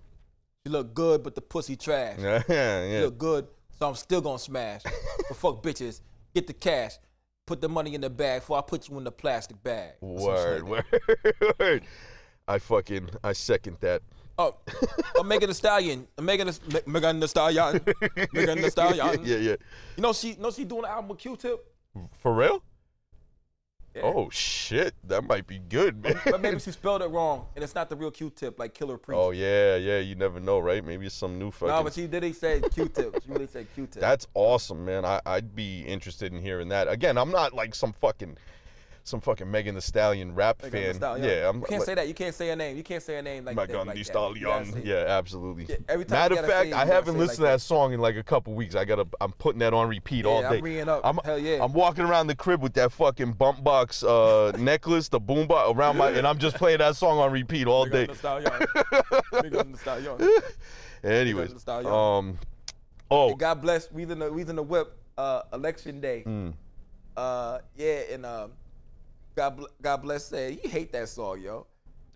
You 0.65 0.73
look 0.73 0.95
good, 0.95 1.23
but 1.23 1.35
the 1.35 1.41
pussy 1.41 1.77
trash. 1.77 2.19
yeah, 2.21 2.43
yeah. 2.49 2.99
You 2.99 3.05
look 3.07 3.19
good, 3.19 3.47
so 3.79 3.89
I'm 3.89 3.95
still 3.95 4.21
gonna 4.21 4.39
smash. 4.39 4.83
but 5.29 5.37
fuck 5.37 5.63
bitches. 5.63 6.01
Get 6.35 6.47
the 6.47 6.53
cash. 6.53 6.95
Put 7.47 7.61
the 7.61 7.69
money 7.69 7.95
in 7.95 8.01
the 8.01 8.11
bag 8.11 8.43
before 8.43 8.59
I 8.59 8.61
put 8.61 8.89
you 8.89 8.97
in 8.99 9.05
the 9.05 9.11
plastic 9.11 9.61
bag. 9.63 9.95
That's 10.01 10.23
what 10.23 10.39
I'm 10.39 10.67
Word, 10.67 10.85
word, 11.09 11.55
word. 11.59 11.83
I 12.51 12.59
fucking, 12.59 13.11
I 13.23 13.33
second 13.33 13.77
that. 13.81 14.03
Oh, 14.37 14.57
oh 15.17 15.23
Megan 15.23 15.49
Thee 15.49 15.55
Stallion. 15.55 16.09
Megan 16.21 16.49
Thee, 16.49 16.59
Me- 16.75 16.81
Megan 16.93 17.21
Thee 17.21 17.29
Stallion. 17.29 17.81
Megan 18.33 18.61
Thee 18.61 18.71
Stallion. 18.77 19.21
yeah, 19.25 19.37
yeah. 19.37 19.57
You 19.97 20.03
know 20.03 20.13
she, 20.13 20.35
know 20.35 20.51
she 20.51 20.65
doing 20.65 20.85
an 20.85 20.91
album 20.91 21.11
with 21.11 21.19
Q-Tip. 21.19 21.65
For 22.19 22.35
real? 22.35 22.61
Yeah. 23.95 24.03
Oh 24.03 24.31
shit, 24.31 24.95
that 25.05 25.23
might 25.23 25.47
be 25.47 25.59
good, 25.61 26.03
man. 26.03 26.19
But 26.25 26.41
maybe 26.41 26.59
she 26.59 26.73
spelled 26.73 27.03
it 27.03 27.11
wrong, 27.11 27.47
and 27.55 27.63
it's 27.63 27.75
not 27.75 27.89
the 27.89 27.97
real 27.97 28.11
Q-Tip, 28.11 28.59
like 28.59 28.75
Killer 28.75 28.99
Priest. 28.99 29.21
Oh 29.21 29.31
yeah, 29.31 29.77
yeah. 29.77 29.99
You 29.99 30.17
never 30.17 30.41
know, 30.41 30.59
right? 30.59 30.85
Maybe 30.85 31.07
it's 31.07 31.15
some 31.15 31.39
new 31.39 31.53
fucking. 31.53 31.69
no, 31.75 31.85
but 31.85 31.93
she 31.93 32.09
did 32.09 32.35
say 32.35 32.61
Q-Tip. 32.61 33.23
She 33.25 33.31
really 33.31 33.47
said 33.47 33.67
Q-Tip. 33.75 34.01
That's 34.01 34.27
awesome, 34.35 34.85
man. 34.85 35.05
I, 35.05 35.21
I'd 35.27 35.55
be 35.55 35.83
interested 35.83 36.33
in 36.33 36.41
hearing 36.41 36.69
that. 36.69 36.89
Again, 36.89 37.17
I'm 37.17 37.31
not 37.31 37.53
like 37.53 37.75
some 37.77 37.93
fucking 37.93 38.37
some 39.03 39.21
fucking 39.21 39.51
Megan 39.51 39.75
Thee 39.75 39.81
Stallion 39.81 40.35
rap 40.35 40.63
Megan 40.63 40.83
fan. 40.83 40.95
Stallion. 40.95 41.27
Yeah, 41.29 41.49
I'm 41.49 41.57
You 41.61 41.67
can't 41.67 41.81
like, 41.81 41.87
say 41.87 41.95
that. 41.95 42.09
You 42.09 42.15
can't 42.15 42.35
say 42.35 42.49
her 42.49 42.57
name. 42.57 42.77
You 42.77 42.83
can't 42.83 43.03
say 43.03 43.15
her 43.17 43.23
name 43.23 43.45
like 43.45 43.57
that. 43.57 43.69
Megan 43.69 43.87
like 43.87 43.97
that. 43.97 44.05
Stallion. 44.05 44.83
Yeah, 44.85 45.05
absolutely. 45.09 45.65
Yeah, 45.69 45.77
every 45.89 46.05
time 46.05 46.19
Matter 46.19 46.39
of 46.41 46.47
fact, 46.47 46.73
I 46.73 46.85
haven't 46.85 47.17
listened 47.19 47.39
to 47.39 47.43
like 47.45 47.53
that 47.55 47.61
song 47.61 47.93
in 47.93 48.01
like 48.01 48.17
a 48.17 48.23
couple 48.23 48.55
weeks. 48.55 48.75
I 48.75 48.85
gotta, 48.85 49.07
I'm 49.21 49.33
putting 49.33 49.59
that 49.61 49.73
on 49.75 49.89
repeat 49.89 50.27
all 50.27 50.43
Yeah, 50.43 50.49
I'm 50.49 50.55
day. 50.57 50.61
reading 50.61 50.89
up. 50.89 51.01
I'm, 51.05 51.19
Hell 51.25 51.39
yeah. 51.39 51.63
I'm 51.65 51.73
walking 51.73 52.05
around 52.05 52.27
the 52.29 52.35
crib 52.37 52.63
with 52.63 52.75
that 52.75 52.93
fucking 52.93 53.33
bump 53.33 53.65
box 53.65 54.03
uh, 54.05 54.53
necklace, 54.59 55.09
the 55.09 55.19
boom 55.21 55.47
box 55.49 55.77
around 55.77 55.97
my, 55.97 56.11
and 56.11 56.27
I'm 56.27 56.39
just 56.39 56.57
playing 56.57 56.79
that 56.79 56.97
song 56.97 57.19
on 57.19 57.33
repeat 57.33 57.67
all 57.67 57.87
day. 57.87 58.07
Megan 58.07 58.15
Thee 58.15 58.19
Stallion. 58.19 58.53
Megan 59.43 59.73
Thee 59.73 59.79
Stallion. 59.79 60.21
Anyways, 61.03 61.35
Megan 61.35 61.55
Thee 61.55 61.61
Stallion. 61.61 61.93
um, 61.93 62.39
oh, 63.11 63.31
And 63.31 63.39
God 63.39 63.63
bless. 63.63 63.91
We 63.91 64.03
in 64.03 64.19
the 64.19 64.31
we 64.33 64.43
in 64.43 64.55
the 64.57 64.63
whip 64.63 64.97
uh, 65.19 65.43
election 65.53 66.01
day. 66.01 66.23
Mm. 66.27 66.53
Uh, 67.17 67.59
yeah, 67.77 68.03
and 68.13 68.25
um, 68.25 68.53
God 69.37 69.63
God 69.81 69.97
bless 70.03 70.27
said 70.27 70.59
he 70.61 70.69
hate 70.69 70.93
that 70.93 71.09
song, 71.09 71.41
yo. 71.41 71.67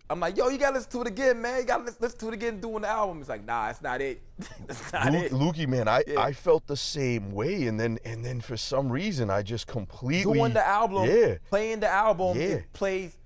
I'm 0.07 0.19
like, 0.19 0.37
yo, 0.37 0.49
you 0.49 0.59
gotta 0.59 0.75
listen 0.75 0.91
to 0.91 1.01
it 1.01 1.07
again, 1.07 1.41
man. 1.41 1.61
You 1.61 1.65
gotta 1.65 1.83
listen, 1.85 1.97
listen 1.99 2.19
to 2.19 2.27
it 2.27 2.33
again 2.35 2.59
doing 2.59 2.81
the 2.83 2.87
album. 2.87 3.19
It's 3.21 3.29
like, 3.29 3.43
nah, 3.43 3.69
it's 3.69 3.81
not 3.81 4.01
it. 4.01 4.21
That's 4.67 4.93
not 4.93 5.11
Lu- 5.11 5.17
it. 5.19 5.31
Lukey, 5.31 5.67
man, 5.67 5.87
I, 5.87 6.03
Yeah. 6.05 6.19
I 6.19 6.31
felt 6.33 6.67
the 6.67 6.77
same 6.77 7.31
way, 7.31 7.65
and 7.65 7.79
then 7.79 7.97
and 8.05 8.23
then 8.23 8.39
for 8.41 8.55
some 8.55 8.91
reason 8.91 9.31
I 9.31 9.41
just 9.41 9.65
completely 9.65 10.33
Doing 10.37 10.53
the 10.53 10.65
album, 10.65 11.09
Yeah, 11.09 11.35
playing 11.49 11.79
the 11.79 11.89
album, 11.89 12.37
Yeah. 12.37 12.45
it 12.47 12.73
plays. 12.73 13.17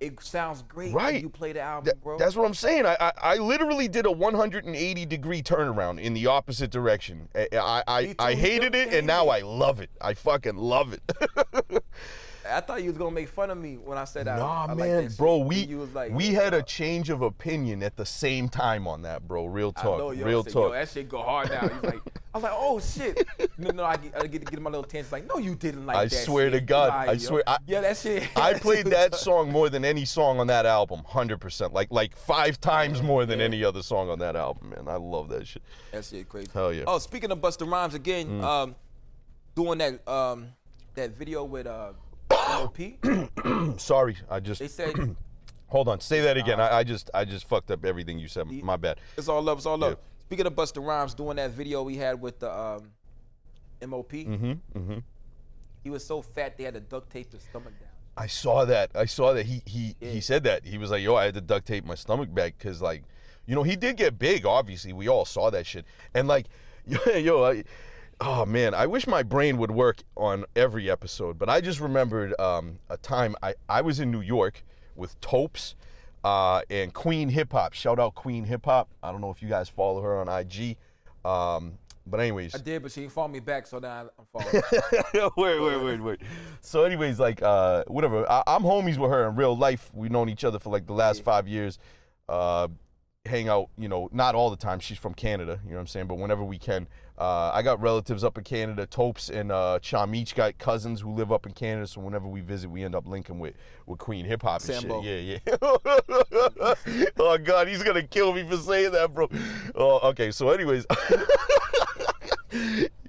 It 0.00 0.18
sounds 0.22 0.62
great 0.62 0.94
Right. 0.94 1.14
when 1.14 1.22
you 1.22 1.28
play 1.28 1.52
the 1.52 1.60
album, 1.60 1.84
Th- 1.92 2.02
bro. 2.02 2.16
that's 2.16 2.34
what 2.36 2.46
I'm 2.46 2.54
saying. 2.54 2.86
I, 2.86 2.96
I 3.00 3.12
I 3.22 3.36
literally 3.36 3.86
did 3.88 4.06
a 4.06 4.10
180 4.12 5.04
degree 5.06 5.42
turnaround 5.42 6.00
in 6.00 6.14
the 6.14 6.26
opposite 6.28 6.70
direction. 6.70 7.28
I 7.34 7.48
I, 7.52 7.82
I, 7.88 8.14
I 8.20 8.34
hated 8.34 8.74
it, 8.76 8.94
and 8.94 9.06
now. 9.06 9.28
I 9.28 9.40
love 9.40 9.80
it. 9.80 9.90
I 10.00 10.14
fucking 10.14 10.56
love 10.56 10.92
it. 10.94 11.02
I 12.50 12.60
thought 12.60 12.82
you 12.82 12.88
was 12.88 12.98
gonna 12.98 13.10
make 13.10 13.28
fun 13.28 13.50
of 13.50 13.58
me 13.58 13.76
when 13.76 13.96
I 13.96 14.04
said 14.04 14.26
that. 14.26 14.38
Nah, 14.38 14.64
I 14.64 14.66
like 14.68 14.76
man, 14.78 15.08
shit. 15.08 15.16
bro, 15.16 15.38
we 15.38 15.66
like, 15.66 16.12
we 16.12 16.30
yeah, 16.30 16.42
had 16.42 16.54
a 16.54 16.62
change 16.62 17.10
of 17.10 17.22
opinion 17.22 17.82
at 17.82 17.96
the 17.96 18.04
same 18.04 18.48
time 18.48 18.86
on 18.86 19.02
that, 19.02 19.26
bro. 19.26 19.46
Real 19.46 19.72
I 19.76 19.82
talk, 19.82 19.98
know, 19.98 20.10
yo, 20.10 20.26
real 20.26 20.44
said, 20.44 20.52
talk. 20.52 20.68
Yo, 20.70 20.72
that 20.72 20.88
shit 20.88 21.08
go 21.08 21.22
hard 21.22 21.50
now. 21.50 21.60
He's 21.68 21.82
like, 21.82 22.00
I 22.34 22.38
was 22.38 22.42
like, 22.42 22.52
oh 22.54 22.80
shit. 22.80 23.26
No, 23.56 23.70
no, 23.70 23.84
I 23.84 23.96
get, 23.96 24.14
I 24.20 24.26
get 24.26 24.44
to 24.44 24.50
get 24.50 24.60
my 24.60 24.70
little 24.70 24.84
tense. 24.84 25.12
Like, 25.12 25.26
no, 25.26 25.38
you 25.38 25.54
didn't 25.54 25.86
like 25.86 25.96
that. 25.96 26.00
I 26.00 26.06
that. 26.06 26.24
swear 26.24 26.50
to. 26.50 26.60
God, 26.60 26.88
Lie, 26.88 27.12
I 27.12 27.16
swear- 27.16 27.42
I- 27.46 27.58
yeah, 27.66 27.80
that 27.80 27.96
shit. 27.96 28.28
I 28.36 28.54
played 28.54 28.86
that 28.86 29.14
song 29.14 29.50
more 29.50 29.68
than 29.68 29.84
any 29.84 30.04
song 30.04 30.40
on 30.40 30.46
that 30.48 30.66
album, 30.66 31.02
hundred 31.06 31.40
percent. 31.40 31.72
Like 31.72 31.90
like 31.90 32.16
five 32.16 32.60
times 32.60 33.02
more 33.02 33.26
than 33.26 33.38
yeah. 33.38 33.44
any 33.46 33.64
other 33.64 33.82
song 33.82 34.10
on 34.10 34.18
that 34.18 34.36
album, 34.36 34.70
man. 34.70 34.88
I 34.88 34.96
love 34.96 35.28
that 35.30 35.46
shit. 35.46 35.62
That 35.92 36.04
shit 36.04 36.28
crazy. 36.28 36.50
Hell 36.52 36.72
yeah. 36.72 36.82
Mm. 36.82 36.88
Oh, 36.88 36.98
speaking 36.98 37.30
of 37.30 37.38
Busta 37.38 37.70
Rhymes 37.70 37.94
again, 37.94 38.42
um, 38.42 38.74
doing 39.54 39.78
that 39.78 40.06
um 40.08 40.48
that 40.94 41.16
video 41.16 41.44
with 41.44 41.66
uh 41.66 41.92
MOP, 42.34 43.78
Sorry, 43.80 44.16
I 44.30 44.40
just 44.40 44.60
they 44.60 44.68
said 44.68 44.94
hold 45.68 45.88
on. 45.88 46.00
Say 46.00 46.20
that 46.22 46.36
again. 46.36 46.60
I, 46.60 46.78
I 46.78 46.84
just 46.84 47.10
I 47.14 47.24
just 47.24 47.46
fucked 47.48 47.70
up 47.70 47.84
everything 47.84 48.18
you 48.18 48.28
said. 48.28 48.50
My 48.50 48.76
bad. 48.76 48.98
it's 49.16 49.28
all 49.28 49.42
love, 49.42 49.58
it's 49.58 49.66
all 49.66 49.78
love. 49.78 49.92
Yeah. 49.92 50.26
Speaking 50.26 50.46
of 50.46 50.54
Busta 50.54 50.84
Rhymes, 50.84 51.14
doing 51.14 51.36
that 51.36 51.50
video 51.50 51.82
we 51.82 51.96
had 51.96 52.20
with 52.20 52.38
the 52.40 52.50
um 52.50 52.90
MOP, 53.86 54.12
Mm-hmm. 54.12 54.52
Mm-hmm. 54.78 54.98
he 55.82 55.90
was 55.90 56.04
so 56.04 56.22
fat 56.22 56.56
they 56.56 56.64
had 56.64 56.74
to 56.74 56.80
duct 56.80 57.10
tape 57.10 57.32
his 57.32 57.42
stomach 57.42 57.78
down. 57.78 57.88
I 58.16 58.26
saw 58.28 58.64
that. 58.64 58.90
I 58.94 59.06
saw 59.06 59.32
that. 59.34 59.44
He 59.46 59.62
he 59.66 59.96
Yeah. 60.00 60.10
he 60.10 60.20
said 60.20 60.44
that. 60.44 60.64
He 60.64 60.78
was 60.78 60.90
like, 60.90 61.02
"Yo, 61.02 61.14
I 61.16 61.24
had 61.26 61.34
to 61.34 61.40
duct 61.40 61.66
tape 61.66 61.84
my 61.84 61.96
stomach 61.96 62.32
back 62.32 62.54
because 62.58 62.80
like, 62.80 63.02
you 63.46 63.54
know, 63.54 63.62
he 63.64 63.76
did 63.76 63.96
get 63.96 64.18
big. 64.18 64.46
Obviously, 64.46 64.92
we 64.92 65.08
all 65.08 65.24
saw 65.24 65.50
that 65.50 65.66
shit. 65.66 65.84
And 66.14 66.26
like, 66.28 66.46
yo, 66.86 67.44
I, 67.44 67.64
oh 68.20 68.44
man, 68.44 68.74
I 68.74 68.86
wish 68.86 69.06
my 69.06 69.22
brain 69.22 69.58
would 69.58 69.70
work 69.70 69.98
on 70.16 70.44
every 70.56 70.90
episode. 70.90 71.38
But 71.38 71.48
I 71.48 71.60
just 71.60 71.80
remembered 71.80 72.38
um, 72.40 72.78
a 72.88 72.96
time 72.96 73.36
I 73.42 73.54
I 73.68 73.80
was 73.80 74.00
in 74.00 74.10
New 74.10 74.20
York 74.20 74.64
with 74.96 75.20
Topes. 75.20 75.74
Uh, 76.22 76.62
and 76.70 76.94
Queen 76.94 77.28
Hip 77.28 77.52
Hop, 77.52 77.74
shout 77.74 77.98
out 77.98 78.14
Queen 78.14 78.44
Hip 78.44 78.64
Hop. 78.64 78.88
I 79.02 79.12
don't 79.12 79.20
know 79.20 79.30
if 79.30 79.42
you 79.42 79.48
guys 79.50 79.68
follow 79.68 80.00
her 80.00 80.18
on 80.18 80.26
IG, 80.26 80.78
um, 81.22 81.74
but 82.06 82.18
anyways, 82.18 82.54
I 82.54 82.58
did, 82.58 82.82
but 82.82 82.92
she 82.92 83.02
didn't 83.02 83.12
follow 83.12 83.28
me 83.28 83.40
back, 83.40 83.66
so 83.66 83.78
now 83.78 84.08
I'm 84.18 84.26
following. 84.32 84.62
wait, 85.36 85.60
wait, 85.60 85.84
wait, 85.84 86.00
wait. 86.00 86.20
So, 86.62 86.84
anyways, 86.84 87.20
like, 87.20 87.42
uh, 87.42 87.84
whatever. 87.88 88.30
I, 88.30 88.42
I'm 88.46 88.62
homies 88.62 88.96
with 88.96 89.10
her 89.10 89.28
in 89.28 89.36
real 89.36 89.54
life. 89.54 89.90
We've 89.92 90.10
known 90.10 90.30
each 90.30 90.44
other 90.44 90.58
for 90.58 90.70
like 90.70 90.86
the 90.86 90.94
last 90.94 91.22
five 91.22 91.46
years. 91.46 91.78
Uh, 92.26 92.68
hang 93.26 93.48
out, 93.48 93.70
you 93.78 93.88
know, 93.88 94.08
not 94.12 94.34
all 94.34 94.50
the 94.50 94.56
time. 94.56 94.80
She's 94.80 94.98
from 94.98 95.14
Canada, 95.14 95.60
you 95.64 95.70
know 95.70 95.76
what 95.76 95.82
I'm 95.82 95.86
saying? 95.86 96.06
But 96.06 96.18
whenever 96.18 96.44
we 96.44 96.58
can, 96.58 96.88
uh, 97.18 97.52
I 97.54 97.62
got 97.62 97.80
relatives 97.80 98.24
up 98.24 98.38
in 98.38 98.44
Canada. 98.44 98.86
Topes 98.86 99.30
and 99.30 99.52
uh, 99.52 99.78
Cham 99.80 100.14
each 100.14 100.34
got 100.34 100.58
cousins 100.58 101.00
who 101.00 101.10
live 101.10 101.30
up 101.30 101.46
in 101.46 101.52
Canada. 101.52 101.86
So 101.86 102.00
whenever 102.00 102.26
we 102.26 102.40
visit, 102.40 102.70
we 102.70 102.82
end 102.82 102.94
up 102.94 103.06
linking 103.06 103.38
with 103.38 103.54
with 103.86 103.98
Queen 103.98 104.24
Hip 104.24 104.42
Hop 104.42 104.60
and 104.62 104.74
Sambo. 104.74 105.02
shit. 105.02 105.24
Yeah, 105.24 105.38
yeah. 105.46 105.56
oh 107.18 107.38
God, 107.38 107.68
he's 107.68 107.82
gonna 107.82 108.02
kill 108.02 108.32
me 108.32 108.48
for 108.48 108.56
saying 108.56 108.92
that, 108.92 109.14
bro. 109.14 109.28
Oh, 109.74 110.08
okay. 110.10 110.30
So, 110.30 110.50
anyways. 110.50 110.86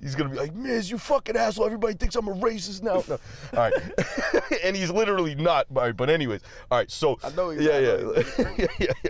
He's 0.01 0.15
gonna 0.15 0.29
be 0.29 0.37
like, 0.37 0.53
Miz, 0.53 0.89
you 0.89 0.97
fucking 0.97 1.35
asshole. 1.35 1.65
Everybody 1.65 1.95
thinks 1.95 2.15
I'm 2.15 2.27
a 2.27 2.33
racist 2.33 2.83
now. 2.83 3.03
No. 3.07 3.19
All 3.53 3.69
right. 3.69 3.73
and 4.63 4.75
he's 4.75 4.89
literally 4.89 5.35
not, 5.35 5.67
but, 5.71 5.95
but 5.97 6.09
anyways. 6.09 6.41
All 6.71 6.77
right, 6.77 6.89
so 6.89 7.17
I 7.23 7.29
know 7.31 7.49
he's 7.51 7.61
yeah, 7.61 7.79
yeah. 7.79 8.23
yeah, 8.57 8.67
yeah, 8.79 8.87
yeah. 9.03 9.09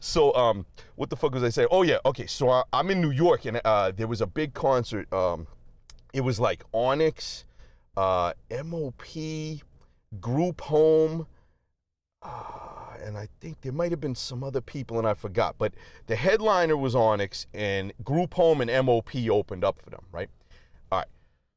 So 0.00 0.34
um 0.34 0.66
what 0.96 1.10
the 1.10 1.16
fuck 1.16 1.32
was 1.32 1.42
I 1.42 1.50
saying? 1.50 1.68
Oh 1.70 1.82
yeah, 1.82 1.98
okay. 2.06 2.26
So 2.26 2.50
I, 2.50 2.62
I'm 2.72 2.90
in 2.90 3.00
New 3.00 3.10
York 3.10 3.44
and 3.44 3.60
uh 3.64 3.92
there 3.94 4.06
was 4.06 4.20
a 4.20 4.26
big 4.26 4.54
concert. 4.54 5.12
Um 5.12 5.46
it 6.12 6.22
was 6.22 6.40
like 6.40 6.62
Onyx, 6.72 7.44
uh 7.96 8.32
MOP, 8.64 9.04
Group 10.20 10.60
Home, 10.62 11.26
uh, 12.22 12.73
and 13.04 13.16
I 13.16 13.28
think 13.40 13.60
there 13.60 13.72
might 13.72 13.90
have 13.92 14.00
been 14.00 14.14
some 14.14 14.42
other 14.42 14.60
people 14.60 14.98
and 14.98 15.06
I 15.06 15.14
forgot. 15.14 15.56
But 15.58 15.74
the 16.06 16.16
headliner 16.16 16.76
was 16.76 16.94
Onyx 16.94 17.46
and 17.54 17.92
Group 18.02 18.34
Home 18.34 18.60
and 18.60 18.86
MOP 18.86 19.14
opened 19.30 19.64
up 19.64 19.80
for 19.80 19.90
them, 19.90 20.04
right? 20.10 20.28
All 20.90 20.98
right. 21.00 21.08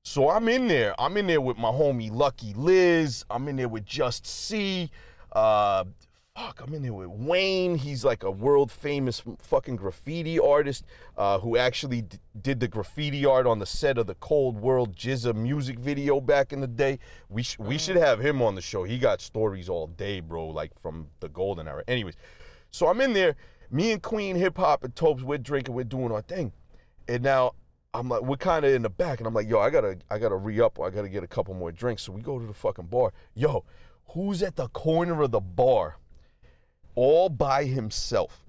So 0.03 0.29
I'm 0.29 0.47
in 0.49 0.67
there. 0.67 0.93
I'm 0.99 1.17
in 1.17 1.27
there 1.27 1.41
with 1.41 1.57
my 1.57 1.69
homie 1.69 2.11
Lucky 2.11 2.53
Liz. 2.53 3.25
I'm 3.29 3.47
in 3.47 3.55
there 3.55 3.69
with 3.69 3.85
Just 3.85 4.25
C. 4.25 4.91
Uh, 5.31 5.85
fuck, 6.37 6.61
I'm 6.61 6.73
in 6.75 6.83
there 6.83 6.93
with 6.93 7.09
Wayne. 7.09 7.75
He's 7.75 8.05
like 8.05 8.21
a 8.23 8.29
world 8.29 8.71
famous 8.71 9.23
fucking 9.39 9.75
graffiti 9.75 10.39
artist 10.39 10.85
uh, 11.17 11.39
who 11.39 11.57
actually 11.57 12.03
d- 12.03 12.19
did 12.39 12.59
the 12.59 12.67
graffiti 12.67 13.25
art 13.25 13.47
on 13.47 13.57
the 13.57 13.65
set 13.65 13.97
of 13.97 14.05
the 14.05 14.13
Cold 14.15 14.55
World 14.55 14.95
GZA 14.95 15.33
music 15.33 15.79
video 15.79 16.21
back 16.21 16.53
in 16.53 16.61
the 16.61 16.67
day. 16.67 16.99
We 17.29 17.41
sh- 17.41 17.57
we 17.57 17.79
should 17.79 17.95
have 17.95 18.19
him 18.19 18.43
on 18.43 18.53
the 18.53 18.61
show. 18.61 18.83
He 18.83 18.99
got 18.99 19.19
stories 19.19 19.67
all 19.67 19.87
day, 19.87 20.19
bro, 20.19 20.47
like 20.47 20.79
from 20.79 21.07
the 21.21 21.29
golden 21.29 21.67
era. 21.67 21.83
Anyways, 21.87 22.15
so 22.69 22.87
I'm 22.87 23.01
in 23.01 23.13
there. 23.13 23.35
Me 23.71 23.91
and 23.91 24.01
Queen 24.01 24.35
Hip 24.35 24.57
Hop 24.57 24.83
and 24.83 24.95
Topes, 24.95 25.23
we're 25.23 25.39
drinking, 25.39 25.73
we're 25.73 25.83
doing 25.83 26.11
our 26.11 26.21
thing, 26.21 26.53
and 27.07 27.23
now 27.23 27.53
I'm 27.95 28.09
like, 28.09 28.21
we're 28.21 28.37
kind 28.37 28.63
of 28.63 28.71
in 28.71 28.83
the 28.83 28.89
back, 28.91 29.19
and 29.19 29.27
I'm 29.27 29.33
like, 29.33 29.49
yo, 29.49 29.59
I 29.59 29.71
gotta, 29.71 29.97
I 30.11 30.19
gotta 30.19 30.37
re 30.37 30.61
up, 30.61 30.79
I 30.79 30.91
gotta 30.91 31.09
get 31.09 31.23
a 31.23 31.27
couple 31.27 31.55
more 31.55 31.71
drinks. 31.71 32.03
So 32.03 32.11
we 32.11 32.21
go 32.21 32.37
to 32.37 32.45
the 32.45 32.53
fucking 32.53 32.85
bar. 32.85 33.11
Yo, 33.33 33.65
who's 34.09 34.43
at 34.43 34.55
the 34.55 34.67
corner 34.69 35.23
of 35.23 35.31
the 35.31 35.41
bar, 35.41 35.97
all 36.97 37.29
by 37.29 37.63
himself? 37.63 38.43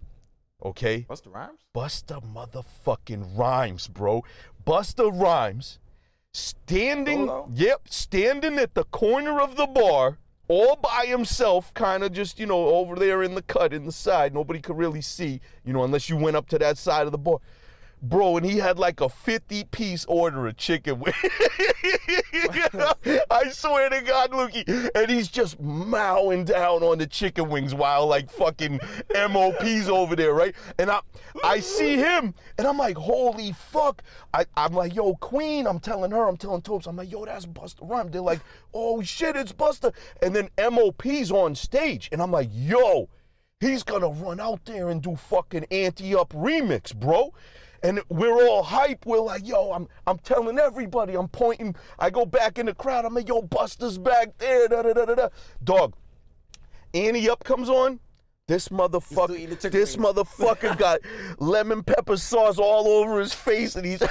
Okay, 0.65 1.07
Busta 1.09 1.33
Rhymes? 1.33 1.61
Busta 1.73 2.21
motherfucking 2.35 3.39
Rhymes, 3.39 3.87
bro. 3.87 4.25
Busta 4.67 5.09
Rhymes, 5.13 5.79
standing, 6.33 7.27
Solo? 7.27 7.49
yep, 7.55 7.83
standing 7.89 8.59
at 8.59 8.75
the 8.75 8.83
corner 8.85 9.41
of 9.41 9.55
the 9.57 9.67
bar, 9.67 10.19
all 10.49 10.75
by 10.77 11.05
himself, 11.07 11.73
kind 11.75 12.03
of 12.03 12.13
just, 12.13 12.41
you 12.41 12.47
know, 12.47 12.69
over 12.69 12.97
there 12.97 13.23
in 13.23 13.37
the 13.37 13.43
cut 13.43 13.73
in 13.73 13.85
the 13.85 13.93
side. 13.93 14.35
Nobody 14.35 14.61
could 14.61 14.77
really 14.77 15.03
see, 15.03 15.41
you 15.65 15.73
know, 15.73 15.85
unless 15.85 16.09
you 16.09 16.17
went 16.17 16.37
up 16.37 16.49
to 16.49 16.59
that 16.59 16.77
side 16.79 17.07
of 17.07 17.13
the 17.13 17.19
bar. 17.19 17.39
Bro, 18.01 18.39
and 18.39 18.47
he 18.47 18.59
had 18.59 18.79
like 18.79 19.01
a 19.01 19.09
50 19.09 19.65
piece 19.65 20.05
order 20.07 20.47
of 20.47 20.57
chicken 20.57 21.01
wings. 21.01 21.17
I 23.31 23.51
swear 23.51 23.91
to 23.91 24.01
God, 24.03 24.31
Lukey. 24.31 24.91
And 24.95 25.11
he's 25.11 25.29
just 25.29 25.61
mowing 25.61 26.45
down 26.45 26.83
on 26.83 26.99
the 26.99 27.07
chicken 27.07 27.49
wings 27.49 27.75
while 27.75 28.07
like 28.07 28.31
fucking 28.31 28.81
MOP's 29.15 29.89
over 29.89 30.15
there, 30.15 30.33
right? 30.33 30.55
And 30.79 30.91
I 30.91 31.01
I 31.45 31.61
see 31.61 31.97
him 31.97 32.35
and 32.57 32.67
I'm 32.67 32.79
like, 32.79 32.97
holy 32.97 33.53
fuck. 33.53 34.03
I, 34.33 34.47
I'm 34.57 34.73
like, 34.73 34.95
yo, 34.95 35.15
Queen, 35.15 35.67
I'm 35.67 35.81
telling 35.81 36.11
her, 36.11 36.29
I'm 36.29 36.37
telling 36.37 36.63
Topes, 36.63 36.87
I'm 36.87 36.97
like, 36.97 37.11
yo, 37.11 37.25
that's 37.25 37.47
Busta 37.47 37.89
Rhymes. 37.89 38.13
They're 38.13 38.21
like, 38.21 38.41
oh 38.73 39.03
shit, 39.03 39.37
it's 39.37 39.53
Busta. 39.53 39.95
And 40.23 40.35
then 40.35 40.49
MOP's 40.59 41.31
on 41.31 41.55
stage. 41.55 42.09
And 42.13 42.23
I'm 42.23 42.31
like, 42.31 42.51
yo, 42.53 43.09
he's 43.61 43.83
gonna 43.83 44.09
run 44.09 44.41
out 44.41 44.65
there 44.65 44.89
and 44.89 45.03
do 45.03 45.17
fucking 45.17 45.67
Ante-Up 45.71 46.33
remix, 46.33 46.95
bro. 46.95 47.33
And 47.83 48.01
we're 48.09 48.47
all 48.47 48.63
hype. 48.63 49.07
We're 49.07 49.21
like, 49.21 49.47
yo, 49.47 49.73
I'm 49.73 49.89
I'm 50.07 50.19
telling 50.19 50.59
everybody, 50.59 51.15
I'm 51.15 51.29
pointing. 51.29 51.77
I 51.99 52.11
go 52.11 52.25
back 52.25 52.59
in 52.59 52.67
the 52.67 52.75
crowd, 52.75 53.05
I'm 53.05 53.15
like, 53.15 53.29
yo, 53.29 53.43
Buster's 53.43 53.99
back 53.99 54.37
there. 54.39 54.69
Da, 54.69 54.83
da, 54.83 54.93
da, 54.93 55.05
da, 55.05 55.15
da. 55.15 55.29
Dog. 55.63 55.95
Ante 56.95 57.29
Up 57.29 57.45
comes 57.45 57.69
on. 57.69 58.01
This 58.47 58.71
motherfucker, 58.71 59.35
eating 59.35 59.51
the 59.51 59.57
chicken 59.57 59.79
this 59.79 59.95
wings. 59.95 60.17
motherfucker 60.17 60.77
got 60.79 61.01
lemon 61.39 61.83
pepper 61.83 62.17
sauce 62.17 62.59
all 62.59 62.89
over 62.89 63.21
his 63.21 63.35
face, 63.35 63.77
and 63.77 63.85
he's 63.85 64.03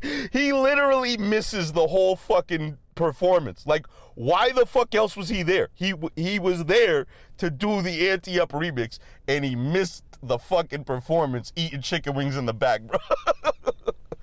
he 0.32 0.52
literally 0.52 1.16
misses 1.16 1.72
the 1.72 1.88
whole 1.88 2.14
fucking 2.14 2.78
performance. 2.94 3.66
Like, 3.66 3.86
why 4.14 4.52
the 4.52 4.64
fuck 4.64 4.94
else 4.94 5.16
was 5.16 5.28
he 5.28 5.42
there? 5.42 5.70
He 5.74 5.92
he 6.14 6.38
was 6.38 6.66
there 6.66 7.06
to 7.38 7.50
do 7.50 7.82
the 7.82 8.08
Ante 8.08 8.38
Up 8.38 8.52
remix, 8.52 8.98
and 9.26 9.44
he 9.44 9.56
missed 9.56 10.04
the 10.22 10.38
fucking 10.38 10.84
performance, 10.84 11.52
eating 11.56 11.82
chicken 11.82 12.14
wings 12.14 12.36
in 12.36 12.46
the 12.46 12.54
back, 12.54 12.82
bro. 12.82 12.98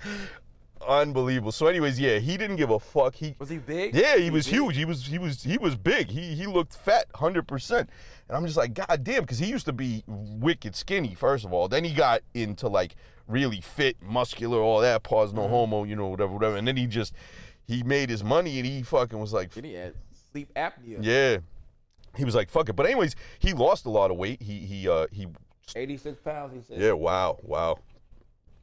Unbelievable. 0.87 1.51
So, 1.51 1.65
anyways, 1.65 1.99
yeah, 1.99 2.19
he 2.19 2.37
didn't 2.37 2.57
give 2.57 2.69
a 2.69 2.79
fuck. 2.79 3.15
He 3.15 3.35
Was 3.39 3.49
he 3.49 3.57
big? 3.57 3.95
yeah, 3.95 4.17
he 4.17 4.29
was 4.29 4.45
huge. 4.45 4.75
He 4.77 4.85
was 4.85 5.07
he 5.07 5.17
was 5.17 5.41
he 5.41 5.57
was 5.57 5.75
big. 5.75 6.09
He 6.09 6.35
he 6.35 6.45
looked 6.45 6.73
fat, 6.75 7.05
hundred 7.15 7.47
percent. 7.47 7.89
And 8.27 8.37
I'm 8.37 8.45
just 8.45 8.57
like, 8.57 8.73
God 8.73 9.03
damn, 9.03 9.21
because 9.21 9.39
he 9.39 9.47
used 9.47 9.65
to 9.65 9.73
be 9.73 10.03
wicked 10.07 10.75
skinny, 10.75 11.15
first 11.15 11.43
of 11.43 11.53
all. 11.53 11.67
Then 11.67 11.83
he 11.83 11.93
got 11.93 12.21
into 12.35 12.67
like 12.67 12.95
really 13.27 13.61
fit, 13.61 13.97
muscular, 14.01 14.59
all 14.59 14.79
that, 14.81 15.01
pause 15.01 15.33
no 15.33 15.47
homo, 15.47 15.85
you 15.85 15.95
know, 15.95 16.07
whatever, 16.07 16.33
whatever. 16.33 16.55
And 16.55 16.67
then 16.67 16.77
he 16.77 16.85
just 16.85 17.13
he 17.67 17.81
made 17.81 18.09
his 18.11 18.23
money 18.23 18.57
and 18.59 18.67
he 18.67 18.83
fucking 18.83 19.17
was 19.17 19.33
like, 19.33 19.51
Then 19.51 19.63
he 19.63 19.73
had 19.73 19.95
sleep 20.31 20.51
apnea. 20.55 20.99
Yeah. 21.01 21.37
He 22.15 22.23
was 22.23 22.35
like, 22.35 22.49
fuck 22.49 22.69
it. 22.69 22.75
But 22.75 22.85
anyways, 22.85 23.15
he 23.39 23.53
lost 23.53 23.85
a 23.85 23.89
lot 23.89 24.11
of 24.11 24.17
weight. 24.17 24.41
He 24.41 24.59
he 24.59 24.87
uh 24.87 25.07
he 25.11 25.27
86 25.73 26.19
pounds, 26.19 26.53
he 26.53 26.61
said. 26.61 26.81
yeah, 26.81 26.91
wow, 26.91 27.39
wow. 27.41 27.79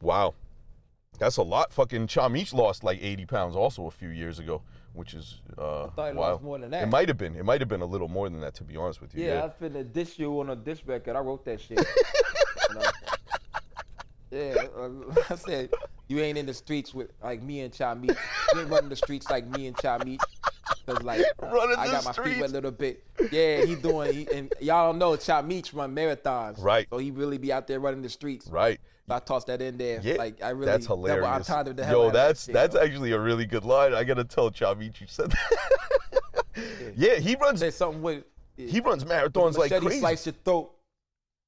Wow. 0.01 0.35
That's 1.19 1.37
a 1.37 1.43
lot. 1.43 1.73
Fucking 1.73 2.07
Chamich 2.07 2.53
lost 2.53 2.85
like 2.85 3.03
80 3.03 3.27
pounds 3.27 3.57
also 3.57 3.87
a 3.87 3.91
few 3.91 4.09
years 4.09 4.39
ago, 4.39 4.63
which 4.93 5.15
is 5.15 5.41
uh 5.59 5.89
thought 5.89 6.13
he 6.13 6.19
wow. 6.19 6.33
lost 6.33 6.43
more 6.43 6.59
than 6.59 6.71
that. 6.71 6.85
It 6.85 6.87
might 6.87 7.09
have 7.09 7.19
been. 7.19 7.37
It 7.37 7.45
might 7.45 7.61
have 7.61 7.69
been 7.69 7.83
a 7.83 7.87
little 7.87 8.09
more 8.09 8.29
than 8.29 8.41
that 8.41 8.55
to 8.55 8.65
be 8.65 8.77
honest 8.77 9.01
with 9.01 9.15
you. 9.15 9.25
Yeah, 9.25 9.41
I 9.41 9.45
was 9.45 9.53
finna 9.61 9.91
dish 9.93 10.19
you 10.19 10.41
on 10.41 10.51
a 10.51 10.57
dish 10.57 10.83
record. 10.87 11.17
I 11.17 11.21
wrote 11.21 11.45
that 11.45 11.61
shit. 11.61 11.79
You 11.79 12.75
know? 12.75 12.91
Yeah, 14.31 14.55
uh, 14.77 14.91
I 15.31 15.35
said 15.37 15.71
you 16.09 16.21
ain't 16.21 16.39
in 16.39 16.47
the 16.47 16.55
streets 16.55 16.95
with 16.95 17.11
like 17.23 17.43
me 17.43 17.61
and 17.61 17.73
Cha 17.73 17.95
You 17.95 18.17
ain't 18.57 18.71
running 18.71 18.89
the 18.89 18.97
streets 18.97 19.31
like 19.31 19.47
me 19.47 19.67
and 19.67 19.77
Cha 19.77 19.99
Meat. 20.05 20.21
Cause 20.87 21.03
like 21.03 21.23
Running 21.43 21.77
I 21.79 21.87
got 21.87 22.05
my 22.05 22.13
feet 22.13 22.41
wet 22.41 22.51
a 22.51 22.53
little 22.53 22.71
bit. 22.71 23.05
Yeah, 23.31 23.65
he 23.65 23.75
doing. 23.75 24.13
He, 24.15 24.29
and 24.33 24.53
y'all 24.61 24.91
don't 24.91 24.99
know 24.99 25.17
Cha 25.17 25.43
Meat 25.43 25.73
run 25.73 25.95
marathons. 25.95 26.63
Right. 26.63 26.87
So 26.91 26.99
he 26.99 27.11
really 27.11 27.39
be 27.39 27.53
out 27.53 27.67
there 27.67 27.81
running 27.81 28.03
the 28.03 28.09
streets. 28.09 28.47
Right. 28.49 28.81
So 29.09 29.15
I 29.15 29.19
tossed 29.21 29.47
that 29.49 29.61
in 29.63 29.79
there. 29.79 30.01
Yeah. 30.03 30.15
Like 30.15 30.43
I 30.43 30.51
really 30.51 30.67
that's 30.67 30.87
double 30.87 31.05
hilarious. 31.05 31.27
entendre 31.51 31.75
the 31.75 31.85
hell 31.85 32.03
Yo, 32.03 32.07
of 32.09 32.13
that 32.15 32.27
that's 32.29 32.47
that's 32.47 32.77
actually 32.77 33.13
a 33.13 33.21
really 33.21 33.47
good 33.47 33.65
line. 33.65 33.95
I 33.95 34.05
gotta 34.05 34.25
tell 34.25 34.51
Chamich 34.51 35.01
you 35.01 35.07
said 35.07 35.33
that. 35.33 36.95
yeah, 36.97 37.17
he 37.17 37.35
runs 37.37 37.63
something 37.75 38.03
with. 38.03 38.25
he 38.57 38.81
runs 38.81 39.05
marathons 39.05 39.57
like 39.57 39.71
crazy. 39.71 40.01
slice 40.01 40.27
your 40.27 40.35
throat 40.45 40.73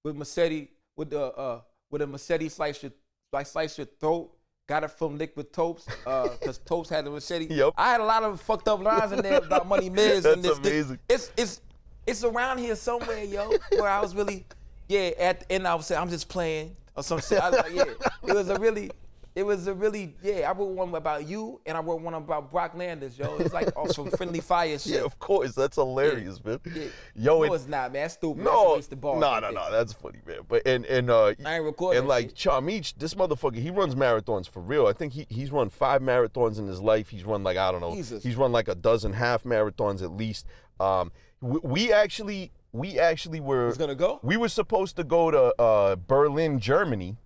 with 0.05 0.17
machete 0.17 0.69
with 0.97 1.11
the 1.11 1.23
uh 1.23 1.61
with 1.91 2.03
a 2.03 2.07
machete 2.07 2.49
slice 2.49 2.83
your 2.83 2.93
like 3.33 3.47
slice 3.47 3.79
your 3.79 3.87
throat. 4.01 4.34
Got 4.67 4.85
it 4.85 4.91
from 4.93 5.19
Liquid 5.19 5.53
Topes, 5.53 5.87
uh, 6.07 6.29
cause 6.43 6.57
Topes 6.65 6.89
had 6.89 7.05
the 7.05 7.11
machete. 7.11 7.55
Yep. 7.55 7.75
I 7.77 7.91
had 7.93 8.01
a 8.01 8.05
lot 8.05 8.23
of 8.23 8.41
fucked 8.41 8.67
up 8.67 8.81
lines 8.81 9.13
in 9.13 9.21
there 9.21 9.37
about 9.39 9.69
Money 9.69 9.91
Miz 9.91 10.23
That's 10.23 10.37
and 10.37 10.43
this, 10.43 10.59
this- 10.59 10.73
amazing. 10.73 10.99
It's 11.07 11.31
it's 11.37 11.61
it's 12.07 12.25
around 12.25 12.59
here 12.59 12.75
somewhere, 12.75 13.25
yo, 13.25 13.51
where 13.73 13.89
I 13.89 14.01
was 14.01 14.15
really, 14.15 14.47
yeah. 14.89 15.11
At 15.19 15.41
the 15.41 15.53
end, 15.53 15.69
I 15.69 15.75
was 15.75 15.87
saying 15.87 16.01
I'm 16.01 16.09
just 16.09 16.29
playing 16.31 16.75
or 16.97 17.03
some 17.03 17.21
shit. 17.21 17.41
I 17.41 17.51
was 17.51 17.59
like, 17.59 17.75
yeah. 17.75 17.85
It 18.27 18.35
was 18.35 18.49
a 18.49 18.59
really, 18.59 18.91
it 19.35 19.45
was 19.45 19.67
a 19.67 19.75
really, 19.75 20.15
yeah. 20.23 20.49
I 20.49 20.53
wrote 20.53 20.71
one 20.71 20.95
about 20.95 21.27
you 21.27 21.61
and 21.67 21.77
I 21.77 21.81
wrote 21.81 22.01
one 22.01 22.15
about 22.15 22.53
Brock 22.53 22.75
Landers, 22.77 23.19
yo. 23.19 23.37
It's 23.39 23.53
like 23.53 23.69
oh, 23.75 23.89
some 23.89 24.09
friendly 24.11 24.41
fire 24.41 24.79
shit. 24.79 24.93
Yeah, 24.93 25.01
of 25.01 25.19
course. 25.19 25.55
That's 25.55 25.75
hilarious, 25.77 26.45
man. 26.45 26.61
Yeah. 26.73 26.85
Yo, 27.17 27.39
no, 27.39 27.43
it, 27.43 27.57
it's 27.57 27.67
not, 27.67 27.93
man. 27.93 28.03
That's 28.03 28.15
stupid. 28.15 28.45
no, 28.45 28.51
That's 28.51 28.65
a 28.65 28.75
waste 28.75 28.93
of 28.93 29.01
balls 29.01 29.21
no, 29.21 29.33
right 29.33 29.43
no, 29.43 29.51
no. 29.51 29.71
That's 29.73 29.93
funny, 29.93 30.21
man. 30.25 30.39
But 30.47 30.67
and 30.67 30.87
and 30.87 31.11
uh, 31.11 31.35
I 31.45 31.57
ain't 31.57 31.65
recording 31.65 31.99
and 31.99 32.09
like 32.09 32.31
shit. 32.31 32.53
Chamich, 32.53 32.95
this 32.97 33.15
motherfucker, 33.15 33.57
he 33.57 33.71
runs 33.71 33.97
marathons 33.97 34.49
for 34.49 34.61
real. 34.61 34.87
I 34.87 34.93
think 34.93 35.13
he 35.13 35.27
he's 35.29 35.51
run 35.51 35.69
five 35.69 36.01
marathons 36.01 36.59
in 36.59 36.69
his 36.69 36.81
life. 36.81 37.09
He's 37.09 37.25
run 37.25 37.43
like 37.43 37.57
I 37.57 37.73
don't 37.73 37.81
know. 37.81 37.95
Jesus. 37.95 38.23
He's 38.23 38.37
run 38.37 38.53
like 38.53 38.69
a 38.69 38.75
dozen 38.77 39.13
half 39.15 39.43
marathons 39.43 40.03
at 40.03 40.13
least. 40.13 40.47
Um, 40.79 41.11
we, 41.41 41.59
we 41.63 41.93
actually 41.93 42.53
we 42.71 42.99
actually 42.99 43.41
were 43.41 43.67
He's 43.67 43.79
gonna 43.79 43.95
go? 43.95 44.21
We 44.23 44.37
were 44.37 44.49
supposed 44.49 44.97
to 44.97 45.05
go 45.05 45.31
to 45.31 45.61
uh, 45.61 45.97
Berlin, 45.97 46.59
Germany, 46.61 47.17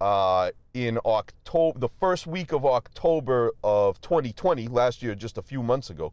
uh, 0.00 0.50
in 0.74 0.98
October, 1.04 1.78
the 1.78 1.88
first 1.88 2.26
week 2.26 2.52
of 2.52 2.64
October 2.64 3.52
of 3.62 4.00
2020, 4.00 4.68
last 4.68 5.02
year, 5.02 5.14
just 5.14 5.36
a 5.38 5.42
few 5.42 5.62
months 5.62 5.90
ago, 5.90 6.12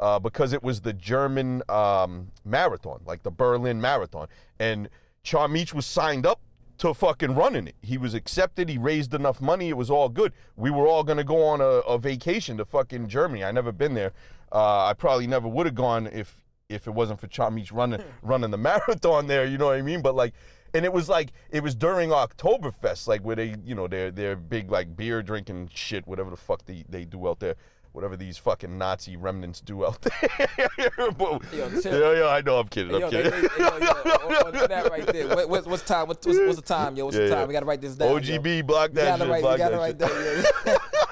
uh, 0.00 0.18
because 0.18 0.52
it 0.52 0.62
was 0.62 0.82
the 0.82 0.92
German 0.92 1.62
um, 1.68 2.28
marathon, 2.44 3.00
like 3.06 3.22
the 3.22 3.30
Berlin 3.30 3.80
Marathon, 3.80 4.28
and 4.58 4.88
Charmich 5.24 5.72
was 5.72 5.86
signed 5.86 6.26
up 6.26 6.40
to 6.78 6.92
fucking 6.92 7.34
running 7.34 7.68
it. 7.68 7.76
He 7.82 7.96
was 7.96 8.14
accepted. 8.14 8.68
He 8.68 8.78
raised 8.78 9.14
enough 9.14 9.40
money. 9.40 9.68
It 9.68 9.76
was 9.76 9.90
all 9.90 10.08
good. 10.08 10.32
We 10.56 10.70
were 10.70 10.86
all 10.86 11.04
gonna 11.04 11.24
go 11.24 11.44
on 11.44 11.60
a, 11.60 11.64
a 11.64 11.98
vacation 11.98 12.56
to 12.58 12.64
fucking 12.64 13.08
Germany. 13.08 13.44
I 13.44 13.52
never 13.52 13.72
been 13.72 13.94
there. 13.94 14.12
Uh, 14.52 14.86
I 14.86 14.92
probably 14.92 15.26
never 15.26 15.48
would 15.48 15.66
have 15.66 15.74
gone 15.74 16.06
if 16.08 16.40
if 16.68 16.86
it 16.86 16.92
wasn't 16.92 17.20
for 17.20 17.28
Chamich 17.28 17.72
running 17.72 18.02
running 18.22 18.50
the 18.50 18.58
marathon 18.70 19.26
there. 19.26 19.44
You 19.44 19.58
know 19.58 19.66
what 19.66 19.76
I 19.76 19.82
mean? 19.82 20.02
But 20.02 20.14
like, 20.14 20.34
and 20.74 20.84
it 20.84 20.92
was 20.92 21.08
like 21.08 21.32
it 21.50 21.62
was 21.62 21.74
during 21.74 22.10
Oktoberfest, 22.10 23.08
like 23.08 23.22
where 23.22 23.36
they 23.36 23.54
you 23.64 23.74
know 23.74 23.86
they're 23.88 24.10
they're 24.10 24.36
big 24.36 24.70
like 24.70 24.96
beer 24.96 25.22
drinking 25.22 25.70
shit, 25.72 26.06
whatever 26.06 26.30
the 26.30 26.36
fuck 26.36 26.64
they 26.66 26.84
they 26.88 27.04
do 27.04 27.26
out 27.28 27.40
there. 27.40 27.54
Whatever 27.92 28.16
these 28.16 28.36
fucking 28.36 28.76
Nazi 28.76 29.16
remnants 29.16 29.60
do 29.60 29.86
out 29.86 30.02
there. 30.02 30.90
But- 31.16 31.42
Yo, 31.52 32.12
yeah, 32.12 32.26
I 32.26 32.40
know. 32.44 32.58
I'm 32.58 32.66
kidding. 32.66 32.92
I'm 32.92 33.02
Yo, 33.02 33.08
kidding. 33.08 33.30
they, 33.30 33.38
yo, 33.40 33.78
yo, 33.78 33.86
on, 33.86 34.46
on 34.46 34.52
that 34.68 34.90
right 34.90 35.06
there. 35.06 35.28
What, 35.28 35.48
what, 35.48 35.66
what's 35.68 35.84
time? 35.84 36.08
What, 36.08 36.18
what's, 36.26 36.36
what's 36.40 36.56
the 36.56 36.62
time, 36.62 36.96
yo? 36.96 37.04
What's 37.04 37.16
Yeah, 37.16 37.26
the 37.26 37.30
time? 37.30 37.38
yeah. 37.42 37.46
We 37.46 37.52
gotta 37.52 37.66
write 37.66 37.80
this 37.80 37.94
down. 37.94 38.08
yo. 38.08 38.18
OGB, 38.18 38.66
block 38.66 38.90
We 38.90 38.94
that 38.96 39.16
gotta 39.18 39.22
shit. 39.22 39.30
write. 39.30 39.42
block 39.42 39.52
We 39.52 39.58
gotta 39.58 39.76
that 39.76 39.80
write 39.80 39.90
shit. 39.90 40.64
that. 40.64 40.80
Yeah. 40.90 41.00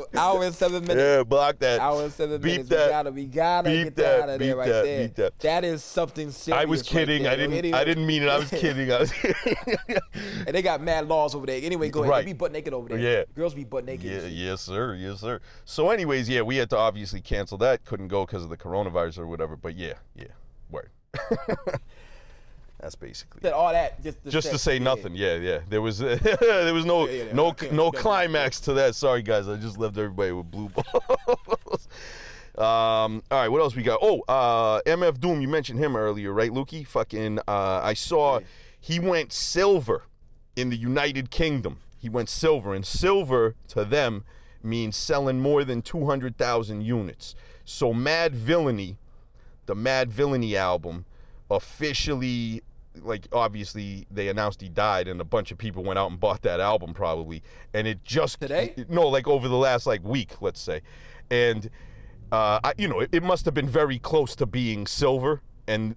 oh, 0.00 0.18
hour 0.18 0.44
and 0.44 0.54
seven 0.54 0.82
minutes. 0.82 0.98
Yeah, 1.00 1.22
block 1.22 1.58
that. 1.60 1.80
Hour 1.80 2.04
and 2.04 2.12
seven 2.12 2.40
Beep 2.40 2.52
minutes. 2.52 2.68
that. 2.70 2.86
We 2.86 2.90
gotta, 2.90 3.10
we 3.12 3.24
gotta 3.26 3.70
Beep 3.70 3.84
get 3.84 3.96
that. 3.96 4.02
that 4.02 4.22
out 4.22 4.28
of 4.30 4.38
there 4.40 4.56
right 4.56 4.68
that. 4.68 4.84
there. 4.84 5.08
Beep 5.08 5.14
that. 5.16 5.38
That 5.40 5.64
is 5.64 5.84
something 5.84 6.30
serious. 6.30 6.62
I 6.62 6.64
was 6.64 6.82
kidding. 6.82 7.24
there, 7.24 7.32
I 7.32 7.36
didn't. 7.36 7.56
Anyway. 7.56 7.78
I 7.78 7.84
didn't 7.84 8.06
mean 8.06 8.22
it. 8.22 8.28
I 8.28 8.38
was 8.38 8.50
kidding. 8.50 8.90
I 8.92 8.98
was. 9.00 9.12
And 10.46 10.54
they 10.54 10.62
got 10.62 10.82
mad 10.82 11.08
laws 11.08 11.34
over 11.34 11.46
there. 11.46 11.60
Anyway, 11.62 11.88
go 11.90 12.00
ahead. 12.00 12.10
Right. 12.10 12.24
They 12.24 12.32
be 12.32 12.38
butt 12.38 12.52
naked 12.52 12.74
over 12.74 12.88
there. 12.88 12.98
Yeah. 12.98 13.24
Girls 13.34 13.54
be 13.54 13.64
butt 13.64 13.84
naked. 13.84 14.10
Yeah, 14.10 14.26
yes, 14.26 14.60
sir, 14.62 14.94
yes, 14.94 15.20
sir. 15.20 15.40
So, 15.64 15.90
anyways, 15.90 16.28
yeah, 16.28 16.42
we 16.42 16.56
had 16.56 16.70
to 16.70 16.76
obviously 16.76 17.20
cancel 17.20 17.58
that. 17.58 17.84
Couldn't 17.84 18.08
go 18.08 18.26
because 18.26 18.42
of 18.42 18.50
the 18.50 18.56
coronavirus 18.56 19.18
or 19.18 19.26
whatever. 19.26 19.56
But 19.56 19.76
yeah, 19.76 19.94
yeah, 20.14 20.26
word. 20.70 20.90
That's 22.82 22.96
basically 22.96 23.48
it. 23.48 23.52
all 23.52 23.72
that 23.72 24.02
just 24.02 24.22
to, 24.24 24.30
just 24.30 24.50
to 24.50 24.58
say 24.58 24.80
nothing. 24.80 25.14
Yeah, 25.14 25.36
yeah. 25.36 25.60
There 25.68 25.80
was 25.80 25.98
there 26.00 26.74
was 26.74 26.84
no 26.84 27.06
Yeah, 27.06 27.24
yeah, 27.24 27.32
no 27.32 27.54
no 27.70 27.92
climax 27.92 28.58
to 28.62 28.74
that. 28.74 28.96
Sorry, 28.96 29.22
guys. 29.22 29.48
I 29.48 29.56
just 29.56 29.78
left 29.78 29.96
everybody 29.96 30.32
with 30.32 30.50
blue 30.50 30.68
balls. 30.94 31.88
Um, 32.58 33.22
all 33.30 33.38
right, 33.38 33.48
what 33.48 33.60
else 33.62 33.74
we 33.74 33.82
got? 33.82 34.00
Oh, 34.02 34.20
uh, 34.28 34.82
MF 34.82 35.18
Doom, 35.20 35.40
you 35.40 35.48
mentioned 35.48 35.78
him 35.78 35.96
earlier, 35.96 36.32
right, 36.32 36.50
Lukey? 36.50 36.86
Fucking, 36.86 37.38
uh, 37.48 37.80
I 37.82 37.94
saw 37.94 38.40
he 38.78 39.00
went 39.00 39.32
silver 39.32 40.02
in 40.54 40.68
the 40.68 40.76
United 40.76 41.30
Kingdom. 41.30 41.78
He 41.96 42.10
went 42.10 42.28
silver, 42.28 42.74
and 42.74 42.84
silver 42.84 43.54
to 43.68 43.86
them 43.86 44.24
means 44.62 44.96
selling 44.96 45.40
more 45.40 45.64
than 45.64 45.80
200,000 45.80 46.82
units. 46.82 47.34
So 47.64 47.94
Madvillainy, 47.94 48.96
the 49.64 49.74
Madvillainy 49.74 50.54
album, 50.54 51.06
officially, 51.50 52.62
like, 53.00 53.28
obviously 53.32 54.06
they 54.10 54.28
announced 54.28 54.60
he 54.60 54.68
died, 54.68 55.08
and 55.08 55.20
a 55.20 55.24
bunch 55.24 55.50
of 55.50 55.58
people 55.58 55.82
went 55.82 55.98
out 55.98 56.10
and 56.10 56.20
bought 56.20 56.42
that 56.42 56.60
album 56.60 56.94
probably. 56.94 57.42
And 57.72 57.86
it 57.86 58.04
just. 58.04 58.40
Today? 58.40 58.74
No, 58.88 59.08
like 59.08 59.26
over 59.26 59.48
the 59.48 59.56
last, 59.56 59.86
like, 59.86 60.02
week, 60.04 60.42
let's 60.42 60.60
say. 60.60 60.82
And 61.30 61.70
uh, 62.30 62.60
I, 62.64 62.74
you 62.76 62.88
know, 62.88 63.00
it, 63.00 63.10
it 63.12 63.22
must 63.22 63.44
have 63.44 63.54
been 63.54 63.68
very 63.68 63.98
close 63.98 64.34
to 64.36 64.46
being 64.46 64.86
silver, 64.86 65.40
and 65.66 65.96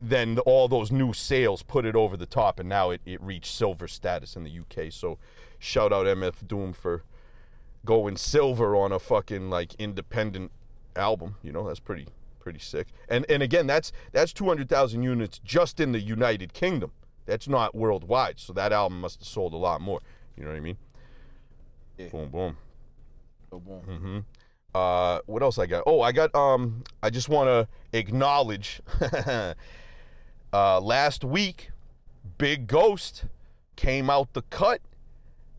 then 0.00 0.38
all 0.40 0.68
those 0.68 0.92
new 0.92 1.12
sales 1.12 1.62
put 1.62 1.84
it 1.84 1.96
over 1.96 2.16
the 2.16 2.26
top, 2.26 2.60
and 2.60 2.68
now 2.68 2.90
it, 2.90 3.00
it 3.06 3.20
reached 3.22 3.52
silver 3.52 3.88
status 3.88 4.36
in 4.36 4.44
the 4.44 4.50
UK. 4.60 4.92
So, 4.92 5.18
shout 5.58 5.92
out 5.92 6.06
MF 6.06 6.46
Doom 6.46 6.72
for 6.72 7.02
going 7.84 8.16
silver 8.16 8.76
on 8.76 8.92
a 8.92 8.98
fucking 8.98 9.48
like 9.48 9.74
independent 9.78 10.50
album. 10.94 11.36
You 11.42 11.52
know, 11.52 11.66
that's 11.66 11.80
pretty 11.80 12.08
pretty 12.46 12.60
sick. 12.60 12.86
And 13.08 13.26
and 13.28 13.42
again, 13.42 13.66
that's 13.66 13.90
that's 14.12 14.32
two 14.32 14.46
hundred 14.46 14.68
thousand 14.68 15.02
units 15.02 15.40
just 15.44 15.80
in 15.80 15.90
the 15.90 15.98
United 15.98 16.52
Kingdom. 16.52 16.92
That's 17.24 17.48
not 17.48 17.74
worldwide. 17.74 18.38
So 18.38 18.52
that 18.52 18.72
album 18.72 19.00
must 19.00 19.18
have 19.18 19.26
sold 19.26 19.52
a 19.52 19.56
lot 19.56 19.80
more. 19.80 20.00
You 20.36 20.44
know 20.44 20.50
what 20.50 20.56
I 20.56 20.60
mean? 20.60 20.76
Yeah. 21.98 22.06
Boom 22.06 22.28
boom. 22.28 22.56
So, 23.50 23.58
boom. 23.58 23.82
Mm-hmm. 23.88 24.18
Uh, 24.76 25.18
what 25.26 25.42
else 25.42 25.58
I 25.58 25.66
got? 25.66 25.82
Oh, 25.88 26.02
I 26.02 26.12
got. 26.12 26.32
Um, 26.36 26.84
I 27.02 27.10
just 27.10 27.28
want 27.28 27.48
to 27.48 27.98
acknowledge. 27.98 28.80
uh, 30.52 30.80
last 30.80 31.24
week, 31.24 31.70
Big 32.38 32.68
Ghost 32.68 33.24
came 33.74 34.08
out 34.08 34.34
the 34.34 34.42
cut 34.42 34.80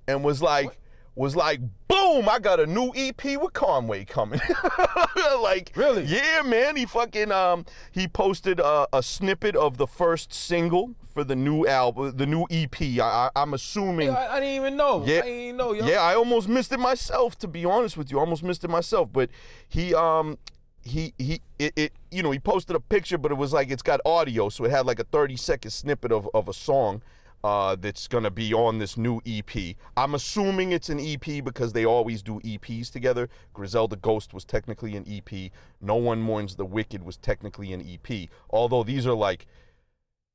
and 0.08 0.24
was 0.24 0.42
like, 0.42 0.80
was 1.18 1.36
like, 1.36 1.60
boom. 1.88 2.30
I 2.30 2.40
got 2.40 2.60
a 2.60 2.68
new 2.68 2.92
EP 2.96 3.24
with 3.42 3.54
Conway 3.54 4.06
coming. 4.06 4.40
like, 5.42 5.72
Really? 5.76 6.04
Yeah, 6.04 6.44
man. 6.46 6.76
He 6.76 6.86
fucking 6.86 7.32
um 7.32 7.66
he 7.92 8.08
posted 8.08 8.60
a, 8.60 8.88
a 8.94 9.02
snippet 9.02 9.56
of 9.56 9.78
the 9.78 9.88
first 9.88 10.32
single 10.32 10.96
for 11.14 11.24
the 11.24 11.36
new 11.36 11.66
album, 11.66 12.16
the 12.16 12.28
new 12.28 12.46
EP. 12.52 12.80
I, 13.00 13.30
I, 13.36 13.42
am 13.42 13.54
assuming. 13.54 14.08
Yo, 14.08 14.14
I, 14.14 14.36
I 14.36 14.40
didn't 14.40 14.56
even 14.56 14.78
know. 14.78 15.04
Yeah. 15.06 15.20
I 15.20 15.22
didn't 15.22 15.40
even 15.40 15.58
know, 15.58 15.74
yo. 15.74 15.86
Yeah, 15.88 16.02
I 16.02 16.16
almost 16.16 16.48
missed 16.48 16.72
it 16.72 16.80
myself. 16.80 17.38
To 17.40 17.48
be 17.48 17.66
honest 17.66 17.98
with 17.98 18.12
you, 18.12 18.18
I 18.18 18.22
almost 18.22 18.44
missed 18.44 18.64
it 18.64 18.70
myself. 18.70 19.10
But 19.12 19.30
he 19.68 19.96
um 19.96 20.38
he 20.84 21.14
he 21.18 21.42
it, 21.58 21.74
it 21.76 21.94
you 22.12 22.24
know 22.24 22.32
he 22.32 22.40
posted 22.40 22.76
a 22.76 22.80
picture, 22.80 23.18
but 23.18 23.32
it 23.32 23.36
was 23.36 23.54
like 23.54 23.72
it's 23.72 23.82
got 23.82 24.00
audio, 24.06 24.50
so 24.50 24.64
it 24.66 24.72
had 24.72 24.86
like 24.86 25.00
a 25.00 25.04
30 25.06 25.36
second 25.36 25.72
snippet 25.72 26.12
of 26.12 26.30
of 26.34 26.48
a 26.48 26.54
song. 26.54 27.02
Uh, 27.48 27.78
that's 27.78 28.10
gonna 28.10 28.30
be 28.30 28.54
on 28.54 28.78
this 28.78 28.98
new 28.98 29.22
EP. 29.26 29.78
I'm 29.96 30.16
assuming 30.16 30.74
it's 30.74 30.90
an 30.90 31.00
EP 31.00 31.42
because 31.42 31.72
they 31.72 31.86
always 31.86 32.22
do 32.22 32.42
EPs 32.42 32.92
together. 32.92 33.30
Griselda 33.54 33.96
Ghost 33.96 34.34
was 34.34 34.44
technically 34.44 34.98
an 34.98 35.06
EP. 35.10 35.52
No 35.80 35.96
One 35.96 36.20
Mourns 36.20 36.58
the 36.58 36.66
Wicked 36.66 37.04
was 37.04 37.16
technically 37.16 37.72
an 37.72 37.82
EP. 37.90 38.28
Although 38.50 38.84
these 38.84 39.08
are 39.08 39.14
like 39.14 39.48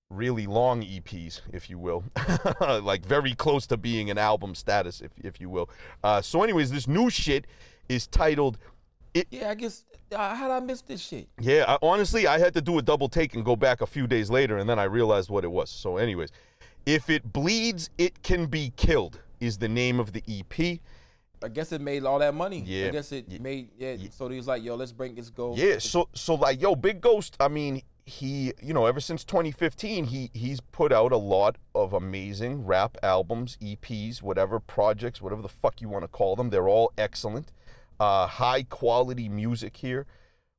really 0.09 0.47
long 0.47 0.81
EPs, 0.81 1.43
if 1.53 1.69
you 1.69 1.79
will, 1.79 2.03
like 2.61 3.05
very 3.05 3.35
close 3.35 3.67
to 3.67 3.77
being 3.77 4.09
an 4.09 4.17
album 4.17 4.55
status, 4.55 5.03
if 5.03 5.11
if 5.19 5.39
you 5.39 5.51
will. 5.51 5.69
Uh, 6.03 6.23
so, 6.23 6.43
anyways, 6.43 6.71
this 6.71 6.89
new 6.89 7.11
shit 7.11 7.47
is 7.91 8.07
titled. 8.07 8.57
Yeah, 9.31 9.51
I 9.51 9.55
guess. 9.55 9.85
Uh, 10.11 10.35
how 10.35 10.49
did 10.49 10.55
I 10.55 10.61
miss 10.61 10.81
this 10.81 11.03
shit? 11.03 11.29
Yeah, 11.39 11.67
I, 11.69 11.79
honestly, 11.83 12.27
I 12.27 12.39
had 12.39 12.55
to 12.55 12.63
do 12.63 12.79
a 12.79 12.83
double 12.83 13.11
take 13.11 13.35
and 13.35 13.45
go 13.45 13.55
back 13.55 13.83
a 13.83 13.87
few 13.87 14.07
days 14.07 14.31
later, 14.31 14.57
and 14.57 14.67
then 14.67 14.79
I 14.79 14.85
realized 14.85 15.29
what 15.29 15.45
it 15.45 15.51
was. 15.51 15.69
So, 15.69 15.99
anyways, 15.99 16.31
if 16.87 17.09
it 17.11 17.33
bleeds, 17.33 17.91
it 17.99 18.23
can 18.23 18.47
be 18.47 18.73
killed 18.77 19.21
is 19.41 19.59
the 19.59 19.69
name 19.69 19.99
of 19.99 20.13
the 20.13 20.23
EP. 20.29 20.81
I 21.45 21.49
guess 21.49 21.73
it 21.73 21.81
made 21.81 22.05
all 22.05 22.21
that 22.21 22.35
money. 22.35 22.63
Yeah. 22.65 22.87
I 22.87 22.91
guess 22.91 23.13
it 23.13 23.41
made 23.41 23.71
yeah. 23.77 23.97
So 24.11 24.29
he 24.29 24.37
was 24.37 24.47
like, 24.47 24.63
yo, 24.63 24.77
let's 24.77 24.93
bring 24.93 25.15
this 25.15 25.31
go. 25.31 25.55
Yeah, 25.57 25.79
so 25.79 26.09
so 26.15 26.35
like 26.35 26.61
yo, 26.61 26.77
Big 26.77 27.01
Ghost, 27.01 27.37
I 27.41 27.49
mean, 27.49 27.83
he, 28.05 28.53
you 28.63 28.73
know, 28.73 28.87
ever 28.87 29.01
since 29.01 29.25
2015, 29.25 30.05
he 30.05 30.31
he's 30.33 30.61
put 30.61 30.93
out 30.93 31.13
a 31.13 31.17
lot 31.17 31.57
of 31.75 31.93
amazing 31.93 32.65
rap 32.65 32.97
albums, 33.03 33.57
EPs, 33.61 34.23
whatever 34.23 34.61
projects, 34.61 35.21
whatever 35.21 35.43
the 35.43 35.49
fuck 35.49 35.81
you 35.81 35.89
want 35.89 36.05
to 36.05 36.09
call 36.09 36.37
them. 36.37 36.51
They're 36.51 36.69
all 36.69 36.93
excellent. 36.97 37.53
Uh 37.99 38.27
high 38.27 38.63
quality 38.63 39.29
music 39.29 39.79
here, 39.79 40.07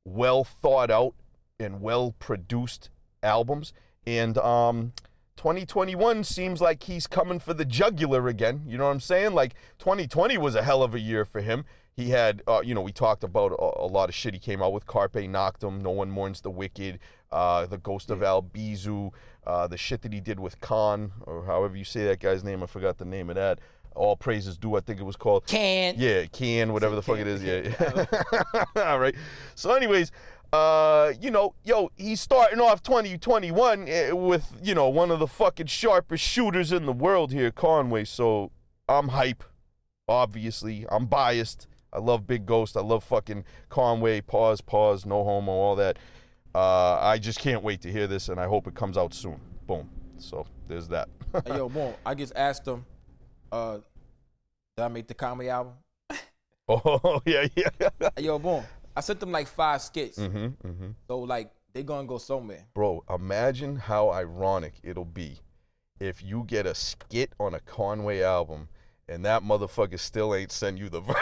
well 0.04 0.44
thought 0.44 0.90
out 0.90 1.14
and 1.58 1.80
well 1.80 2.14
produced 2.18 2.90
albums. 3.22 3.72
And 4.06 4.36
um 4.38 4.92
2021 5.36 6.24
seems 6.24 6.60
like 6.60 6.84
he's 6.84 7.06
coming 7.06 7.38
for 7.38 7.54
the 7.54 7.64
jugular 7.64 8.28
again. 8.28 8.62
You 8.66 8.78
know 8.78 8.84
what 8.84 8.92
I'm 8.92 9.00
saying? 9.00 9.34
Like 9.34 9.54
2020 9.78 10.38
was 10.38 10.54
a 10.54 10.62
hell 10.62 10.82
of 10.82 10.94
a 10.94 11.00
year 11.00 11.24
for 11.24 11.40
him. 11.40 11.64
He 11.96 12.10
had, 12.10 12.42
uh, 12.48 12.60
you 12.64 12.74
know, 12.74 12.80
we 12.80 12.92
talked 12.92 13.22
about 13.22 13.52
a, 13.52 13.84
a, 13.84 13.86
lot 13.86 14.08
of 14.08 14.14
shit 14.14 14.34
he 14.34 14.40
came 14.40 14.60
out 14.62 14.72
with. 14.72 14.84
Carpe 14.84 15.12
Noctem, 15.12 15.80
No 15.80 15.90
One 15.90 16.10
Mourns 16.10 16.40
the 16.40 16.50
Wicked, 16.50 16.98
uh, 17.30 17.66
The 17.66 17.78
Ghost 17.78 18.10
of 18.10 18.18
Albizu, 18.18 19.12
uh, 19.46 19.68
the 19.68 19.76
shit 19.76 20.02
that 20.02 20.12
he 20.12 20.20
did 20.20 20.40
with 20.40 20.60
Khan, 20.60 21.12
or 21.22 21.44
however 21.44 21.76
you 21.76 21.84
say 21.84 22.04
that 22.04 22.18
guy's 22.18 22.42
name. 22.42 22.62
I 22.62 22.66
forgot 22.66 22.98
the 22.98 23.04
name 23.04 23.30
of 23.30 23.36
that. 23.36 23.60
All 23.94 24.16
praises 24.16 24.58
due, 24.58 24.74
I 24.74 24.80
think 24.80 24.98
it 24.98 25.04
was 25.04 25.14
called. 25.14 25.46
Can. 25.46 25.94
Yeah, 25.96 26.24
can, 26.26 26.72
whatever 26.72 26.96
the 26.96 27.02
fuck 27.02 27.18
it 27.18 27.28
is. 27.28 27.44
Yeah. 27.44 28.06
All 28.90 28.98
right. 28.98 29.14
So, 29.54 29.72
anyways, 29.72 30.10
uh, 30.54 31.12
you 31.20 31.32
know, 31.32 31.52
yo, 31.64 31.90
he's 31.96 32.20
starting 32.20 32.60
off 32.60 32.80
2021 32.82 33.88
eh, 33.88 34.12
with, 34.12 34.52
you 34.62 34.72
know, 34.72 34.88
one 34.88 35.10
of 35.10 35.18
the 35.18 35.26
fucking 35.26 35.66
sharpest 35.66 36.22
shooters 36.22 36.70
in 36.70 36.86
the 36.86 36.92
world 36.92 37.32
here, 37.32 37.50
Conway. 37.50 38.04
So 38.04 38.52
I'm 38.88 39.08
hype. 39.08 39.42
Obviously, 40.06 40.86
I'm 40.90 41.06
biased. 41.06 41.66
I 41.92 41.98
love 41.98 42.26
Big 42.28 42.46
Ghost. 42.46 42.76
I 42.76 42.82
love 42.82 43.02
fucking 43.02 43.44
Conway. 43.68 44.20
Pause, 44.20 44.60
pause, 44.60 45.04
no 45.04 45.24
homo, 45.24 45.50
all 45.50 45.74
that. 45.76 45.98
Uh, 46.54 47.00
I 47.00 47.18
just 47.18 47.40
can't 47.40 47.64
wait 47.64 47.80
to 47.80 47.90
hear 47.90 48.06
this, 48.06 48.28
and 48.28 48.38
I 48.38 48.46
hope 48.46 48.68
it 48.68 48.76
comes 48.76 48.96
out 48.96 49.12
soon. 49.12 49.40
Boom. 49.66 49.90
So 50.18 50.46
there's 50.68 50.86
that. 50.88 51.08
hey, 51.46 51.56
yo, 51.56 51.68
boom. 51.68 51.94
I 52.06 52.14
just 52.14 52.32
asked 52.36 52.66
him, 52.68 52.86
uh, 53.50 53.78
did 54.76 54.84
I 54.84 54.88
make 54.88 55.08
the 55.08 55.14
comedy 55.14 55.48
album? 55.48 55.72
oh 56.68 57.20
yeah, 57.26 57.48
yeah. 57.56 57.88
Hey, 58.14 58.22
yo, 58.22 58.38
boom. 58.38 58.62
I 58.96 59.00
sent 59.00 59.20
them 59.20 59.32
like 59.32 59.46
five 59.48 59.82
skits. 59.82 60.18
mm-hmm, 60.18 60.66
mm-hmm. 60.66 60.88
So 61.08 61.20
like 61.20 61.50
they 61.72 61.82
gonna 61.82 62.06
go 62.06 62.18
somewhere. 62.18 62.64
Bro, 62.74 63.04
imagine 63.12 63.76
how 63.76 64.10
ironic 64.10 64.74
it'll 64.82 65.04
be 65.04 65.38
if 66.00 66.22
you 66.22 66.44
get 66.46 66.66
a 66.66 66.74
skit 66.74 67.32
on 67.40 67.54
a 67.54 67.60
Conway 67.60 68.22
album 68.22 68.68
and 69.08 69.24
that 69.24 69.42
motherfucker 69.42 69.98
still 69.98 70.34
ain't 70.34 70.52
send 70.52 70.78
you 70.78 70.88
the 70.88 71.00
verse. 71.00 71.16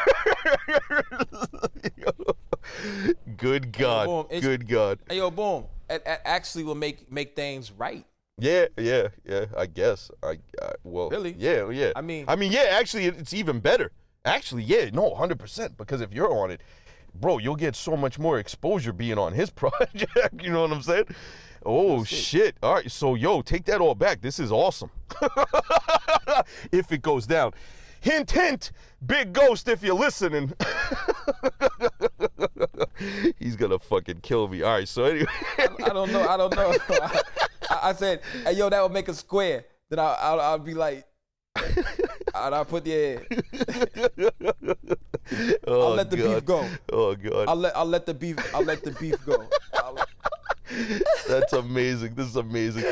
Good 3.36 3.72
God. 3.76 4.06
boom, 4.30 4.40
Good 4.40 4.68
God. 4.68 4.98
Hey, 5.08 5.16
yo, 5.18 5.30
boom. 5.30 5.64
It, 5.90 6.02
it 6.06 6.20
actually 6.24 6.64
will 6.64 6.74
make 6.74 7.10
make 7.10 7.34
things 7.36 7.70
right. 7.72 8.04
Yeah, 8.38 8.66
yeah, 8.78 9.08
yeah. 9.28 9.46
I 9.56 9.66
guess. 9.66 10.10
I, 10.22 10.38
I 10.60 10.72
well. 10.84 11.10
Really? 11.10 11.34
Yeah, 11.38 11.68
yeah. 11.70 11.92
I 11.96 12.00
mean- 12.00 12.24
I 12.28 12.36
mean, 12.36 12.52
yeah. 12.52 12.66
Actually, 12.70 13.06
it's 13.06 13.34
even 13.34 13.60
better. 13.60 13.92
Actually, 14.24 14.62
yeah. 14.64 14.90
No, 14.92 15.14
hundred 15.14 15.38
percent. 15.38 15.76
Because 15.76 16.00
if 16.00 16.12
you're 16.12 16.32
on 16.32 16.50
it, 16.50 16.60
bro, 17.14 17.38
you'll 17.38 17.56
get 17.56 17.76
so 17.76 17.96
much 17.96 18.18
more 18.18 18.38
exposure 18.38 18.92
being 18.92 19.18
on 19.18 19.32
his 19.32 19.50
project. 19.62 20.42
you 20.42 20.50
know 20.50 20.62
what 20.62 20.72
I'm 20.72 20.82
saying? 20.82 21.06
Oh 21.64 22.02
shit! 22.04 22.56
All 22.62 22.74
right, 22.74 22.90
so 22.90 23.14
yo, 23.14 23.40
take 23.40 23.64
that 23.66 23.80
all 23.80 23.94
back. 23.94 24.20
This 24.20 24.40
is 24.40 24.50
awesome. 24.50 24.90
if 26.72 26.90
it 26.90 27.02
goes 27.02 27.26
down, 27.26 27.52
hint, 28.00 28.30
hint. 28.32 28.72
Big 29.04 29.32
Ghost, 29.32 29.68
if 29.68 29.82
you're 29.82 29.94
listening. 29.94 30.52
He's 33.38 33.56
gonna 33.56 33.78
fucking 33.78 34.20
kill 34.20 34.48
me. 34.48 34.62
All 34.62 34.74
right, 34.74 34.88
so 34.88 35.04
anyway. 35.04 35.26
I 35.58 35.88
don't 35.88 36.12
know. 36.12 36.28
I 36.28 36.36
don't 36.36 36.54
know. 36.54 36.74
I, 37.70 37.78
I 37.82 37.92
said, 37.94 38.22
hey, 38.44 38.52
yo, 38.52 38.68
that 38.68 38.82
would 38.82 38.92
make 38.92 39.08
a 39.08 39.14
square. 39.14 39.64
Then 39.88 39.98
I, 39.98 40.16
I'll, 40.20 40.40
I'll 40.40 40.58
be 40.58 40.74
like, 40.74 41.04
and 41.56 41.84
I'll 42.34 42.64
put 42.64 42.84
the. 42.84 43.18
oh, 45.66 45.82
I'll 45.82 45.94
let 45.94 46.10
the 46.10 46.16
beef 46.16 46.44
go. 46.44 46.68
Oh 46.92 47.14
god. 47.14 47.48
I'll 47.48 47.56
let 47.56 47.76
I'll 47.76 47.86
let 47.86 48.06
the 48.06 48.14
beef 48.14 48.36
I'll 48.54 48.64
let 48.64 48.82
the 48.82 48.92
beef 48.92 49.16
go. 49.24 49.48
That's 51.28 51.52
amazing. 51.52 52.14
This 52.14 52.26
is 52.26 52.36
amazing. 52.36 52.84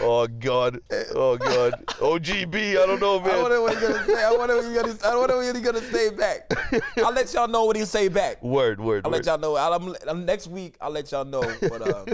Oh 0.00 0.26
God. 0.38 0.80
Oh 1.14 1.36
God. 1.36 1.84
OGB. 1.86 2.54
I 2.54 2.86
don't 2.86 3.00
know, 3.00 3.20
man. 3.20 3.30
I 3.30 3.42
wonder 3.42 3.60
what 3.60 3.72
he's 3.78 3.88
gonna 3.88 4.04
say. 4.04 4.24
I 4.24 4.32
wonder 4.32 4.56
what 4.56 4.64
he's 4.64 4.74
gonna. 4.74 4.98
I 5.04 5.16
wonder 5.16 5.36
what 5.36 5.54
he's 5.54 5.64
gonna 5.64 5.80
say 5.80 6.10
back. 6.10 6.52
I'll 6.98 7.12
let 7.12 7.32
y'all 7.32 7.48
know 7.48 7.64
what 7.64 7.76
he 7.76 7.84
say 7.84 8.08
back. 8.08 8.42
Word, 8.42 8.80
word, 8.80 9.04
I'll 9.04 9.10
word. 9.10 9.18
let 9.18 9.26
y'all 9.26 9.38
know. 9.38 9.56
I'll, 9.56 9.96
I'm, 10.08 10.24
next 10.24 10.46
week 10.48 10.76
I'll 10.80 10.90
let 10.90 11.10
y'all 11.12 11.24
know 11.24 11.42
what 11.42 11.94
um, 11.94 12.06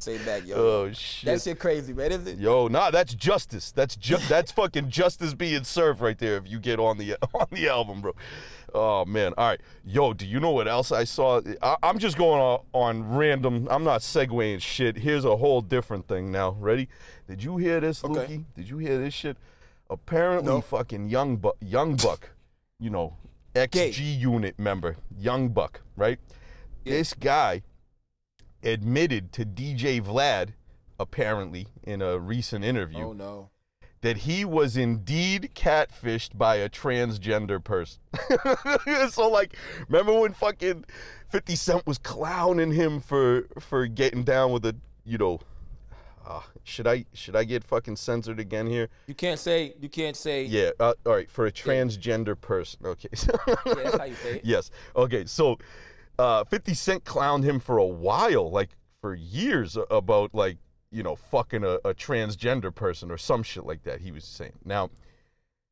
say 0.00 0.18
back, 0.24 0.46
yo. 0.46 0.56
Oh 0.56 0.92
shit. 0.92 1.26
that 1.26 1.42
shit 1.42 1.58
crazy, 1.58 1.92
man. 1.92 2.12
Is 2.12 2.26
it? 2.26 2.38
Yo, 2.38 2.68
nah, 2.68 2.90
that's 2.90 3.14
justice. 3.14 3.72
That's 3.72 3.96
ju- 3.96 4.16
that's 4.28 4.52
fucking 4.52 4.90
justice 4.90 5.34
being 5.34 5.64
served 5.64 6.00
right 6.00 6.18
there. 6.18 6.36
If 6.36 6.48
you 6.48 6.58
get 6.58 6.78
on 6.78 6.98
the 6.98 7.16
on 7.34 7.46
the 7.50 7.68
album, 7.68 8.00
bro. 8.00 8.14
Oh 8.74 9.04
man. 9.04 9.32
All 9.38 9.48
right. 9.48 9.60
Yo, 9.84 10.12
do 10.12 10.26
you 10.26 10.40
know 10.40 10.50
what 10.50 10.68
else 10.68 10.92
I 10.92 11.04
saw? 11.04 11.40
I, 11.62 11.76
I'm 11.82 11.98
just 11.98 12.16
going 12.16 12.40
on, 12.40 12.60
on 12.72 13.14
random. 13.16 13.66
I'm 13.70 13.84
not 13.84 14.00
segueing 14.00 14.60
shit. 14.60 14.96
Here's 14.98 15.24
a 15.24 15.36
whole 15.36 15.60
different 15.60 16.06
thing 16.08 16.30
now. 16.30 16.56
Ready? 16.58 16.88
Did 17.28 17.42
you 17.42 17.56
hear 17.56 17.80
this, 17.80 18.04
Okay. 18.04 18.26
Lukey? 18.38 18.44
Did 18.54 18.68
you 18.68 18.78
hear 18.78 18.98
this 18.98 19.14
shit? 19.14 19.36
Apparently, 19.88 20.52
No. 20.52 20.60
fucking 20.60 21.08
young 21.08 21.36
buck, 21.36 21.56
young 21.60 21.96
buck, 21.96 22.30
you 22.78 22.90
know, 22.90 23.14
Gay. 23.54 23.62
ex-G-Unit 23.62 24.58
member, 24.58 24.96
young 25.18 25.48
buck, 25.48 25.80
right? 25.96 26.18
This 26.84 27.12
guy 27.14 27.62
admitted 28.62 29.32
to 29.32 29.44
DJ 29.44 30.00
Vlad, 30.00 30.50
apparently, 30.98 31.66
in 31.82 32.02
a 32.02 32.18
recent 32.18 32.64
interview, 32.64 33.06
Oh 33.08 33.12
no. 33.12 33.50
That 34.02 34.18
he 34.18 34.44
was 34.44 34.76
indeed 34.76 35.50
catfished 35.54 36.36
by 36.38 36.56
a 36.56 36.68
transgender 36.68 37.62
person. 37.62 38.00
so 39.10 39.28
like 39.28 39.56
remember 39.88 40.18
when 40.18 40.32
fucking 40.32 40.84
50 41.28 41.56
Cent 41.56 41.86
was 41.86 41.98
clowning 41.98 42.72
him 42.72 43.00
for 43.00 43.46
for 43.58 43.86
getting 43.86 44.24
down 44.24 44.52
with 44.52 44.64
a, 44.64 44.74
you 45.04 45.18
know, 45.18 45.40
uh, 46.26 46.40
should 46.64 46.86
I 46.86 47.04
should 47.12 47.36
I 47.36 47.44
get 47.44 47.64
fucking 47.64 47.96
censored 47.96 48.40
again 48.40 48.66
here? 48.66 48.88
You 49.06 49.14
can't 49.14 49.38
say. 49.38 49.74
You 49.80 49.88
can't 49.88 50.16
say. 50.16 50.44
Yeah, 50.44 50.70
uh, 50.78 50.94
all 51.04 51.14
right, 51.14 51.30
for 51.30 51.46
a 51.46 51.52
transgender 51.52 52.40
person. 52.40 52.80
Okay. 52.84 53.08
Yeah, 53.66 53.74
that's 53.74 53.96
how 53.98 54.04
you 54.04 54.14
say 54.14 54.36
it. 54.36 54.44
yes. 54.44 54.70
Okay, 54.96 55.26
so 55.26 55.58
uh 56.18 56.44
50 56.44 56.74
Cent 56.74 57.04
clowned 57.04 57.44
him 57.44 57.60
for 57.60 57.78
a 57.78 57.86
while, 57.86 58.50
like 58.50 58.70
for 59.00 59.14
years 59.14 59.76
about 59.90 60.34
like, 60.34 60.58
you 60.90 61.02
know, 61.02 61.16
fucking 61.16 61.64
a, 61.64 61.74
a 61.84 61.94
transgender 61.94 62.74
person 62.74 63.10
or 63.10 63.18
some 63.18 63.42
shit 63.42 63.64
like 63.64 63.84
that, 63.84 64.00
he 64.00 64.10
was 64.10 64.24
saying. 64.24 64.58
Now, 64.64 64.90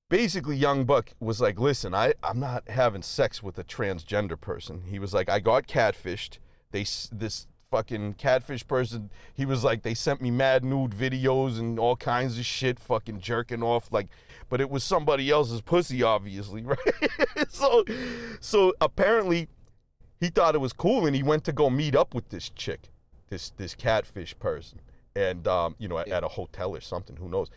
basically 0.08 0.56
Young 0.56 0.84
Buck 0.84 1.12
was 1.20 1.40
like, 1.40 1.58
listen, 1.58 1.94
I, 1.94 2.14
I'm 2.22 2.40
not 2.40 2.68
having 2.68 3.02
sex 3.02 3.42
with 3.42 3.58
a 3.58 3.64
transgender 3.64 4.40
person. 4.40 4.84
He 4.88 4.98
was 4.98 5.12
like, 5.12 5.28
I 5.28 5.40
got 5.40 5.66
catfished. 5.66 6.38
They 6.70 6.84
this 7.12 7.46
fucking 7.70 8.14
catfish 8.14 8.66
person, 8.66 9.10
he 9.34 9.44
was 9.44 9.64
like, 9.64 9.82
they 9.82 9.94
sent 9.94 10.20
me 10.20 10.30
mad 10.30 10.64
nude 10.64 10.92
videos 10.92 11.58
and 11.58 11.78
all 11.78 11.96
kinds 11.96 12.38
of 12.38 12.46
shit, 12.46 12.78
fucking 12.78 13.20
jerking 13.20 13.62
off, 13.62 13.92
like, 13.92 14.08
but 14.48 14.60
it 14.60 14.70
was 14.70 14.82
somebody 14.82 15.30
else's 15.30 15.60
pussy, 15.60 16.02
obviously, 16.02 16.62
right? 16.64 16.78
so, 17.48 17.84
so 18.40 18.72
apparently, 18.80 19.48
he 20.20 20.28
thought 20.28 20.54
it 20.54 20.60
was 20.60 20.72
cool, 20.72 21.06
and 21.06 21.14
he 21.14 21.22
went 21.22 21.44
to 21.44 21.52
go 21.52 21.70
meet 21.70 21.94
up 21.94 22.14
with 22.14 22.28
this 22.30 22.48
chick, 22.50 22.88
this 23.28 23.50
this 23.56 23.74
catfish 23.74 24.38
person, 24.38 24.80
and 25.18 25.46
um, 25.48 25.74
you 25.78 25.88
know, 25.88 25.98
at, 25.98 26.08
at 26.08 26.22
a 26.24 26.28
hotel 26.28 26.74
or 26.74 26.80
something, 26.80 27.16
who 27.16 27.28
knows? 27.28 27.50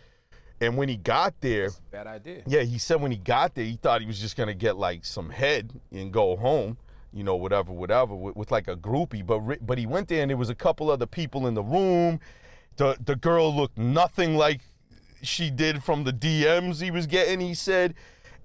And 0.59 0.77
when 0.77 0.89
he 0.89 0.97
got 0.97 1.33
there, 1.41 1.69
Bad 1.91 2.07
idea. 2.07 2.43
yeah, 2.45 2.61
he 2.61 2.77
said 2.77 3.01
when 3.01 3.11
he 3.11 3.17
got 3.17 3.55
there, 3.55 3.65
he 3.65 3.77
thought 3.77 4.01
he 4.01 4.07
was 4.07 4.19
just 4.19 4.35
gonna 4.35 4.53
get 4.53 4.77
like 4.77 5.05
some 5.05 5.29
head 5.29 5.71
and 5.91 6.11
go 6.11 6.35
home, 6.35 6.77
you 7.13 7.23
know, 7.23 7.35
whatever, 7.35 7.71
whatever, 7.71 8.15
with, 8.15 8.35
with 8.35 8.51
like 8.51 8.67
a 8.67 8.75
groupie. 8.75 9.25
But 9.25 9.65
but 9.65 9.77
he 9.77 9.85
went 9.85 10.07
there 10.07 10.21
and 10.21 10.29
there 10.29 10.37
was 10.37 10.49
a 10.49 10.55
couple 10.55 10.89
other 10.89 11.07
people 11.07 11.47
in 11.47 11.53
the 11.53 11.63
room. 11.63 12.19
The 12.77 12.97
the 13.03 13.15
girl 13.15 13.55
looked 13.55 13.77
nothing 13.77 14.35
like 14.37 14.61
she 15.23 15.49
did 15.51 15.83
from 15.83 16.03
the 16.03 16.13
DMs 16.13 16.81
he 16.81 16.89
was 16.91 17.05
getting. 17.07 17.39
He 17.39 17.53
said, 17.53 17.93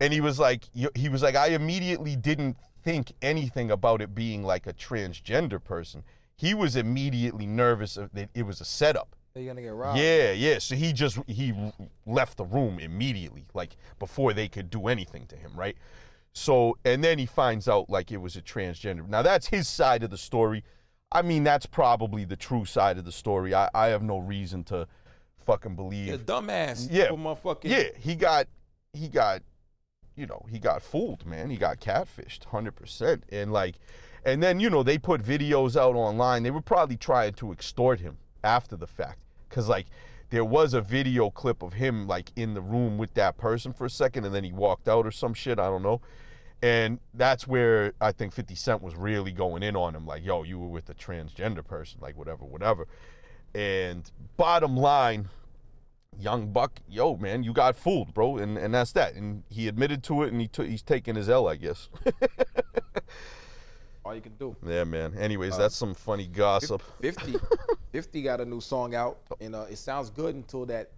and 0.01 0.13
he 0.13 0.21
was 0.21 0.39
like, 0.39 0.65
he 0.95 1.09
was 1.09 1.23
like, 1.23 1.35
I 1.35 1.49
immediately 1.49 2.17
didn't 2.17 2.57
think 2.83 3.13
anything 3.23 3.71
about 3.71 4.01
it 4.03 4.15
being 4.15 4.43
like 4.43 4.67
a 4.67 4.73
transgender 4.73 5.63
person. 5.63 6.03
He 6.37 6.55
was 6.55 6.77
immediately 6.77 7.47
nervous 7.47 7.95
that 7.95 8.29
it 8.35 8.43
was 8.45 8.61
a 8.61 8.65
setup. 8.65 9.17
You're 9.35 9.47
gonna 9.47 9.63
get 9.63 9.75
robbed. 9.75 9.99
Yeah, 9.99 10.33
yeah. 10.33 10.59
So 10.59 10.75
he 10.75 10.93
just 10.93 11.19
he 11.27 11.53
left 12.07 12.39
the 12.39 12.45
room 12.45 12.79
immediately, 12.79 13.45
like 13.53 13.77
before 13.99 14.33
they 14.33 14.49
could 14.49 14.71
do 14.71 14.89
anything 14.89 15.27
to 15.27 15.37
him, 15.37 15.53
right? 15.55 15.77
So 16.33 16.79
and 16.85 17.05
then 17.05 17.19
he 17.19 17.27
finds 17.27 17.69
out 17.69 17.91
like 17.91 18.11
it 18.11 18.19
was 18.19 18.37
a 18.37 18.43
transgender. 18.43 19.07
Now 19.07 19.23
that's 19.23 19.49
his 19.49 19.69
side 19.69 20.03
of 20.03 20.11
the 20.11 20.19
story. 20.19 20.65
I 21.13 21.23
mean, 21.23 21.45
that's 21.45 21.67
probably 21.67 22.25
the 22.25 22.37
true 22.37 22.65
side 22.65 22.99
of 22.99 23.05
the 23.05 23.13
story. 23.13 23.55
I, 23.55 23.69
I 23.75 23.89
have 23.89 24.03
no 24.03 24.19
reason 24.19 24.65
to 24.65 24.89
fucking 25.37 25.77
believe. 25.77 26.09
You're 26.09 26.17
a 26.17 26.19
dumbass. 26.19 26.89
Yeah. 26.91 27.09
For 27.09 27.17
motherfucking. 27.17 27.65
Yeah, 27.65 27.89
he 27.99 28.17
got 28.17 28.49
he 28.93 29.09
got 29.09 29.43
you 30.17 30.27
know, 30.27 30.45
he 30.51 30.59
got 30.59 30.83
fooled, 30.83 31.27
man. 31.27 31.51
He 31.51 31.57
got 31.57 31.79
catfished 31.79 32.47
100%. 32.51 33.23
And 33.31 33.53
like 33.53 33.77
and 34.27 34.43
then, 34.43 34.59
you 34.59 34.69
know, 34.69 34.83
they 34.83 34.99
put 34.99 35.23
videos 35.23 35.77
out 35.77 35.95
online. 35.95 36.43
They 36.43 36.51
were 36.51 36.61
probably 36.61 36.97
trying 36.97 37.35
to 37.35 37.53
extort 37.53 38.01
him 38.01 38.19
after 38.45 38.77
the 38.77 38.87
fact 38.87 39.21
cuz 39.49 39.69
like 39.69 39.87
there 40.31 40.45
was 40.45 40.75
a 40.75 40.81
video 40.81 41.31
clip 41.31 41.63
of 41.63 41.75
him 41.75 42.07
like 42.07 42.31
in 42.37 42.55
the 42.55 42.61
room 42.61 42.99
with 42.99 43.15
that 43.15 43.37
person 43.39 43.73
for 43.73 43.87
a 43.87 43.91
second 43.91 44.25
and 44.25 44.35
then 44.35 44.45
he 44.45 44.53
walked 44.53 44.89
out 44.89 45.07
or 45.07 45.13
some 45.13 45.33
shit, 45.33 45.59
I 45.59 45.67
don't 45.67 45.83
know. 45.83 46.01
And 46.61 46.99
that's 47.15 47.47
where 47.47 47.93
I 48.01 48.13
think 48.13 48.33
50 48.33 48.55
Cent 48.57 48.83
was 48.83 48.97
really 48.97 49.31
going 49.31 49.63
in 49.63 49.77
on 49.77 49.95
him 49.95 50.07
like, 50.07 50.25
"Yo, 50.25 50.43
you 50.43 50.59
were 50.59 50.69
with 50.69 50.89
a 50.91 50.95
transgender 50.95 51.65
person, 51.65 52.01
like 52.01 52.17
whatever, 52.17 52.45
whatever." 52.45 52.89
And 53.55 54.11
bottom 54.37 54.77
line, 54.77 55.29
young 56.19 56.53
buck, 56.53 56.81
yo, 56.89 57.17
man, 57.17 57.43
you 57.43 57.53
got 57.53 57.77
fooled, 57.77 58.15
bro, 58.15 58.39
and 58.39 58.57
and 58.57 58.75
that's 58.75 58.93
that. 58.93 59.15
And 59.15 59.45
he 59.51 59.69
admitted 59.69 60.03
to 60.05 60.23
it, 60.23 60.33
and 60.33 60.41
he 60.41 60.49
took 60.49 60.67
he's 60.67 60.83
taking 60.83 61.15
his 61.15 61.29
L, 61.29 61.47
I 61.47 61.57
guess. 61.57 61.89
All 64.07 64.15
you 64.15 64.21
can 64.21 64.35
do. 64.39 64.55
yeah, 64.65 64.85
man. 64.85 65.15
Anyways, 65.19 65.55
Uh, 65.55 65.59
that's 65.59 65.75
some 65.75 65.93
funny 65.93 66.29
gossip. 66.29 66.81
50, 67.01 67.35
50 67.91 68.23
got 68.29 68.41
a 68.41 68.45
new 68.45 68.61
song 68.61 68.95
out, 68.95 69.19
and 69.41 69.55
uh, 69.57 69.67
it 69.69 69.79
sounds 69.79 70.11
good 70.11 70.37
until 70.37 70.65
that 70.67 70.91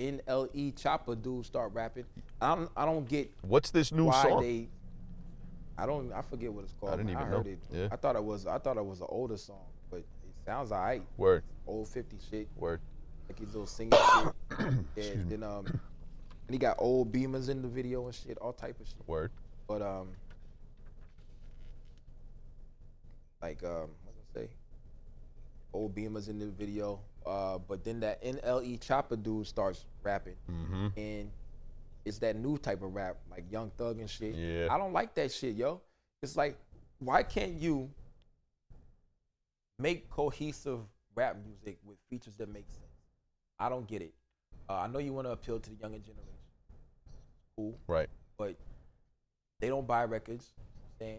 NLE 0.00 0.76
Chopper 0.76 1.14
dude 1.14 1.46
start 1.46 1.72
rapping. 1.72 2.04
I 2.40 2.56
don't, 2.56 2.70
I 2.76 2.84
don't 2.86 3.08
get 3.08 3.30
What's 3.42 3.70
this 3.70 3.92
new 3.92 4.06
why 4.06 4.22
song? 4.24 4.42
they. 4.42 4.68
I 5.78 5.86
don't. 5.86 6.12
I 6.12 6.22
forget 6.22 6.52
what 6.52 6.64
it's 6.64 6.72
called. 6.80 6.92
I 6.92 6.96
didn't 6.96 7.10
even 7.12 7.22
heard 7.26 7.46
know. 7.46 7.52
it. 7.52 7.58
Yeah. 7.72 7.88
I 7.92 7.96
thought 7.96 8.16
it 8.16 8.24
was. 8.24 8.46
I 8.48 8.58
thought 8.58 8.76
it 8.76 8.84
was 8.84 9.00
an 9.00 9.06
older 9.10 9.36
song, 9.36 9.64
but 9.88 9.98
it 9.98 10.04
sounds 10.44 10.72
alright. 10.72 11.02
Word, 11.18 11.44
Old 11.68 11.86
50 11.86 12.16
shit, 12.30 12.48
word. 12.56 12.80
like 13.28 13.38
his 13.38 13.48
little 13.54 13.66
singing 13.66 13.92
shit. 13.92 14.34
Yeah, 14.96 15.04
then 15.28 15.42
um, 15.44 15.66
and 15.66 16.50
he 16.50 16.58
got 16.58 16.74
old 16.80 17.12
Beamers 17.12 17.48
in 17.48 17.62
the 17.62 17.68
video 17.68 18.06
and 18.06 18.14
shit, 18.14 18.36
all 18.38 18.52
type 18.52 18.80
of 18.80 18.86
shit. 18.88 18.96
Word. 19.06 19.30
But 19.68 19.82
um, 19.82 20.08
like 23.42 23.62
um, 23.64 23.88
what 24.04 24.14
was 24.16 24.24
I 24.36 24.40
say? 24.40 24.48
Old 25.72 25.94
Beamers 25.94 26.28
in 26.28 26.38
the 26.38 26.46
video. 26.46 27.00
Uh, 27.26 27.58
but 27.58 27.84
then 27.84 28.00
that 28.00 28.22
NLE 28.24 28.80
Chopper 28.80 29.16
dude 29.16 29.46
starts 29.46 29.84
rapping, 30.02 30.36
Mm-hmm. 30.50 30.86
and 30.96 31.30
it's 32.06 32.18
that 32.18 32.34
new 32.36 32.56
type 32.56 32.82
of 32.82 32.94
rap, 32.94 33.16
like 33.30 33.44
Young 33.52 33.70
Thug 33.76 33.98
and 34.00 34.08
shit. 34.08 34.34
Yeah. 34.34 34.68
I 34.70 34.78
don't 34.78 34.92
like 34.94 35.14
that 35.16 35.30
shit, 35.30 35.54
yo. 35.54 35.82
It's 36.22 36.34
like, 36.34 36.56
why 36.98 37.22
can't 37.22 37.52
you 37.52 37.90
make 39.78 40.08
cohesive 40.10 40.80
rap 41.14 41.36
music 41.44 41.78
with 41.84 41.96
features 42.08 42.34
that 42.36 42.48
make 42.48 42.68
sense? 42.70 42.86
I 43.58 43.68
don't 43.68 43.86
get 43.86 44.00
it. 44.02 44.14
Uh, 44.68 44.74
I 44.80 44.86
know 44.86 44.98
you 44.98 45.12
want 45.12 45.26
to 45.26 45.32
appeal 45.32 45.58
to 45.60 45.70
the 45.70 45.76
younger 45.76 45.98
generation. 45.98 46.26
Cool 47.56 47.78
Right. 47.86 48.08
but 48.38 48.56
they 49.60 49.68
don't 49.68 49.86
buy 49.86 50.04
records. 50.04 50.52
you 51.00 51.06
know 51.06 51.12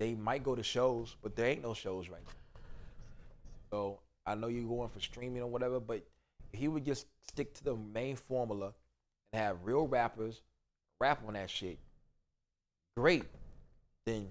they 0.00 0.14
might 0.14 0.42
go 0.42 0.56
to 0.56 0.62
shows, 0.62 1.14
but 1.22 1.36
there 1.36 1.46
ain't 1.46 1.62
no 1.62 1.74
shows 1.74 2.08
right 2.08 2.22
now. 2.24 2.60
So 3.70 3.98
I 4.26 4.34
know 4.34 4.48
you're 4.48 4.66
going 4.68 4.88
for 4.88 4.98
streaming 4.98 5.42
or 5.42 5.46
whatever, 5.46 5.78
but 5.78 6.02
if 6.52 6.58
he 6.58 6.66
would 6.66 6.84
just 6.84 7.06
stick 7.28 7.54
to 7.54 7.64
the 7.64 7.76
main 7.76 8.16
formula 8.16 8.72
and 9.32 9.42
have 9.42 9.58
real 9.62 9.86
rappers 9.86 10.40
rap 11.00 11.20
on 11.28 11.34
that 11.34 11.50
shit. 11.50 11.78
Great. 12.96 13.24
Then 14.06 14.26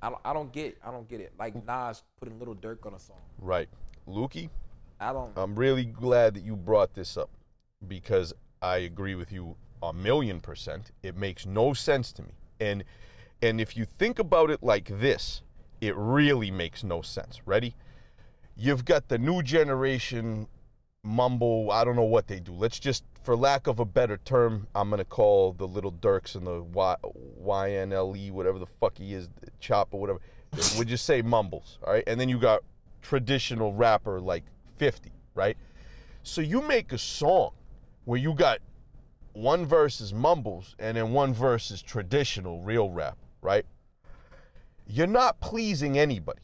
I 0.00 0.08
don't, 0.08 0.20
I 0.24 0.32
don't 0.32 0.50
get 0.52 0.78
I 0.84 0.90
don't 0.90 1.08
get 1.08 1.20
it. 1.20 1.32
Like 1.38 1.54
Nas 1.66 2.02
putting 2.18 2.38
Little 2.38 2.56
Durk 2.56 2.84
on 2.86 2.94
a 2.94 2.98
song. 2.98 3.18
Right. 3.38 3.68
Lukey, 4.08 4.48
I 4.98 5.12
don't. 5.12 5.32
I'm 5.36 5.54
really 5.54 5.84
glad 5.84 6.34
that 6.34 6.44
you 6.44 6.56
brought 6.56 6.94
this 6.94 7.16
up 7.16 7.30
because 7.86 8.32
I 8.62 8.78
agree 8.78 9.14
with 9.14 9.32
you 9.32 9.54
a 9.82 9.92
million 9.92 10.40
percent. 10.40 10.92
It 11.02 11.16
makes 11.16 11.44
no 11.44 11.74
sense 11.74 12.10
to 12.12 12.22
me. 12.22 12.32
And 12.58 12.84
and 13.42 13.60
if 13.60 13.76
you 13.76 13.84
think 13.84 14.18
about 14.18 14.50
it 14.50 14.62
like 14.62 15.00
this, 15.00 15.42
it 15.80 15.94
really 15.96 16.50
makes 16.50 16.84
no 16.84 17.02
sense. 17.02 17.40
Ready? 17.44 17.74
You've 18.56 18.84
got 18.84 19.08
the 19.08 19.18
new 19.18 19.42
generation 19.42 20.46
mumble, 21.04 21.70
I 21.72 21.84
don't 21.84 21.96
know 21.96 22.02
what 22.02 22.28
they 22.28 22.38
do. 22.38 22.52
Let's 22.52 22.78
just 22.78 23.04
for 23.22 23.36
lack 23.36 23.66
of 23.66 23.78
a 23.78 23.84
better 23.84 24.16
term, 24.18 24.66
I'm 24.74 24.88
going 24.88 24.98
to 24.98 25.04
call 25.04 25.52
the 25.52 25.66
little 25.66 25.92
Durks 25.92 26.34
and 26.34 26.46
the 26.46 26.62
y, 26.62 26.96
YNLE 27.44 28.32
whatever 28.32 28.58
the 28.58 28.66
fuck 28.66 28.98
he 28.98 29.14
is, 29.14 29.28
chop 29.60 29.88
or 29.92 30.00
whatever. 30.00 30.20
we 30.78 30.84
just 30.84 31.04
say 31.06 31.22
mumbles, 31.22 31.78
all 31.84 31.92
right? 31.92 32.04
And 32.06 32.20
then 32.20 32.28
you 32.28 32.38
got 32.38 32.62
traditional 33.00 33.74
rapper 33.74 34.20
like 34.20 34.44
50, 34.76 35.10
right? 35.34 35.56
So 36.22 36.40
you 36.40 36.62
make 36.62 36.92
a 36.92 36.98
song 36.98 37.50
where 38.04 38.18
you 38.18 38.34
got 38.34 38.58
one 39.32 39.66
verse 39.66 40.00
is 40.00 40.12
mumbles 40.12 40.76
and 40.78 40.96
then 40.96 41.12
one 41.12 41.32
verse 41.32 41.70
is 41.70 41.82
traditional 41.82 42.60
real 42.60 42.90
rap, 42.90 43.16
right? 43.42 43.66
You're 44.86 45.06
not 45.06 45.40
pleasing 45.40 45.98
anybody 45.98 46.40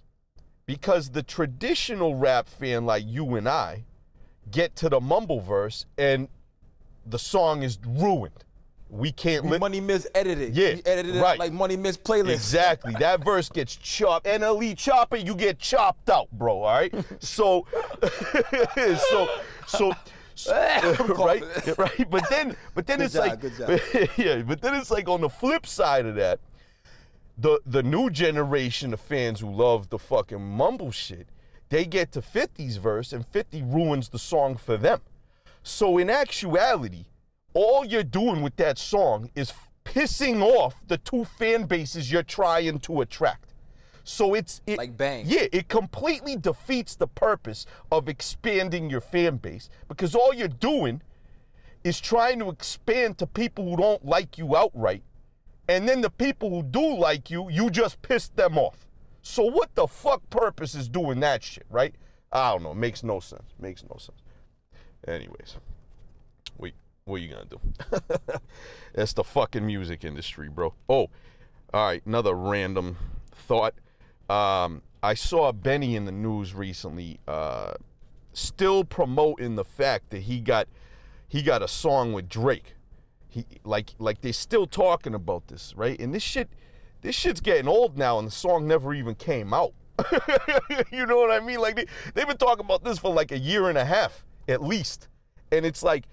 because 0.66 1.10
the 1.10 1.22
traditional 1.22 2.14
rap 2.16 2.48
fan 2.48 2.84
like 2.86 3.04
you 3.06 3.34
and 3.36 3.48
I 3.48 3.84
get 4.50 4.76
to 4.76 4.88
the 4.88 5.00
mumble 5.00 5.40
verse 5.40 5.86
and 5.96 6.28
the 7.06 7.18
song 7.18 7.62
is 7.62 7.78
ruined. 7.86 8.44
We 8.90 9.12
can't 9.12 9.44
li- 9.44 9.58
Money 9.58 9.80
Miz 9.80 10.08
edited. 10.14 10.56
Yeah, 10.56 10.70
He 10.72 10.86
edited 10.86 11.16
it 11.16 11.20
right. 11.20 11.38
like 11.38 11.52
Money 11.52 11.76
Miz 11.76 11.98
playlist. 11.98 12.32
Exactly. 12.32 12.94
That 12.98 13.22
verse 13.22 13.50
gets 13.50 13.76
chopped. 13.76 14.26
and 14.26 14.42
NLE 14.42 14.76
chopper, 14.78 15.16
you 15.16 15.34
get 15.34 15.58
chopped 15.58 16.08
out, 16.08 16.30
bro. 16.32 16.62
All 16.62 16.74
right. 16.78 16.94
So, 17.20 17.66
so, 19.10 19.28
so, 19.66 19.92
so 20.34 20.52
right, 21.18 21.42
right. 21.78 22.10
But 22.10 22.28
then, 22.30 22.56
but 22.74 22.86
then 22.86 22.98
Good 22.98 23.04
it's 23.04 23.14
job, 23.14 23.26
like, 23.26 23.40
good 23.40 23.56
job. 23.58 24.08
yeah. 24.16 24.40
But 24.42 24.62
then 24.62 24.74
it's 24.74 24.90
like 24.90 25.06
on 25.08 25.20
the 25.20 25.28
flip 25.28 25.66
side 25.66 26.06
of 26.06 26.14
that, 26.14 26.40
the 27.38 27.60
the 27.64 27.82
new 27.82 28.10
generation 28.10 28.92
of 28.92 29.00
fans 29.00 29.40
who 29.40 29.50
love 29.50 29.90
the 29.90 29.98
fucking 29.98 30.42
mumble 30.42 30.90
shit, 30.90 31.28
they 31.68 31.84
get 31.84 32.10
to 32.12 32.20
50's 32.20 32.76
verse 32.76 33.12
and 33.12 33.24
50 33.26 33.62
ruins 33.62 34.08
the 34.08 34.18
song 34.18 34.56
for 34.56 34.76
them. 34.76 35.00
So 35.62 35.98
in 35.98 36.10
actuality, 36.10 37.04
all 37.54 37.84
you're 37.84 38.02
doing 38.02 38.42
with 38.42 38.56
that 38.56 38.76
song 38.78 39.30
is 39.34 39.52
pissing 39.84 40.42
off 40.42 40.82
the 40.86 40.98
two 40.98 41.24
fan 41.24 41.64
bases 41.64 42.10
you're 42.10 42.22
trying 42.22 42.80
to 42.80 43.00
attract. 43.00 43.54
So 44.02 44.34
it's 44.34 44.62
it, 44.66 44.78
Like 44.78 44.96
Bang. 44.96 45.24
Yeah, 45.26 45.46
it 45.52 45.68
completely 45.68 46.34
defeats 46.34 46.96
the 46.96 47.06
purpose 47.06 47.66
of 47.92 48.08
expanding 48.08 48.90
your 48.90 49.02
fan 49.02 49.36
base 49.36 49.68
because 49.86 50.14
all 50.14 50.32
you're 50.32 50.48
doing 50.48 51.02
is 51.84 52.00
trying 52.00 52.38
to 52.40 52.48
expand 52.48 53.18
to 53.18 53.26
people 53.26 53.68
who 53.68 53.76
don't 53.76 54.04
like 54.04 54.38
you 54.38 54.56
outright. 54.56 55.02
And 55.68 55.88
then 55.88 56.00
the 56.00 56.10
people 56.10 56.50
who 56.50 56.62
do 56.62 56.96
like 56.96 57.30
you, 57.30 57.50
you 57.50 57.70
just 57.70 58.00
pissed 58.00 58.36
them 58.36 58.56
off. 58.56 58.86
So 59.22 59.44
what 59.44 59.74
the 59.74 59.86
fuck 59.86 60.28
purpose 60.30 60.74
is 60.74 60.88
doing 60.88 61.20
that 61.20 61.42
shit, 61.42 61.66
right? 61.68 61.94
I 62.32 62.52
don't 62.52 62.62
know. 62.62 62.74
Makes 62.74 63.02
no 63.02 63.20
sense. 63.20 63.54
Makes 63.60 63.84
no 63.84 63.96
sense. 63.98 64.18
Anyways, 65.06 65.56
wait, 66.56 66.74
what 67.04 67.16
are 67.16 67.18
you 67.18 67.28
gonna 67.28 67.44
do? 67.44 67.60
That's 68.94 69.12
the 69.12 69.24
fucking 69.24 69.66
music 69.66 70.04
industry, 70.04 70.48
bro. 70.48 70.74
Oh, 70.88 71.08
all 71.74 71.86
right. 71.86 72.02
Another 72.06 72.34
random 72.34 72.96
thought. 73.32 73.74
Um, 74.30 74.82
I 75.02 75.14
saw 75.14 75.52
Benny 75.52 75.94
in 75.94 76.04
the 76.04 76.12
news 76.12 76.54
recently, 76.54 77.20
uh, 77.28 77.74
still 78.32 78.84
promoting 78.84 79.56
the 79.56 79.64
fact 79.64 80.10
that 80.10 80.22
he 80.22 80.40
got 80.40 80.68
he 81.28 81.42
got 81.42 81.62
a 81.62 81.68
song 81.68 82.12
with 82.12 82.28
Drake. 82.28 82.74
He 83.38 83.60
like 83.64 83.90
like 83.98 84.20
they're 84.20 84.32
still 84.32 84.66
talking 84.66 85.14
about 85.14 85.48
this, 85.48 85.74
right? 85.76 85.98
And 86.00 86.14
this 86.14 86.22
shit 86.22 86.48
this 87.02 87.14
shit's 87.14 87.40
getting 87.40 87.68
old 87.68 87.96
now, 87.96 88.18
and 88.18 88.26
the 88.26 88.32
song 88.32 88.66
never 88.66 88.94
even 88.94 89.14
came 89.14 89.54
out. 89.54 89.72
you 90.92 91.06
know 91.06 91.16
what 91.16 91.30
I 91.30 91.40
mean? 91.40 91.60
Like 91.60 91.76
they, 91.76 91.86
they've 92.14 92.26
been 92.26 92.36
talking 92.36 92.64
about 92.64 92.84
this 92.84 92.98
for 92.98 93.12
like 93.12 93.32
a 93.32 93.38
year 93.38 93.68
and 93.68 93.78
a 93.78 93.84
half 93.84 94.24
at 94.48 94.62
least, 94.62 95.08
and 95.52 95.64
it's 95.66 95.82
like 95.82 96.04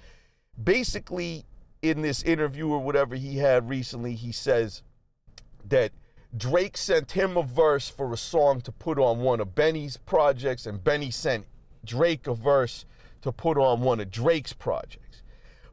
basically 0.62 1.46
in 1.82 2.02
this 2.02 2.24
interview 2.24 2.68
or 2.68 2.80
whatever 2.80 3.16
he 3.16 3.38
had 3.38 3.70
recently, 3.70 4.16
he 4.16 4.32
says 4.32 4.82
that 5.68 5.92
Drake 6.36 6.78
sent 6.78 7.12
him 7.12 7.38
a 7.38 7.44
verse 7.44 7.90
for 7.90 8.12
a 8.12 8.18
song 8.18 8.62
to 8.62 8.72
put 8.72 9.00
on 9.00 9.20
one 9.20 9.40
of 9.40 9.56
Benny's 9.56 9.98
projects, 9.98 10.66
and 10.66 10.84
Benny 10.84 11.12
sent 11.12 11.46
Drake 11.86 12.28
a 12.28 12.34
verse 12.34 12.86
to 13.22 13.32
put 13.32 13.58
on 13.58 13.82
one 13.82 14.00
of 14.00 14.12
Drake's 14.12 14.54
projects. 14.54 15.22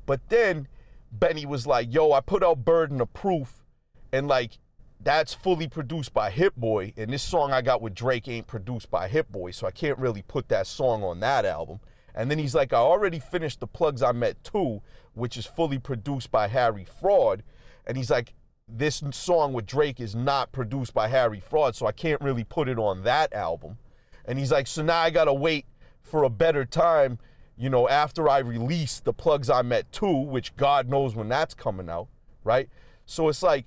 But 0.07 0.21
then 0.29 0.69
Benny 1.13 1.45
was 1.45 1.67
like, 1.67 1.93
yo, 1.93 2.13
I 2.13 2.21
put 2.21 2.43
out 2.43 2.65
Burden 2.65 3.01
of 3.01 3.13
Proof, 3.13 3.65
and 4.13 4.27
like, 4.27 4.59
that's 4.99 5.35
fully 5.35 5.69
produced 5.69 6.15
by 6.15 6.31
Hit 6.31 6.57
Boy, 6.57 6.95
and 6.97 7.13
this 7.13 7.23
song 7.23 7.53
I 7.53 7.61
got 7.61 7.83
with 7.83 7.95
Drake 7.95 8.29
ain't 8.29 8.47
produced 8.47 8.91
by 8.91 9.09
Hit 9.09 9.31
Boy, 9.31 9.51
so 9.51 9.67
I 9.67 9.71
can't 9.71 9.99
really 9.99 10.23
put 10.23 10.49
that 10.49 10.67
song 10.67 11.03
on 11.03 11.21
that 11.21 11.45
album. 11.45 11.81
And 12.15 12.31
then 12.31 12.39
he's 12.39 12.55
like, 12.55 12.73
I 12.73 12.77
already 12.77 13.19
finished 13.19 13.61
the 13.61 13.67
plugs 13.67 14.03
I 14.03 14.13
met 14.13 14.43
too, 14.45 14.83
which 15.15 15.37
is 15.37 15.47
fully 15.47 15.79
produced 15.79 16.31
by 16.31 16.49
Harry 16.49 16.85
Fraud. 16.85 17.43
And 17.87 17.97
he's 17.97 18.11
like, 18.11 18.35
this 18.69 19.03
song 19.11 19.53
with 19.53 19.67
Drake 19.67 20.01
is 20.01 20.15
not 20.15 20.53
produced 20.53 20.95
by 20.95 21.09
Harry 21.09 21.41
Fraud, 21.41 21.75
so 21.75 21.87
I 21.87 21.93
can't 21.93 22.21
really 22.21 22.45
put 22.45 22.69
it 22.69 22.79
on 22.79 23.03
that 23.03 23.33
album. 23.33 23.79
And 24.25 24.39
he's 24.39 24.53
like, 24.53 24.67
so 24.67 24.83
now 24.83 25.01
I 25.01 25.11
gotta 25.11 25.35
wait 25.35 25.67
for 26.01 26.23
a 26.23 26.31
better 26.31 26.65
time, 26.65 27.19
you 27.57 27.71
know, 27.71 27.89
after 27.89 28.29
I 28.29 28.39
release 28.39 29.01
the 29.01 29.13
plugs 29.13 29.51
I 29.51 29.63
met 29.63 29.91
too, 29.93 30.17
which 30.17 30.57
God 30.57 30.89
knows 30.89 31.15
when 31.15 31.29
that's 31.29 31.55
coming 31.55 31.89
out, 31.89 32.09
right? 32.45 32.69
So 33.07 33.29
it's 33.29 33.43
like, 33.43 33.67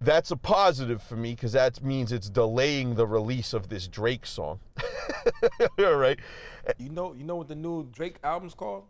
that's 0.00 0.30
a 0.32 0.36
positive 0.36 1.00
for 1.02 1.16
me 1.16 1.34
because 1.34 1.52
that 1.52 1.82
means 1.82 2.10
it's 2.10 2.28
delaying 2.28 2.96
the 2.96 3.06
release 3.06 3.52
of 3.52 3.68
this 3.68 3.86
Drake 3.86 4.26
song. 4.26 4.58
All 5.78 5.94
right. 5.94 6.18
You 6.78 6.88
know, 6.88 7.14
you 7.14 7.24
know 7.24 7.36
what 7.36 7.48
the 7.48 7.54
new 7.54 7.88
Drake 7.92 8.16
album's 8.24 8.54
called? 8.54 8.84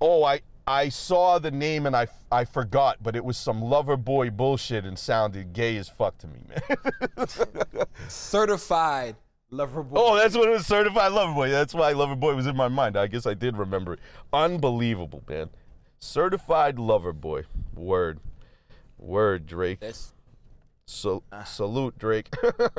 Oh, 0.00 0.24
I 0.24 0.40
I 0.66 0.88
saw 0.88 1.38
the 1.38 1.50
name 1.50 1.84
and 1.84 1.94
I, 1.94 2.06
I 2.32 2.46
forgot, 2.46 3.02
but 3.02 3.14
it 3.14 3.24
was 3.24 3.36
some 3.36 3.60
lover 3.60 3.98
boy 3.98 4.30
bullshit 4.30 4.86
and 4.86 4.98
sounded 4.98 5.52
gay 5.52 5.76
as 5.76 5.90
fuck 5.90 6.16
to 6.18 6.26
me, 6.26 6.40
man. 6.48 7.26
Certified 8.08 9.16
Lover 9.54 9.84
Boy. 9.84 9.96
oh, 10.00 10.16
that's 10.16 10.36
what 10.36 10.48
it 10.48 10.52
was, 10.52 10.66
certified 10.66 11.12
lover 11.12 11.32
boy. 11.32 11.48
That's 11.48 11.72
why 11.72 11.92
lover 11.92 12.16
boy 12.16 12.34
was 12.34 12.48
in 12.48 12.56
my 12.56 12.66
mind. 12.66 12.96
I 12.96 13.06
guess 13.06 13.24
I 13.24 13.34
did 13.34 13.56
remember 13.56 13.94
it. 13.94 14.00
Unbelievable, 14.32 15.22
man. 15.28 15.50
Certified 16.00 16.78
lover 16.78 17.12
boy. 17.12 17.44
Word. 17.74 18.18
Word, 18.98 19.46
Drake. 19.46 19.78
That's 19.78 20.12
So, 20.86 21.22
ah. 21.32 21.44
salute, 21.44 21.96
Drake. 21.98 22.34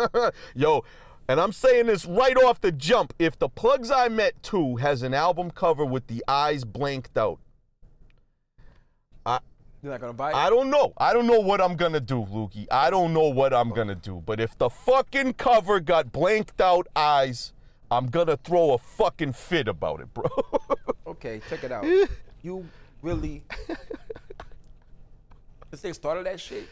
Yo, 0.56 0.84
and 1.30 1.40
I'm 1.40 1.54
saying 1.54 1.86
this 1.86 2.06
right 2.06 2.36
off 2.38 2.60
the 2.60 2.74
jump. 2.74 3.14
If 3.18 3.40
the 3.40 3.48
Plugs 3.48 3.90
I 3.90 4.10
Met 4.10 4.44
too 4.44 4.76
has 4.76 5.02
an 5.02 5.14
album 5.14 5.52
cover 5.52 5.86
with 5.86 6.08
the 6.08 6.24
eyes 6.28 6.66
blanked 6.66 7.18
out, 7.18 7.40
you're 9.86 9.94
not 9.94 10.02
gonna 10.02 10.14
buy 10.14 10.32
it. 10.32 10.36
I 10.36 10.50
don't 10.50 10.72
know. 10.72 10.94
I 10.98 11.14
don't 11.14 11.28
know 11.28 11.40
what 11.40 11.62
I'm 11.62 11.76
gonna 11.76 12.00
do, 12.00 12.26
Lukey. 12.26 12.66
I 12.72 12.90
don't 12.90 13.14
know 13.14 13.30
what 13.30 13.54
I'm 13.54 13.70
gonna 13.70 13.94
do. 13.94 14.24
But 14.26 14.40
if 14.40 14.58
the 14.58 14.68
fucking 14.68 15.34
cover 15.34 15.80
got 15.80 16.12
blanked 16.12 16.60
out 16.60 16.88
eyes, 16.96 17.54
I'm 17.92 18.08
gonna 18.08 18.36
throw 18.36 18.74
a 18.74 18.80
fucking 18.80 19.34
fit 19.34 19.68
about 19.68 20.02
it, 20.02 20.12
bro. 20.12 20.26
okay, 21.08 21.40
check 21.48 21.64
it 21.64 21.72
out. 21.72 21.86
you 22.42 22.68
really, 23.04 23.44
since 25.70 25.82
they 25.84 25.94
started 25.94 26.26
that 26.26 26.40
shit, 26.40 26.68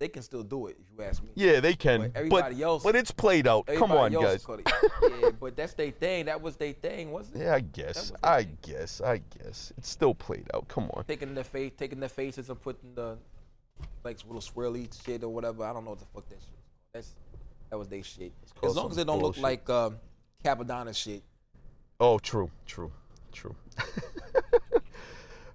they 0.00 0.08
can 0.08 0.22
still 0.22 0.42
do 0.42 0.66
it. 0.66 0.78
If 0.80 0.86
you 0.98 1.04
ask 1.04 1.22
me. 1.22 1.28
yeah, 1.34 1.60
they 1.60 1.74
can. 1.74 2.00
But 2.00 2.10
everybody 2.16 2.54
but, 2.56 2.62
else- 2.62 2.82
but 2.82 2.96
it's 2.96 3.10
played 3.10 3.46
out. 3.46 3.66
Come 3.66 3.92
on, 3.92 4.12
guys. 4.12 4.44
yeah, 4.48 5.30
but 5.40 5.54
that's 5.54 5.74
their 5.74 5.90
thing. 5.90 6.24
That 6.24 6.40
was 6.40 6.56
their 6.56 6.72
thing, 6.72 7.12
wasn't 7.12 7.36
it? 7.36 7.44
Yeah, 7.44 7.54
I 7.54 7.60
guess. 7.60 8.10
I 8.22 8.44
thing. 8.44 8.58
guess. 8.62 9.00
I 9.02 9.20
guess. 9.38 9.72
It's 9.76 9.90
still 9.90 10.14
played 10.14 10.48
out. 10.54 10.66
Come 10.68 10.90
on. 10.94 11.04
Taking 11.04 11.34
their 11.34 11.44
face, 11.44 11.72
taking 11.76 12.00
their 12.00 12.08
faces 12.08 12.48
and 12.48 12.60
putting 12.60 12.94
the 12.94 13.18
like 14.02 14.16
little 14.26 14.40
swirly 14.40 14.88
shit 15.04 15.22
or 15.22 15.28
whatever. 15.28 15.64
I 15.64 15.72
don't 15.74 15.84
know 15.84 15.90
what 15.90 16.00
the 16.00 16.06
fuck 16.06 16.28
that 16.30 16.40
shit. 16.40 16.58
That's 16.94 17.14
that 17.68 17.78
was 17.78 17.88
their 17.88 18.02
shit. 18.02 18.32
As 18.64 18.74
long 18.74 18.90
as 18.90 18.96
it 18.96 19.06
don't 19.06 19.20
bullshit. 19.20 19.42
look 19.42 19.42
like 19.42 19.70
um, 19.70 19.98
Cappadonna 20.42 20.96
shit. 20.96 21.22
Oh, 22.00 22.18
true, 22.18 22.50
true, 22.64 22.90
true. 23.32 23.54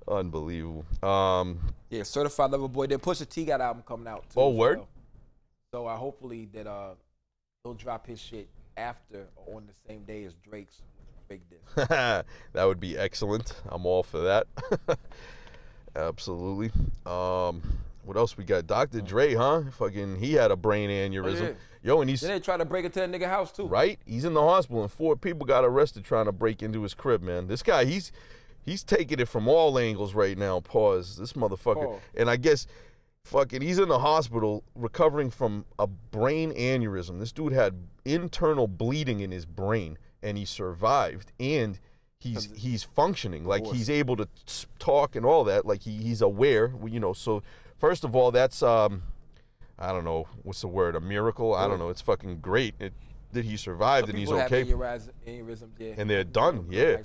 Unbelievable. 0.07 0.85
Um, 1.01 1.59
Yeah, 1.89 2.03
certified 2.03 2.51
lover 2.51 2.67
boy. 2.67 2.87
Then 2.87 2.99
Pusha 2.99 3.27
T 3.27 3.45
got 3.45 3.55
an 3.55 3.67
album 3.67 3.83
coming 3.87 4.07
out 4.07 4.29
too. 4.29 4.39
Oh, 4.39 4.49
word? 4.49 4.77
well. 4.77 4.87
So 5.73 5.87
I 5.87 5.95
hopefully 5.95 6.47
that 6.53 6.67
uh 6.67 6.93
he'll 7.63 7.73
drop 7.73 8.05
his 8.07 8.19
shit 8.21 8.47
after 8.77 9.25
or 9.35 9.57
on 9.57 9.63
the 9.67 9.73
same 9.87 10.03
day 10.03 10.23
as 10.23 10.33
Drake's 10.35 10.81
Drake 11.27 11.41
disc. 11.49 11.87
that 11.89 12.25
would 12.53 12.79
be 12.79 12.97
excellent. 12.97 13.53
I'm 13.69 13.85
all 13.85 14.03
for 14.03 14.19
that. 14.19 14.47
Absolutely. 15.95 16.71
Um, 17.05 17.61
what 18.03 18.17
else 18.17 18.37
we 18.37 18.43
got? 18.43 18.67
Dr. 18.67 19.01
Dre, 19.01 19.33
huh? 19.33 19.63
Fucking, 19.71 20.17
he 20.17 20.33
had 20.33 20.51
a 20.51 20.55
brain 20.55 20.89
aneurysm. 20.89 21.41
Oh, 21.41 21.45
yeah. 21.45 21.53
Yo, 21.81 22.01
and 22.01 22.09
he's 22.09 22.21
then 22.21 22.31
they 22.31 22.39
try 22.39 22.57
to 22.57 22.65
break 22.65 22.83
into 22.85 23.03
a 23.03 23.07
nigga 23.07 23.27
house 23.27 23.51
too. 23.51 23.65
right. 23.67 23.99
He's 24.05 24.25
in 24.25 24.33
the 24.33 24.41
hospital, 24.41 24.81
and 24.81 24.91
four 24.91 25.15
people 25.15 25.45
got 25.45 25.63
arrested 25.63 26.03
trying 26.03 26.25
to 26.25 26.31
break 26.31 26.63
into 26.63 26.81
his 26.81 26.93
crib. 26.95 27.21
Man, 27.21 27.47
this 27.47 27.61
guy, 27.61 27.85
he's 27.85 28.11
he's 28.65 28.83
taking 28.83 29.19
it 29.19 29.27
from 29.27 29.47
all 29.47 29.77
angles 29.79 30.13
right 30.13 30.37
now. 30.37 30.59
Pause. 30.59 31.17
This 31.17 31.33
motherfucker, 31.33 31.99
and 32.15 32.29
I 32.29 32.35
guess. 32.37 32.67
Fucking, 33.23 33.63
he's 33.63 33.79
in 33.79 33.89
the 33.89 33.97
hospital 33.97 34.63
recovering 34.75 35.31
from 35.31 35.65
a 35.79 35.87
brain 35.87 36.53
aneurysm. 36.53 37.17
This 37.17 37.31
dude 37.31 37.53
had 37.53 37.73
internal 38.05 38.67
bleeding 38.67 39.19
in 39.19 39.31
his 39.31 39.47
brain, 39.47 39.97
and 40.21 40.37
he 40.37 40.45
survived. 40.45 41.31
And 41.39 41.79
he's 42.19 42.49
he's 42.55 42.83
functioning, 42.83 43.45
like 43.45 43.65
he's 43.65 43.89
able 43.89 44.15
to 44.17 44.27
talk 44.79 45.15
and 45.15 45.25
all 45.25 45.43
that. 45.45 45.65
Like 45.65 45.81
he, 45.81 45.97
he's 45.97 46.21
aware, 46.21 46.71
you 46.85 46.99
know. 46.99 47.13
So 47.13 47.43
first 47.77 48.03
of 48.03 48.15
all, 48.15 48.31
that's 48.31 48.61
um, 48.61 49.03
I 49.77 49.91
don't 49.91 50.05
know 50.05 50.27
what's 50.43 50.61
the 50.61 50.67
word, 50.67 50.95
a 50.95 51.01
miracle. 51.01 51.53
I 51.53 51.67
don't 51.67 51.79
know. 51.79 51.89
It's 51.89 52.01
fucking 52.01 52.39
great 52.39 52.75
it, 52.79 52.93
that 53.33 53.45
he 53.45 53.57
survived 53.57 54.07
Some 54.07 54.11
and 54.11 54.19
he's 54.19 54.31
okay. 54.31 54.63
aneurys- 54.65 55.09
aneurysms, 55.27 55.71
yeah. 55.77 55.93
And 55.97 56.09
they're 56.09 56.23
done, 56.23 56.67
yeah. 56.69 56.97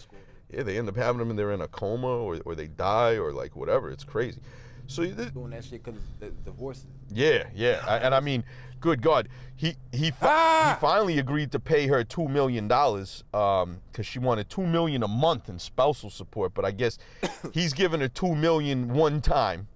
School. 0.50 0.58
Yeah, 0.58 0.64
they 0.64 0.78
end 0.78 0.88
up 0.88 0.96
having 0.96 1.18
them 1.18 1.30
and 1.30 1.38
they're 1.38 1.52
in 1.52 1.60
a 1.60 1.68
coma 1.68 2.06
or, 2.08 2.38
or 2.44 2.54
they 2.54 2.66
die 2.68 3.14
or 3.18 3.32
like 3.32 3.56
whatever. 3.56 3.90
It's 3.90 4.04
crazy. 4.04 4.40
So 4.86 5.04
th- 5.04 5.32
Doing 5.32 5.50
that 5.50 5.64
shit 5.64 5.84
because 5.84 6.00
the 6.18 6.30
divorce. 6.44 6.84
yeah, 7.12 7.44
yeah, 7.54 7.80
I, 7.86 7.98
and 7.98 8.12
I 8.12 8.18
mean, 8.18 8.42
good 8.80 9.00
God, 9.00 9.28
he 9.54 9.76
he, 9.92 10.10
fi- 10.10 10.26
Ah! 10.28 10.74
he 10.76 10.80
finally 10.80 11.18
agreed 11.18 11.52
to 11.52 11.60
pay 11.60 11.86
her 11.86 12.02
two 12.02 12.26
million 12.26 12.66
dollars 12.66 13.22
because 13.30 14.04
she 14.04 14.18
wanted 14.18 14.48
two 14.50 14.66
million 14.66 15.04
a 15.04 15.08
month 15.08 15.48
in 15.48 15.60
spousal 15.60 16.10
support. 16.10 16.54
But 16.54 16.64
I 16.64 16.72
guess 16.72 16.98
he's 17.52 17.72
giving 17.72 18.00
her 18.00 18.08
two 18.08 18.34
million 18.34 18.92
one 18.92 19.20
time, 19.20 19.68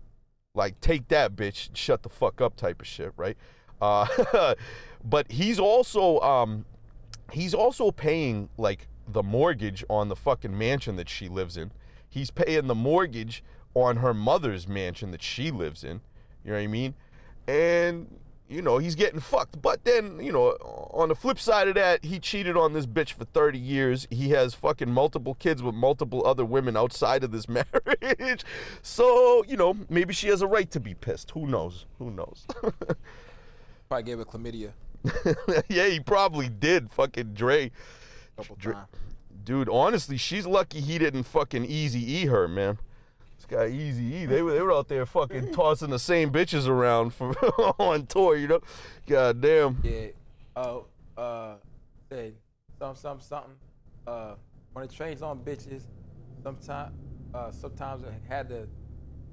like 0.55 0.81
take 0.81 1.07
that 1.09 1.37
bitch, 1.37 1.69
shut 1.75 2.03
the 2.03 2.09
fuck 2.09 2.41
up 2.41 2.57
type 2.57 2.81
of 2.81 2.87
shit, 2.89 3.13
right? 3.17 3.37
Uh, 3.81 4.55
but 5.05 5.31
he's 5.31 5.61
also 5.61 6.19
um, 6.21 6.65
he's 7.31 7.55
also 7.55 7.93
paying 7.93 8.49
like 8.59 8.89
the 9.07 9.23
mortgage 9.23 9.85
on 9.89 10.09
the 10.09 10.17
fucking 10.17 10.57
mansion 10.57 10.97
that 10.97 11.09
she 11.09 11.29
lives 11.29 11.57
in. 11.57 11.73
He's 12.09 12.31
paying 12.31 12.67
the 12.67 12.75
mortgage 12.75 13.43
on 13.75 13.97
her 13.97 14.15
mother's 14.15 14.69
mansion 14.69 15.11
that 15.11 15.23
she 15.23 15.51
lives 15.51 15.83
in. 15.83 16.01
You 16.45 16.53
know 16.53 16.57
what 16.57 16.63
I 16.63 16.67
mean? 16.67 16.95
And 17.49 18.19
you 18.49 18.61
know, 18.61 18.79
he's 18.79 18.95
getting 18.95 19.21
fucked. 19.21 19.61
But 19.63 19.85
then, 19.85 20.21
you 20.21 20.31
know, 20.31 20.51
on 20.93 21.09
the 21.09 21.15
flip 21.15 21.39
side 21.39 21.67
of 21.67 21.75
that, 21.77 22.05
he 22.05 22.19
cheated 22.19 22.57
on 22.57 22.73
this 22.75 22.87
bitch 22.87 23.13
for 23.13 23.25
30 23.25 23.59
years. 23.59 24.07
He 24.11 24.31
has 24.31 24.55
fucking 24.55 24.91
multiple 24.91 25.35
kids 25.35 25.63
with 25.63 25.75
multiple 25.75 26.27
other 26.27 26.45
women 26.45 26.77
outside 26.77 27.25
of 27.25 27.33
this 27.33 27.49
marriage. 27.49 28.45
So, 28.83 29.45
you 29.49 29.57
know, 29.57 29.77
maybe 29.89 30.13
she 30.13 30.29
has 30.29 30.43
a 30.43 30.47
right 30.47 30.71
to 30.71 30.81
be 30.81 30.95
pissed. 30.95 31.31
Who 31.31 31.47
knows? 31.47 31.87
Who 31.99 32.11
knows? 32.11 32.47
Probably 33.89 34.03
gave 34.05 34.19
her 34.19 34.25
chlamydia 34.25 34.73
yeah, 35.69 35.87
he 35.87 36.01
probably 36.01 36.49
did. 36.49 36.91
Fucking 36.91 37.35
Dre. 37.35 37.71
A 38.37 38.43
couple 38.43 38.57
Dre- 38.57 38.75
times. 38.75 38.89
Dude, 39.45 39.69
honestly, 39.69 40.17
she's 40.17 40.47
lucky 40.47 40.81
he 40.81 40.99
didn't 40.99 41.25
fucking 41.25 41.67
Eazy 41.67 42.03
E 42.03 42.27
her, 42.27 42.49
man. 42.49 42.79
This 43.37 43.47
guy 43.47 43.69
Eazy 43.69 44.23
E, 44.23 44.27
they 44.27 44.43
were 44.43 44.53
they 44.53 44.63
were 44.63 44.73
out 44.73 44.89
there 44.89 45.05
fucking 45.05 45.53
tossing 45.53 45.91
the 45.91 45.99
same 45.99 46.31
bitches 46.31 46.67
around 46.67 47.13
for 47.13 47.33
on 47.79 48.07
tour, 48.07 48.37
you 48.37 48.49
know. 48.49 48.61
God 49.07 49.41
damn. 49.41 49.81
Yeah. 49.83 50.07
Uh, 50.57 50.79
uh, 51.17 51.55
said 52.09 52.35
something, 52.79 53.01
something, 53.01 53.27
something. 53.27 53.55
Uh, 54.07 54.35
when 54.73 54.87
the 54.87 54.93
train's 54.93 55.23
on 55.23 55.41
bitches, 55.41 55.83
sometimes, 56.43 56.93
uh, 57.35 57.51
sometimes 57.51 58.05
I 58.05 58.33
had 58.33 58.49
to 58.49 58.67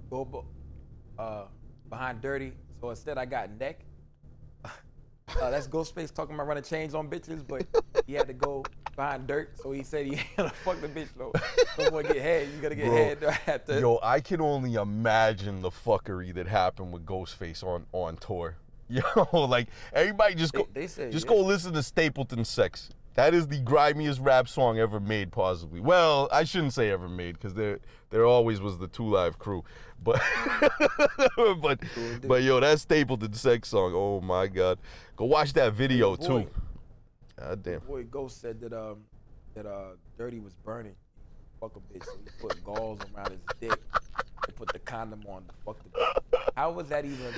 go 0.09 0.45
uh, 1.17 1.45
behind 1.89 2.21
dirty. 2.21 2.53
So 2.79 2.89
instead, 2.89 3.17
I 3.17 3.25
got 3.25 3.49
neck. 3.59 3.79
Uh, 5.39 5.49
that's 5.49 5.67
Ghostface 5.67 6.13
talking 6.13 6.35
about 6.35 6.47
running 6.47 6.63
chains 6.63 6.93
on 6.95 7.07
bitches, 7.09 7.45
but 7.47 7.65
he 8.07 8.13
had 8.13 8.27
to 8.27 8.33
go 8.33 8.63
behind 8.95 9.27
dirt, 9.27 9.51
so 9.61 9.71
he 9.71 9.83
said 9.83 10.05
he 10.05 10.15
had 10.37 10.43
to 10.43 10.49
fuck 10.49 10.81
the 10.81 10.87
bitch 10.87 11.07
though. 11.17 11.31
Don't 11.77 11.93
want 11.93 12.07
to 12.07 12.13
get 12.13 12.21
head. 12.21 12.49
You 12.55 12.61
gotta 12.61 12.75
get 12.75 12.85
Bro, 12.85 12.95
head 12.95 13.23
after. 13.47 13.79
Yo, 13.79 13.99
I 14.03 14.19
can 14.19 14.41
only 14.41 14.73
imagine 14.75 15.61
the 15.61 15.69
fuckery 15.71 16.33
that 16.33 16.47
happened 16.47 16.91
with 16.91 17.05
Ghostface 17.05 17.63
on 17.63 17.85
on 17.91 18.17
tour. 18.17 18.57
Yo, 18.89 19.01
like 19.47 19.67
everybody 19.93 20.35
just 20.35 20.53
go, 20.53 20.67
They- 20.73 20.81
they 20.81 20.87
say, 20.87 21.09
just 21.11 21.25
yeah. 21.25 21.31
go 21.33 21.41
listen 21.41 21.73
to 21.73 21.83
Stapleton 21.83 22.43
Sex. 22.43 22.89
That 23.13 23.33
is 23.33 23.47
the 23.47 23.59
grimiest 23.59 24.21
rap 24.21 24.47
song 24.47 24.79
ever 24.79 24.99
made, 24.99 25.31
possibly. 25.33 25.81
Well, 25.81 26.29
I 26.31 26.45
shouldn't 26.45 26.73
say 26.73 26.89
ever 26.91 27.09
made, 27.09 27.33
because 27.33 27.53
there 27.53 27.79
there 28.11 28.25
always 28.25 28.61
was 28.61 28.77
the 28.77 28.87
Two 28.87 29.07
Live 29.07 29.39
Crew, 29.39 29.63
but 30.03 30.21
but 31.61 31.79
but 32.27 32.43
yo, 32.43 32.59
that 32.59 32.79
Stapleton 32.79 33.33
Sex 33.33 33.69
song. 33.69 33.93
Oh 33.95 34.21
my 34.21 34.47
God, 34.47 34.77
go 35.15 35.25
watch 35.25 35.53
that 35.53 35.73
video 35.73 36.15
boy. 36.15 36.27
too. 36.43 36.47
God 37.39 37.63
damn. 37.63 37.79
Boy, 37.79 38.03
Ghost 38.03 38.39
said 38.41 38.61
that 38.61 38.73
um 38.73 38.99
that 39.55 39.65
uh 39.65 39.95
Dirty 40.17 40.39
was 40.39 40.53
burning. 40.53 40.95
Fuck 41.59 41.75
a 41.75 41.79
bitch, 41.97 42.05
so 42.05 42.11
he 42.23 42.29
put 42.41 42.63
gauze 42.63 42.99
around 43.15 43.29
his 43.31 43.39
dick. 43.59 43.79
They 44.47 44.53
put 44.53 44.71
the 44.73 44.79
condom 44.79 45.23
on 45.29 45.43
to 45.45 45.53
fuck 45.65 45.77
the 45.83 45.89
bitch. 45.89 46.49
How 46.55 46.71
was 46.71 46.87
that 46.89 47.05
even? 47.05 47.33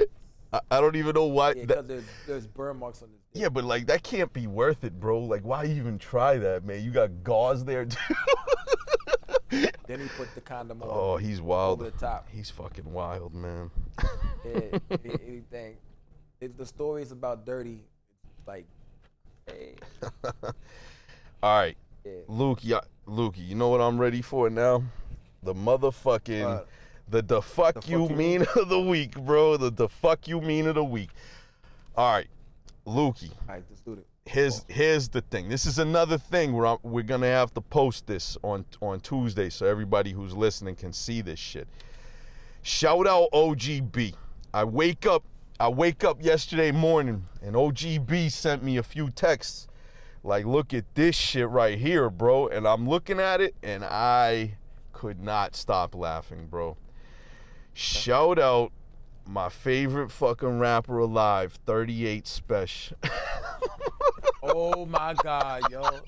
I, 0.53 0.59
I 0.71 0.81
don't 0.81 0.95
even 0.95 1.13
know 1.13 1.25
why. 1.25 1.53
Yeah, 1.53 1.65
that- 1.65 1.87
there's 1.87 2.03
there's 2.27 2.47
burn 2.47 2.77
marks 2.77 3.01
on 3.01 3.09
his 3.09 3.17
dick. 3.33 3.41
Yeah, 3.41 3.49
but 3.49 3.63
like 3.63 3.87
that 3.87 4.03
can't 4.03 4.31
be 4.31 4.47
worth 4.47 4.83
it, 4.83 4.99
bro. 4.99 5.19
Like, 5.19 5.43
why 5.43 5.65
even 5.65 5.97
try 5.99 6.37
that, 6.37 6.63
man? 6.63 6.83
You 6.83 6.91
got 6.91 7.23
gauze 7.23 7.65
there 7.65 7.85
too. 7.85 7.97
Then 9.87 9.99
he 9.99 10.07
put 10.17 10.33
the 10.35 10.41
condom 10.41 10.81
on. 10.81 10.87
oh, 10.91 11.17
he's 11.17 11.41
wild. 11.41 11.81
Over 11.81 11.91
the 11.91 11.97
top. 11.97 12.27
He's 12.31 12.49
fucking 12.49 12.91
wild, 12.91 13.33
man. 13.33 13.69
Yeah, 14.45 14.51
any- 14.91 15.15
anything. 15.27 15.75
It's 16.39 16.55
the 16.55 16.65
stories 16.65 17.11
about 17.11 17.45
Dirty. 17.45 17.79
Like, 18.47 18.65
hey, 19.47 19.75
All 20.43 20.53
right, 21.43 21.77
yeah. 22.05 22.11
Luke, 22.27 22.59
yeah, 22.61 22.79
Luke, 23.05 23.35
you 23.37 23.55
know 23.55 23.69
what 23.69 23.81
I'm 23.81 23.97
ready 23.99 24.21
for 24.21 24.49
now? 24.49 24.83
The 25.43 25.53
motherfucking, 25.53 26.45
What? 26.45 26.67
the 27.09 27.21
the 27.21 27.41
fuck 27.41 27.81
The 27.81 27.89
you 27.91 28.01
fuck 28.01 28.09
you 28.11 28.15
mean 28.15 28.45
of 28.55 28.69
the 28.69 28.79
week, 28.81 29.15
bro. 29.15 29.57
The 29.57 29.69
the 29.69 29.89
fuck 29.89 30.27
you 30.27 30.39
mean 30.41 30.67
of 30.67 30.75
the 30.75 30.83
week. 30.83 31.09
All 31.95 32.13
right, 32.13 32.27
Lukey. 32.87 33.31
All 33.31 33.55
right, 33.55 33.63
let's 33.69 33.81
do 33.81 33.93
it. 33.93 34.05
Here's 34.25 34.61
oh. 34.61 34.63
here's 34.67 35.09
the 35.09 35.21
thing. 35.21 35.49
This 35.49 35.65
is 35.65 35.79
another 35.79 36.17
thing 36.17 36.53
where 36.53 36.65
I'm, 36.65 36.77
we're 36.83 37.03
gonna 37.03 37.27
have 37.27 37.53
to 37.53 37.61
post 37.61 38.07
this 38.07 38.37
on 38.43 38.65
on 38.81 38.99
Tuesday 38.99 39.49
so 39.49 39.65
everybody 39.65 40.11
who's 40.11 40.33
listening 40.33 40.75
can 40.75 40.93
see 40.93 41.21
this 41.21 41.39
shit. 41.39 41.67
Shout 42.61 43.07
out 43.07 43.29
OGB. 43.33 44.15
I 44.53 44.63
wake 44.63 45.05
up. 45.05 45.23
I 45.59 45.69
wake 45.69 46.03
up 46.03 46.23
yesterday 46.23 46.71
morning 46.71 47.25
and 47.41 47.55
OGB 47.55 48.31
sent 48.31 48.63
me 48.63 48.77
a 48.77 48.83
few 48.83 49.09
texts. 49.09 49.67
Like, 50.23 50.45
look 50.45 50.73
at 50.73 50.85
this 50.95 51.15
shit 51.15 51.47
right 51.49 51.77
here, 51.77 52.09
bro. 52.09 52.47
And 52.47 52.67
I'm 52.67 52.87
looking 52.87 53.19
at 53.19 53.41
it 53.41 53.55
and 53.61 53.83
I 53.83 54.55
could 54.93 55.21
not 55.21 55.55
stop 55.55 55.93
laughing, 55.93 56.47
bro. 56.49 56.77
Shout 57.73 58.39
out 58.39 58.71
my 59.25 59.49
favorite 59.49 60.11
fucking 60.11 60.59
rapper 60.59 60.99
alive, 60.99 61.57
38 61.65 62.25
Spesh. 62.25 62.93
Oh 64.45 64.85
my 64.85 65.13
God, 65.13 65.71
yo. 65.71 65.81
All 65.81 66.01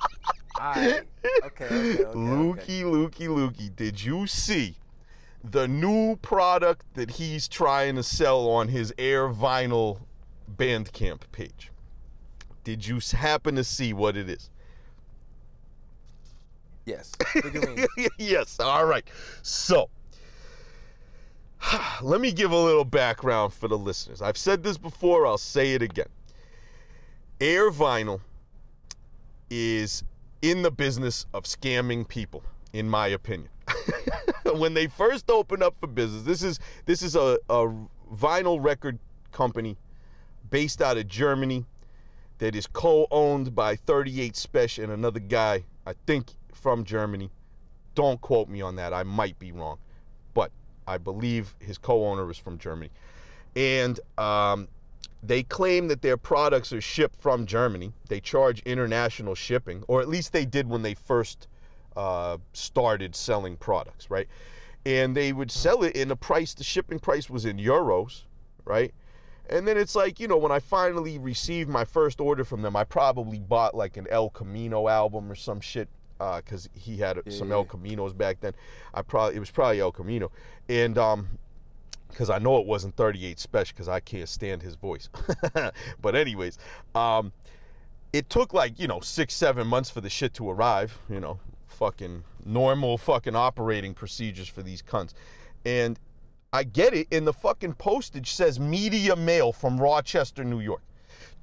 right. 0.60 1.04
Okay, 1.46 1.66
okay, 1.66 1.66
okay. 1.66 2.04
Lukey, 2.04 2.84
Lukey, 2.84 3.28
Lukey, 3.28 3.74
did 3.74 4.04
you 4.04 4.28
see 4.28 4.76
the 5.42 5.68
new 5.68 6.18
product 6.18 6.86
that 6.96 7.12
he's 7.12 7.48
trying 7.48 7.96
to 7.96 8.04
sell 8.04 8.50
on 8.50 8.68
his 8.68 8.94
Air 8.98 9.30
Vinyl 9.30 10.02
Bandcamp 10.54 11.22
page? 11.32 11.72
Did 12.66 12.86
you 12.86 13.00
happen 13.14 13.56
to 13.56 13.64
see 13.64 13.94
what 13.94 14.18
it 14.18 14.30
is? 14.30 14.50
Yes. 16.86 17.14
What 17.34 17.54
do 17.54 17.60
you 17.60 17.76
mean? 17.76 18.08
yes, 18.18 18.60
all 18.60 18.86
right. 18.86 19.08
So, 19.44 19.90
let 22.02 22.22
me 22.22 22.32
give 22.32 22.52
a 22.52 22.57
little 22.57 22.86
background 22.86 23.53
for 23.53 23.68
the 23.68 23.77
listeners. 23.77 24.22
I've 24.22 24.38
said 24.38 24.64
this 24.64 24.77
before, 24.77 25.26
I'll 25.26 25.38
say 25.38 25.73
it 25.73 25.82
again. 25.82 26.07
Air 27.41 27.69
Vinyl 27.72 28.22
is 29.49 30.03
in 30.41 30.61
the 30.61 30.72
business 30.72 31.26
of 31.34 31.44
scamming 31.44 32.07
people, 32.07 32.44
in 32.73 32.90
my 32.90 33.07
opinion. 33.07 33.49
when 34.56 34.73
they 34.73 34.88
first 34.88 35.30
opened 35.30 35.64
up 35.64 35.76
for 35.80 35.88
business, 35.88 36.23
this 36.23 36.44
is 36.44 36.60
this 36.86 37.02
is 37.02 37.15
a, 37.15 37.40
a 37.49 37.73
vinyl 38.14 38.64
record 38.64 38.99
company 39.32 39.77
based 40.49 40.82
out 40.82 40.98
of 40.98 41.07
Germany 41.07 41.65
that 42.38 42.56
is 42.56 42.68
co-owned 42.68 43.56
by 43.56 43.76
38 43.76 44.34
Spesh 44.34 44.84
and 44.84 44.91
another 44.91 45.19
guy, 45.19 45.64
I 45.86 45.94
think 46.06 46.32
from 46.53 46.84
Germany. 46.84 47.32
Don't 47.95 48.19
quote 48.22 48.49
me 48.49 48.61
on 48.61 48.76
that. 48.76 48.94
I 48.94 49.03
might 49.03 49.40
be 49.40 49.52
wrong, 49.52 49.77
but 50.34 50.52
I 50.88 50.98
believe 50.98 51.56
his 51.60 51.78
co-owner 51.78 52.30
is 52.30 52.38
from 52.38 52.57
Germany, 52.57 52.91
and 53.56 53.99
um, 54.18 54.68
they 55.24 55.44
claim 55.44 55.88
that 55.88 56.02
their 56.02 56.18
products 56.18 56.72
are 56.72 56.82
shipped 56.82 57.20
from 57.20 57.45
Germany. 57.45 57.94
They 58.10 58.20
charge 58.20 58.62
international 58.62 59.36
shipping, 59.36 59.84
or 59.88 60.02
at 60.02 60.07
least 60.07 60.34
they 60.34 60.45
did 60.45 60.70
when 60.70 60.82
they 60.82 60.94
first 60.94 61.48
uh, 61.95 62.38
started 62.53 63.16
selling 63.16 63.57
products, 63.57 64.10
right? 64.10 64.28
And 64.86 65.16
they 65.16 65.34
would 65.34 65.49
sell 65.49 65.84
it 65.84 65.95
in 65.95 66.12
a 66.12 66.16
price. 66.16 66.53
The 66.53 66.64
shipping 66.64 66.99
price 66.99 67.30
was 67.30 67.45
in 67.45 67.57
euros, 67.57 68.24
right? 68.66 68.94
And 69.49 69.68
then 69.68 69.78
it's 69.78 69.95
like, 69.95 70.20
you 70.20 70.28
know, 70.28 70.38
when 70.38 70.52
I 70.52 70.60
finally 70.60 71.18
received 71.18 71.70
my 71.70 71.86
first 71.86 72.20
order 72.20 72.44
from 72.44 72.62
them, 72.62 72.76
I 72.76 72.84
probably 72.84 73.40
bought 73.40 73.76
like 73.76 73.98
an 73.98 74.07
El 74.10 74.30
Camino 74.30 74.88
album 74.88 75.32
or 75.32 75.36
some 75.36 75.62
shit 75.62 75.88
because 76.18 76.70
he 76.74 76.98
had 76.98 77.22
some 77.32 77.52
El 77.52 77.66
Caminos 77.66 78.16
back 78.16 78.40
then. 78.40 78.54
I 78.94 79.02
probably 79.02 79.36
it 79.36 79.40
was 79.40 79.52
probably 79.52 79.80
El 79.80 79.92
Camino, 79.92 80.32
and 80.70 80.98
um, 80.98 81.28
because 82.10 82.30
I 82.30 82.40
know 82.40 82.58
it 82.60 82.66
wasn't 82.66 82.96
38 82.96 83.38
Spesh 83.38 83.70
because 83.70 83.90
I 83.90 84.00
can't 84.00 84.30
stand 84.30 84.62
his 84.62 84.76
voice. 84.76 85.10
but 86.02 86.16
anyways, 86.16 86.58
um, 86.94 87.34
it 88.14 88.30
took 88.30 88.54
like 88.54 88.80
you 88.80 88.88
know 88.88 89.02
six 89.02 89.34
seven 89.34 89.68
months 89.68 89.90
for 89.90 90.02
the 90.02 90.10
shit 90.10 90.34
to 90.36 90.50
arrive. 90.50 90.98
You 91.10 91.20
know, 91.20 91.40
fucking 91.68 92.24
normal 92.46 92.98
fucking 92.98 93.36
operating 93.36 93.94
procedures 93.94 94.48
for 94.48 94.64
these 94.64 94.82
cunts, 94.82 95.14
and 95.66 96.00
I 96.54 96.64
get 96.64 96.94
it. 96.94 97.08
And 97.12 97.28
the 97.28 97.34
fucking 97.34 97.74
postage 97.74 98.32
says 98.32 98.60
media 98.60 99.16
mail 99.16 99.52
from 99.52 99.78
Rochester, 99.78 100.44
New 100.44 100.62
York. 100.62 100.82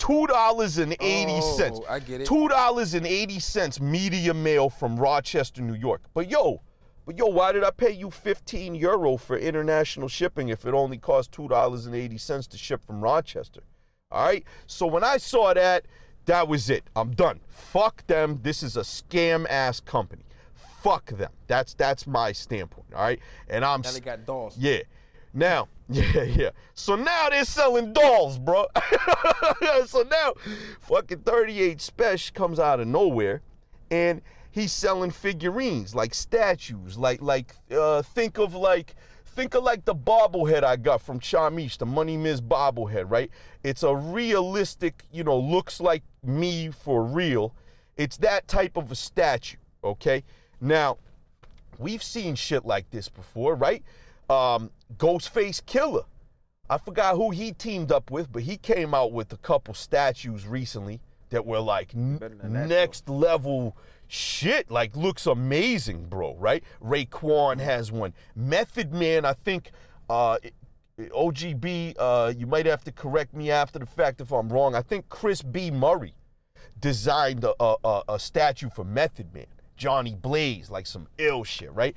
Two 0.03 0.27
dollars 0.27 0.79
and 0.79 0.97
eighty 1.01 1.41
cents. 1.41 1.79
Oh, 1.81 1.87
I 1.89 2.01
get 2.01 2.23
it. 2.23 2.27
Two 2.27 2.49
dollars 2.49 2.95
and 2.95 3.07
eighty 3.07 3.39
cents 3.39 3.81
media 3.81 4.35
mail 4.35 4.69
from 4.69 4.97
Rochester, 4.97 5.63
New 5.63 5.75
York. 5.75 6.03
But 6.13 6.29
yo, 6.29 6.61
but 7.07 7.17
yo, 7.17 7.27
why 7.27 7.53
did 7.53 7.63
I 7.63 7.71
pay 7.71 7.93
you 7.93 8.11
fifteen 8.11 8.75
euro 8.75 9.17
for 9.17 9.37
international 9.39 10.09
shipping 10.09 10.49
if 10.49 10.67
it 10.67 10.75
only 10.75 10.99
cost 10.99 11.31
two 11.31 11.47
dollars 11.47 11.87
and 11.87 11.95
eighty 11.95 12.19
cents 12.19 12.49
to 12.49 12.59
ship 12.59 12.85
from 12.85 13.01
Rochester? 13.01 13.61
All 14.11 14.25
right. 14.27 14.45
So 14.67 14.87
when 14.87 15.05
I 15.05 15.19
saw 15.19 15.55
that, 15.55 15.85
that 16.27 16.49
was 16.49 16.69
it. 16.69 16.83
I'm 16.97 17.13
done. 17.13 17.39
Fuck 17.49 18.05
them. 18.09 18.41
This 18.43 18.65
is 18.65 18.77
a 18.77 18.81
scam 18.83 19.47
ass 19.49 19.79
company. 19.79 20.25
Fuck 20.83 21.07
them. 21.17 21.31
That's 21.47 21.75
that's 21.75 22.09
my 22.09 22.33
standpoint. 22.33 22.89
All 22.93 23.03
right. 23.03 23.21
And 23.49 23.65
I'm 23.65 23.83
Now 23.83 23.93
they 23.93 24.01
got 24.01 24.27
dolls. 24.27 24.59
yeah. 24.59 24.81
Now, 25.35 25.69
yeah, 25.89 26.23
yeah. 26.23 26.51
So 26.75 26.97
now 26.97 27.29
they're 27.31 27.45
selling 27.45 27.93
dolls, 27.93 28.39
bro. 28.39 28.67
so 29.87 30.03
now, 30.11 30.35
fucking 30.81 31.21
38 31.21 31.79
Spesh 31.79 32.33
comes 32.33 32.59
out 32.59 32.81
of 32.81 32.87
nowhere, 32.87 33.43
and 33.91 34.23
he's 34.51 34.73
selling 34.73 35.11
figurines, 35.11 35.95
like 35.95 36.15
statues, 36.15 36.97
like 36.97 37.21
like 37.21 37.55
uh, 37.71 38.03
think 38.03 38.39
of 38.39 38.55
like 38.55 38.95
think 39.35 39.55
of 39.55 39.65
like 39.65 39.85
the 39.85 39.95
bobblehead 39.95 40.63
I 40.63 40.77
got 40.77 41.01
from 41.03 41.19
Chamish, 41.19 41.79
the 41.79 41.87
Money 41.87 42.17
Miz 42.17 42.41
bobblehead, 42.41 43.11
right? 43.11 43.31
It's 43.65 43.83
a 43.83 43.95
realistic, 43.95 45.05
you 45.11 45.25
know, 45.25 45.39
looks 45.39 45.81
like 45.81 46.03
me 46.23 46.71
for 46.71 47.03
real. 47.03 47.55
It's 47.97 48.17
that 48.19 48.47
type 48.47 48.77
of 48.77 48.93
a 48.93 48.95
statue, 48.95 49.57
okay? 49.83 50.25
Now, 50.61 50.99
we've 51.79 52.03
seen 52.03 52.35
shit 52.35 52.65
like 52.65 52.91
this 52.91 53.09
before, 53.09 53.55
right? 53.55 53.83
Um, 54.33 54.71
Ghostface 54.97 55.63
Killah. 55.63 56.05
I 56.71 56.79
forgot 56.79 57.17
who 57.17 57.31
he 57.31 57.53
teamed 57.53 57.93
up 57.93 58.11
with, 58.11 58.33
but 58.33 58.43
he 58.43 58.57
came 58.57 58.95
out 58.95 59.13
with 59.13 59.33
a 59.33 59.37
couple 59.37 59.75
statues 59.75 60.47
recently 60.47 61.01
that 61.29 61.45
were 61.45 61.61
like 61.61 61.95
n- 61.95 62.19
next 62.43 63.09
level 63.09 63.77
shit. 64.09 64.71
Like 64.71 64.97
looks 64.97 65.27
amazing, 65.27 66.07
bro. 66.07 66.35
Right? 66.37 66.65
Raekwon 66.83 67.61
has 67.61 67.93
one. 67.93 68.15
Method 68.35 68.93
Man, 68.93 69.25
I 69.25 69.35
think. 69.35 69.71
Uh, 70.09 70.39
OGB, 70.99 71.95
uh, 71.99 72.33
you 72.37 72.47
might 72.47 72.67
have 72.67 72.85
to 72.85 72.93
correct 72.93 73.35
me 73.35 73.51
after 73.51 73.79
the 73.79 73.87
fact 73.87 74.21
if 74.21 74.31
I'm 74.31 74.49
wrong. 74.51 74.75
I 74.75 74.83
think 74.83 75.09
Chris 75.09 75.43
B. 75.43 75.71
Murray 75.71 76.15
designed 76.79 77.45
a, 77.45 77.55
a, 77.61 78.03
a 78.09 78.19
statue 78.19 78.69
for 78.69 78.85
Method 78.85 79.33
Man, 79.33 79.47
Johnny 79.77 80.15
Blaze, 80.15 80.71
like 80.71 80.87
some 80.87 81.09
ill 81.19 81.45
shit, 81.45 81.73
right? 81.73 81.97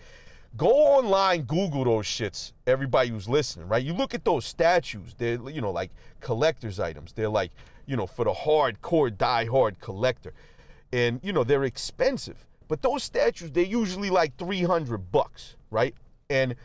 Go 0.58 0.70
online, 0.70 1.42
Google 1.44 1.84
those 1.84 2.06
shits. 2.06 2.54
Everybody 2.66 3.10
who's 3.10 3.28
listening, 3.28 3.68
right? 3.68 3.84
You 3.84 3.94
look 3.94 4.14
at 4.14 4.24
those 4.24 4.46
statues. 4.46 5.16
They're 5.18 5.40
you 5.50 5.62
know 5.62 5.72
like 5.72 5.92
collector's 6.22 6.80
items. 6.80 7.12
They're 7.14 7.30
like 7.30 7.52
you 7.86 7.96
know, 7.96 8.08
for 8.08 8.26
the 8.26 8.34
hardcore, 8.34 9.16
die-hard 9.16 9.80
collector. 9.80 10.34
And, 10.92 11.20
you 11.24 11.34
know, 11.34 11.44
they're 11.44 11.64
expensive. 11.64 12.46
But 12.68 12.82
those 12.82 13.04
statues, 13.04 13.52
they're 13.52 13.64
usually 13.64 14.10
like 14.10 14.38
300 14.38 15.12
bucks, 15.12 15.56
right? 15.70 15.94
And 16.30 16.56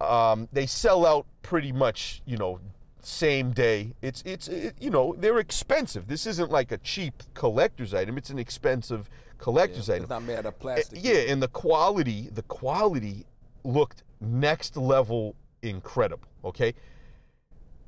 um, 0.00 0.48
they 0.52 0.66
sell 0.66 1.06
out 1.06 1.26
pretty 1.42 1.72
much, 1.72 2.22
you 2.24 2.36
know, 2.36 2.60
same 3.02 3.52
day. 3.52 3.92
It's 4.00 4.22
it's 4.24 4.48
it, 4.48 4.76
you 4.80 4.88
know 4.88 5.14
they're 5.18 5.38
expensive. 5.38 6.06
This 6.08 6.26
isn't 6.26 6.50
like 6.50 6.72
a 6.72 6.78
cheap 6.78 7.22
collector's 7.34 7.92
item. 7.92 8.16
It's 8.16 8.30
an 8.30 8.38
expensive 8.38 9.10
collector's 9.44 9.88
Yeah, 9.88 9.94
item. 9.96 10.04
It's 10.04 10.10
not 10.10 10.22
made 10.22 10.38
out 10.38 10.46
of 10.46 10.54
eh, 10.54 10.58
plastic. 10.58 10.98
Yeah, 11.02 11.30
and 11.30 11.42
the 11.42 11.48
quality, 11.48 12.30
the 12.32 12.42
quality 12.42 13.26
looked 13.62 14.02
next 14.20 14.76
level 14.76 15.36
incredible. 15.62 16.28
Okay. 16.44 16.74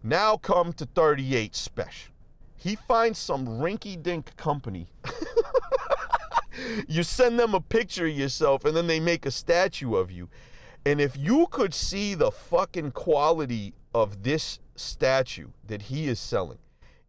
Now 0.02 0.36
come 0.36 0.74
to 0.74 0.84
38 0.84 1.52
Spesh. 1.52 2.10
He 2.56 2.76
finds 2.76 3.18
some 3.18 3.46
rinky 3.46 4.00
dink 4.00 4.36
company. 4.36 4.88
you 6.88 7.02
send 7.02 7.38
them 7.38 7.54
a 7.54 7.60
picture 7.60 8.06
of 8.06 8.12
yourself 8.12 8.64
and 8.66 8.76
then 8.76 8.86
they 8.86 9.00
make 9.00 9.24
a 9.24 9.30
statue 9.30 9.94
of 9.94 10.10
you. 10.10 10.28
And 10.84 11.00
if 11.00 11.16
you 11.16 11.46
could 11.50 11.72
see 11.72 12.14
the 12.14 12.30
fucking 12.30 12.92
quality 12.92 13.74
of 13.94 14.22
this 14.22 14.60
statue 14.76 15.48
that 15.66 15.82
he 15.82 16.06
is 16.06 16.20
selling, 16.20 16.58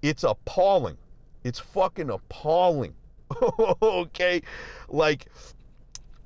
it's 0.01 0.23
appalling. 0.23 0.97
It's 1.43 1.59
fucking 1.59 2.09
appalling. 2.09 2.95
okay? 3.81 4.41
Like, 4.89 5.27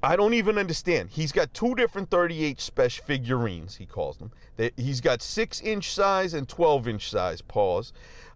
I 0.04 0.16
don't 0.16 0.34
even 0.34 0.58
understand. 0.58 1.10
He's 1.10 1.32
got 1.32 1.54
two 1.54 1.76
different 1.76 2.10
38 2.10 2.58
Spesh 2.58 3.00
figurines, 3.02 3.76
he 3.76 3.86
calls 3.86 4.18
them. 4.18 4.32
He's 4.78 5.02
got 5.02 5.22
six 5.22 5.62
inch 5.62 5.94
size 5.94 6.34
and 6.34 6.48
12 6.48 6.88
inch 6.88 7.10
size 7.10 7.42
paws. 7.42 7.94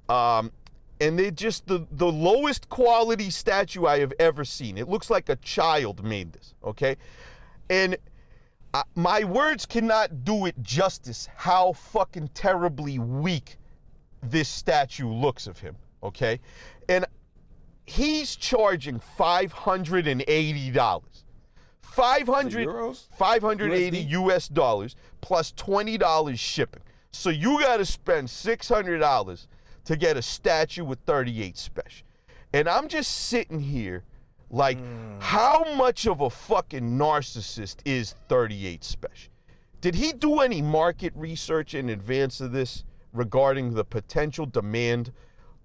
Um, 0.09 0.51
and 1.01 1.19
they're 1.19 1.31
just 1.31 1.67
the, 1.67 1.85
the 1.91 2.07
lowest 2.07 2.69
quality 2.69 3.29
statue 3.29 3.85
I 3.85 3.99
have 3.99 4.13
ever 4.19 4.45
seen. 4.45 4.77
It 4.77 4.87
looks 4.87 5.09
like 5.09 5.29
a 5.29 5.35
child 5.37 6.03
made 6.03 6.33
this, 6.33 6.53
okay? 6.63 6.95
And 7.69 7.97
I, 8.73 8.83
my 8.95 9.23
words 9.23 9.65
cannot 9.65 10.23
do 10.23 10.45
it 10.45 10.55
justice 10.61 11.27
how 11.35 11.73
fucking 11.73 12.29
terribly 12.33 12.99
weak 12.99 13.57
this 14.21 14.47
statue 14.47 15.09
looks 15.09 15.47
of 15.47 15.59
him, 15.59 15.75
okay? 16.03 16.39
And 16.87 17.05
he's 17.85 18.35
charging 18.35 18.99
$580. 18.99 21.01
500 21.81 22.67
euros? 22.67 23.07
580 23.15 23.99
US 23.99 24.47
dollars 24.49 24.95
plus 25.21 25.53
$20 25.53 26.37
shipping. 26.37 26.81
So 27.11 27.29
you 27.29 27.61
got 27.61 27.77
to 27.77 27.85
spend 27.85 28.27
$600 28.27 29.47
to 29.85 29.95
get 29.95 30.17
a 30.17 30.21
statue 30.21 30.83
with 30.83 30.99
38 31.05 31.55
Spesh. 31.55 32.03
And 32.51 32.67
I'm 32.67 32.89
just 32.89 33.11
sitting 33.11 33.61
here 33.61 34.03
like 34.49 34.77
hmm. 34.77 35.19
how 35.19 35.75
much 35.75 36.05
of 36.05 36.21
a 36.21 36.29
fucking 36.29 36.97
narcissist 36.97 37.77
is 37.85 38.15
38 38.27 38.81
Spesh? 38.81 39.29
Did 39.79 39.95
he 39.95 40.13
do 40.13 40.39
any 40.39 40.61
market 40.61 41.13
research 41.15 41.73
in 41.73 41.89
advance 41.89 42.41
of 42.41 42.51
this 42.51 42.83
regarding 43.13 43.73
the 43.73 43.85
potential 43.85 44.45
demand 44.45 45.13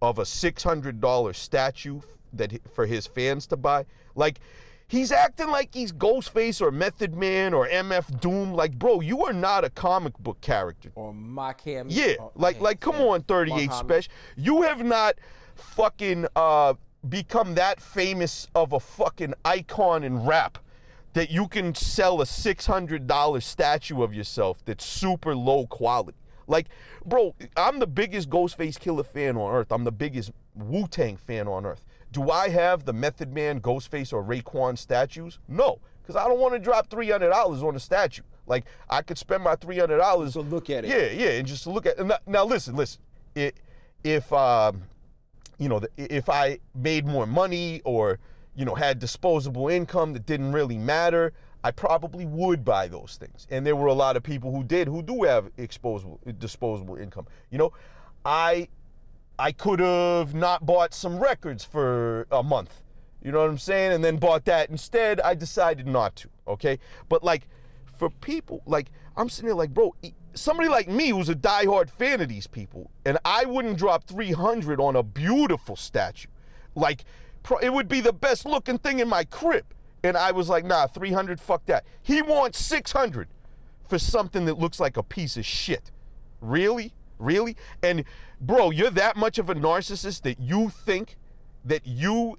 of 0.02 0.18
a 0.18 0.22
$600 0.22 1.34
statue 1.34 2.00
that 2.32 2.52
for 2.74 2.86
his 2.86 3.06
fans 3.06 3.46
to 3.48 3.56
buy? 3.56 3.84
Like 4.14 4.40
he's 4.88 5.12
acting 5.12 5.48
like 5.48 5.70
he's 5.74 5.92
Ghostface 5.92 6.60
or 6.60 6.70
Method 6.70 7.14
Man 7.14 7.54
or 7.54 7.68
MF 7.68 8.20
Doom 8.20 8.54
like 8.54 8.78
bro, 8.78 9.00
you 9.00 9.24
are 9.26 9.32
not 9.32 9.64
a 9.64 9.70
comic 9.70 10.16
book 10.18 10.40
character. 10.40 10.90
Or 10.94 11.12
my 11.12 11.52
cam. 11.52 11.86
Yeah, 11.90 12.14
or- 12.18 12.32
like 12.34 12.60
like 12.60 12.80
come 12.80 12.96
on 12.96 13.22
38 13.22 13.72
special. 13.72 14.12
You 14.36 14.62
have 14.62 14.82
not 14.84 15.16
fucking 15.54 16.26
uh 16.36 16.74
become 17.08 17.54
that 17.54 17.80
famous 17.80 18.46
of 18.54 18.72
a 18.72 18.80
fucking 18.80 19.32
icon 19.44 20.04
in 20.04 20.24
rap 20.26 20.58
that 21.14 21.30
you 21.30 21.48
can 21.48 21.74
sell 21.74 22.20
a 22.20 22.24
$600 22.24 23.42
statue 23.42 24.02
of 24.02 24.14
yourself 24.14 24.62
that's 24.64 24.84
super 24.84 25.34
low 25.34 25.66
quality. 25.66 26.16
Like, 26.46 26.68
bro, 27.04 27.34
I'm 27.56 27.78
the 27.78 27.86
biggest 27.86 28.28
Ghostface 28.30 28.78
Killah 28.78 29.06
fan 29.06 29.36
on 29.36 29.54
earth. 29.54 29.70
I'm 29.70 29.84
the 29.84 29.92
biggest 29.92 30.32
Wu 30.54 30.86
Tang 30.88 31.16
fan 31.16 31.46
on 31.48 31.64
earth. 31.66 31.84
Do 32.12 32.30
I 32.30 32.48
have 32.48 32.84
the 32.84 32.92
Method 32.92 33.32
Man, 33.32 33.60
Ghostface, 33.60 34.12
or 34.12 34.24
Raekwon 34.24 34.76
statues? 34.76 35.38
No, 35.48 35.78
because 36.02 36.16
I 36.16 36.26
don't 36.26 36.40
want 36.40 36.54
to 36.54 36.58
drop 36.58 36.88
$300 36.90 37.62
on 37.62 37.76
a 37.76 37.80
statue. 37.80 38.22
Like, 38.46 38.64
I 38.88 39.02
could 39.02 39.16
spend 39.16 39.44
my 39.44 39.54
$300 39.54 40.32
So 40.32 40.40
look 40.40 40.70
at 40.70 40.84
it. 40.84 40.88
yeah, 40.88 41.24
yeah, 41.26 41.38
and 41.38 41.46
just 41.46 41.62
to 41.64 41.70
look 41.70 41.86
at 41.86 41.98
and 41.98 42.08
now, 42.08 42.18
now 42.26 42.44
listen, 42.44 42.74
listen. 42.74 43.00
It, 43.36 43.56
if 44.02 44.32
um, 44.32 44.82
you 45.58 45.68
know, 45.68 45.78
the- 45.78 45.90
if 45.96 46.28
I 46.28 46.58
made 46.74 47.06
more 47.06 47.26
money 47.26 47.80
or 47.84 48.18
you 48.56 48.64
know 48.64 48.74
had 48.74 48.98
disposable 48.98 49.68
income 49.68 50.12
that 50.14 50.26
didn't 50.26 50.50
really 50.50 50.78
matter, 50.78 51.32
I 51.62 51.70
probably 51.70 52.26
would 52.26 52.64
buy 52.64 52.88
those 52.88 53.18
things. 53.20 53.46
And 53.50 53.66
there 53.66 53.76
were 53.76 53.88
a 53.88 53.94
lot 53.94 54.16
of 54.16 54.22
people 54.22 54.50
who 54.54 54.64
did 54.64 54.88
who 54.88 55.02
do 55.02 55.22
have 55.24 55.54
exposable 55.56 56.18
disposable 56.38 56.96
income. 56.96 57.26
You 57.50 57.58
know, 57.58 57.72
I 58.24 58.68
I 59.38 59.52
could 59.52 59.80
have 59.80 60.34
not 60.34 60.66
bought 60.66 60.94
some 60.94 61.18
records 61.18 61.64
for 61.64 62.26
a 62.30 62.42
month. 62.42 62.82
You 63.22 63.32
know 63.32 63.40
what 63.40 63.50
I'm 63.50 63.58
saying? 63.58 63.92
And 63.92 64.04
then 64.04 64.16
bought 64.16 64.44
that 64.46 64.70
instead. 64.70 65.20
I 65.20 65.34
decided 65.34 65.86
not 65.86 66.16
to. 66.16 66.28
Okay. 66.48 66.78
But 67.08 67.22
like, 67.22 67.48
for 67.98 68.10
people, 68.10 68.62
like, 68.66 68.90
I'm 69.16 69.28
sitting 69.28 69.48
there 69.48 69.54
like, 69.54 69.74
bro, 69.74 69.94
somebody 70.34 70.68
like 70.68 70.88
me 70.88 71.08
who's 71.08 71.28
a 71.28 71.34
diehard 71.34 71.90
fan 71.90 72.20
of 72.20 72.28
these 72.28 72.46
people, 72.46 72.90
and 73.04 73.18
I 73.24 73.44
wouldn't 73.44 73.76
drop 73.76 74.04
300 74.04 74.80
on 74.80 74.96
a 74.96 75.02
beautiful 75.02 75.76
statue. 75.76 76.28
Like, 76.74 77.04
it 77.62 77.72
would 77.72 77.88
be 77.88 78.00
the 78.00 78.12
best 78.12 78.46
looking 78.46 78.78
thing 78.78 79.00
in 79.00 79.08
my 79.08 79.24
crib. 79.24 79.64
And 80.02 80.16
I 80.16 80.32
was 80.32 80.48
like, 80.48 80.64
nah, 80.64 80.86
300, 80.86 81.40
fuck 81.40 81.66
that. 81.66 81.84
He 82.02 82.22
wants 82.22 82.58
600 82.64 83.28
for 83.88 83.98
something 83.98 84.44
that 84.46 84.58
looks 84.58 84.80
like 84.80 84.96
a 84.96 85.02
piece 85.02 85.36
of 85.36 85.44
shit. 85.44 85.90
Really? 86.40 86.94
Really? 87.18 87.56
And 87.82 88.04
bro, 88.40 88.70
you're 88.70 88.90
that 88.90 89.16
much 89.16 89.38
of 89.38 89.50
a 89.50 89.54
narcissist 89.54 90.22
that 90.22 90.40
you 90.40 90.70
think 90.70 91.16
that 91.64 91.86
you 91.86 92.38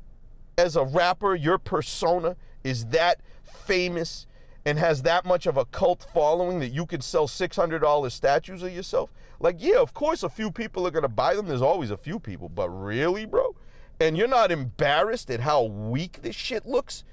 as 0.58 0.76
a 0.76 0.84
rapper, 0.84 1.36
your 1.36 1.58
persona 1.58 2.36
is 2.64 2.86
that 2.88 3.20
famous 3.44 4.26
and 4.66 4.78
has 4.78 5.02
that 5.04 5.26
much 5.26 5.48
of 5.48 5.58
a 5.58 5.66
cult 5.66 6.06
following 6.14 6.60
that 6.60 6.70
you 6.70 6.86
could 6.86 7.04
sell 7.04 7.28
$600 7.28 8.12
statues 8.12 8.64
of 8.64 8.74
yourself? 8.74 9.12
Like, 9.40 9.56
yeah, 9.60 9.78
of 9.78 9.94
course 9.94 10.24
a 10.24 10.30
few 10.30 10.52
people 10.52 10.86
are 10.86 10.92
going 10.92 11.04
to 11.04 11.10
buy 11.10 11.36
them. 11.36 11.48
There's 11.48 11.62
always 11.62 11.92
a 11.92 11.98
few 11.98 12.20
people, 12.20 12.50
but 12.50 12.70
really, 12.70 13.26
bro? 13.26 13.56
And 14.00 14.18
you're 14.18 14.28
not 14.28 14.52
embarrassed 14.52 15.30
at 15.30 15.42
how 15.42 15.64
weak 15.64 16.22
this 16.22 16.36
shit 16.36 16.66
looks? 16.66 17.04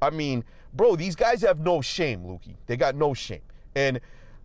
I 0.00 0.10
mean, 0.10 0.44
bro, 0.72 0.96
these 0.96 1.16
guys 1.16 1.42
have 1.42 1.60
no 1.60 1.80
shame, 1.80 2.22
Lukey. 2.22 2.54
They 2.66 2.76
got 2.76 2.94
no 2.94 3.14
shame. 3.14 3.42
And 3.74 4.00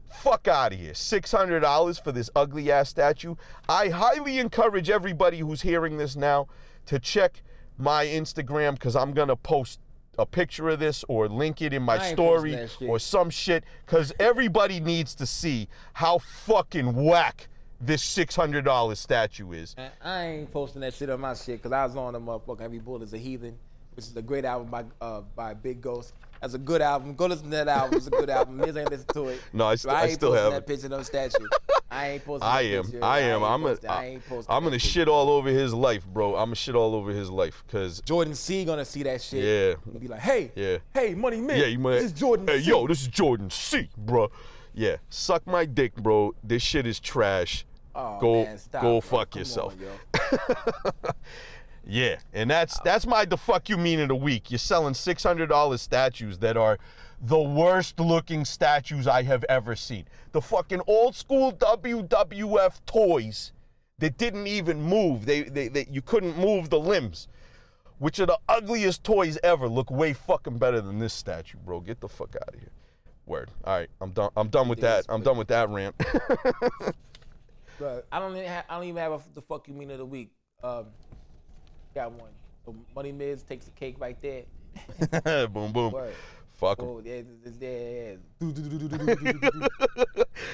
fuck 0.07 0.47
out 0.47 0.73
of 0.73 0.79
here. 0.79 0.93
$600 0.93 2.03
for 2.03 2.11
this 2.11 2.29
ugly 2.35 2.71
ass 2.71 2.89
statue. 2.89 3.35
I 3.67 3.89
highly 3.89 4.39
encourage 4.39 4.89
everybody 4.89 5.39
who's 5.39 5.61
hearing 5.61 5.97
this 5.97 6.15
now 6.15 6.47
to 6.85 6.99
check 6.99 7.41
my 7.77 8.05
Instagram 8.05 8.73
because 8.73 8.95
I'm 8.95 9.13
going 9.13 9.29
to 9.29 9.35
post 9.35 9.79
a 10.19 10.25
picture 10.25 10.69
of 10.69 10.79
this 10.79 11.03
or 11.07 11.27
link 11.27 11.61
it 11.61 11.73
in 11.73 11.81
my 11.81 11.97
story 12.11 12.51
posting 12.51 12.59
that 12.59 12.69
shit. 12.69 12.89
or 12.89 12.99
some 12.99 13.29
shit 13.31 13.63
because 13.85 14.13
everybody 14.19 14.79
needs 14.79 15.15
to 15.15 15.25
see 15.25 15.67
how 15.93 16.19
fucking 16.19 16.93
whack 16.93 17.47
this 17.81 18.03
$600 18.15 18.95
statue 18.95 19.51
is. 19.53 19.75
I 20.03 20.25
ain't 20.25 20.51
posting 20.51 20.81
that 20.81 20.93
shit 20.93 21.09
on 21.09 21.19
my 21.19 21.33
shit 21.33 21.57
because 21.57 21.71
I 21.71 21.83
was 21.85 21.95
on 21.95 22.13
the 22.13 22.19
motherfucker 22.19 22.61
Every 22.61 22.77
Bullet 22.79 23.01
is 23.01 23.13
a 23.13 23.17
Heathen, 23.17 23.57
which 23.95 24.05
is 24.05 24.15
a 24.15 24.21
great 24.21 24.45
album 24.45 24.69
by 24.69 24.83
uh, 25.01 25.21
by 25.35 25.53
Big 25.53 25.81
Ghost. 25.81 26.13
That's 26.41 26.55
a 26.55 26.57
good 26.59 26.81
album. 26.81 27.15
Go 27.15 27.27
listen 27.27 27.45
to 27.45 27.51
that 27.51 27.67
album. 27.69 27.97
It's 27.97 28.07
a 28.07 28.09
good 28.09 28.29
album. 28.29 28.57
Miz 28.57 28.75
ain't 28.75 28.89
listen 28.91 29.07
to 29.13 29.27
it. 29.29 29.41
No, 29.53 29.65
I 29.67 29.75
st- 29.75 29.93
I 29.93 30.03
ain't 30.05 30.13
still 30.13 30.33
have 30.33 30.51
that 30.51 30.67
picture, 30.67 30.89
no 30.89 31.01
statue. 31.01 31.47
I 31.91 32.09
ain't 32.09 32.25
posting. 32.25 32.47
I 32.49 32.61
am. 32.63 32.83
picture. 32.83 33.03
I 33.03 33.19
am. 33.19 33.41
ain't 33.41 33.51
I'm 33.51 33.63
a, 33.63 33.67
posting- 33.69 33.89
I 33.89 34.05
ain't 34.07 34.27
posting 34.27 34.53
I'm 34.53 34.63
gonna 34.63 34.75
picture. 34.75 34.87
shit 34.89 35.07
all 35.07 35.29
over 35.29 35.49
his 35.49 35.73
life, 35.73 36.05
bro. 36.05 36.31
I'm 36.35 36.47
gonna 36.47 36.55
shit 36.55 36.75
all 36.75 36.95
over 36.95 37.11
his 37.11 37.29
life 37.29 37.63
because 37.65 38.01
Jordan 38.01 38.35
C 38.35 38.65
gonna 38.65 38.83
see 38.83 39.03
that 39.03 39.21
shit. 39.21 39.43
Yeah. 39.45 39.75
And 39.91 40.01
be 40.01 40.07
like, 40.09 40.19
hey, 40.19 40.51
Yeah. 40.55 40.77
hey, 40.93 41.13
Money 41.15 41.39
Man. 41.39 41.57
Yeah, 41.57 41.67
you 41.67 41.79
might. 41.79 41.93
This 41.93 42.03
is 42.05 42.11
Jordan 42.13 42.45
Hey, 42.47 42.61
C. 42.61 42.69
yo, 42.69 42.87
this 42.87 43.01
is 43.03 43.07
Jordan 43.07 43.49
C, 43.49 43.89
bro. 43.97 44.29
Yeah, 44.73 44.97
suck 45.09 45.45
my 45.47 45.63
dick, 45.65 45.95
bro. 45.95 46.33
This 46.43 46.61
shit 46.63 46.85
is 46.87 46.99
trash. 46.99 47.63
Oh, 47.95 48.17
go, 48.19 48.43
man, 48.43 48.57
stop, 48.57 48.81
go 48.81 48.99
bro. 48.99 49.01
fuck 49.01 49.29
Come 49.29 49.39
yourself. 49.41 49.75
on, 49.75 49.79
yo. 49.79 50.89
Yeah, 51.85 52.17
and 52.31 52.49
that's 52.49 52.79
that's 52.79 53.05
my 53.05 53.25
the 53.25 53.37
fuck 53.37 53.69
you 53.69 53.77
mean 53.77 53.99
in 53.99 54.09
a 54.09 54.15
week. 54.15 54.51
You're 54.51 54.57
selling 54.57 54.93
six 54.93 55.23
hundred 55.23 55.49
dollars 55.49 55.81
statues 55.81 56.37
that 56.39 56.55
are 56.55 56.77
the 57.21 57.39
worst 57.39 57.99
looking 57.99 58.45
statues 58.45 59.07
I 59.07 59.23
have 59.23 59.43
ever 59.49 59.75
seen. 59.75 60.05
The 60.31 60.41
fucking 60.41 60.81
old 60.87 61.15
school 61.15 61.51
WWF 61.51 62.79
toys 62.85 63.51
that 63.99 64.17
didn't 64.17 64.47
even 64.47 64.81
move. 64.81 65.25
They 65.25 65.43
they, 65.43 65.67
they 65.67 65.87
you 65.91 66.01
couldn't 66.01 66.37
move 66.37 66.69
the 66.69 66.79
limbs. 66.79 67.27
Which 67.99 68.19
are 68.19 68.25
the 68.25 68.39
ugliest 68.49 69.03
toys 69.05 69.37
ever. 69.43 69.67
Look 69.67 69.89
way 69.89 70.11
fucking 70.11 70.57
better 70.57 70.81
than 70.81 70.99
this 70.99 71.13
statue, 71.13 71.57
bro. 71.63 71.79
Get 71.79 72.01
the 72.01 72.09
fuck 72.09 72.35
out 72.35 72.53
of 72.53 72.59
here. 72.59 72.71
Word. 73.25 73.49
All 73.63 73.77
right, 73.77 73.87
I'm 74.01 74.11
done. 74.11 74.29
I'm 74.35 74.49
done 74.49 74.67
with 74.67 74.81
that. 74.81 75.05
I'm 75.07 75.21
done 75.21 75.37
with 75.37 75.47
that 75.47 75.69
rant. 75.69 75.95
But 77.79 78.07
I 78.11 78.19
don't 78.19 78.35
even 78.35 78.47
have, 78.47 78.65
I 78.69 78.75
don't 78.75 78.85
even 78.85 79.01
have 79.01 79.11
a, 79.13 79.21
the 79.33 79.41
fuck 79.41 79.67
you 79.67 79.73
mean 79.73 79.91
of 79.91 79.97
the 79.97 80.05
week. 80.05 80.31
Um, 80.63 80.85
got 81.93 82.11
one. 82.11 82.31
So 82.65 82.75
Money 82.95 83.11
Miz 83.11 83.43
takes 83.43 83.65
the 83.65 83.71
cake 83.71 83.95
right 83.99 84.17
there. 84.21 84.43
boom, 85.47 85.71
boom. 85.71 85.91
Word. 85.91 86.13
Fuck 86.57 86.79
'em. 86.79 86.85
Oh, 86.85 87.01
yeah, 87.03 87.21
there. 87.59 88.17
Yeah. 88.39 89.67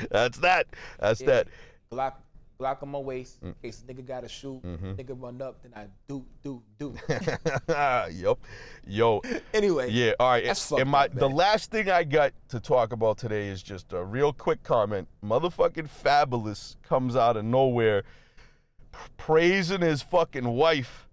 That's 0.09 0.37
that. 0.39 0.67
That's 0.99 1.19
that. 1.21 1.47
Block, 1.89 2.21
block 2.57 2.81
on 2.81 2.89
my 2.89 2.99
waist. 2.99 3.41
Mm. 3.41 3.47
In 3.47 3.55
case 3.61 3.83
a 3.87 3.93
nigga 3.93 4.05
got 4.07 4.21
to 4.21 4.29
shoot. 4.29 4.61
Mm-hmm. 4.63 4.93
Nigga 4.93 5.21
run 5.21 5.41
up, 5.41 5.61
then 5.61 5.73
I 5.75 5.87
do, 6.07 6.25
do, 6.41 6.63
do. 6.79 6.95
yup. 8.11 8.39
Yo. 8.87 9.21
anyway. 9.53 9.91
Yeah, 9.91 10.13
all 10.19 10.31
right. 10.31 10.45
That's 10.45 10.71
and 10.71 10.89
my 10.89 11.05
up, 11.05 11.13
the 11.13 11.29
last 11.29 11.69
thing 11.69 11.89
I 11.89 12.03
got 12.03 12.33
to 12.49 12.59
talk 12.59 12.91
about 12.91 13.17
today 13.17 13.47
is 13.47 13.61
just 13.61 13.93
a 13.93 14.03
real 14.03 14.33
quick 14.33 14.63
comment. 14.63 15.07
Motherfucking 15.23 15.89
Fabolous 16.03 16.75
comes 16.81 17.15
out 17.15 17.37
of 17.37 17.45
nowhere 17.45 18.03
praising 19.17 19.81
his 19.81 20.01
fucking 20.01 20.47
wife 20.47 21.09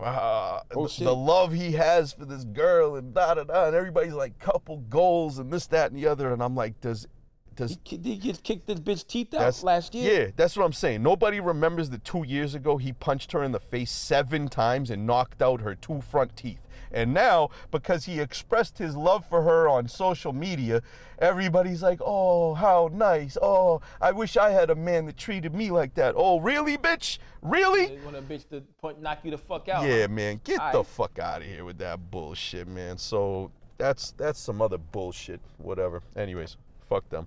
uh, 0.00 0.60
Oh, 0.74 0.86
the, 0.86 1.04
the 1.04 1.14
love 1.14 1.52
he 1.52 1.72
has 1.72 2.12
for 2.12 2.24
this 2.24 2.44
girl 2.44 2.96
and 2.96 3.14
da 3.14 3.34
da 3.34 3.44
da 3.44 3.66
and 3.66 3.76
everybody's 3.76 4.14
like 4.14 4.38
couple 4.38 4.78
goals 4.88 5.38
and 5.38 5.52
this 5.52 5.66
that 5.68 5.90
and 5.90 5.98
the 6.00 6.06
other 6.06 6.32
and 6.32 6.42
I'm 6.42 6.54
like 6.54 6.80
does 6.80 7.06
does 7.54 7.78
He, 7.84 7.96
he 7.98 8.18
just 8.18 8.42
kicked 8.42 8.66
this 8.66 8.80
bitch 8.80 9.06
teeth 9.06 9.32
out 9.34 9.62
last 9.62 9.94
year. 9.94 10.22
Yeah, 10.24 10.30
that's 10.36 10.56
what 10.56 10.64
I'm 10.64 10.72
saying. 10.72 11.02
Nobody 11.02 11.38
remembers 11.40 11.90
that 11.90 12.04
two 12.04 12.24
years 12.26 12.54
ago 12.54 12.78
he 12.78 12.92
punched 12.92 13.32
her 13.32 13.42
in 13.44 13.52
the 13.52 13.60
face 13.60 13.92
seven 13.92 14.48
times 14.48 14.90
and 14.90 15.06
knocked 15.06 15.40
out 15.40 15.60
her 15.60 15.74
two 15.74 16.00
front 16.00 16.36
teeth. 16.36 16.63
And 16.94 17.12
now, 17.12 17.50
because 17.72 18.04
he 18.04 18.20
expressed 18.20 18.78
his 18.78 18.96
love 18.96 19.26
for 19.28 19.42
her 19.42 19.68
on 19.68 19.88
social 19.88 20.32
media, 20.32 20.80
everybody's 21.18 21.82
like, 21.82 22.00
oh, 22.00 22.54
how 22.54 22.88
nice. 22.92 23.36
Oh, 23.42 23.80
I 24.00 24.12
wish 24.12 24.36
I 24.36 24.50
had 24.50 24.70
a 24.70 24.76
man 24.76 25.06
that 25.06 25.16
treated 25.16 25.54
me 25.54 25.72
like 25.72 25.94
that. 25.94 26.14
Oh, 26.16 26.38
really, 26.38 26.78
bitch? 26.78 27.18
Really? 27.42 27.86
They 27.86 28.04
want 28.04 28.16
a 28.16 28.22
bitch 28.22 28.48
to 28.50 28.60
point, 28.80 29.02
knock 29.02 29.18
you 29.24 29.32
the 29.32 29.38
fuck 29.38 29.68
out. 29.68 29.84
Yeah, 29.84 30.02
huh? 30.02 30.08
man, 30.08 30.40
get 30.44 30.58
the 30.72 30.84
Aight. 30.84 30.86
fuck 30.86 31.18
out 31.18 31.42
of 31.42 31.48
here 31.48 31.64
with 31.64 31.78
that 31.78 32.10
bullshit, 32.12 32.68
man. 32.68 32.96
So 32.96 33.50
that's 33.76 34.12
that's 34.12 34.38
some 34.38 34.62
other 34.62 34.78
bullshit. 34.78 35.40
Whatever. 35.58 36.00
Anyways, 36.16 36.56
fuck 36.88 37.08
them. 37.10 37.26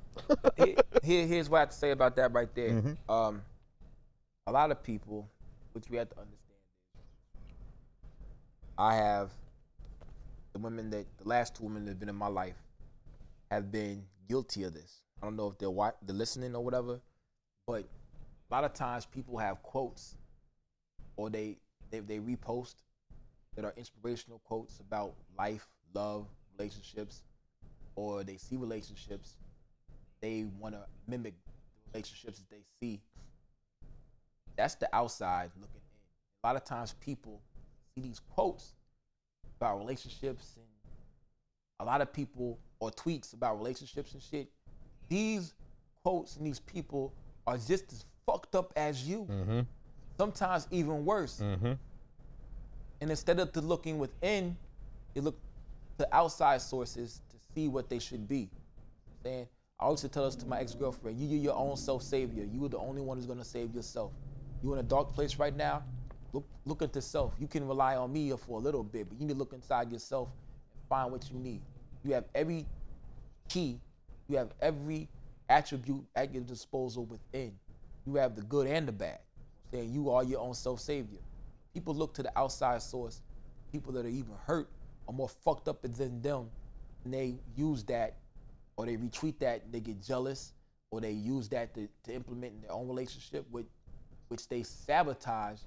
Here- 0.55 0.75
here's 1.03 1.49
what 1.49 1.57
I 1.57 1.59
have 1.61 1.69
to 1.71 1.75
say 1.75 1.91
about 1.91 2.15
that 2.15 2.31
right 2.31 2.49
there. 2.55 2.69
Mm-hmm. 2.69 3.11
Um, 3.11 3.41
a 4.47 4.51
lot 4.51 4.71
of 4.71 4.81
people, 4.81 5.27
which 5.73 5.89
we 5.89 5.97
have 5.97 6.09
to 6.09 6.15
understand, 6.15 6.37
I 8.77 8.95
have 8.95 9.31
the 10.57 10.63
women 10.63 10.89
that 10.89 11.05
the 11.17 11.27
last 11.27 11.55
two 11.55 11.63
women 11.63 11.85
that 11.85 11.91
have 11.91 11.99
been 11.99 12.09
in 12.09 12.15
my 12.15 12.27
life 12.27 12.55
have 13.51 13.71
been 13.71 14.03
guilty 14.27 14.63
of 14.63 14.73
this. 14.73 15.01
I 15.21 15.25
don't 15.25 15.35
know 15.35 15.47
if 15.47 15.57
they're 15.57 15.69
wa- 15.69 15.93
they're 16.01 16.15
listening 16.15 16.55
or 16.55 16.63
whatever, 16.63 16.99
but 17.67 17.83
a 18.49 18.53
lot 18.53 18.63
of 18.63 18.73
times 18.73 19.05
people 19.05 19.37
have 19.37 19.61
quotes 19.61 20.15
or 21.15 21.29
they 21.29 21.57
they, 21.91 21.99
they 21.99 22.19
repost 22.19 22.75
that 23.55 23.65
are 23.65 23.73
inspirational 23.77 24.39
quotes 24.39 24.79
about 24.79 25.13
life, 25.37 25.67
love, 25.93 26.27
relationships, 26.57 27.23
or 27.95 28.23
they 28.23 28.37
see 28.37 28.55
relationships 28.57 29.35
they 30.21 30.45
want 30.59 30.73
to 30.73 30.81
mimic 31.07 31.35
the 31.45 31.51
relationships 31.93 32.39
that 32.39 32.49
they 32.49 32.63
see. 32.81 32.99
That's 34.55 34.73
the 34.73 34.93
outside 34.93 35.51
looking 35.61 35.75
in. 35.75 36.43
A 36.43 36.47
lot 36.47 36.55
of 36.55 36.63
times 36.65 36.95
people 36.99 37.41
see 37.95 38.01
these 38.01 38.19
quotes 38.19 38.73
about 39.57 39.79
relationships 39.79 40.53
and 40.55 40.65
a 41.79 41.85
lot 41.85 42.01
of 42.01 42.11
people 42.11 42.59
or 42.79 42.91
tweets 42.91 43.33
about 43.33 43.57
relationships 43.57 44.13
and 44.13 44.21
shit. 44.21 44.49
These 45.09 45.53
quotes 46.03 46.37
and 46.37 46.45
these 46.45 46.59
people 46.59 47.13
are 47.45 47.57
just 47.57 47.91
as 47.91 48.05
fucked 48.25 48.55
up 48.55 48.73
as 48.75 49.07
you. 49.07 49.25
mm-hmm. 49.29 49.59
Sometimes 50.17 50.67
even 50.71 51.05
worse. 51.05 51.39
Mm-hmm. 51.43 51.73
And 53.01 53.09
instead 53.09 53.39
of 53.39 53.55
looking 53.55 53.99
within, 53.99 54.57
they 55.13 55.21
look 55.21 55.39
to 55.99 56.15
outside 56.15 56.61
sources 56.61 57.21
to 57.29 57.37
see 57.53 57.67
what 57.67 57.89
they 57.89 57.99
should 57.99 58.27
be. 58.27 58.49
Saying, 59.23 59.47
I 59.79 59.85
always 59.85 60.01
tell 60.01 60.25
this 60.25 60.35
to 60.37 60.47
my 60.47 60.59
ex-girlfriend, 60.59 61.19
you, 61.19 61.27
you're 61.27 61.43
your 61.43 61.55
own 61.55 61.77
self-savior. 61.77 62.45
You 62.51 62.65
are 62.65 62.69
the 62.69 62.79
only 62.79 63.01
one 63.01 63.17
who's 63.17 63.27
gonna 63.27 63.45
save 63.45 63.75
yourself. 63.75 64.11
You 64.63 64.73
in 64.73 64.79
a 64.79 64.83
dark 64.83 65.13
place 65.13 65.37
right 65.37 65.55
now, 65.55 65.83
look 66.37 66.47
look 66.65 66.81
into 66.81 67.01
self. 67.01 67.33
You 67.39 67.47
can 67.47 67.67
rely 67.67 67.95
on 67.95 68.13
me 68.13 68.31
for 68.37 68.59
a 68.59 68.61
little 68.61 68.83
bit, 68.83 69.09
but 69.09 69.19
you 69.19 69.25
need 69.25 69.33
to 69.33 69.39
look 69.39 69.53
inside 69.53 69.91
yourself 69.91 70.29
and 70.73 70.81
find 70.87 71.11
what 71.11 71.29
you 71.31 71.37
need. 71.37 71.61
You 72.03 72.13
have 72.13 72.25
every 72.35 72.65
key, 73.49 73.79
you 74.27 74.37
have 74.37 74.49
every 74.61 75.07
attribute 75.49 76.03
at 76.15 76.33
your 76.33 76.43
disposal 76.43 77.05
within. 77.05 77.53
You 78.05 78.15
have 78.15 78.35
the 78.35 78.41
good 78.43 78.67
and 78.67 78.87
the 78.87 78.91
bad. 78.91 79.19
Saying 79.71 79.91
you 79.93 80.09
are 80.09 80.23
your 80.23 80.39
own 80.39 80.53
self-savior. 80.53 81.19
People 81.73 81.93
look 81.93 82.13
to 82.13 82.23
the 82.23 82.37
outside 82.37 82.81
source. 82.81 83.21
People 83.71 83.91
that 83.93 84.05
are 84.05 84.09
even 84.09 84.33
hurt 84.45 84.69
are 85.07 85.13
more 85.13 85.29
fucked 85.29 85.67
up 85.67 85.81
than 85.81 86.21
them, 86.21 86.49
and 87.03 87.13
they 87.13 87.35
use 87.55 87.83
that, 87.85 88.17
or 88.77 88.85
they 88.85 88.95
retweet 88.95 89.39
that. 89.39 89.63
And 89.63 89.73
they 89.73 89.81
get 89.81 90.01
jealous, 90.01 90.53
or 90.91 91.01
they 91.01 91.11
use 91.11 91.49
that 91.49 91.73
to, 91.75 91.87
to 92.03 92.13
implement 92.13 92.53
in 92.53 92.61
their 92.61 92.71
own 92.71 92.87
relationship, 92.87 93.45
with 93.51 93.65
which 94.29 94.47
they 94.47 94.63
sabotage 94.63 95.59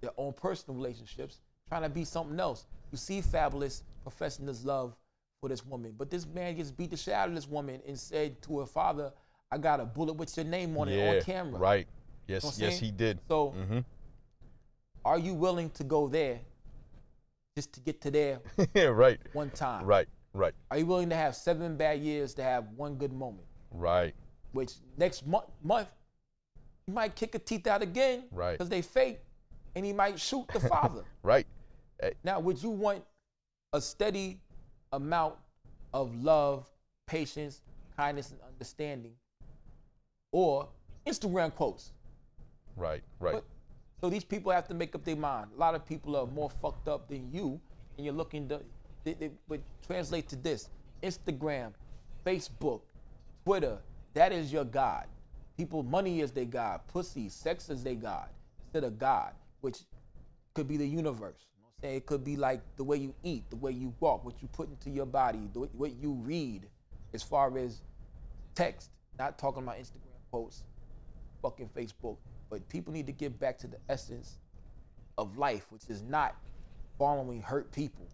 their 0.00 0.10
own 0.16 0.32
personal 0.32 0.76
relationships, 0.76 1.40
trying 1.68 1.82
to 1.82 1.88
be 1.88 2.04
something 2.04 2.38
else. 2.38 2.66
You 2.92 2.98
see, 2.98 3.20
Fabolous 3.20 3.82
professing 4.02 4.46
his 4.46 4.64
love 4.64 4.96
for 5.40 5.48
this 5.48 5.64
woman, 5.64 5.94
but 5.96 6.10
this 6.10 6.26
man 6.26 6.56
just 6.56 6.76
beat 6.76 6.90
the 6.90 6.96
shit 6.96 7.14
out 7.14 7.28
of 7.28 7.34
this 7.34 7.48
woman 7.48 7.80
and 7.86 7.98
said 7.98 8.40
to 8.42 8.60
her 8.60 8.66
father, 8.66 9.12
"I 9.52 9.58
got 9.58 9.80
a 9.80 9.84
bullet 9.84 10.14
with 10.14 10.36
your 10.36 10.46
name 10.46 10.76
on 10.76 10.88
it 10.88 11.16
on 11.18 11.22
camera." 11.22 11.58
Right. 11.58 11.88
Yes. 12.26 12.44
know 12.44 12.66
yes, 12.66 12.78
he 12.78 12.90
did. 12.90 13.20
So, 13.28 13.52
Mhm. 13.52 13.84
are 15.04 15.18
you 15.18 15.34
willing 15.34 15.70
to 15.70 15.84
go 15.84 16.08
there 16.08 16.40
just 17.56 17.72
to 17.74 17.80
get 17.80 18.00
to 18.02 18.10
there 18.10 18.40
yeah. 18.74 18.84
Right. 18.84 19.20
one 19.32 19.50
time? 19.50 19.84
Right. 19.84 20.08
Right. 20.34 20.54
Are 20.70 20.78
you 20.78 20.86
willing 20.86 21.08
to 21.08 21.16
have 21.16 21.34
seven 21.34 21.76
bad 21.76 22.00
years 22.00 22.34
to 22.34 22.42
have 22.42 22.68
one 22.76 22.96
good 22.96 23.12
moment? 23.12 23.46
Right. 23.70 24.14
Which 24.52 24.74
next 24.96 25.26
month, 25.26 25.46
month, 25.62 25.88
he 26.86 26.92
might 26.92 27.14
kick 27.14 27.34
a 27.34 27.38
teeth 27.38 27.66
out 27.66 27.82
again, 27.82 28.24
Right. 28.30 28.52
Because 28.52 28.68
they 28.68 28.82
fake, 28.82 29.20
and 29.78 29.86
he 29.86 29.92
might 29.92 30.18
shoot 30.18 30.44
the 30.52 30.58
father. 30.74 31.04
Right. 31.22 31.46
Eh, 32.00 32.10
now, 32.24 32.40
would 32.40 32.60
you 32.60 32.70
want 32.70 33.04
a 33.72 33.80
steady 33.80 34.40
amount 34.92 35.36
of 35.94 36.12
love, 36.16 36.68
patience, 37.06 37.62
kindness, 37.96 38.32
and 38.32 38.40
understanding, 38.42 39.12
or 40.32 40.68
Instagram 41.06 41.54
quotes? 41.54 41.92
Right. 42.76 43.02
Right. 43.20 43.34
But- 43.34 43.44
so 44.00 44.08
these 44.08 44.22
people 44.22 44.52
have 44.52 44.68
to 44.68 44.74
make 44.74 44.94
up 44.94 45.04
their 45.04 45.16
mind. 45.16 45.50
A 45.56 45.58
lot 45.58 45.74
of 45.74 45.84
people 45.84 46.14
are 46.14 46.26
more 46.26 46.48
fucked 46.62 46.86
up 46.86 47.08
than 47.08 47.32
you, 47.32 47.60
and 47.96 48.04
you're 48.04 48.14
looking 48.14 48.48
to. 48.48 48.60
They, 49.02 49.14
they, 49.14 49.30
but 49.48 49.60
translate 49.84 50.28
to 50.28 50.36
this: 50.36 50.70
Instagram, 51.02 51.72
Facebook, 52.24 52.82
Twitter. 53.44 53.78
That 54.14 54.32
is 54.32 54.52
your 54.52 54.64
God. 54.64 55.06
People, 55.56 55.82
money 55.82 56.20
is 56.20 56.30
their 56.30 56.44
God. 56.44 56.80
Pussy, 56.86 57.28
sex 57.28 57.70
is 57.70 57.82
their 57.82 57.96
God 57.96 58.28
instead 58.68 58.84
of 58.84 58.98
God, 58.98 59.32
which 59.60 59.78
could 60.54 60.68
be 60.68 60.76
the 60.76 60.86
universe. 60.86 61.46
You 61.54 61.60
know 61.60 61.66
what 61.66 61.74
I'm 61.76 61.82
saying? 61.82 61.96
It 61.96 62.06
could 62.06 62.24
be 62.24 62.36
like 62.36 62.60
the 62.76 62.84
way 62.84 62.96
you 62.96 63.14
eat, 63.22 63.48
the 63.50 63.56
way 63.56 63.72
you 63.72 63.94
walk, 64.00 64.24
what 64.24 64.40
you 64.42 64.48
put 64.48 64.68
into 64.68 64.90
your 64.90 65.06
body, 65.06 65.48
the 65.52 65.60
way, 65.60 65.68
what 65.72 65.94
you 66.00 66.12
read, 66.12 66.66
as 67.14 67.22
far 67.22 67.56
as 67.58 67.82
text. 68.54 68.90
Not 69.18 69.38
talking 69.38 69.64
about 69.64 69.78
Instagram 69.78 70.14
posts, 70.30 70.62
fucking 71.42 71.70
Facebook. 71.76 72.16
But 72.50 72.66
people 72.68 72.92
need 72.92 73.06
to 73.06 73.12
get 73.12 73.38
back 73.38 73.58
to 73.58 73.66
the 73.66 73.78
essence 73.88 74.38
of 75.18 75.36
life, 75.36 75.66
which 75.70 75.82
is 75.88 76.02
not 76.02 76.36
following 76.98 77.42
hurt 77.42 77.70
people. 77.72 78.06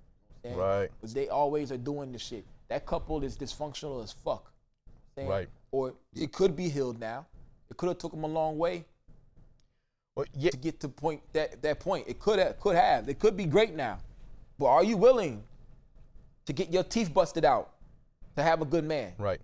You 0.45 0.51
know 0.51 0.57
saying? 0.57 0.81
Right. 0.81 0.91
Because 1.01 1.15
they 1.15 1.29
always 1.29 1.71
are 1.71 1.77
doing 1.77 2.11
this 2.13 2.23
shit. 2.23 2.45
That 2.69 2.87
couple 2.87 3.23
is 3.23 3.37
dysfunctional 3.37 4.03
as 4.03 4.13
fuck. 4.13 4.51
You 5.17 5.25
know 5.25 5.29
saying? 5.29 5.29
Right. 5.29 5.49
Or 5.71 5.95
it 6.15 6.33
could 6.33 6.57
be 6.57 6.69
healed 6.69 6.99
now. 6.99 7.27
It 7.71 7.77
could 7.77 7.89
have 7.89 7.99
took 7.99 8.13
them 8.13 8.25
a 8.25 8.29
long 8.29 8.57
way 8.59 8.85
Well, 10.17 10.27
yeah. 10.35 10.51
to 10.51 10.57
get 10.57 10.81
to 10.81 10.89
point 10.89 11.23
that 11.33 11.61
that 11.63 11.81
point. 11.81 12.07
It 12.09 12.21
could 12.21 12.39
have 12.39 12.59
could 12.61 12.77
have. 12.77 13.09
It 13.09 13.19
could 13.19 13.37
be 13.37 13.47
great 13.47 13.75
now. 13.75 13.99
But 14.59 14.67
are 14.67 14.85
you 14.85 14.97
willing 14.97 15.43
to 16.47 16.53
get 16.53 16.73
your 16.73 16.85
teeth 16.85 17.13
busted 17.13 17.45
out 17.45 17.73
to 18.37 18.43
have 18.43 18.63
a 18.63 18.65
good 18.65 18.85
man? 18.85 19.13
Right. 19.19 19.41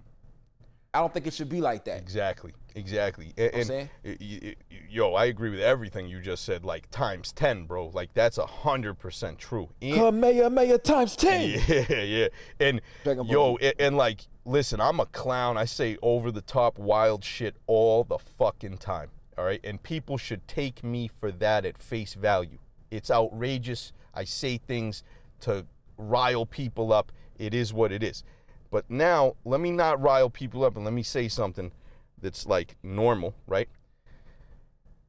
I 0.93 1.01
don't 1.01 1.13
think 1.13 1.27
it 1.27 1.33
should 1.35 1.49
be 1.49 1.61
like 1.61 1.85
that. 1.85 1.99
Exactly. 1.99 2.53
Exactly. 2.75 3.33
And, 3.37 3.55
and 3.55 3.67
saying? 3.67 3.91
y- 4.05 4.17
y- 4.21 4.39
y- 4.43 4.55
yo, 4.89 5.15
I 5.15 5.27
agree 5.27 5.51
with 5.51 5.61
everything 5.61 6.07
you 6.09 6.21
just 6.21 6.45
said. 6.45 6.65
Like 6.65 6.89
times 6.91 7.33
ten, 7.33 7.65
bro. 7.65 7.89
Like 7.93 8.15
that's 8.15 8.39
a 8.39 8.47
hundred 8.47 8.95
percent 8.95 9.39
true. 9.41 9.69
And- 9.83 10.21
Mayor 10.21 10.79
times 10.79 11.17
10. 11.17 11.61
Yeah, 11.69 12.03
yeah. 12.03 12.29
And 12.61 12.81
Dragon 13.03 13.27
yo, 13.27 13.57
and, 13.57 13.75
and 13.81 13.97
like, 13.97 14.27
listen, 14.45 14.81
I'm 14.81 15.01
a 15.01 15.07
clown. 15.07 15.57
I 15.59 15.65
say 15.65 15.97
over 16.01 16.31
the 16.31 16.43
top 16.43 16.79
wild 16.79 17.25
shit 17.25 17.57
all 17.67 18.05
the 18.05 18.19
fucking 18.19 18.79
time. 18.79 19.11
All 19.41 19.47
right. 19.47 19.61
And 19.65 19.83
people 19.83 20.19
should 20.19 20.47
take 20.47 20.85
me 20.85 21.09
for 21.09 21.33
that 21.33 21.65
at 21.65 21.79
face 21.79 22.13
value. 22.13 22.59
It's 22.91 23.11
outrageous. 23.11 23.95
I 24.13 24.25
say 24.25 24.59
things 24.59 25.03
to 25.41 25.65
rile 25.97 26.45
people 26.45 26.93
up. 26.93 27.11
It 27.39 27.55
is 27.55 27.73
what 27.73 27.91
it 27.91 28.03
is. 28.03 28.23
But 28.71 28.91
now, 28.91 29.37
let 29.47 29.61
me 29.61 29.71
not 29.71 29.99
rile 29.99 30.29
people 30.29 30.63
up 30.63 30.77
and 30.77 30.85
let 30.85 30.93
me 30.93 31.03
say 31.03 31.27
something 31.27 31.73
that's 32.21 32.45
like 32.45 32.77
normal, 32.83 33.35
right? 33.47 33.71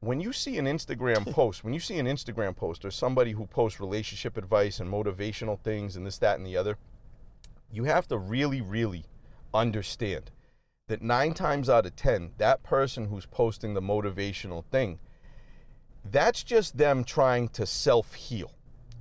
when 0.00 0.18
you 0.18 0.32
see 0.32 0.56
an 0.58 0.64
Instagram 0.64 1.30
post, 1.32 1.62
when 1.62 1.74
you 1.74 1.78
see 1.78 1.98
an 1.98 2.06
Instagram 2.06 2.56
post 2.56 2.86
or 2.86 2.90
somebody 2.90 3.32
who 3.32 3.46
posts 3.46 3.78
relationship 3.78 4.38
advice 4.38 4.80
and 4.80 4.90
motivational 4.90 5.60
things 5.60 5.94
and 5.94 6.06
this, 6.06 6.18
that, 6.18 6.38
and 6.38 6.46
the 6.46 6.56
other, 6.56 6.78
you 7.70 7.84
have 7.84 8.08
to 8.08 8.16
really, 8.16 8.62
really 8.62 9.04
understand 9.52 10.30
that 10.92 11.00
nine 11.00 11.32
times 11.32 11.70
out 11.70 11.86
of 11.86 11.96
10, 11.96 12.32
that 12.36 12.62
person 12.62 13.06
who's 13.06 13.24
posting 13.24 13.72
the 13.72 13.80
motivational 13.80 14.62
thing, 14.66 14.98
that's 16.04 16.42
just 16.42 16.76
them 16.76 17.02
trying 17.02 17.48
to 17.48 17.64
self 17.64 18.12
heal. 18.12 18.52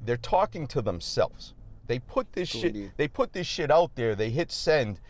They're 0.02 0.16
talking 0.16 0.68
to 0.68 0.82
themselves. 0.82 1.54
They 1.88 2.00
put 2.00 2.32
this 2.32 2.48
shit. 2.48 2.96
They 2.96 3.10
put 3.10 3.34
this 3.34 3.46
shit 3.46 3.70
out 3.70 3.96
there. 3.96 4.16
They 4.16 4.30
hit 4.30 4.54
send, 4.54 5.02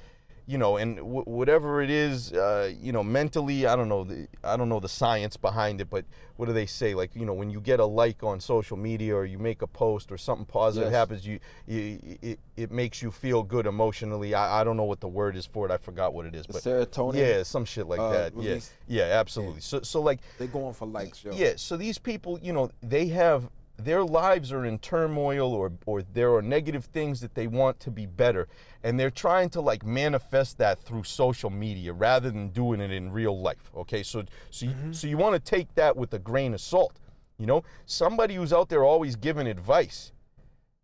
you 0.51 0.57
know, 0.57 0.75
and 0.75 0.97
w- 0.97 1.23
whatever 1.23 1.81
it 1.81 1.89
is, 1.89 2.33
uh, 2.33 2.73
you 2.77 2.91
know, 2.91 3.01
mentally, 3.01 3.65
I 3.65 3.77
don't 3.77 3.87
know. 3.87 4.03
The, 4.03 4.27
I 4.43 4.57
don't 4.57 4.67
know 4.67 4.81
the 4.81 4.89
science 4.89 5.37
behind 5.37 5.79
it, 5.79 5.89
but 5.89 6.03
what 6.35 6.47
do 6.47 6.53
they 6.53 6.65
say? 6.65 6.93
Like, 6.93 7.15
you 7.15 7.25
know, 7.25 7.33
when 7.33 7.49
you 7.49 7.61
get 7.61 7.79
a 7.79 7.85
like 7.85 8.21
on 8.21 8.41
social 8.41 8.75
media 8.75 9.15
or 9.15 9.23
you 9.23 9.39
make 9.39 9.61
a 9.61 9.67
post 9.67 10.11
or 10.11 10.17
something 10.17 10.45
positive 10.45 10.91
Yes. 10.91 10.97
happens, 10.97 11.25
you, 11.25 11.39
you 11.67 12.17
it, 12.21 12.39
it 12.57 12.69
makes 12.69 13.01
you 13.01 13.11
feel 13.11 13.43
good 13.43 13.65
emotionally. 13.65 14.33
I, 14.33 14.59
I 14.59 14.63
don't 14.65 14.75
know 14.75 14.83
what 14.83 14.99
the 14.99 15.07
word 15.07 15.37
is 15.37 15.45
for 15.45 15.65
it. 15.65 15.71
I 15.71 15.77
forgot 15.77 16.13
what 16.13 16.25
it 16.25 16.35
is, 16.35 16.45
but 16.47 16.57
serotonin. 16.63 17.15
yeah, 17.15 17.43
some 17.43 17.63
shit 17.63 17.87
like 17.87 18.01
uh, 18.01 18.11
that. 18.11 18.35
release. 18.35 18.73
Yeah, 18.89 19.07
yeah, 19.07 19.19
absolutely. 19.19 19.61
So, 19.61 19.79
so 19.83 20.01
like, 20.01 20.19
they're 20.37 20.47
going 20.47 20.73
for 20.73 20.85
likes, 20.85 21.23
yo. 21.23 21.31
yeah. 21.31 21.53
So 21.55 21.77
these 21.77 21.97
people, 21.97 22.37
you 22.41 22.51
know, 22.51 22.71
they 22.83 23.07
have 23.07 23.49
their 23.83 24.03
lives 24.03 24.51
are 24.51 24.65
in 24.65 24.79
turmoil, 24.79 25.53
or 25.53 25.71
or 25.85 26.01
there 26.01 26.33
are 26.35 26.41
negative 26.41 26.85
things 26.85 27.21
that 27.21 27.35
they 27.35 27.47
want 27.47 27.79
to 27.81 27.91
be 27.91 28.05
better, 28.05 28.47
and 28.83 28.99
they're 28.99 29.09
trying 29.09 29.49
to 29.51 29.61
like 29.61 29.85
manifest 29.85 30.57
that 30.57 30.79
through 30.79 31.03
social 31.03 31.49
media 31.49 31.93
rather 31.93 32.31
than 32.31 32.49
doing 32.49 32.79
it 32.81 32.91
in 32.91 33.11
real 33.11 33.39
life. 33.39 33.71
Okay, 33.75 34.03
so 34.03 34.23
so 34.49 34.65
you, 34.65 34.73
so 34.91 35.07
you 35.07 35.17
want 35.17 35.33
to 35.33 35.39
take 35.39 35.73
that 35.75 35.95
with 35.95 36.13
a 36.13 36.19
grain 36.19 36.53
of 36.53 36.61
salt. 36.61 36.99
You 37.37 37.47
know, 37.47 37.63
somebody 37.85 38.35
who's 38.35 38.53
out 38.53 38.69
there 38.69 38.83
always 38.83 39.15
giving 39.15 39.47
advice 39.47 40.11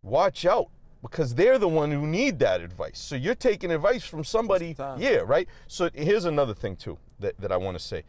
watch 0.02 0.44
out 0.44 0.68
because 1.02 1.34
they're 1.34 1.58
the 1.58 1.68
one 1.68 1.90
who 1.90 2.06
need 2.06 2.38
that 2.40 2.60
advice. 2.60 2.98
So 2.98 3.14
you're 3.14 3.34
taking 3.34 3.70
advice 3.70 4.04
from 4.04 4.24
somebody. 4.24 4.74
Yeah, 4.98 5.18
right. 5.18 5.48
So 5.66 5.90
here's 5.94 6.24
another 6.24 6.54
thing 6.54 6.76
too 6.76 6.98
that, 7.20 7.38
that 7.40 7.52
I 7.52 7.56
want 7.56 7.78
to 7.78 7.84
say. 7.84 8.02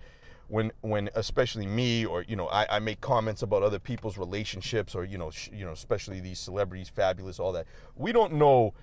When 0.50 0.72
when 0.82 1.10
especially 1.16 1.68
me 1.68 2.06
or 2.06 2.24
you 2.24 2.36
know 2.36 2.48
I, 2.48 2.78
I 2.78 2.80
make 2.80 3.02
comments 3.02 3.44
about 3.44 3.64
other 3.64 3.80
people's 3.80 4.18
relationships 4.18 4.96
or 4.96 5.06
you 5.06 5.18
know 5.18 5.30
sh- 5.30 5.50
you 5.54 5.64
know 5.64 5.72
especially 5.72 6.20
these 6.20 6.40
celebrities 6.40 6.92
Fabolous 6.94 7.40
all 7.40 7.52
that. 7.54 7.68
We 7.96 8.12
don't 8.12 8.34
know 8.34 8.74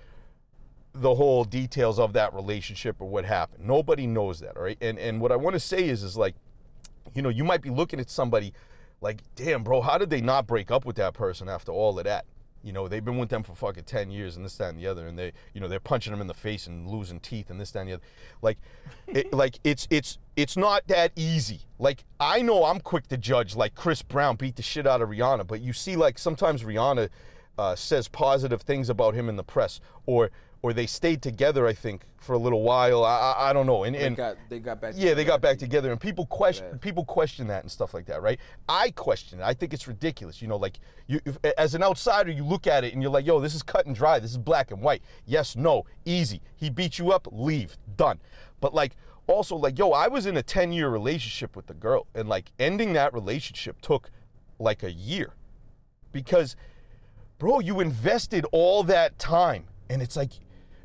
the 0.93 1.13
whole 1.13 1.43
details 1.43 1.99
of 1.99 2.13
that 2.13 2.33
relationship 2.33 2.95
or 2.99 3.09
what 3.09 3.25
happened. 3.25 3.67
Nobody 3.67 4.07
knows 4.07 4.39
that 4.39 4.57
all 4.57 4.63
right? 4.63 4.77
And 4.81 4.97
and 4.97 5.21
what 5.21 5.31
I 5.31 5.35
want 5.35 5.53
to 5.55 5.59
say 5.59 5.87
is 5.89 6.03
is 6.03 6.17
like 6.17 6.35
you 7.13 7.21
know, 7.21 7.29
you 7.29 7.43
might 7.43 7.61
be 7.61 7.69
looking 7.69 7.99
at 7.99 8.09
somebody 8.09 8.53
like, 9.01 9.21
damn, 9.35 9.63
bro, 9.63 9.81
how 9.81 9.97
did 9.97 10.09
they 10.09 10.21
not 10.21 10.47
break 10.47 10.71
up 10.71 10.85
with 10.85 10.95
that 10.97 11.13
person 11.13 11.49
after 11.49 11.71
all 11.71 11.97
of 11.97 12.05
that? 12.05 12.25
You 12.63 12.73
know, 12.73 12.87
they've 12.87 13.03
been 13.03 13.17
with 13.17 13.29
them 13.29 13.43
for 13.43 13.55
fucking 13.55 13.83
10 13.83 14.11
years 14.11 14.35
and 14.35 14.43
this, 14.43 14.57
that, 14.57 14.69
and 14.69 14.79
the 14.79 14.87
other, 14.87 15.07
and 15.07 15.17
they, 15.17 15.31
you 15.53 15.61
know, 15.61 15.67
they're 15.67 15.79
punching 15.79 16.11
them 16.11 16.21
in 16.21 16.27
the 16.27 16.33
face 16.33 16.67
and 16.67 16.87
losing 16.87 17.19
teeth 17.19 17.49
and 17.49 17.59
this, 17.59 17.71
that, 17.71 17.79
and 17.81 17.89
the 17.89 17.93
other. 17.93 18.03
Like, 18.41 18.57
it, 19.07 19.31
like 19.37 19.59
it's 19.63 19.87
it's 19.89 20.17
it's 20.35 20.57
not 20.57 20.87
that 20.87 21.11
easy. 21.15 21.61
Like, 21.79 22.03
I 22.19 22.41
know 22.41 22.65
I'm 22.65 22.79
quick 22.79 23.07
to 23.07 23.17
judge, 23.17 23.55
like 23.55 23.75
Chris 23.75 24.01
Brown 24.01 24.35
beat 24.35 24.55
the 24.55 24.63
shit 24.63 24.87
out 24.87 25.01
of 25.01 25.09
Rihanna, 25.09 25.47
but 25.47 25.61
you 25.61 25.73
see, 25.73 25.95
like, 25.95 26.17
sometimes 26.19 26.63
Rihanna 26.63 27.09
uh, 27.57 27.75
says 27.75 28.07
positive 28.07 28.61
things 28.61 28.89
about 28.89 29.13
him 29.13 29.29
in 29.29 29.35
the 29.35 29.43
press, 29.43 29.79
or 30.05 30.31
or 30.63 30.73
they 30.73 30.87
stayed 30.87 31.21
together, 31.21 31.67
I 31.67 31.73
think, 31.73 32.03
for 32.17 32.33
a 32.33 32.37
little 32.37 32.63
while. 32.63 33.03
I, 33.03 33.33
I, 33.37 33.49
I 33.49 33.53
don't 33.53 33.67
know. 33.67 33.83
And, 33.83 33.95
They 33.95 34.05
and 34.05 34.17
got 34.17 34.37
they 34.49 34.59
got 34.59 34.81
back. 34.81 34.93
yeah, 34.97 35.13
they 35.13 35.23
got 35.23 35.39
back 35.39 35.57
together, 35.57 35.91
and 35.91 36.01
people 36.01 36.25
question 36.25 36.65
Yeah. 36.71 36.77
people 36.79 37.05
question 37.05 37.47
that 37.47 37.63
and 37.63 37.71
stuff 37.71 37.93
like 37.93 38.05
that, 38.07 38.21
right? 38.21 38.39
I 38.67 38.89
question 38.91 39.39
it. 39.39 39.43
I 39.43 39.53
think 39.53 39.73
it's 39.73 39.87
ridiculous. 39.87 40.41
You 40.41 40.47
know, 40.47 40.57
like 40.57 40.79
you 41.07 41.19
if, 41.25 41.37
as 41.57 41.75
an 41.75 41.83
outsider, 41.83 42.31
you 42.31 42.43
look 42.43 42.65
at 42.67 42.83
it 42.83 42.93
and 42.93 43.01
you're 43.01 43.11
like, 43.11 43.25
"Yo, 43.25 43.39
this 43.39 43.53
is 43.55 43.63
cut 43.63 43.85
and 43.85 43.95
dry. 43.95 44.19
This 44.19 44.31
is 44.31 44.37
black 44.37 44.71
and 44.71 44.81
white. 44.81 45.01
Yes, 45.25 45.55
no, 45.55 45.85
easy. 46.05 46.41
He 46.55 46.69
beat 46.69 46.97
you 46.97 47.11
up, 47.11 47.27
leave, 47.31 47.77
done." 47.95 48.19
But 48.59 48.73
like 48.73 48.95
also 49.27 49.55
like, 49.55 49.77
"Yo, 49.77 49.91
I 49.91 50.07
was 50.07 50.25
in 50.25 50.37
a 50.37 50.43
10-year 50.43 50.89
relationship 50.89 51.55
with 51.55 51.67
the 51.67 51.73
girl, 51.75 52.07
and 52.15 52.27
like 52.27 52.51
ending 52.59 52.93
that 52.93 53.13
relationship 53.13 53.79
took 53.81 54.09
like 54.59 54.81
a 54.83 54.91
year 54.91 55.33
because 56.11 56.55
bro, 57.37 57.59
you 57.59 57.79
invested 57.79 58.45
all 58.51 58.81
that 58.83 59.19
time, 59.19 59.65
and 59.89 60.01
it's 60.01 60.15
like 60.15 60.31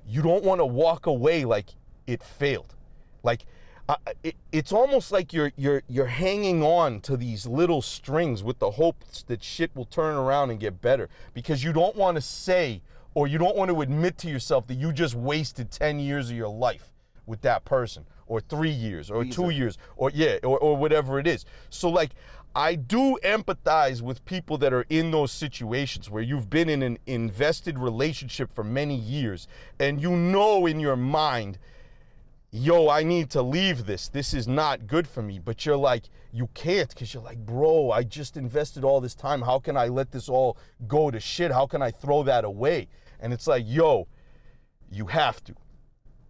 you 0.07 0.23
don't 0.23 0.45
want 0.45 0.61
to 0.61 0.67
walk 0.67 1.07
away 1.07 1.45
like 1.45 1.71
it 2.07 2.23
failed. 2.23 2.75
Like 3.23 3.45
uh, 3.89 3.97
it, 4.23 4.37
it's 4.53 4.73
almost 4.73 5.13
like 5.13 5.33
you're 5.33 5.53
you're 5.57 5.83
you're 5.89 6.07
hanging 6.07 6.63
on 6.63 7.01
to 7.01 7.17
these 7.17 7.47
little 7.47 7.83
strings 7.83 8.43
with 8.43 8.59
the 8.59 8.73
hopes 8.73 9.23
that 9.25 9.43
shit 9.43 9.75
will 9.75 9.85
turn 9.85 10.15
around 10.15 10.51
and 10.51 10.61
get 10.61 10.81
better 10.81 11.09
because 11.35 11.65
you 11.65 11.73
don't 11.73 11.97
want 11.97 12.17
to 12.17 12.21
say 12.21 12.83
or 13.15 13.27
you 13.27 13.39
don't 13.39 13.57
want 13.57 13.71
to 13.71 13.81
admit 13.81 14.17
to 14.19 14.29
yourself 14.29 14.67
that 14.69 14.75
you 14.75 14.93
just 14.93 15.15
wasted 15.15 15.71
10 15.71 15.99
years 15.99 16.31
of 16.31 16.37
your 16.37 16.49
life 16.49 16.91
with 17.27 17.43
that 17.43 17.65
person 17.65 18.07
or 18.27 18.41
3 18.41 18.71
years 18.71 19.11
or 19.11 19.25
2 19.25 19.51
years 19.51 19.77
or 19.97 20.11
yeah 20.15 20.39
or, 20.43 20.59
or 20.59 20.77
whatever 20.77 21.19
it 21.19 21.27
is. 21.27 21.45
So 21.69 21.89
like 21.91 22.13
I 22.55 22.75
do 22.75 23.19
empathize 23.25 24.03
with 24.03 24.25
people 24.25 24.59
that 24.59 24.73
are 24.73 24.85
in 24.91 25.11
those 25.11 25.33
situations 25.33 26.11
where 26.11 26.23
you've 26.23 26.51
been 26.51 26.69
in 26.69 26.83
an 26.83 26.99
invested 27.07 27.79
relationship 27.79 28.53
for 28.53 28.63
many 28.63 28.95
years 28.95 29.49
and 29.79 30.03
you 30.03 30.11
know 30.11 30.67
in 30.67 30.79
your 30.79 30.97
mind, 30.97 31.59
yo, 32.51 32.91
I 32.91 33.03
need 33.03 33.31
to 33.31 33.41
leave 33.43 33.87
this. 33.87 34.09
This 34.09 34.35
is 34.35 34.47
not 34.47 34.87
good 34.87 35.09
for 35.09 35.23
me. 35.23 35.39
But 35.39 35.65
you're 35.65 35.77
like, 35.77 36.05
you 36.31 36.49
can't 36.53 36.91
because 36.91 37.15
you're 37.15 37.23
like, 37.23 37.39
bro, 37.39 37.91
I 37.91 38.03
just 38.03 38.37
invested 38.37 38.85
all 38.85 39.01
this 39.01 39.15
time. 39.15 39.43
How 39.43 39.59
can 39.59 39.77
I 39.77 39.89
let 39.89 40.13
this 40.13 40.29
all 40.29 40.59
go 40.87 41.11
to 41.11 41.19
shit? 41.19 41.51
How 41.51 41.67
can 41.67 41.81
I 41.81 41.91
throw 41.91 42.23
that 42.25 42.45
away? 42.45 42.89
And 43.19 43.33
it's 43.33 43.47
like, 43.47 43.65
yo, 43.67 44.09
you 44.91 45.07
have 45.07 45.43
to. 45.45 45.55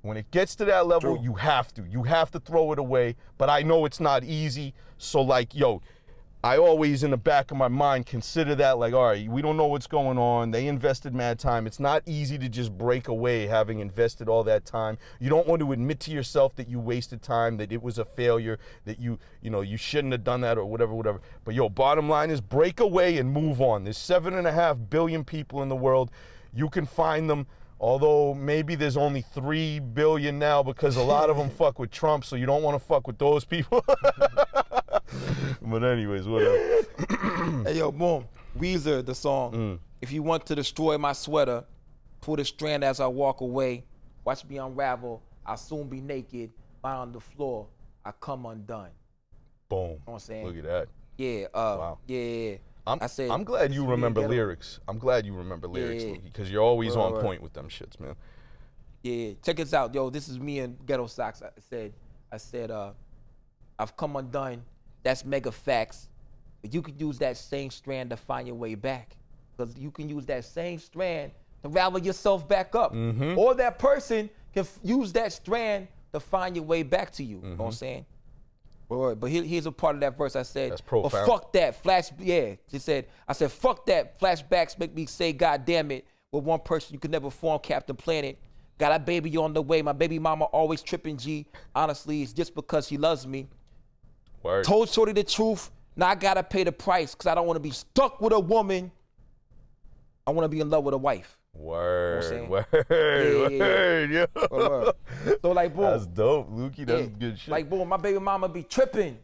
When 0.02 0.16
it 0.16 0.30
gets 0.30 0.56
to 0.56 0.64
that 0.66 0.86
level, 0.86 1.20
you 1.22 1.34
have 1.34 1.72
to. 1.74 1.84
You 1.88 2.02
have 2.04 2.30
to 2.32 2.40
throw 2.40 2.72
it 2.72 2.78
away. 2.78 3.16
But 3.38 3.50
I 3.50 3.62
know 3.62 3.84
it's 3.84 4.00
not 4.00 4.24
easy. 4.24 4.74
So, 4.98 5.20
like, 5.20 5.54
yo, 5.54 5.80
I 6.44 6.56
always 6.56 7.04
in 7.04 7.12
the 7.12 7.16
back 7.16 7.52
of 7.52 7.56
my 7.56 7.68
mind 7.68 8.06
consider 8.06 8.56
that 8.56 8.76
like, 8.76 8.92
all 8.94 9.04
right, 9.04 9.28
we 9.28 9.42
don't 9.42 9.56
know 9.56 9.68
what's 9.68 9.86
going 9.86 10.18
on. 10.18 10.50
They 10.50 10.66
invested 10.66 11.14
mad 11.14 11.38
time. 11.38 11.68
It's 11.68 11.78
not 11.78 12.02
easy 12.04 12.36
to 12.36 12.48
just 12.48 12.76
break 12.76 13.06
away 13.06 13.46
having 13.46 13.78
invested 13.78 14.28
all 14.28 14.42
that 14.42 14.64
time. 14.64 14.98
You 15.20 15.30
don't 15.30 15.46
want 15.46 15.60
to 15.60 15.70
admit 15.70 16.00
to 16.00 16.10
yourself 16.10 16.56
that 16.56 16.68
you 16.68 16.80
wasted 16.80 17.22
time, 17.22 17.58
that 17.58 17.70
it 17.70 17.80
was 17.80 17.96
a 17.96 18.04
failure, 18.04 18.58
that 18.86 18.98
you, 18.98 19.20
you 19.40 19.50
know, 19.50 19.60
you 19.60 19.76
shouldn't 19.76 20.10
have 20.10 20.24
done 20.24 20.40
that 20.40 20.58
or 20.58 20.64
whatever, 20.64 20.92
whatever. 20.92 21.20
But 21.44 21.54
yo, 21.54 21.68
bottom 21.68 22.08
line 22.08 22.28
is 22.28 22.40
break 22.40 22.80
away 22.80 23.18
and 23.18 23.32
move 23.32 23.60
on. 23.60 23.84
There's 23.84 23.96
seven 23.96 24.34
and 24.34 24.48
a 24.48 24.52
half 24.52 24.76
billion 24.90 25.22
people 25.22 25.62
in 25.62 25.68
the 25.68 25.76
world. 25.76 26.10
You 26.52 26.68
can 26.68 26.86
find 26.86 27.30
them. 27.30 27.46
Although 27.82 28.34
maybe 28.34 28.76
there's 28.76 28.96
only 28.96 29.22
three 29.22 29.80
billion 29.80 30.38
now 30.38 30.62
because 30.62 30.94
a 30.96 31.02
lot 31.02 31.28
of 31.30 31.36
them 31.36 31.50
fuck 31.58 31.80
with 31.80 31.90
Trump, 31.90 32.24
so 32.24 32.36
you 32.36 32.46
don't 32.46 32.62
want 32.62 32.80
to 32.80 32.86
fuck 32.86 33.08
with 33.08 33.18
those 33.18 33.44
people. 33.44 33.84
but 35.62 35.82
anyways, 35.82 36.26
whatever. 36.26 36.58
Hey 37.64 37.78
yo, 37.78 37.90
boom. 37.90 38.24
Weezer, 38.58 39.04
the 39.04 39.14
song. 39.14 39.52
Mm. 39.52 39.78
If 40.00 40.12
you 40.12 40.22
want 40.22 40.46
to 40.46 40.54
destroy 40.54 40.96
my 40.96 41.12
sweater, 41.12 41.64
pull 42.20 42.36
the 42.36 42.44
strand 42.44 42.84
as 42.84 43.00
I 43.00 43.06
walk 43.08 43.40
away. 43.40 43.84
Watch 44.24 44.44
me 44.44 44.58
unravel. 44.58 45.20
I'll 45.44 45.56
soon 45.56 45.88
be 45.88 46.00
naked. 46.00 46.50
Lie 46.84 46.94
on 46.94 47.12
the 47.12 47.20
floor. 47.20 47.66
I 48.04 48.12
come 48.20 48.46
undone. 48.46 48.90
Boom. 49.68 49.78
You 49.78 49.86
know 49.86 49.98
what 50.04 50.12
I'm 50.14 50.18
saying? 50.20 50.46
Look 50.46 50.56
at 50.56 50.64
that. 50.64 50.88
Yeah, 51.18 51.46
uh, 51.52 51.76
Wow. 51.78 51.98
yeah, 52.06 52.18
yeah, 52.20 52.50
yeah. 52.50 52.56
I'm, 52.86 52.98
I 53.00 53.06
said, 53.06 53.30
I'm 53.30 53.44
glad 53.44 53.72
you 53.72 53.84
remember 53.86 54.26
lyrics. 54.26 54.80
I'm 54.88 54.98
glad 54.98 55.24
you 55.24 55.34
remember 55.34 55.68
lyrics, 55.68 56.02
yeah. 56.04 56.16
because 56.24 56.50
you're 56.50 56.62
always 56.62 56.96
Right, 56.96 57.02
on 57.04 57.12
right. 57.14 57.22
point 57.22 57.42
with 57.42 57.52
them 57.52 57.68
shits, 57.68 57.98
man. 58.00 58.16
Yeah, 59.02 59.32
check 59.44 59.56
this 59.56 59.72
out, 59.74 59.94
yo. 59.94 60.10
This 60.10 60.28
is 60.28 60.38
me 60.40 60.60
and 60.60 60.76
Ghetto 60.86 61.06
Socks. 61.06 61.42
I 61.42 61.48
said, 61.70 61.92
I 62.32 62.36
said, 62.38 62.70
uh, 62.70 62.90
I've 63.78 63.96
come 63.96 64.16
undone. 64.16 64.62
That's 65.02 65.24
mega 65.24 65.50
facts. 65.52 66.08
But 66.60 66.72
you 66.74 66.82
could 66.82 67.00
use 67.00 67.18
that 67.18 67.36
same 67.36 67.70
strand 67.70 68.10
to 68.10 68.16
find 68.16 68.46
your 68.46 68.56
way 68.56 68.74
back, 68.74 69.16
because 69.56 69.76
you 69.76 69.90
can 69.90 70.08
use 70.08 70.26
that 70.26 70.44
same 70.44 70.78
strand 70.78 71.32
to 71.62 71.68
ravel 71.68 72.00
yourself 72.00 72.48
back 72.48 72.74
up, 72.74 72.92
Mm-hmm. 72.94 73.38
or 73.38 73.54
that 73.54 73.78
person 73.78 74.28
can 74.52 74.60
f- 74.64 74.78
use 74.82 75.12
that 75.12 75.32
strand 75.32 75.88
to 76.12 76.20
find 76.20 76.54
your 76.56 76.64
way 76.64 76.82
back 76.82 77.10
to 77.12 77.22
you. 77.24 77.36
You 77.36 77.42
know 77.42 77.48
Mm-hmm. 77.50 77.56
what 77.58 77.66
I'm 77.66 77.72
saying? 77.72 78.06
But, 78.92 79.14
but 79.14 79.30
here, 79.30 79.42
here's 79.42 79.64
a 79.64 79.72
part 79.72 79.94
of 79.94 80.00
that 80.02 80.18
verse. 80.18 80.36
I 80.36 80.42
said, 80.42 80.72
That's 80.72 80.82
Well, 80.90 81.02
profound. 81.02 81.26
fuck 81.26 81.52
that 81.54 81.82
flash. 81.82 82.10
Yeah, 82.18 82.56
she 82.70 82.78
said. 82.78 83.06
I 83.26 83.32
said, 83.32 83.50
fuck 83.50 83.86
that. 83.86 84.20
Flashbacks 84.20 84.78
make 84.78 84.94
me 84.94 85.06
say, 85.06 85.32
God 85.32 85.64
damn 85.64 85.90
it. 85.90 86.06
With 86.30 86.44
one 86.44 86.60
person 86.60 86.92
you 86.92 86.98
could 86.98 87.10
never 87.10 87.30
form 87.30 87.58
Captain 87.62 87.96
Planet. 87.96 88.38
Got 88.78 88.92
a 88.92 88.98
baby 88.98 89.36
on 89.36 89.52
the 89.54 89.62
way. 89.62 89.80
My 89.80 89.92
baby 89.92 90.18
mama 90.18 90.44
always 90.46 90.82
tripping 90.82 91.16
G. 91.16 91.46
Honestly, 91.74 92.22
it's 92.22 92.32
just 92.32 92.54
because 92.54 92.86
she 92.86 92.98
loves 92.98 93.26
me. 93.26 93.48
Word. 94.42 94.64
Told 94.64 94.88
Shorty 94.88 95.12
the 95.12 95.24
truth. 95.24 95.70
Now 95.96 96.08
I 96.08 96.14
gotta 96.14 96.42
pay 96.42 96.64
the 96.64 96.72
price 96.72 97.14
because 97.14 97.26
I 97.26 97.34
don't 97.34 97.46
want 97.46 97.56
to 97.56 97.60
be 97.60 97.70
stuck 97.70 98.20
with 98.20 98.32
a 98.32 98.40
woman. 98.40 98.90
I 100.26 100.30
want 100.32 100.44
to 100.44 100.48
be 100.48 100.60
in 100.60 100.68
love 100.70 100.84
with 100.84 100.94
a 100.94 100.98
wife. 100.98 101.38
Word. 101.54 102.24
saying? 102.24 102.48
Word. 102.48 102.66
yeah, 102.72 102.86
yeah. 102.88 103.58
Word. 103.58 104.10
Yo. 104.10 104.26
Word. 104.50 104.94
So 105.42 105.52
like, 105.52 105.74
boom. 105.74 105.84
That's 105.84 106.06
dope, 106.06 106.50
Lukey. 106.50 106.86
That's 106.86 107.02
Yeah. 107.02 107.18
good 107.18 107.38
shit. 107.38 107.48
Like, 107.48 107.68
boom, 107.68 107.88
my 107.88 107.96
baby 107.96 108.18
mama 108.18 108.48
be 108.48 108.62
tripping. 108.62 109.18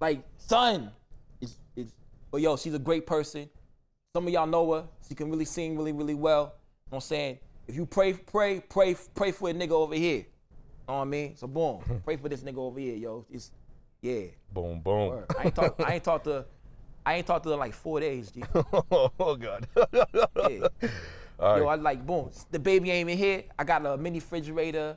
Like, 0.00 0.22
son, 0.38 0.90
it's, 1.40 1.56
it's, 1.76 1.92
but 2.30 2.40
yo, 2.40 2.56
she's 2.56 2.74
a 2.74 2.78
great 2.78 3.06
person. 3.06 3.48
Some 4.14 4.26
of 4.26 4.32
y'all 4.32 4.46
know 4.46 4.72
her. 4.74 4.84
She 5.08 5.14
can 5.14 5.30
really 5.30 5.44
sing 5.44 5.76
really, 5.76 5.92
really 5.92 6.14
well. 6.14 6.40
You 6.40 6.46
know 6.46 6.50
what 6.88 6.96
I'm 6.98 7.00
saying? 7.02 7.38
If 7.66 7.74
you 7.76 7.86
pray, 7.86 8.12
pray, 8.12 8.60
pray, 8.60 8.96
pray 9.14 9.32
for 9.32 9.48
a 9.50 9.54
nigga 9.54 9.70
over 9.70 9.94
here. 9.94 10.18
You 10.18 10.24
know 10.88 10.94
what 10.98 11.02
I 11.02 11.04
mean? 11.04 11.36
So 11.36 11.46
boom, 11.46 11.82
pray 12.04 12.16
for 12.16 12.28
this 12.28 12.40
nigga 12.42 12.58
over 12.58 12.78
here, 12.78 12.96
yo. 12.96 13.24
It's 13.30 13.50
yeah. 14.02 14.26
Boom, 14.52 14.80
boom. 14.80 15.08
Word. 15.08 15.26
I 15.38 15.44
ain't 15.44 15.54
talk. 15.54 15.80
I 15.82 15.94
ain't 15.94 16.04
talked 16.04 16.24
to. 16.24 16.44
I 17.06 17.14
ain't 17.16 17.26
talked 17.26 17.44
to 17.44 17.50
her 17.50 17.56
like 17.56 17.72
four 17.74 18.00
days, 18.00 18.30
G. 18.30 18.42
oh 18.54 19.36
God. 19.36 19.66
Yeah. 19.92 20.68
All 21.38 21.58
Yo, 21.58 21.64
right. 21.64 21.78
I 21.78 21.82
like 21.82 22.06
boom. 22.06 22.30
The 22.50 22.58
baby 22.58 22.90
ain't 22.90 23.08
even 23.08 23.18
here. 23.18 23.44
I 23.58 23.64
got 23.64 23.84
a 23.84 23.96
mini 23.96 24.18
refrigerator, 24.18 24.96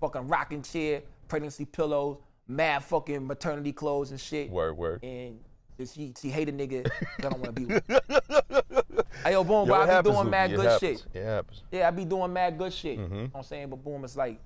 fucking 0.00 0.28
rocking 0.28 0.62
chair, 0.62 1.02
pregnancy 1.28 1.64
pillows, 1.64 2.18
mad 2.48 2.84
fucking 2.84 3.26
maternity 3.26 3.72
clothes 3.72 4.10
and 4.10 4.20
shit. 4.20 4.50
Word, 4.50 4.76
word. 4.76 5.02
And 5.02 5.38
she 5.84 6.12
she 6.18 6.30
hate 6.30 6.48
a 6.48 6.52
nigga 6.52 6.84
that 7.18 7.26
I 7.26 7.28
don't 7.28 7.40
want 7.40 7.56
to 7.56 7.60
be 7.60 7.66
with. 7.66 7.84
hey 9.24 9.32
yo, 9.32 9.44
boom, 9.44 9.66
Yo, 9.68 9.74
but 9.74 9.90
I 9.90 10.00
be 10.00 10.10
doing 10.10 10.30
mad 10.30 10.50
good 10.54 10.66
happens. 10.66 10.80
shit. 10.80 11.06
It 11.14 11.24
happens. 11.24 11.62
Yeah, 11.70 11.88
I 11.88 11.90
be 11.90 12.04
doing 12.04 12.32
mad 12.32 12.56
good 12.56 12.72
shit. 12.72 12.98
Mm-hmm. 12.98 13.14
You 13.14 13.20
know 13.22 13.28
what 13.32 13.38
I'm 13.40 13.44
saying? 13.44 13.68
But 13.68 13.84
boom, 13.84 14.04
it's 14.04 14.16
like 14.16 14.40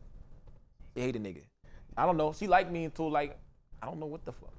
she 0.94 1.02
hate 1.02 1.16
a 1.16 1.20
nigga. 1.20 1.42
I 1.96 2.06
don't 2.06 2.16
know. 2.16 2.32
She 2.32 2.46
like 2.46 2.70
me 2.70 2.84
until 2.84 3.10
like 3.10 3.38
I 3.82 3.86
don't 3.86 4.00
know 4.00 4.06
what 4.06 4.24
the 4.24 4.32
fuck. 4.32 4.52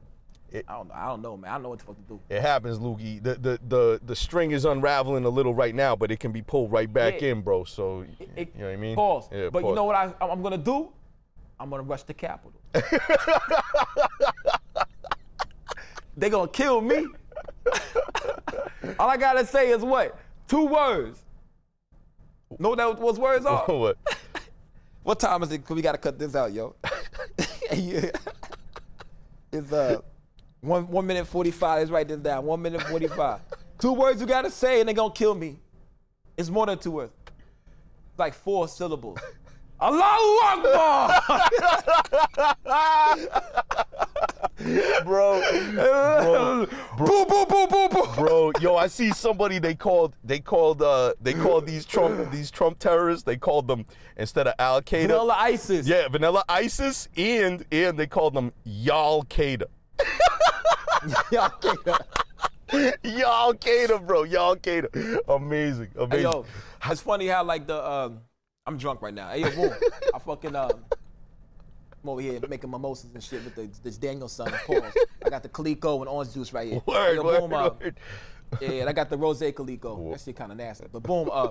It- 0.52 0.66
I 0.68 0.74
don't 0.74 0.90
know. 0.90 0.94
I 0.96 1.06
don't 1.08 1.22
know, 1.22 1.38
man. 1.38 1.50
I 1.52 1.54
don't 1.56 1.64
know 1.64 1.70
what 1.70 1.80
the 1.80 1.86
fuck 1.86 1.96
to 1.96 2.02
do. 2.02 2.20
It 2.30 2.42
happens, 2.42 2.78
Lukey. 2.80 3.24
The, 3.24 3.36
the 3.36 3.60
the 3.68 4.02
the 4.06 4.16
string 4.16 4.52
is 4.52 4.66
unraveling 4.66 5.24
a 5.26 5.30
little 5.30 5.54
right 5.54 5.74
now, 5.74 5.96
but 5.96 6.12
it 6.12 6.20
can 6.20 6.32
be 6.32 6.42
pulled 6.42 6.72
right 6.72 6.92
back 6.92 7.22
Yeah. 7.22 7.30
in, 7.30 7.42
bro. 7.42 7.64
So 7.64 8.06
It- 8.36 8.52
you 8.56 8.62
know 8.62 8.66
what 8.68 8.74
I 8.74 8.76
mean? 8.78 8.96
Pause. 8.96 9.30
Yeah, 9.32 9.50
but 9.50 9.64
you 9.64 9.74
know 9.74 9.86
what 9.86 9.96
I, 9.96 10.14
I'm 10.22 10.42
gonna 10.42 10.58
do? 10.58 10.90
I'm 11.60 11.70
gonna 11.70 11.84
rush 11.84 12.04
the 12.04 12.14
Capitol. 12.14 12.54
they 16.18 16.30
gonna 16.30 16.48
kill 16.50 16.82
me. 16.82 17.08
All 19.00 19.10
I 19.10 19.18
gotta 19.18 19.46
say 19.46 19.70
is 19.70 19.82
what? 19.82 20.18
Two 20.48 20.66
words. 20.66 21.22
Know 22.60 22.70
what 22.70 22.78
that 22.80 23.00
was 23.00 23.18
words 23.18 23.46
are? 23.46 23.64
what? 23.68 23.98
what 25.04 25.20
time 25.20 25.44
is 25.44 25.52
it? 25.52 25.64
Cause 25.66 25.76
we 25.76 25.82
gotta 25.82 25.98
cut 25.98 26.20
this 26.20 26.36
out, 26.36 26.52
yo. 26.54 26.76
Yeah. 27.74 28.12
It's 29.54 29.72
uh 29.72 30.02
one 30.62 30.88
one 30.88 31.06
minute 31.06 31.26
forty 31.26 31.52
five. 31.52 31.80
Let's 31.80 31.92
write 31.92 32.08
this 32.08 32.20
down. 32.20 32.46
One 32.46 32.62
minute 32.62 32.82
forty 32.84 33.08
five. 33.08 33.42
two 33.80 33.94
words 33.94 34.22
you 34.22 34.28
gotta 34.28 34.52
say 34.52 34.80
and 34.80 34.88
they're 34.88 34.96
gonna 34.96 35.14
kill 35.14 35.36
me. 35.36 35.60
It's 36.38 36.50
more 36.50 36.66
than 36.66 36.78
two 36.78 36.92
words. 36.92 37.12
Like 38.18 38.34
four 38.34 38.68
syllables. 38.68 39.20
Allahu 39.82 40.38
Akbar! 40.46 41.22
bro, 45.04 45.42
bro, 45.74 46.68
boo 46.98 47.26
boo 47.26 47.46
boo 47.48 47.68
boo 47.68 47.90
boo. 47.90 48.08
bro. 48.16 48.52
Yo, 48.62 48.76
I 48.76 48.86
see 48.86 49.10
somebody 49.12 49.58
they 49.58 49.74
called 49.74 50.16
they 50.24 50.40
called 50.40 50.84
uh 50.84 51.14
they 51.20 51.34
called 51.34 51.66
these 51.66 51.84
Trump 51.84 52.32
these 52.32 52.52
Trump 52.52 52.78
terrorists. 52.78 53.24
They 53.24 53.38
called 53.38 53.68
them 53.68 53.88
instead 54.18 54.46
of 54.46 54.54
Al 54.60 54.84
Qaeda. 54.84 55.08
Vanilla 55.08 55.36
ISIS. 55.40 55.88
Yeah, 55.88 56.08
Vanilla 56.10 56.44
ISIS, 56.48 57.08
and 57.18 57.66
and 57.72 57.98
they 57.98 58.06
called 58.06 58.36
them 58.36 58.54
Y'all 58.64 59.24
Qaeda. 59.24 59.66
Yeah, 61.32 61.50
okay. 61.64 61.94
Y'all 63.04 63.54
Qaeda, 63.54 64.06
bro. 64.06 64.24
Y'all 64.24 64.56
Qaeda. 64.56 65.20
Amazing, 65.28 65.90
amazing. 65.96 66.12
Hey 66.12 66.22
yo, 66.24 66.46
it's 66.86 67.02
funny 67.02 67.28
how 67.28 67.44
like 67.44 67.68
the 67.68 67.90
um, 67.90 68.20
I'm 68.66 68.78
drunk 68.78 69.02
right 69.02 69.14
now. 69.14 69.30
Hey 69.30 69.42
yo, 69.42 69.52
boom. 69.52 69.74
I 70.14 70.20
fucking 70.20 70.56
um, 70.56 70.72
I'm 72.04 72.10
over 72.10 72.22
here 72.22 72.40
making 72.48 72.70
mimosas 72.70 73.14
and 73.14 73.24
shit 73.24 73.44
with 73.44 73.56
the 73.56 73.70
this 73.84 73.98
Daniel 73.98 74.28
son. 74.28 74.52
Pause. 74.66 74.96
I 75.26 75.30
got 75.30 75.44
the 75.44 75.50
Coleco 75.50 76.00
and 76.00 76.10
orange 76.10 76.34
juice 76.34 76.54
right 76.54 76.72
here. 76.72 76.82
Hey, 76.86 76.94
Word, 76.94 77.16
yo, 77.16 77.24
word, 77.24 77.40
boom, 77.42 77.54
uh, 77.54 77.70
word. 77.80 77.96
Yeah, 78.60 78.70
and 78.70 78.90
I 78.90 78.94
got 78.94 79.10
the 79.10 79.18
rose 79.18 79.42
Coleco. 79.42 80.12
That 80.12 80.22
shit 80.22 80.36
kind 80.36 80.52
of 80.52 80.58
nasty. 80.58 80.86
But 80.92 81.04
boom, 81.04 81.30
uh, 81.32 81.50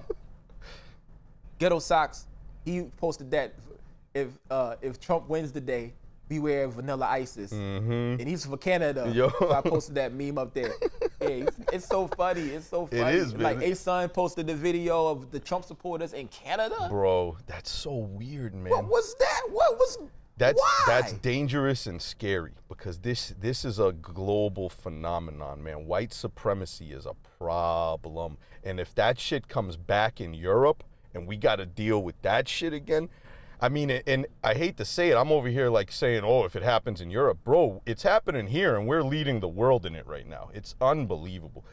Ghetto 1.58 1.78
Socks. 1.78 2.26
He 2.64 2.82
posted 2.98 3.30
that 3.30 3.54
if 4.14 4.28
uh, 4.50 4.76
if 4.82 5.00
Trump 5.00 5.28
wins 5.28 5.52
the 5.52 5.60
day, 5.60 5.94
beware 6.30 6.64
of 6.64 6.74
Vanilla 6.74 7.06
ISIS. 7.06 7.52
And 7.52 8.20
he's 8.20 8.46
from 8.46 8.56
Canada. 8.56 9.04
Mm-hmm. 9.04 9.18
Yo. 9.18 9.30
So 9.38 9.52
I 9.52 9.60
posted 9.60 9.96
that 9.96 10.14
meme 10.14 10.38
up 10.38 10.54
there. 10.54 10.72
yeah, 11.20 11.50
it's, 11.72 11.86
so 11.86 12.06
funny. 12.06 12.42
It's 12.42 12.68
so 12.68 12.88
It 12.90 13.00
funny. 13.00 13.16
is, 13.18 13.34
Like. 13.34 13.60
A 13.60 13.74
Son 13.74 14.08
posted 14.08 14.46
the 14.46 14.54
video 14.54 15.08
of 15.08 15.30
the 15.30 15.40
Trump 15.40 15.64
supporters 15.64 16.14
in 16.14 16.28
Canada. 16.28 16.86
Bro, 16.88 17.36
that's 17.46 17.70
so 17.70 17.92
weird, 17.94 18.54
man. 18.54 18.70
What 18.70 18.86
was 18.86 19.14
that? 19.18 19.42
What 19.50 19.76
was? 19.76 19.98
That's 20.38 20.58
why? 20.58 20.84
that's 20.86 21.12
dangerous 21.12 21.86
and 21.86 22.00
scary 22.00 22.52
because 22.66 23.00
this 23.00 23.34
this 23.38 23.62
is 23.62 23.78
a 23.78 23.92
global 23.92 24.70
phenomenon, 24.70 25.62
man. 25.62 25.84
White 25.84 26.14
supremacy 26.14 26.92
is 26.92 27.04
a 27.04 27.12
problem, 27.38 28.38
and 28.64 28.80
if 28.80 28.94
that 28.94 29.18
shit 29.20 29.48
comes 29.48 29.76
back 29.76 30.18
in 30.18 30.32
Europe 30.32 30.82
and 31.12 31.26
we 31.26 31.36
got 31.36 31.56
to 31.56 31.66
deal 31.66 32.02
with 32.02 32.22
that 32.22 32.48
shit 32.48 32.72
again, 32.72 33.10
I 33.62 33.68
mean, 33.68 33.90
and- 33.90 34.26
I 34.42 34.54
hate 34.54 34.76
to 34.78 34.84
say 34.84 35.10
it, 35.10 35.16
I'm 35.16 35.30
over 35.30 35.48
here 35.48 35.68
like 35.68 35.92
saying, 35.92 36.22
"Oh, 36.24 36.44
if 36.44 36.56
it 36.56 36.62
happens 36.62 37.00
in 37.00 37.10
Europe, 37.10 37.38
bro, 37.44 37.82
it's 37.86 38.02
happening 38.02 38.46
here, 38.48 38.76
and 38.76 38.86
we're 38.86 39.02
leading 39.02 39.40
the 39.40 39.48
world 39.48 39.84
in 39.84 39.94
it 39.94 40.06
right 40.06 40.26
now. 40.26 40.50
It's 40.54 40.74
unbelievable." 40.80 41.64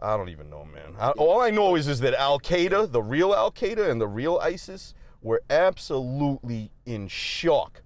I 0.00 0.16
don't 0.16 0.30
even 0.30 0.50
know, 0.50 0.64
man. 0.64 0.96
I, 0.98 1.10
all 1.10 1.40
I 1.40 1.50
know 1.50 1.76
is 1.76 1.86
is 1.86 2.00
that 2.00 2.12
Al 2.14 2.40
Qaeda, 2.40 2.90
the 2.90 3.02
real 3.02 3.32
Al 3.34 3.52
Qaeda 3.52 3.88
and 3.88 4.00
the 4.00 4.08
real 4.08 4.38
ISIS, 4.42 4.94
were 5.22 5.40
absolutely 5.48 6.72
in 6.86 7.06
shock 7.06 7.82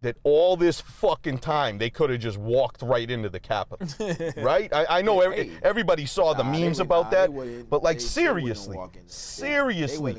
that 0.00 0.16
all 0.22 0.56
this 0.56 0.80
fucking 0.80 1.38
time 1.38 1.78
they 1.78 1.90
could 1.90 2.08
have 2.08 2.20
just 2.20 2.38
walked 2.38 2.82
right 2.82 3.10
into 3.10 3.28
the 3.28 3.40
Capitol, 3.40 3.88
right? 4.36 4.72
I, 4.72 4.98
I 4.98 5.02
know 5.02 5.20
every, 5.22 5.50
everybody 5.64 6.06
saw 6.06 6.34
the 6.34 6.44
Nah, 6.44 6.52
memes 6.52 6.78
about 6.78 7.06
nah, 7.06 7.26
that, 7.26 7.68
but 7.68 7.82
like 7.82 7.98
they- 7.98 8.04
seriously, 8.04 8.76
walk 8.76 8.94
in 8.94 9.02
that. 9.02 9.08
They 9.08 9.12
seriously, 9.12 10.12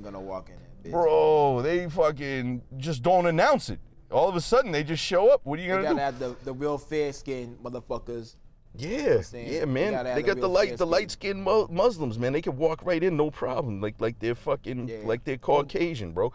wasn't 0.91 1.09
gonna 1.09 1.21
walk 1.21 1.65
in 1.65 1.71
that 1.71 1.89
bitch. 1.89 1.89
bro, 1.89 1.89
they 1.89 1.89
fucking 1.89 2.61
just 2.77 3.01
don't 3.03 3.25
announce 3.25 3.69
it. 3.69 3.79
All 4.11 4.27
of 4.27 4.35
a 4.35 4.41
sudden, 4.41 4.71
they 4.71 4.83
just 4.83 5.03
show 5.03 5.29
up. 5.29 5.41
What 5.43 5.59
are 5.59 5.61
you 5.61 5.69
gonna 5.69 5.81
do? 5.83 5.89
You 5.89 5.95
gotta 5.95 6.11
do? 6.17 6.25
have 6.25 6.37
the, 6.39 6.45
the 6.45 6.53
real 6.53 6.77
fair 6.77 7.13
skinned 7.13 7.57
motherfuckers. 7.63 8.35
Yeah, 8.75 9.21
yeah, 9.33 9.65
man. 9.65 9.93
gotta 9.93 10.13
They 10.15 10.21
got 10.21 10.39
the 10.39 10.47
light, 10.49 10.77
the 10.77 10.85
light 10.85 11.09
skinned 11.11 11.43
mu- 11.43 11.67
Muslims, 11.69 12.17
man. 12.19 12.33
They 12.33 12.41
can 12.41 12.55
walk 12.55 12.85
right 12.85 13.03
in, 13.03 13.17
no 13.17 13.31
problem. 13.31 13.81
Like, 13.81 13.95
like 13.99 14.19
they're 14.19 14.35
fucking, 14.35 14.87
Yeah. 14.87 14.97
like 15.03 15.23
they're 15.23 15.37
Caucasian, 15.37 16.11
bro. 16.13 16.31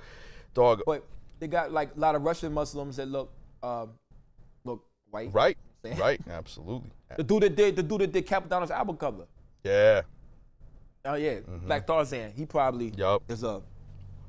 Dog, 0.52 0.82
But 0.84 1.04
they 1.38 1.46
got 1.46 1.72
like 1.72 1.96
a 1.96 2.00
lot 2.00 2.14
of 2.16 2.22
Russian 2.22 2.52
Muslims 2.52 2.96
that 2.96 3.06
look 3.06 3.32
um, 3.62 3.90
look 4.64 4.84
white. 5.10 5.30
right, 5.32 5.56
right, 5.96 6.20
absolutely. 6.30 6.90
The 7.16 7.22
dude 7.24 7.42
that 7.44 7.56
did 7.56 7.76
the 7.76 7.82
dude 7.82 8.00
that 8.02 8.12
did 8.12 8.26
Cappadonna's 8.26 8.70
album 8.70 8.96
cover. 8.96 9.26
Yeah, 9.64 10.02
Oh 11.04 11.14
yeah, 11.14 11.40
Black 11.66 11.86
Tarzan. 11.86 12.32
He 12.36 12.46
probably 12.46 12.90
Mm-hmm. 12.90 13.00
Yup. 13.00 13.22
is 13.28 13.42
a, 13.42 13.62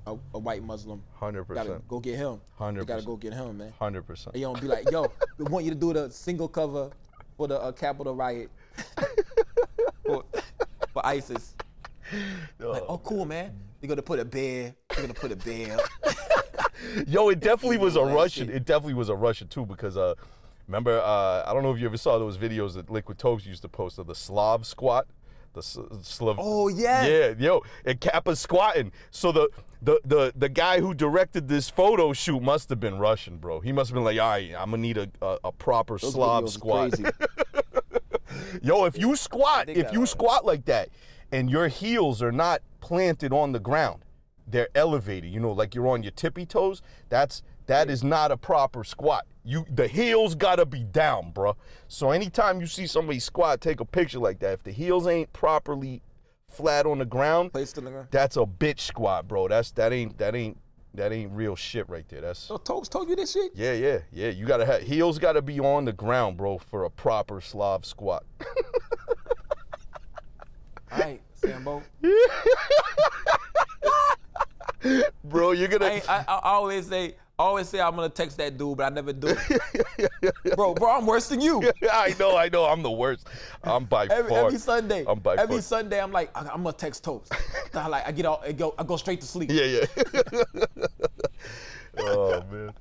a 0.07 0.15
a 0.33 0.39
white 0.39 0.63
Muslim. 0.63 1.01
Hundred 1.13 1.45
percent. 1.45 1.87
go 1.87 1.99
get 1.99 2.15
him. 2.17 2.39
Hundred 2.57 2.81
You 2.81 2.85
gotta 2.85 3.05
go 3.05 3.15
get 3.15 3.33
him, 3.33 3.57
man. 3.57 3.73
hundred 3.79 4.03
percent. 4.03 4.35
You 4.35 4.43
don't 4.43 4.61
be 4.61 4.67
like, 4.67 4.89
yo, 4.91 5.11
we 5.37 5.45
want 5.45 5.65
you 5.65 5.71
to 5.71 5.77
do 5.77 5.93
the 5.93 6.09
single 6.09 6.47
cover 6.47 6.89
for 7.37 7.47
the 7.47 7.59
uh, 7.59 7.71
Capitol 7.71 8.15
riot 8.15 8.49
for, 10.05 10.23
for 10.93 11.05
ISIS. 11.05 11.55
Like, 12.59 12.83
oh, 12.87 12.99
cool, 12.99 13.25
man. 13.25 13.53
You're 13.81 13.89
gonna 13.89 14.01
put 14.01 14.19
a 14.19 14.25
bear. 14.25 14.73
You're 14.95 15.07
gonna 15.07 15.13
put 15.13 15.31
a 15.31 15.35
bear. 15.35 15.77
Yo, 17.07 17.29
it 17.29 17.39
definitely 17.39 17.77
was 17.77 17.95
a 17.95 18.03
Russian. 18.03 18.49
It 18.49 18.65
definitely 18.65 18.93
was 18.93 19.09
a 19.09 19.15
Russian 19.15 19.47
too, 19.47 19.65
because 19.65 19.97
uh, 19.97 20.13
remember, 20.67 20.99
uh, 20.99 21.43
I 21.45 21.53
don't 21.53 21.63
know 21.63 21.71
if 21.71 21.79
you 21.79 21.85
ever 21.85 21.97
saw 21.97 22.17
those 22.19 22.37
videos 22.37 22.73
that 22.75 22.89
Liquid 22.89 23.17
Toast 23.17 23.45
used 23.45 23.61
to 23.63 23.69
post 23.69 23.97
of 23.97 24.07
the 24.07 24.15
Slav 24.15 24.65
squat, 24.65 25.07
the 25.55 25.61
Slav. 26.03 26.37
Oh, 26.39 26.67
yeah. 26.67 27.05
Yeah, 27.05 27.33
yo, 27.37 27.63
and 27.85 27.99
Kappa 27.99 28.35
squatting. 28.35 28.91
So 29.11 29.31
the 29.31 29.49
the 29.81 29.99
the 30.05 30.33
the 30.35 30.49
guy 30.49 30.79
who 30.79 30.93
directed 30.93 31.47
this 31.47 31.69
photo 31.69 32.13
shoot 32.13 32.41
must 32.41 32.69
have 32.69 32.79
been 32.79 32.99
Russian, 32.99 33.37
bro. 33.37 33.59
He 33.59 33.71
must 33.71 33.89
have 33.89 33.95
been 33.95 34.03
like, 34.03 34.19
all 34.19 34.29
right, 34.29 34.53
I'm 34.57 34.71
gonna 34.71 34.77
need 34.77 34.97
a 34.97 35.09
a, 35.21 35.37
a 35.45 35.51
proper 35.51 35.97
Those 35.97 36.13
Slav 36.13 36.49
squat. 36.49 36.91
crazy. 36.91 37.09
Yo, 38.61 38.85
if 38.85 38.97
you 38.97 39.15
squat, 39.15 39.69
if 39.69 39.91
you 39.93 40.05
squat 40.05 40.45
like 40.45 40.65
that, 40.65 40.89
and 41.31 41.49
your 41.49 41.67
heels 41.67 42.21
are 42.21 42.31
not 42.31 42.61
planted 42.81 43.31
on 43.33 43.51
the 43.51 43.59
ground, 43.59 44.03
they're 44.47 44.69
elevated. 44.75 45.31
You 45.31 45.39
know, 45.39 45.51
like 45.51 45.73
you're 45.75 45.87
on 45.87 46.03
your 46.03 46.11
tippy 46.11 46.45
toes. 46.45 46.81
That's 47.09 47.41
that 47.67 47.89
is 47.89 48.03
not 48.03 48.31
a 48.31 48.37
proper 48.37 48.83
squat. 48.83 49.25
You 49.43 49.65
the 49.69 49.87
heels 49.87 50.35
gotta 50.35 50.65
be 50.65 50.83
down, 50.83 51.31
bruh. 51.33 51.55
So 51.87 52.11
anytime 52.11 52.59
you 52.61 52.67
see 52.67 52.87
somebody 52.87 53.19
squat, 53.19 53.61
take 53.61 53.79
a 53.79 53.85
picture 53.85 54.19
like 54.19 54.39
that. 54.39 54.53
If 54.53 54.63
the 54.63 54.71
heels 54.71 55.07
ain't 55.07 55.31
properly 55.33 56.01
flat 56.47 56.85
on 56.85 56.99
the 56.99 57.05
ground, 57.05 57.51
Placed 57.53 57.77
in 57.77 57.85
the 57.85 57.91
ground. 57.91 58.07
that's 58.11 58.37
a 58.37 58.45
bitch 58.45 58.79
squat, 58.79 59.27
bro. 59.27 59.47
That's 59.47 59.71
that 59.71 59.91
ain't 59.93 60.17
that 60.17 60.35
ain't 60.35 60.57
that 60.93 61.11
ain't 61.11 61.31
real 61.33 61.55
shit 61.55 61.87
right 61.89 62.07
there. 62.07 62.21
That's 62.21 62.39
So 62.39 62.57
Toast 62.57 62.91
told 62.91 63.09
you 63.09 63.15
this 63.15 63.33
shit? 63.33 63.51
yeah, 63.53 63.73
yeah, 63.73 63.99
yeah. 64.11 64.29
You 64.29 64.45
gotta 64.45 64.65
have 64.65 64.81
heels 64.81 65.19
gotta 65.19 65.41
be 65.41 65.59
on 65.59 65.85
the 65.85 65.93
ground, 65.93 66.37
bro, 66.37 66.57
for 66.57 66.85
a 66.85 66.89
proper 66.89 67.41
Slav 67.41 67.85
squat. 67.85 68.23
All 70.91 70.99
right, 70.99 71.21
Sambo. 71.33 71.83
bro, 75.23 75.51
you're 75.51 75.67
gonna 75.67 75.85
I, 75.85 76.01
I, 76.07 76.23
I 76.27 76.39
always 76.43 76.87
say 76.87 77.15
I 77.37 77.43
always 77.43 77.67
say 77.67 77.81
I'm 77.81 77.95
gonna 77.95 78.07
text 78.07 78.37
that 78.37 78.57
dude, 78.57 78.77
but 78.77 78.85
I 78.85 78.95
never 78.95 79.11
do. 79.11 79.35
bro, 80.55 80.73
bro, 80.73 80.97
I'm 80.97 81.05
worse 81.05 81.27
than 81.27 81.41
you. 81.41 81.61
I 81.91 82.15
know, 82.17 82.37
I 82.37 82.47
know. 82.47 82.63
I'm 82.63 82.81
the 82.81 82.91
worst. 82.91 83.27
I'm 83.61 83.83
by 83.83 84.05
Every, 84.05 84.29
far. 84.29 84.45
every 84.45 84.57
Sunday, 84.57 85.03
I'm 85.05 85.19
by 85.19 85.35
every 85.35 85.57
far. 85.57 85.61
Sunday, 85.61 86.01
I'm 86.01 86.13
like, 86.13 86.31
I, 86.33 86.41
am 86.53 86.63
gonna 86.63 86.71
text 86.71 87.03
Toast. 87.03 87.33
I 87.73 87.87
like, 87.89 88.07
I 88.07 88.13
get 88.13 88.25
out, 88.25 88.41
I 88.45 88.53
go, 88.53 88.73
I 88.77 88.83
go 88.83 88.95
straight 88.95 89.19
to 89.19 89.27
sleep. 89.27 89.51
Yeah, 89.51 89.65
yeah. 89.65 89.85
oh 91.97 92.41
man. 92.49 92.73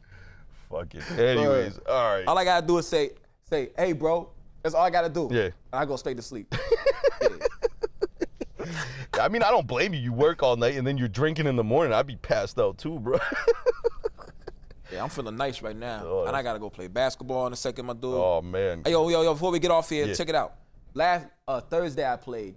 Fuck 0.70 0.94
it. 0.94 1.10
Anyways, 1.18 1.80
all 1.88 2.16
right. 2.16 2.24
All 2.26 2.38
I 2.38 2.44
gotta 2.44 2.64
do 2.64 2.78
is 2.78 2.86
say, 2.86 3.10
say, 3.42 3.70
hey, 3.76 3.92
bro. 3.92 4.30
That's 4.62 4.74
all 4.74 4.84
I 4.84 4.90
gotta 4.90 5.08
do. 5.08 5.28
Yeah. 5.32 5.42
And 5.42 5.54
I 5.72 5.84
go 5.84 5.96
straight 5.96 6.16
to 6.16 6.22
sleep. 6.22 6.54
I 9.20 9.28
mean, 9.28 9.42
I 9.42 9.50
don't 9.50 9.66
blame 9.66 9.94
you. 9.94 10.00
You 10.00 10.12
work 10.12 10.42
all 10.42 10.56
night 10.56 10.76
and 10.76 10.86
then 10.86 10.96
you're 10.96 11.08
drinking 11.08 11.46
in 11.46 11.56
the 11.56 11.64
morning. 11.64 11.92
I'd 11.92 12.06
be 12.06 12.16
passed 12.16 12.58
out 12.58 12.78
too, 12.78 12.98
bro. 12.98 13.18
Yeah, 14.94 15.02
I'm 15.02 15.08
feeling 15.10 15.36
nice 15.36 15.60
right 15.62 15.76
now, 15.76 16.02
Oh, 16.04 16.24
and 16.26 16.36
I 16.36 16.42
gotta 16.42 16.58
go 16.58 16.70
play 16.70 16.86
basketball 16.88 17.46
in 17.46 17.52
a 17.52 17.56
second, 17.56 17.86
my 17.86 17.92
dude. 17.92 18.04
oh 18.14 18.40
man. 18.42 18.82
Hey, 18.84 18.92
yo, 18.92 19.08
yo, 19.08 19.22
yo, 19.22 19.32
before 19.34 19.50
we 19.50 19.58
get 19.58 19.70
off 19.70 19.88
here, 19.90 20.06
Yeah. 20.06 20.14
check 20.14 20.28
it 20.28 20.34
out. 20.34 20.54
Last 20.94 21.26
uh, 21.48 21.60
Thursday 21.60 22.06
I 22.10 22.16
played, 22.16 22.54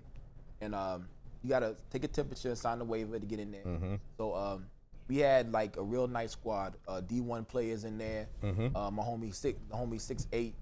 and 0.61 0.73
um, 0.75 1.07
you 1.43 1.49
gotta 1.49 1.75
take 1.89 2.03
a 2.03 2.07
temperature 2.07 2.49
and 2.49 2.57
sign 2.57 2.79
the 2.79 2.85
waiver 2.85 3.19
to 3.19 3.25
get 3.25 3.39
in 3.39 3.51
there. 3.51 3.63
Mm-hmm. 3.63 3.95
So 4.17 4.35
um, 4.35 4.65
we 5.07 5.17
had 5.17 5.51
like 5.51 5.77
a 5.77 5.83
real 5.83 6.07
nice 6.07 6.31
squad. 6.33 6.75
Uh, 6.87 7.01
D1 7.01 7.47
players 7.47 7.83
in 7.83 7.97
there. 7.97 8.27
Uh, 8.43 8.91
my 8.91 9.03
homie 9.03 9.33
six, 9.33 9.59
the 9.69 9.75
homie 9.75 9.99
six 10.01 10.27
eight. 10.31 10.53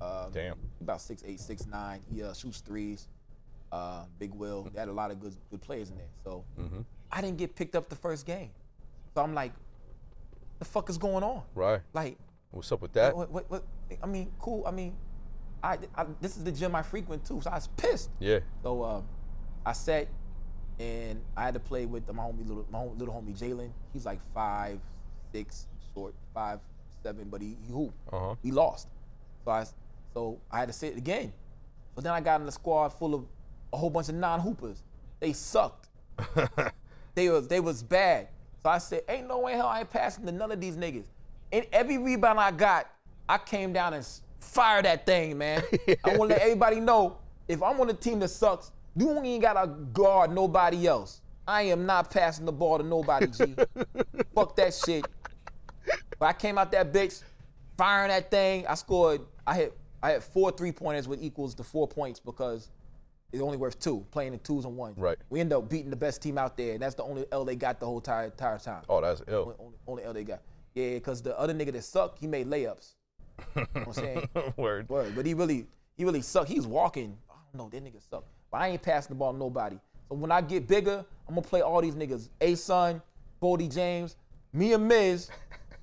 Um, 0.00 0.08
Mm-hmm. 0.10 0.32
Damn. 0.32 0.54
About 0.80 1.00
six 1.00 1.22
eight, 1.26 1.40
six 1.40 1.66
nine. 1.66 2.00
He 2.12 2.22
uh, 2.22 2.32
shoots 2.34 2.60
threes. 2.60 3.08
Uh, 3.72 4.04
Big 4.18 4.32
Will. 4.34 4.68
They 4.72 4.78
had 4.80 4.88
a 4.88 4.92
lot 4.92 5.10
of 5.10 5.20
good 5.20 5.34
good 5.50 5.60
players 5.62 5.90
in 5.90 5.96
there. 5.96 6.06
So 6.24 6.44
Mm-hmm. 6.60 6.80
I 7.10 7.20
didn't 7.20 7.38
get 7.38 7.54
picked 7.54 7.74
up 7.76 7.88
the 7.88 7.96
first 7.96 8.26
game. 8.26 8.50
So 9.14 9.22
I'm 9.22 9.34
like, 9.34 9.52
the 10.58 10.64
fuck 10.64 10.88
is 10.90 10.98
going 10.98 11.22
on? 11.22 11.42
Right. 11.54 11.80
Like, 11.92 12.18
What's 12.50 12.70
up 12.70 12.82
with 12.82 12.92
that? 12.92 13.16
what, 13.16 13.30
what, 13.30 13.50
what, 13.50 13.64
I 14.02 14.06
mean, 14.06 14.30
cool. 14.38 14.64
I 14.66 14.70
mean, 14.70 14.94
I, 15.62 15.78
I 15.96 16.06
this 16.20 16.36
is 16.36 16.44
the 16.44 16.52
gym 16.52 16.74
I 16.74 16.82
frequent 16.82 17.24
too, 17.24 17.40
so 17.42 17.50
I 17.50 17.54
was 17.54 17.68
pissed. 17.76 18.10
Yeah. 18.20 18.40
So 18.62 18.84
um, 18.84 19.04
I 19.66 19.72
sat 19.72 20.08
and 20.78 21.20
I 21.36 21.44
had 21.44 21.54
to 21.54 21.60
play 21.60 21.86
with 21.86 22.06
my 22.12 22.22
homie, 22.22 22.46
little, 22.46 22.66
my 22.70 22.84
little 22.84 23.14
homie 23.14 23.36
Jalen. 23.38 23.70
He's 23.92 24.06
like 24.06 24.20
five, 24.32 24.78
six, 25.32 25.66
short, 25.94 26.14
five, 26.32 26.60
seven, 27.02 27.28
but 27.30 27.40
he, 27.40 27.56
he 27.66 27.72
hoop. 27.72 27.94
Uh-huh. 28.12 28.34
We 28.42 28.50
lost. 28.50 28.88
So 29.44 29.50
I, 29.50 29.64
so 30.12 30.38
I 30.50 30.60
had 30.60 30.68
to 30.68 30.74
sit 30.74 30.96
again. 30.96 31.32
But 31.94 32.04
then 32.04 32.12
I 32.12 32.20
got 32.20 32.40
in 32.40 32.46
the 32.46 32.52
squad 32.52 32.90
full 32.90 33.14
of 33.14 33.24
a 33.72 33.76
whole 33.76 33.90
bunch 33.90 34.08
of 34.08 34.16
non-hoopers. 34.16 34.82
They 35.20 35.32
sucked. 35.32 35.88
they 37.14 37.28
was 37.28 37.48
they 37.48 37.60
was 37.60 37.82
bad. 37.82 38.28
So 38.64 38.70
I 38.70 38.78
said, 38.78 39.02
ain't 39.10 39.28
no 39.28 39.40
way 39.40 39.52
hell 39.52 39.66
I 39.66 39.80
ain't 39.80 39.90
passing 39.90 40.24
to 40.24 40.32
none 40.32 40.50
of 40.50 40.58
these 40.58 40.74
niggas. 40.78 41.04
And 41.52 41.66
every 41.70 41.98
rebound 41.98 42.40
I 42.40 42.50
got, 42.50 42.90
I 43.28 43.36
came 43.36 43.74
down 43.74 43.92
and 43.92 44.06
fired 44.40 44.86
that 44.86 45.04
thing, 45.04 45.36
man. 45.36 45.62
I 46.02 46.16
want 46.16 46.30
to 46.30 46.36
let 46.36 46.40
everybody 46.40 46.80
know 46.80 47.18
if 47.46 47.62
I'm 47.62 47.78
on 47.78 47.90
a 47.90 47.94
team 47.94 48.20
that 48.20 48.28
sucks, 48.28 48.72
you 48.96 49.20
ain't 49.20 49.42
gotta 49.42 49.66
guard 49.66 50.30
nobody 50.30 50.86
else. 50.86 51.20
I 51.46 51.62
am 51.62 51.84
not 51.84 52.10
passing 52.10 52.46
the 52.46 52.52
ball 52.52 52.78
to 52.78 52.84
nobody, 52.84 53.26
G. 53.26 53.54
Fuck 54.34 54.56
that 54.56 54.72
shit. 54.72 55.04
But 56.18 56.26
I 56.26 56.32
came 56.32 56.56
out 56.56 56.72
that 56.72 56.90
bitch, 56.90 57.22
firing 57.76 58.08
that 58.08 58.30
thing. 58.30 58.66
I 58.66 58.76
scored. 58.76 59.20
I 59.46 59.56
hit. 59.56 59.78
I 60.02 60.12
had 60.12 60.24
four 60.24 60.50
three 60.50 60.72
pointers, 60.72 61.06
which 61.06 61.20
equals 61.20 61.54
the 61.54 61.64
four 61.64 61.86
points 61.86 62.18
because 62.18 62.70
it's 63.34 63.42
only 63.42 63.56
worth 63.56 63.78
two, 63.80 64.06
playing 64.12 64.32
in 64.32 64.38
twos 64.38 64.64
and 64.64 64.76
ones. 64.76 64.96
Right. 64.96 65.18
We 65.28 65.40
end 65.40 65.52
up 65.52 65.68
beating 65.68 65.90
the 65.90 65.96
best 65.96 66.22
team 66.22 66.38
out 66.38 66.56
there, 66.56 66.74
and 66.74 66.80
that's 66.82 66.94
the 66.94 67.02
only 67.02 67.26
L 67.32 67.44
they 67.44 67.56
got 67.56 67.80
the 67.80 67.86
whole 67.86 67.98
entire, 67.98 68.26
entire 68.26 68.58
time. 68.58 68.82
Oh, 68.88 69.00
that's 69.00 69.22
ill. 69.26 69.56
Only, 69.58 69.76
only 69.88 70.04
L 70.04 70.12
they 70.12 70.22
got. 70.22 70.40
Yeah, 70.74 70.94
because 70.94 71.20
the 71.20 71.38
other 71.38 71.52
nigga 71.52 71.72
that 71.72 71.82
sucked, 71.82 72.20
he 72.20 72.28
made 72.28 72.46
layups. 72.46 72.92
You 73.56 73.62
know 73.62 73.66
what 73.72 73.86
I'm 73.88 73.92
saying? 73.92 74.28
Word. 74.56 74.88
Word. 74.88 75.14
But 75.16 75.26
he 75.26 75.34
really, 75.34 75.66
he 75.96 76.04
really 76.04 76.22
sucked. 76.22 76.48
He's 76.48 76.66
walking. 76.66 77.18
I 77.28 77.34
don't 77.56 77.72
know, 77.72 77.78
that 77.78 77.84
nigga 77.84 78.00
sucked. 78.08 78.28
But 78.52 78.58
I 78.58 78.68
ain't 78.68 78.82
passing 78.82 79.10
the 79.10 79.18
ball 79.18 79.32
to 79.32 79.38
nobody. 79.38 79.78
So 80.08 80.14
when 80.14 80.30
I 80.30 80.40
get 80.40 80.68
bigger, 80.68 81.04
I'm 81.28 81.34
gonna 81.34 81.46
play 81.46 81.60
all 81.60 81.82
these 81.82 81.96
niggas. 81.96 82.28
A 82.40 82.54
Sun, 82.54 83.02
Bodie 83.40 83.68
James, 83.68 84.16
me 84.52 84.74
and 84.74 84.86
Miz, 84.86 85.28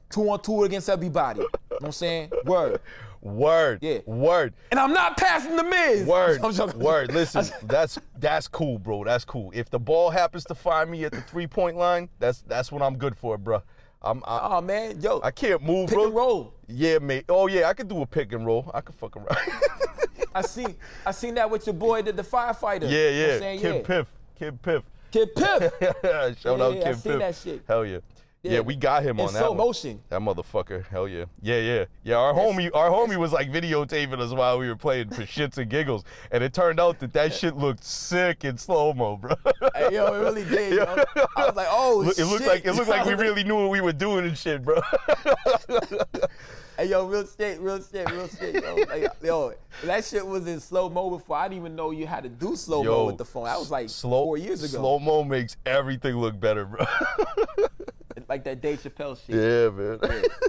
two 0.10 0.30
on 0.30 0.42
two 0.42 0.64
against 0.64 0.90
everybody. 0.90 1.42
You 1.42 1.46
know 1.46 1.78
what 1.80 1.86
I'm 1.88 1.92
saying? 1.92 2.32
Word. 2.46 2.80
Word. 3.22 3.80
Yeah. 3.82 4.00
Word. 4.06 4.54
And 4.72 4.80
I'm 4.80 4.94
not 4.94 5.16
passing 5.18 5.56
the 5.56 5.64
Miz. 5.64 6.06
Word. 6.08 6.42
I'm 6.44 6.54
joking. 6.54 6.80
Word. 6.80 7.12
Listen, 7.14 7.46
that's 7.64 8.00
that's 8.18 8.48
cool, 8.48 8.80
bro. 8.80 9.04
That's 9.04 9.26
cool. 9.26 9.52
If 9.54 9.70
the 9.70 9.80
ball 9.80 10.10
happens 10.10 10.44
to 10.46 10.56
find 10.56 10.90
me 10.90 11.06
at 11.06 11.12
the 11.12 11.22
three 11.22 11.48
point 11.48 11.78
line, 11.78 12.10
that's 12.20 12.42
that's 12.42 12.72
what 12.72 12.82
I'm 12.82 12.98
good 12.98 13.16
for, 13.16 13.38
bro. 13.38 13.62
I'm 14.02 14.24
I, 14.26 14.40
Oh 14.58 14.62
man, 14.62 15.00
yo, 15.00 15.22
I 15.24 15.30
can't 15.32 15.62
move, 15.62 15.90
bro. 15.90 15.90
pick 15.90 15.96
bro. 15.98 16.06
and 16.06 16.16
roll. 16.16 16.54
Yeah, 16.68 16.98
mate. 16.98 17.26
Oh 17.30 17.48
yeah, 17.48 17.70
I 17.70 17.74
could 17.74 17.88
do 17.88 18.02
a 18.02 18.06
pick 18.08 18.34
and 18.34 18.46
roll. 18.46 18.72
I 18.74 18.82
could 18.82 18.96
fuck 18.96 19.16
around. 19.16 19.38
I 20.34 20.42
seen, 20.42 20.76
I 21.06 21.12
seen 21.12 21.36
that 21.36 21.50
with 21.50 21.68
your 21.68 21.74
boy, 21.76 22.02
the, 22.02 22.14
the 22.14 22.24
firefighter. 22.24 22.90
yeah, 22.90 23.10
You 23.10 23.28
know 23.40 23.52
yeah. 23.52 23.58
Kid 23.58 23.76
yeah. 23.76 23.82
Piff. 23.84 24.08
Kid 24.40 24.62
Piff. 24.62 24.84
Kid 25.12 25.36
Piff. 25.36 25.74
Shout 26.40 26.58
Yeah, 26.58 26.64
out 26.66 26.74
yeah, 26.76 26.80
I 26.80 26.84
Kid 26.84 26.98
seen 26.98 27.12
Piff. 27.12 27.20
that 27.20 27.36
shit. 27.36 27.62
Hell 27.68 27.86
yeah. 27.86 28.00
Yeah. 28.44 28.54
Yeah. 28.54 28.60
we 28.62 28.76
got 28.76 29.04
him 29.04 29.20
In 29.20 29.28
on 29.28 29.34
that 29.34 29.40
slow 29.40 29.54
motion. 29.54 30.02
That 30.10 30.22
motherfucker. 30.22 30.86
Hell 30.88 31.08
yeah. 31.08 31.26
Yeah, 31.42 31.60
yeah. 31.60 31.86
Yeah, 32.04 32.16
our 32.16 32.34
homie 32.34 32.70
our 32.74 32.90
homie 32.90 33.18
was 33.18 33.32
like 33.32 33.52
videotaping 33.52 34.20
us 34.20 34.32
while 34.34 34.58
we 34.58 34.68
were 34.68 34.76
playing 34.76 35.10
for 35.12 35.22
shits 35.24 35.58
and 35.58 35.70
giggles. 35.70 36.04
And 36.32 36.44
it 36.44 36.54
turned 36.54 36.80
out 36.80 37.00
that 37.00 37.14
that 37.14 37.34
shit 37.40 37.56
looked 37.56 37.84
sick 37.84 38.44
in 38.44 38.58
slow-mo, 38.58 39.18
bro. 39.18 39.36
Hey, 39.76 39.94
yo, 39.94 40.14
it 40.14 40.20
really 40.20 40.44
did, 40.44 40.74
yo. 40.74 40.84
I 41.38 41.46
was 41.46 41.56
like, 41.56 41.68
oh 41.70 42.02
Look- 42.06 42.16
shit. 42.16 42.26
it 42.26 42.30
looked 42.30 42.46
like 42.46 42.66
it 42.66 42.74
looked 42.74 42.90
like 42.90 43.06
we 43.06 43.14
really 43.26 43.44
knew 43.44 43.56
what 43.56 43.70
we 43.70 43.82
were 43.82 43.94
doing 43.94 44.26
and 44.26 44.38
shit, 44.38 44.64
bro. 44.64 44.82
Hey, 46.78 46.88
yo, 46.88 47.06
real 47.06 47.28
shit, 47.28 47.60
real 47.60 47.80
shit, 47.84 48.10
real 48.10 48.28
shit, 48.28 48.56
yo. 48.64 48.76
Like, 48.90 49.12
yo, 49.22 49.54
that 49.84 50.04
shit 50.04 50.26
was 50.26 50.48
in 50.48 50.60
slow 50.60 50.90
mo 50.90 51.12
before. 51.12 51.38
I 51.38 51.48
didn't 51.48 51.60
even 51.60 51.76
know 51.76 51.92
you 51.92 52.08
had 52.08 52.24
to 52.24 52.30
do 52.30 52.56
slow 52.56 52.84
mo 52.84 53.06
with 53.06 53.20
the 53.20 53.26
phone. 53.26 53.44
That 53.44 53.60
was 53.60 53.70
like 53.70 53.90
slow, 53.90 54.24
four 54.24 54.38
years 54.38 54.64
ago. 54.64 54.80
Slow 54.80 54.98
mo 54.98 55.24
makes 55.24 55.58
everything 55.66 56.16
look 56.16 56.40
better, 56.40 56.66
bro. 56.66 56.84
Like 58.28 58.44
that 58.46 58.62
Dave 58.62 58.82
Chappelle 58.82 59.18
shit. 59.26 59.36
yeah, 59.36 59.70
man. 59.70 60.00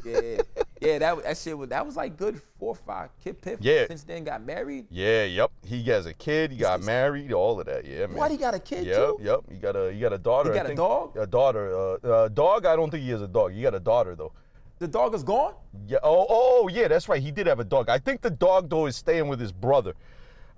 Yeah, 0.05 0.21
yeah, 0.21 0.43
yeah. 0.81 0.99
That 0.99 1.23
that 1.23 1.37
shit 1.39 1.57
was 1.57 1.69
that 1.71 1.85
was 1.85 1.97
like 1.97 2.17
good 2.17 2.41
four 2.59 2.71
or 2.71 2.75
five. 2.75 3.11
Kid 3.23 3.41
Piff. 3.41 3.59
Yeah. 3.61 3.87
Since 3.87 4.05
then 4.05 4.25
got 4.25 4.45
married. 4.45 4.87
Yeah, 4.91 5.25
yep. 5.25 5.51
He 5.65 5.83
has 5.85 6.07
a 6.07 6.15
kid. 6.15 6.53
He 6.53 6.59
got 6.59 6.83
married. 6.83 7.33
All 7.33 7.59
of 7.61 7.67
that. 7.67 7.85
Yeah, 7.85 8.07
man. 8.07 8.17
Why 8.17 8.29
he 8.31 8.37
got 8.37 8.55
a 8.55 8.59
kid 8.59 8.87
Yep, 8.87 8.97
too? 8.97 9.19
yep. 9.23 9.41
You 9.51 9.57
got 9.57 9.77
a 9.77 9.93
you 9.93 10.01
got 10.01 10.13
a 10.13 10.19
daughter. 10.19 10.53
He 10.53 10.59
I 10.59 10.63
got 10.63 10.71
a 10.73 10.75
dog? 10.75 11.17
A 11.17 11.27
daughter. 11.27 11.75
Uh, 11.77 12.07
uh, 12.07 12.29
dog. 12.29 12.67
I 12.67 12.77
don't 12.77 12.91
think 12.91 13.03
he 13.05 13.11
has 13.11 13.23
a 13.23 13.29
dog. 13.29 13.55
You 13.55 13.63
got 13.63 13.75
a 13.75 13.81
daughter 13.81 14.15
though. 14.15 14.33
The 14.79 14.89
dog 14.89 15.15
is 15.15 15.23
gone. 15.23 15.55
Yeah. 15.87 15.99
Oh, 16.03 16.27
oh, 16.29 16.69
yeah. 16.69 16.89
That's 16.89 17.09
right. 17.09 17.23
He 17.23 17.31
did 17.31 17.47
have 17.47 17.61
a 17.61 17.65
dog. 17.65 17.89
I 17.89 17.99
think 17.99 18.21
the 18.21 18.31
dog 18.31 18.69
though 18.69 18.87
is 18.87 18.97
staying 18.97 19.29
with 19.29 19.39
his 19.39 19.53
brother. 19.53 19.95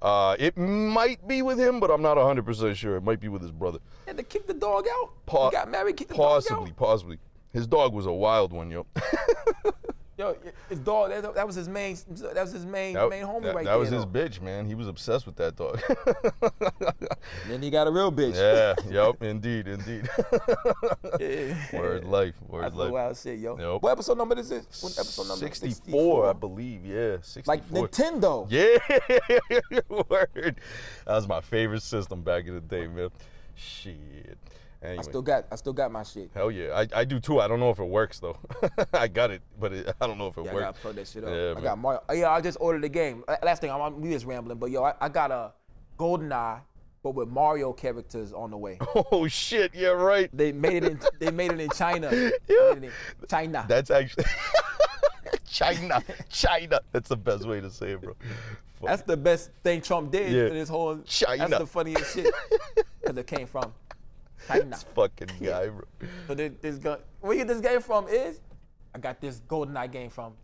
Uh, 0.05 0.36
it 0.39 0.55
might 0.59 1.26
be 1.26 1.40
with 1.40 1.59
him, 1.59 1.81
but 1.81 1.90
I'm 1.90 2.02
not 2.02 2.18
100 2.18 2.44
percent 2.44 2.76
sure. 2.76 2.97
It 2.97 3.02
might 3.02 3.20
be 3.20 3.28
with 3.28 3.40
his 3.40 3.51
brother. 3.51 3.78
Had 4.06 4.18
to 4.18 4.22
kick 4.22 4.47
the 4.47 4.52
dog 4.52 4.86
out. 4.86 5.10
Pa- 5.24 5.48
he 5.48 5.56
got 5.56 5.70
married. 5.70 5.97
Kicked 5.97 6.10
the 6.10 6.14
Possibly, 6.16 6.56
dog 6.56 6.68
out. 6.68 6.76
possibly. 6.76 7.18
His 7.55 7.66
dog 7.66 7.94
was 7.94 8.05
a 8.05 8.12
wild 8.12 8.52
one, 8.52 8.70
yo. 8.70 8.85
Yo, 10.16 10.36
his 10.69 10.78
dog. 10.78 11.11
That, 11.11 11.35
that 11.35 11.45
was 11.47 11.57
his 11.57 11.69
main. 11.69 11.97
That 12.09 12.36
was 12.43 12.53
his 12.53 12.65
main 12.65 12.95
That, 12.95 13.11
main 13.11 13.24
homie 13.24 13.43
that- 13.43 13.55
right 13.55 13.65
that 13.65 13.70
there. 13.70 13.73
That 13.73 13.78
was 13.78 13.89
his 13.89 14.05
though. 14.05 14.11
bitch, 14.11 14.41
man. 14.41 14.66
He 14.66 14.74
was 14.77 14.86
obsessed 14.86 15.27
with 15.27 15.35
that 15.36 15.57
dog. 15.57 15.81
Then 17.49 17.61
he 17.62 17.70
got 17.70 17.86
a 17.86 17.91
real 17.91 18.12
bitch. 18.12 18.35
yeah. 18.36 18.74
Yep. 18.91 19.23
Indeed. 19.23 19.66
Indeed. 19.69 20.09
Yeah. 21.20 21.55
Word 21.78 22.05
life. 22.05 22.35
Word 22.49 22.62
life. 22.62 22.62
That's 22.62 22.74
life. 22.77 22.86
the 22.89 22.93
wild 22.93 23.16
shit, 23.16 23.39
yo. 23.39 23.59
Yep. 23.74 23.82
What 23.82 23.91
episode 23.93 24.19
number 24.19 24.39
is 24.39 24.49
this? 24.49 24.82
What 24.82 24.93
episode 24.99 25.28
number? 25.28 25.47
64, 25.47 26.28
I 26.28 26.32
believe. 26.32 26.85
Yeah, 26.85 27.16
64. 27.20 27.47
Like 27.55 27.91
Nintendo. 27.91 28.47
Yeah, 28.51 28.78
word. 30.09 30.61
That 31.07 31.15
was 31.15 31.28
my 31.28 31.41
favorite 31.41 31.82
system 31.82 32.23
back 32.23 32.47
in 32.47 32.55
the 32.55 32.61
day, 32.61 32.86
man. 32.86 33.11
Shit. 33.55 34.39
Anyway, 34.85 34.98
I 34.98 35.02
still 35.02 35.23
got 35.23 35.47
I 35.51 35.56
still 35.56 35.73
got 35.73 35.90
my 35.90 36.02
shit. 36.02 36.31
hell 36.35 36.51
yeah, 36.51 36.73
I, 36.94 37.01
I 37.01 37.05
do 37.05 37.19
too. 37.19 37.40
I 37.40 37.48
don't 37.48 37.59
know 37.61 37.70
if 37.70 37.78
it 37.78 37.85
works 37.89 38.19
though. 38.20 38.36
I 38.93 39.09
got 39.09 39.31
it, 39.31 39.40
but 39.59 39.73
it, 39.73 39.94
I 40.01 40.06
don't 40.06 40.19
know 40.19 40.27
if 40.27 40.36
it 40.36 40.44
Yeah, 40.44 40.51
I 40.51 40.55
works. 40.55 40.65
gotta 40.66 40.78
plug 40.81 40.94
that 40.97 41.09
shit 41.09 41.24
up. 41.24 41.31
Yeah, 41.31 41.51
I 41.51 41.55
man. 41.55 41.62
got 41.62 41.78
Mario. 41.78 42.01
Yeah, 42.12 42.31
I 42.31 42.40
just 42.43 42.59
ordered 42.61 42.82
the 42.82 42.89
game. 42.90 43.24
Last 43.43 43.61
thing, 43.62 43.70
I'm, 43.70 43.81
I'm 43.81 44.01
we 44.01 44.11
just 44.11 44.27
rambling, 44.27 44.59
but 44.59 44.70
yo, 44.70 44.82
I, 44.85 44.94
I 45.01 45.09
got 45.09 45.31
a 45.31 45.52
Golden 45.97 46.31
Eye, 46.32 46.61
but 47.02 47.15
with 47.15 47.28
Mario 47.28 47.73
characters 47.73 48.32
on 48.35 48.51
the 48.51 48.59
way. 48.59 48.78
Oh 49.11 49.27
shit, 49.27 49.74
yeah, 49.74 49.89
right. 49.89 50.28
They 50.36 50.52
made 50.52 50.85
it 50.85 50.93
in 50.93 51.01
they 51.19 51.31
made 51.31 51.52
it 51.52 51.61
in 51.61 51.70
China. 51.70 52.11
Yeah. 52.48 52.73
in 52.74 52.90
China. 53.28 53.65
That's 53.69 53.90
actually 53.90 54.24
China, 55.47 56.02
China. 56.28 56.81
That's 56.93 57.09
the 57.09 57.16
best 57.16 57.47
way 57.47 57.61
to 57.61 57.70
say 57.70 57.93
it, 57.93 58.01
bro. 58.02 58.15
Fuck. 58.81 58.89
That's 58.89 59.02
the 59.02 59.16
best 59.16 59.51
thing 59.62 59.81
Trump 59.81 60.11
did 60.11 60.32
Yeah. 60.32 60.47
in 60.47 60.55
his 60.55 60.69
whole. 60.69 60.98
China. 61.06 61.48
That's 61.48 61.61
the 61.62 61.66
funniest 61.66 62.15
shit 62.15 62.35
because 63.01 63.16
it 63.16 63.27
came 63.27 63.47
from 63.47 63.73
China. 64.49 64.65
this 64.65 64.85
fucking 64.95 65.29
guy, 65.43 65.69
bro. 65.69 65.85
So 66.27 66.35
this, 66.35 66.53
this 66.61 66.77
gun, 66.77 66.99
where 67.21 67.35
you 67.35 67.45
get 67.45 67.49
this 67.49 67.61
game 67.61 67.81
from 67.81 68.09
is, 68.09 68.41
I 68.95 68.99
got 68.99 69.21
this 69.21 69.41
GoldenEye 69.49 69.91
game 69.91 70.11
from 70.11 70.35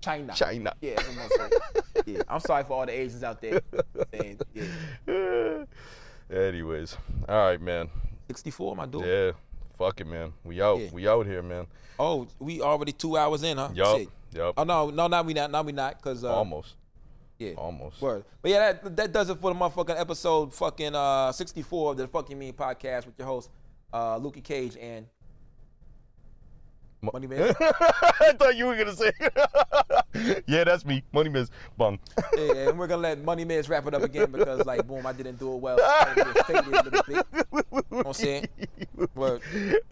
China. 0.00 0.32
China. 0.34 0.74
Yeah, 0.80 0.96
I'm 0.98 1.50
yeah, 2.06 2.22
I'm 2.28 2.40
sorry 2.40 2.64
for 2.64 2.74
all 2.74 2.86
the 2.86 2.92
Asians 2.92 3.22
out 3.22 3.40
there 3.40 3.60
saying, 4.12 4.40
yeah, 4.54 5.64
Anyways, 6.30 6.96
all 7.28 7.36
right, 7.36 7.60
man. 7.60 7.88
64, 8.28 8.76
my 8.76 8.86
dude. 8.86 9.04
Yeah, 9.04 9.32
Fuck 9.78 10.00
it, 10.00 10.06
man. 10.06 10.32
We 10.44 10.62
out. 10.62 10.78
Yeah. 10.80 10.88
We 10.92 11.08
out 11.08 11.26
here, 11.26 11.42
man. 11.42 11.66
Oh, 11.98 12.26
we 12.38 12.60
already 12.60 12.92
two 12.92 13.16
hours 13.16 13.42
in, 13.42 13.56
huh? 13.56 13.70
Yup. 13.74 14.00
Yup. 14.32 14.54
Oh 14.56 14.64
no, 14.64 14.90
no, 14.90 15.06
now 15.06 15.22
we 15.22 15.34
not. 15.34 15.50
Now 15.50 15.62
we 15.62 15.72
not, 15.72 16.00
cause 16.00 16.24
uh, 16.24 16.34
Almost. 16.34 16.74
Yeah. 17.44 17.54
Almost. 17.56 18.00
Word. 18.00 18.24
But 18.42 18.50
yeah, 18.50 18.72
that, 18.72 18.96
that 18.96 19.12
does 19.12 19.28
it 19.30 19.38
for 19.40 19.52
the 19.52 19.58
motherfucking 19.58 19.98
episode 19.98 20.54
fucking 20.54 20.94
uh 20.94 21.32
64 21.32 21.92
of 21.92 21.96
the 21.98 22.08
fucking 22.08 22.38
mean 22.38 22.52
podcast 22.54 23.06
with 23.06 23.18
your 23.18 23.26
host, 23.26 23.50
uh 23.92 24.18
Lukey 24.18 24.42
Cage 24.42 24.76
and 24.80 25.06
Money 27.12 27.26
Man. 27.28 27.54
I 27.60 28.32
thought 28.38 28.56
you 28.56 28.66
were 28.66 28.76
gonna 28.76 28.96
say. 28.96 29.12
yeah, 30.46 30.64
that's 30.64 30.84
me. 30.86 31.02
Money 31.12 31.28
Miss 31.28 31.50
Bung. 31.76 31.98
yeah, 32.36 32.68
and 32.68 32.78
we're 32.78 32.86
gonna 32.86 33.02
let 33.02 33.22
Money 33.22 33.44
Miz 33.44 33.68
wrap 33.68 33.86
it 33.86 33.94
up 33.94 34.02
again 34.02 34.30
because 34.30 34.64
like 34.64 34.86
boom, 34.86 35.06
I 35.06 35.12
didn't 35.12 35.38
do 35.38 35.52
it 35.52 35.58
well. 35.58 35.78
I 35.80 36.14
did 36.14 36.46
faded 36.46 36.66
a 36.66 36.70
little 36.70 36.90
bit. 36.90 37.08
You 37.08 37.42
know 37.52 37.82
what 37.88 38.06
I'm 38.06 38.12
saying? 38.14 38.48
Word. 39.14 39.42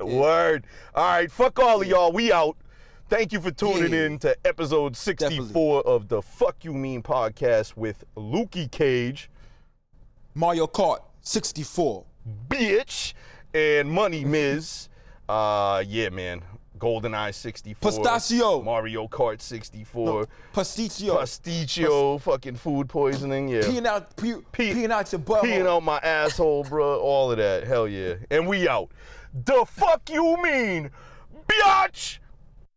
Word. 0.01 0.67
All 0.95 1.05
right, 1.05 1.31
fuck 1.31 1.59
all 1.59 1.83
of 1.83 1.87
y'all. 1.87 2.13
We 2.13 2.33
out. 2.33 2.57
Thank 3.13 3.35
you 3.35 3.43
for 3.43 3.51
tuning 3.51 3.93
Yeah. 3.93 4.07
in 4.07 4.19
to 4.21 4.35
episode 4.43 4.97
64 4.97 5.83
of 5.83 6.09
the 6.09 6.23
Fuck 6.23 6.65
You 6.65 6.73
Mean 6.73 7.03
podcast 7.03 7.77
with 7.77 8.07
Lukey 8.17 8.71
Cage, 8.71 9.29
Mario 10.35 10.67
Kart 10.67 11.01
64. 11.21 12.07
bitch, 12.49 13.13
and 13.53 13.91
Money 13.91 14.25
Miz. 14.25 14.89
Uh, 15.29 15.85
yeah, 15.87 16.09
man. 16.09 16.41
GoldenEye 16.79 17.35
64. 17.35 17.91
Pistachio. 17.91 18.63
Mario 18.63 19.07
Kart 19.09 19.43
64. 19.43 20.27
Pasticcio. 20.55 21.19
Pasticcio, 21.19 22.19
fucking 22.19 22.57
food 22.57 22.89
poisoning, 22.89 23.47
yeah. 23.47 23.61
peeing 23.61 23.85
out, 23.85 24.17
pee, 24.17 24.37
Pee- 24.53 24.73
peeing 24.73 24.91
out 24.91 25.13
your 25.13 25.19
butt. 25.19 25.45
peeing 25.45 25.67
out 25.67 25.83
my 25.83 25.99
asshole, 25.99 26.65
bruh. 26.65 26.99
All 26.99 27.31
of 27.31 27.37
that. 27.37 27.65
Hell 27.65 27.87
yeah. 27.87 28.15
And 28.31 28.47
we 28.49 28.67
out. 28.67 28.89
The 29.35 29.67
fuck 29.67 30.09
you 30.09 30.39
mean, 30.43 30.91
biatch? 31.47 32.21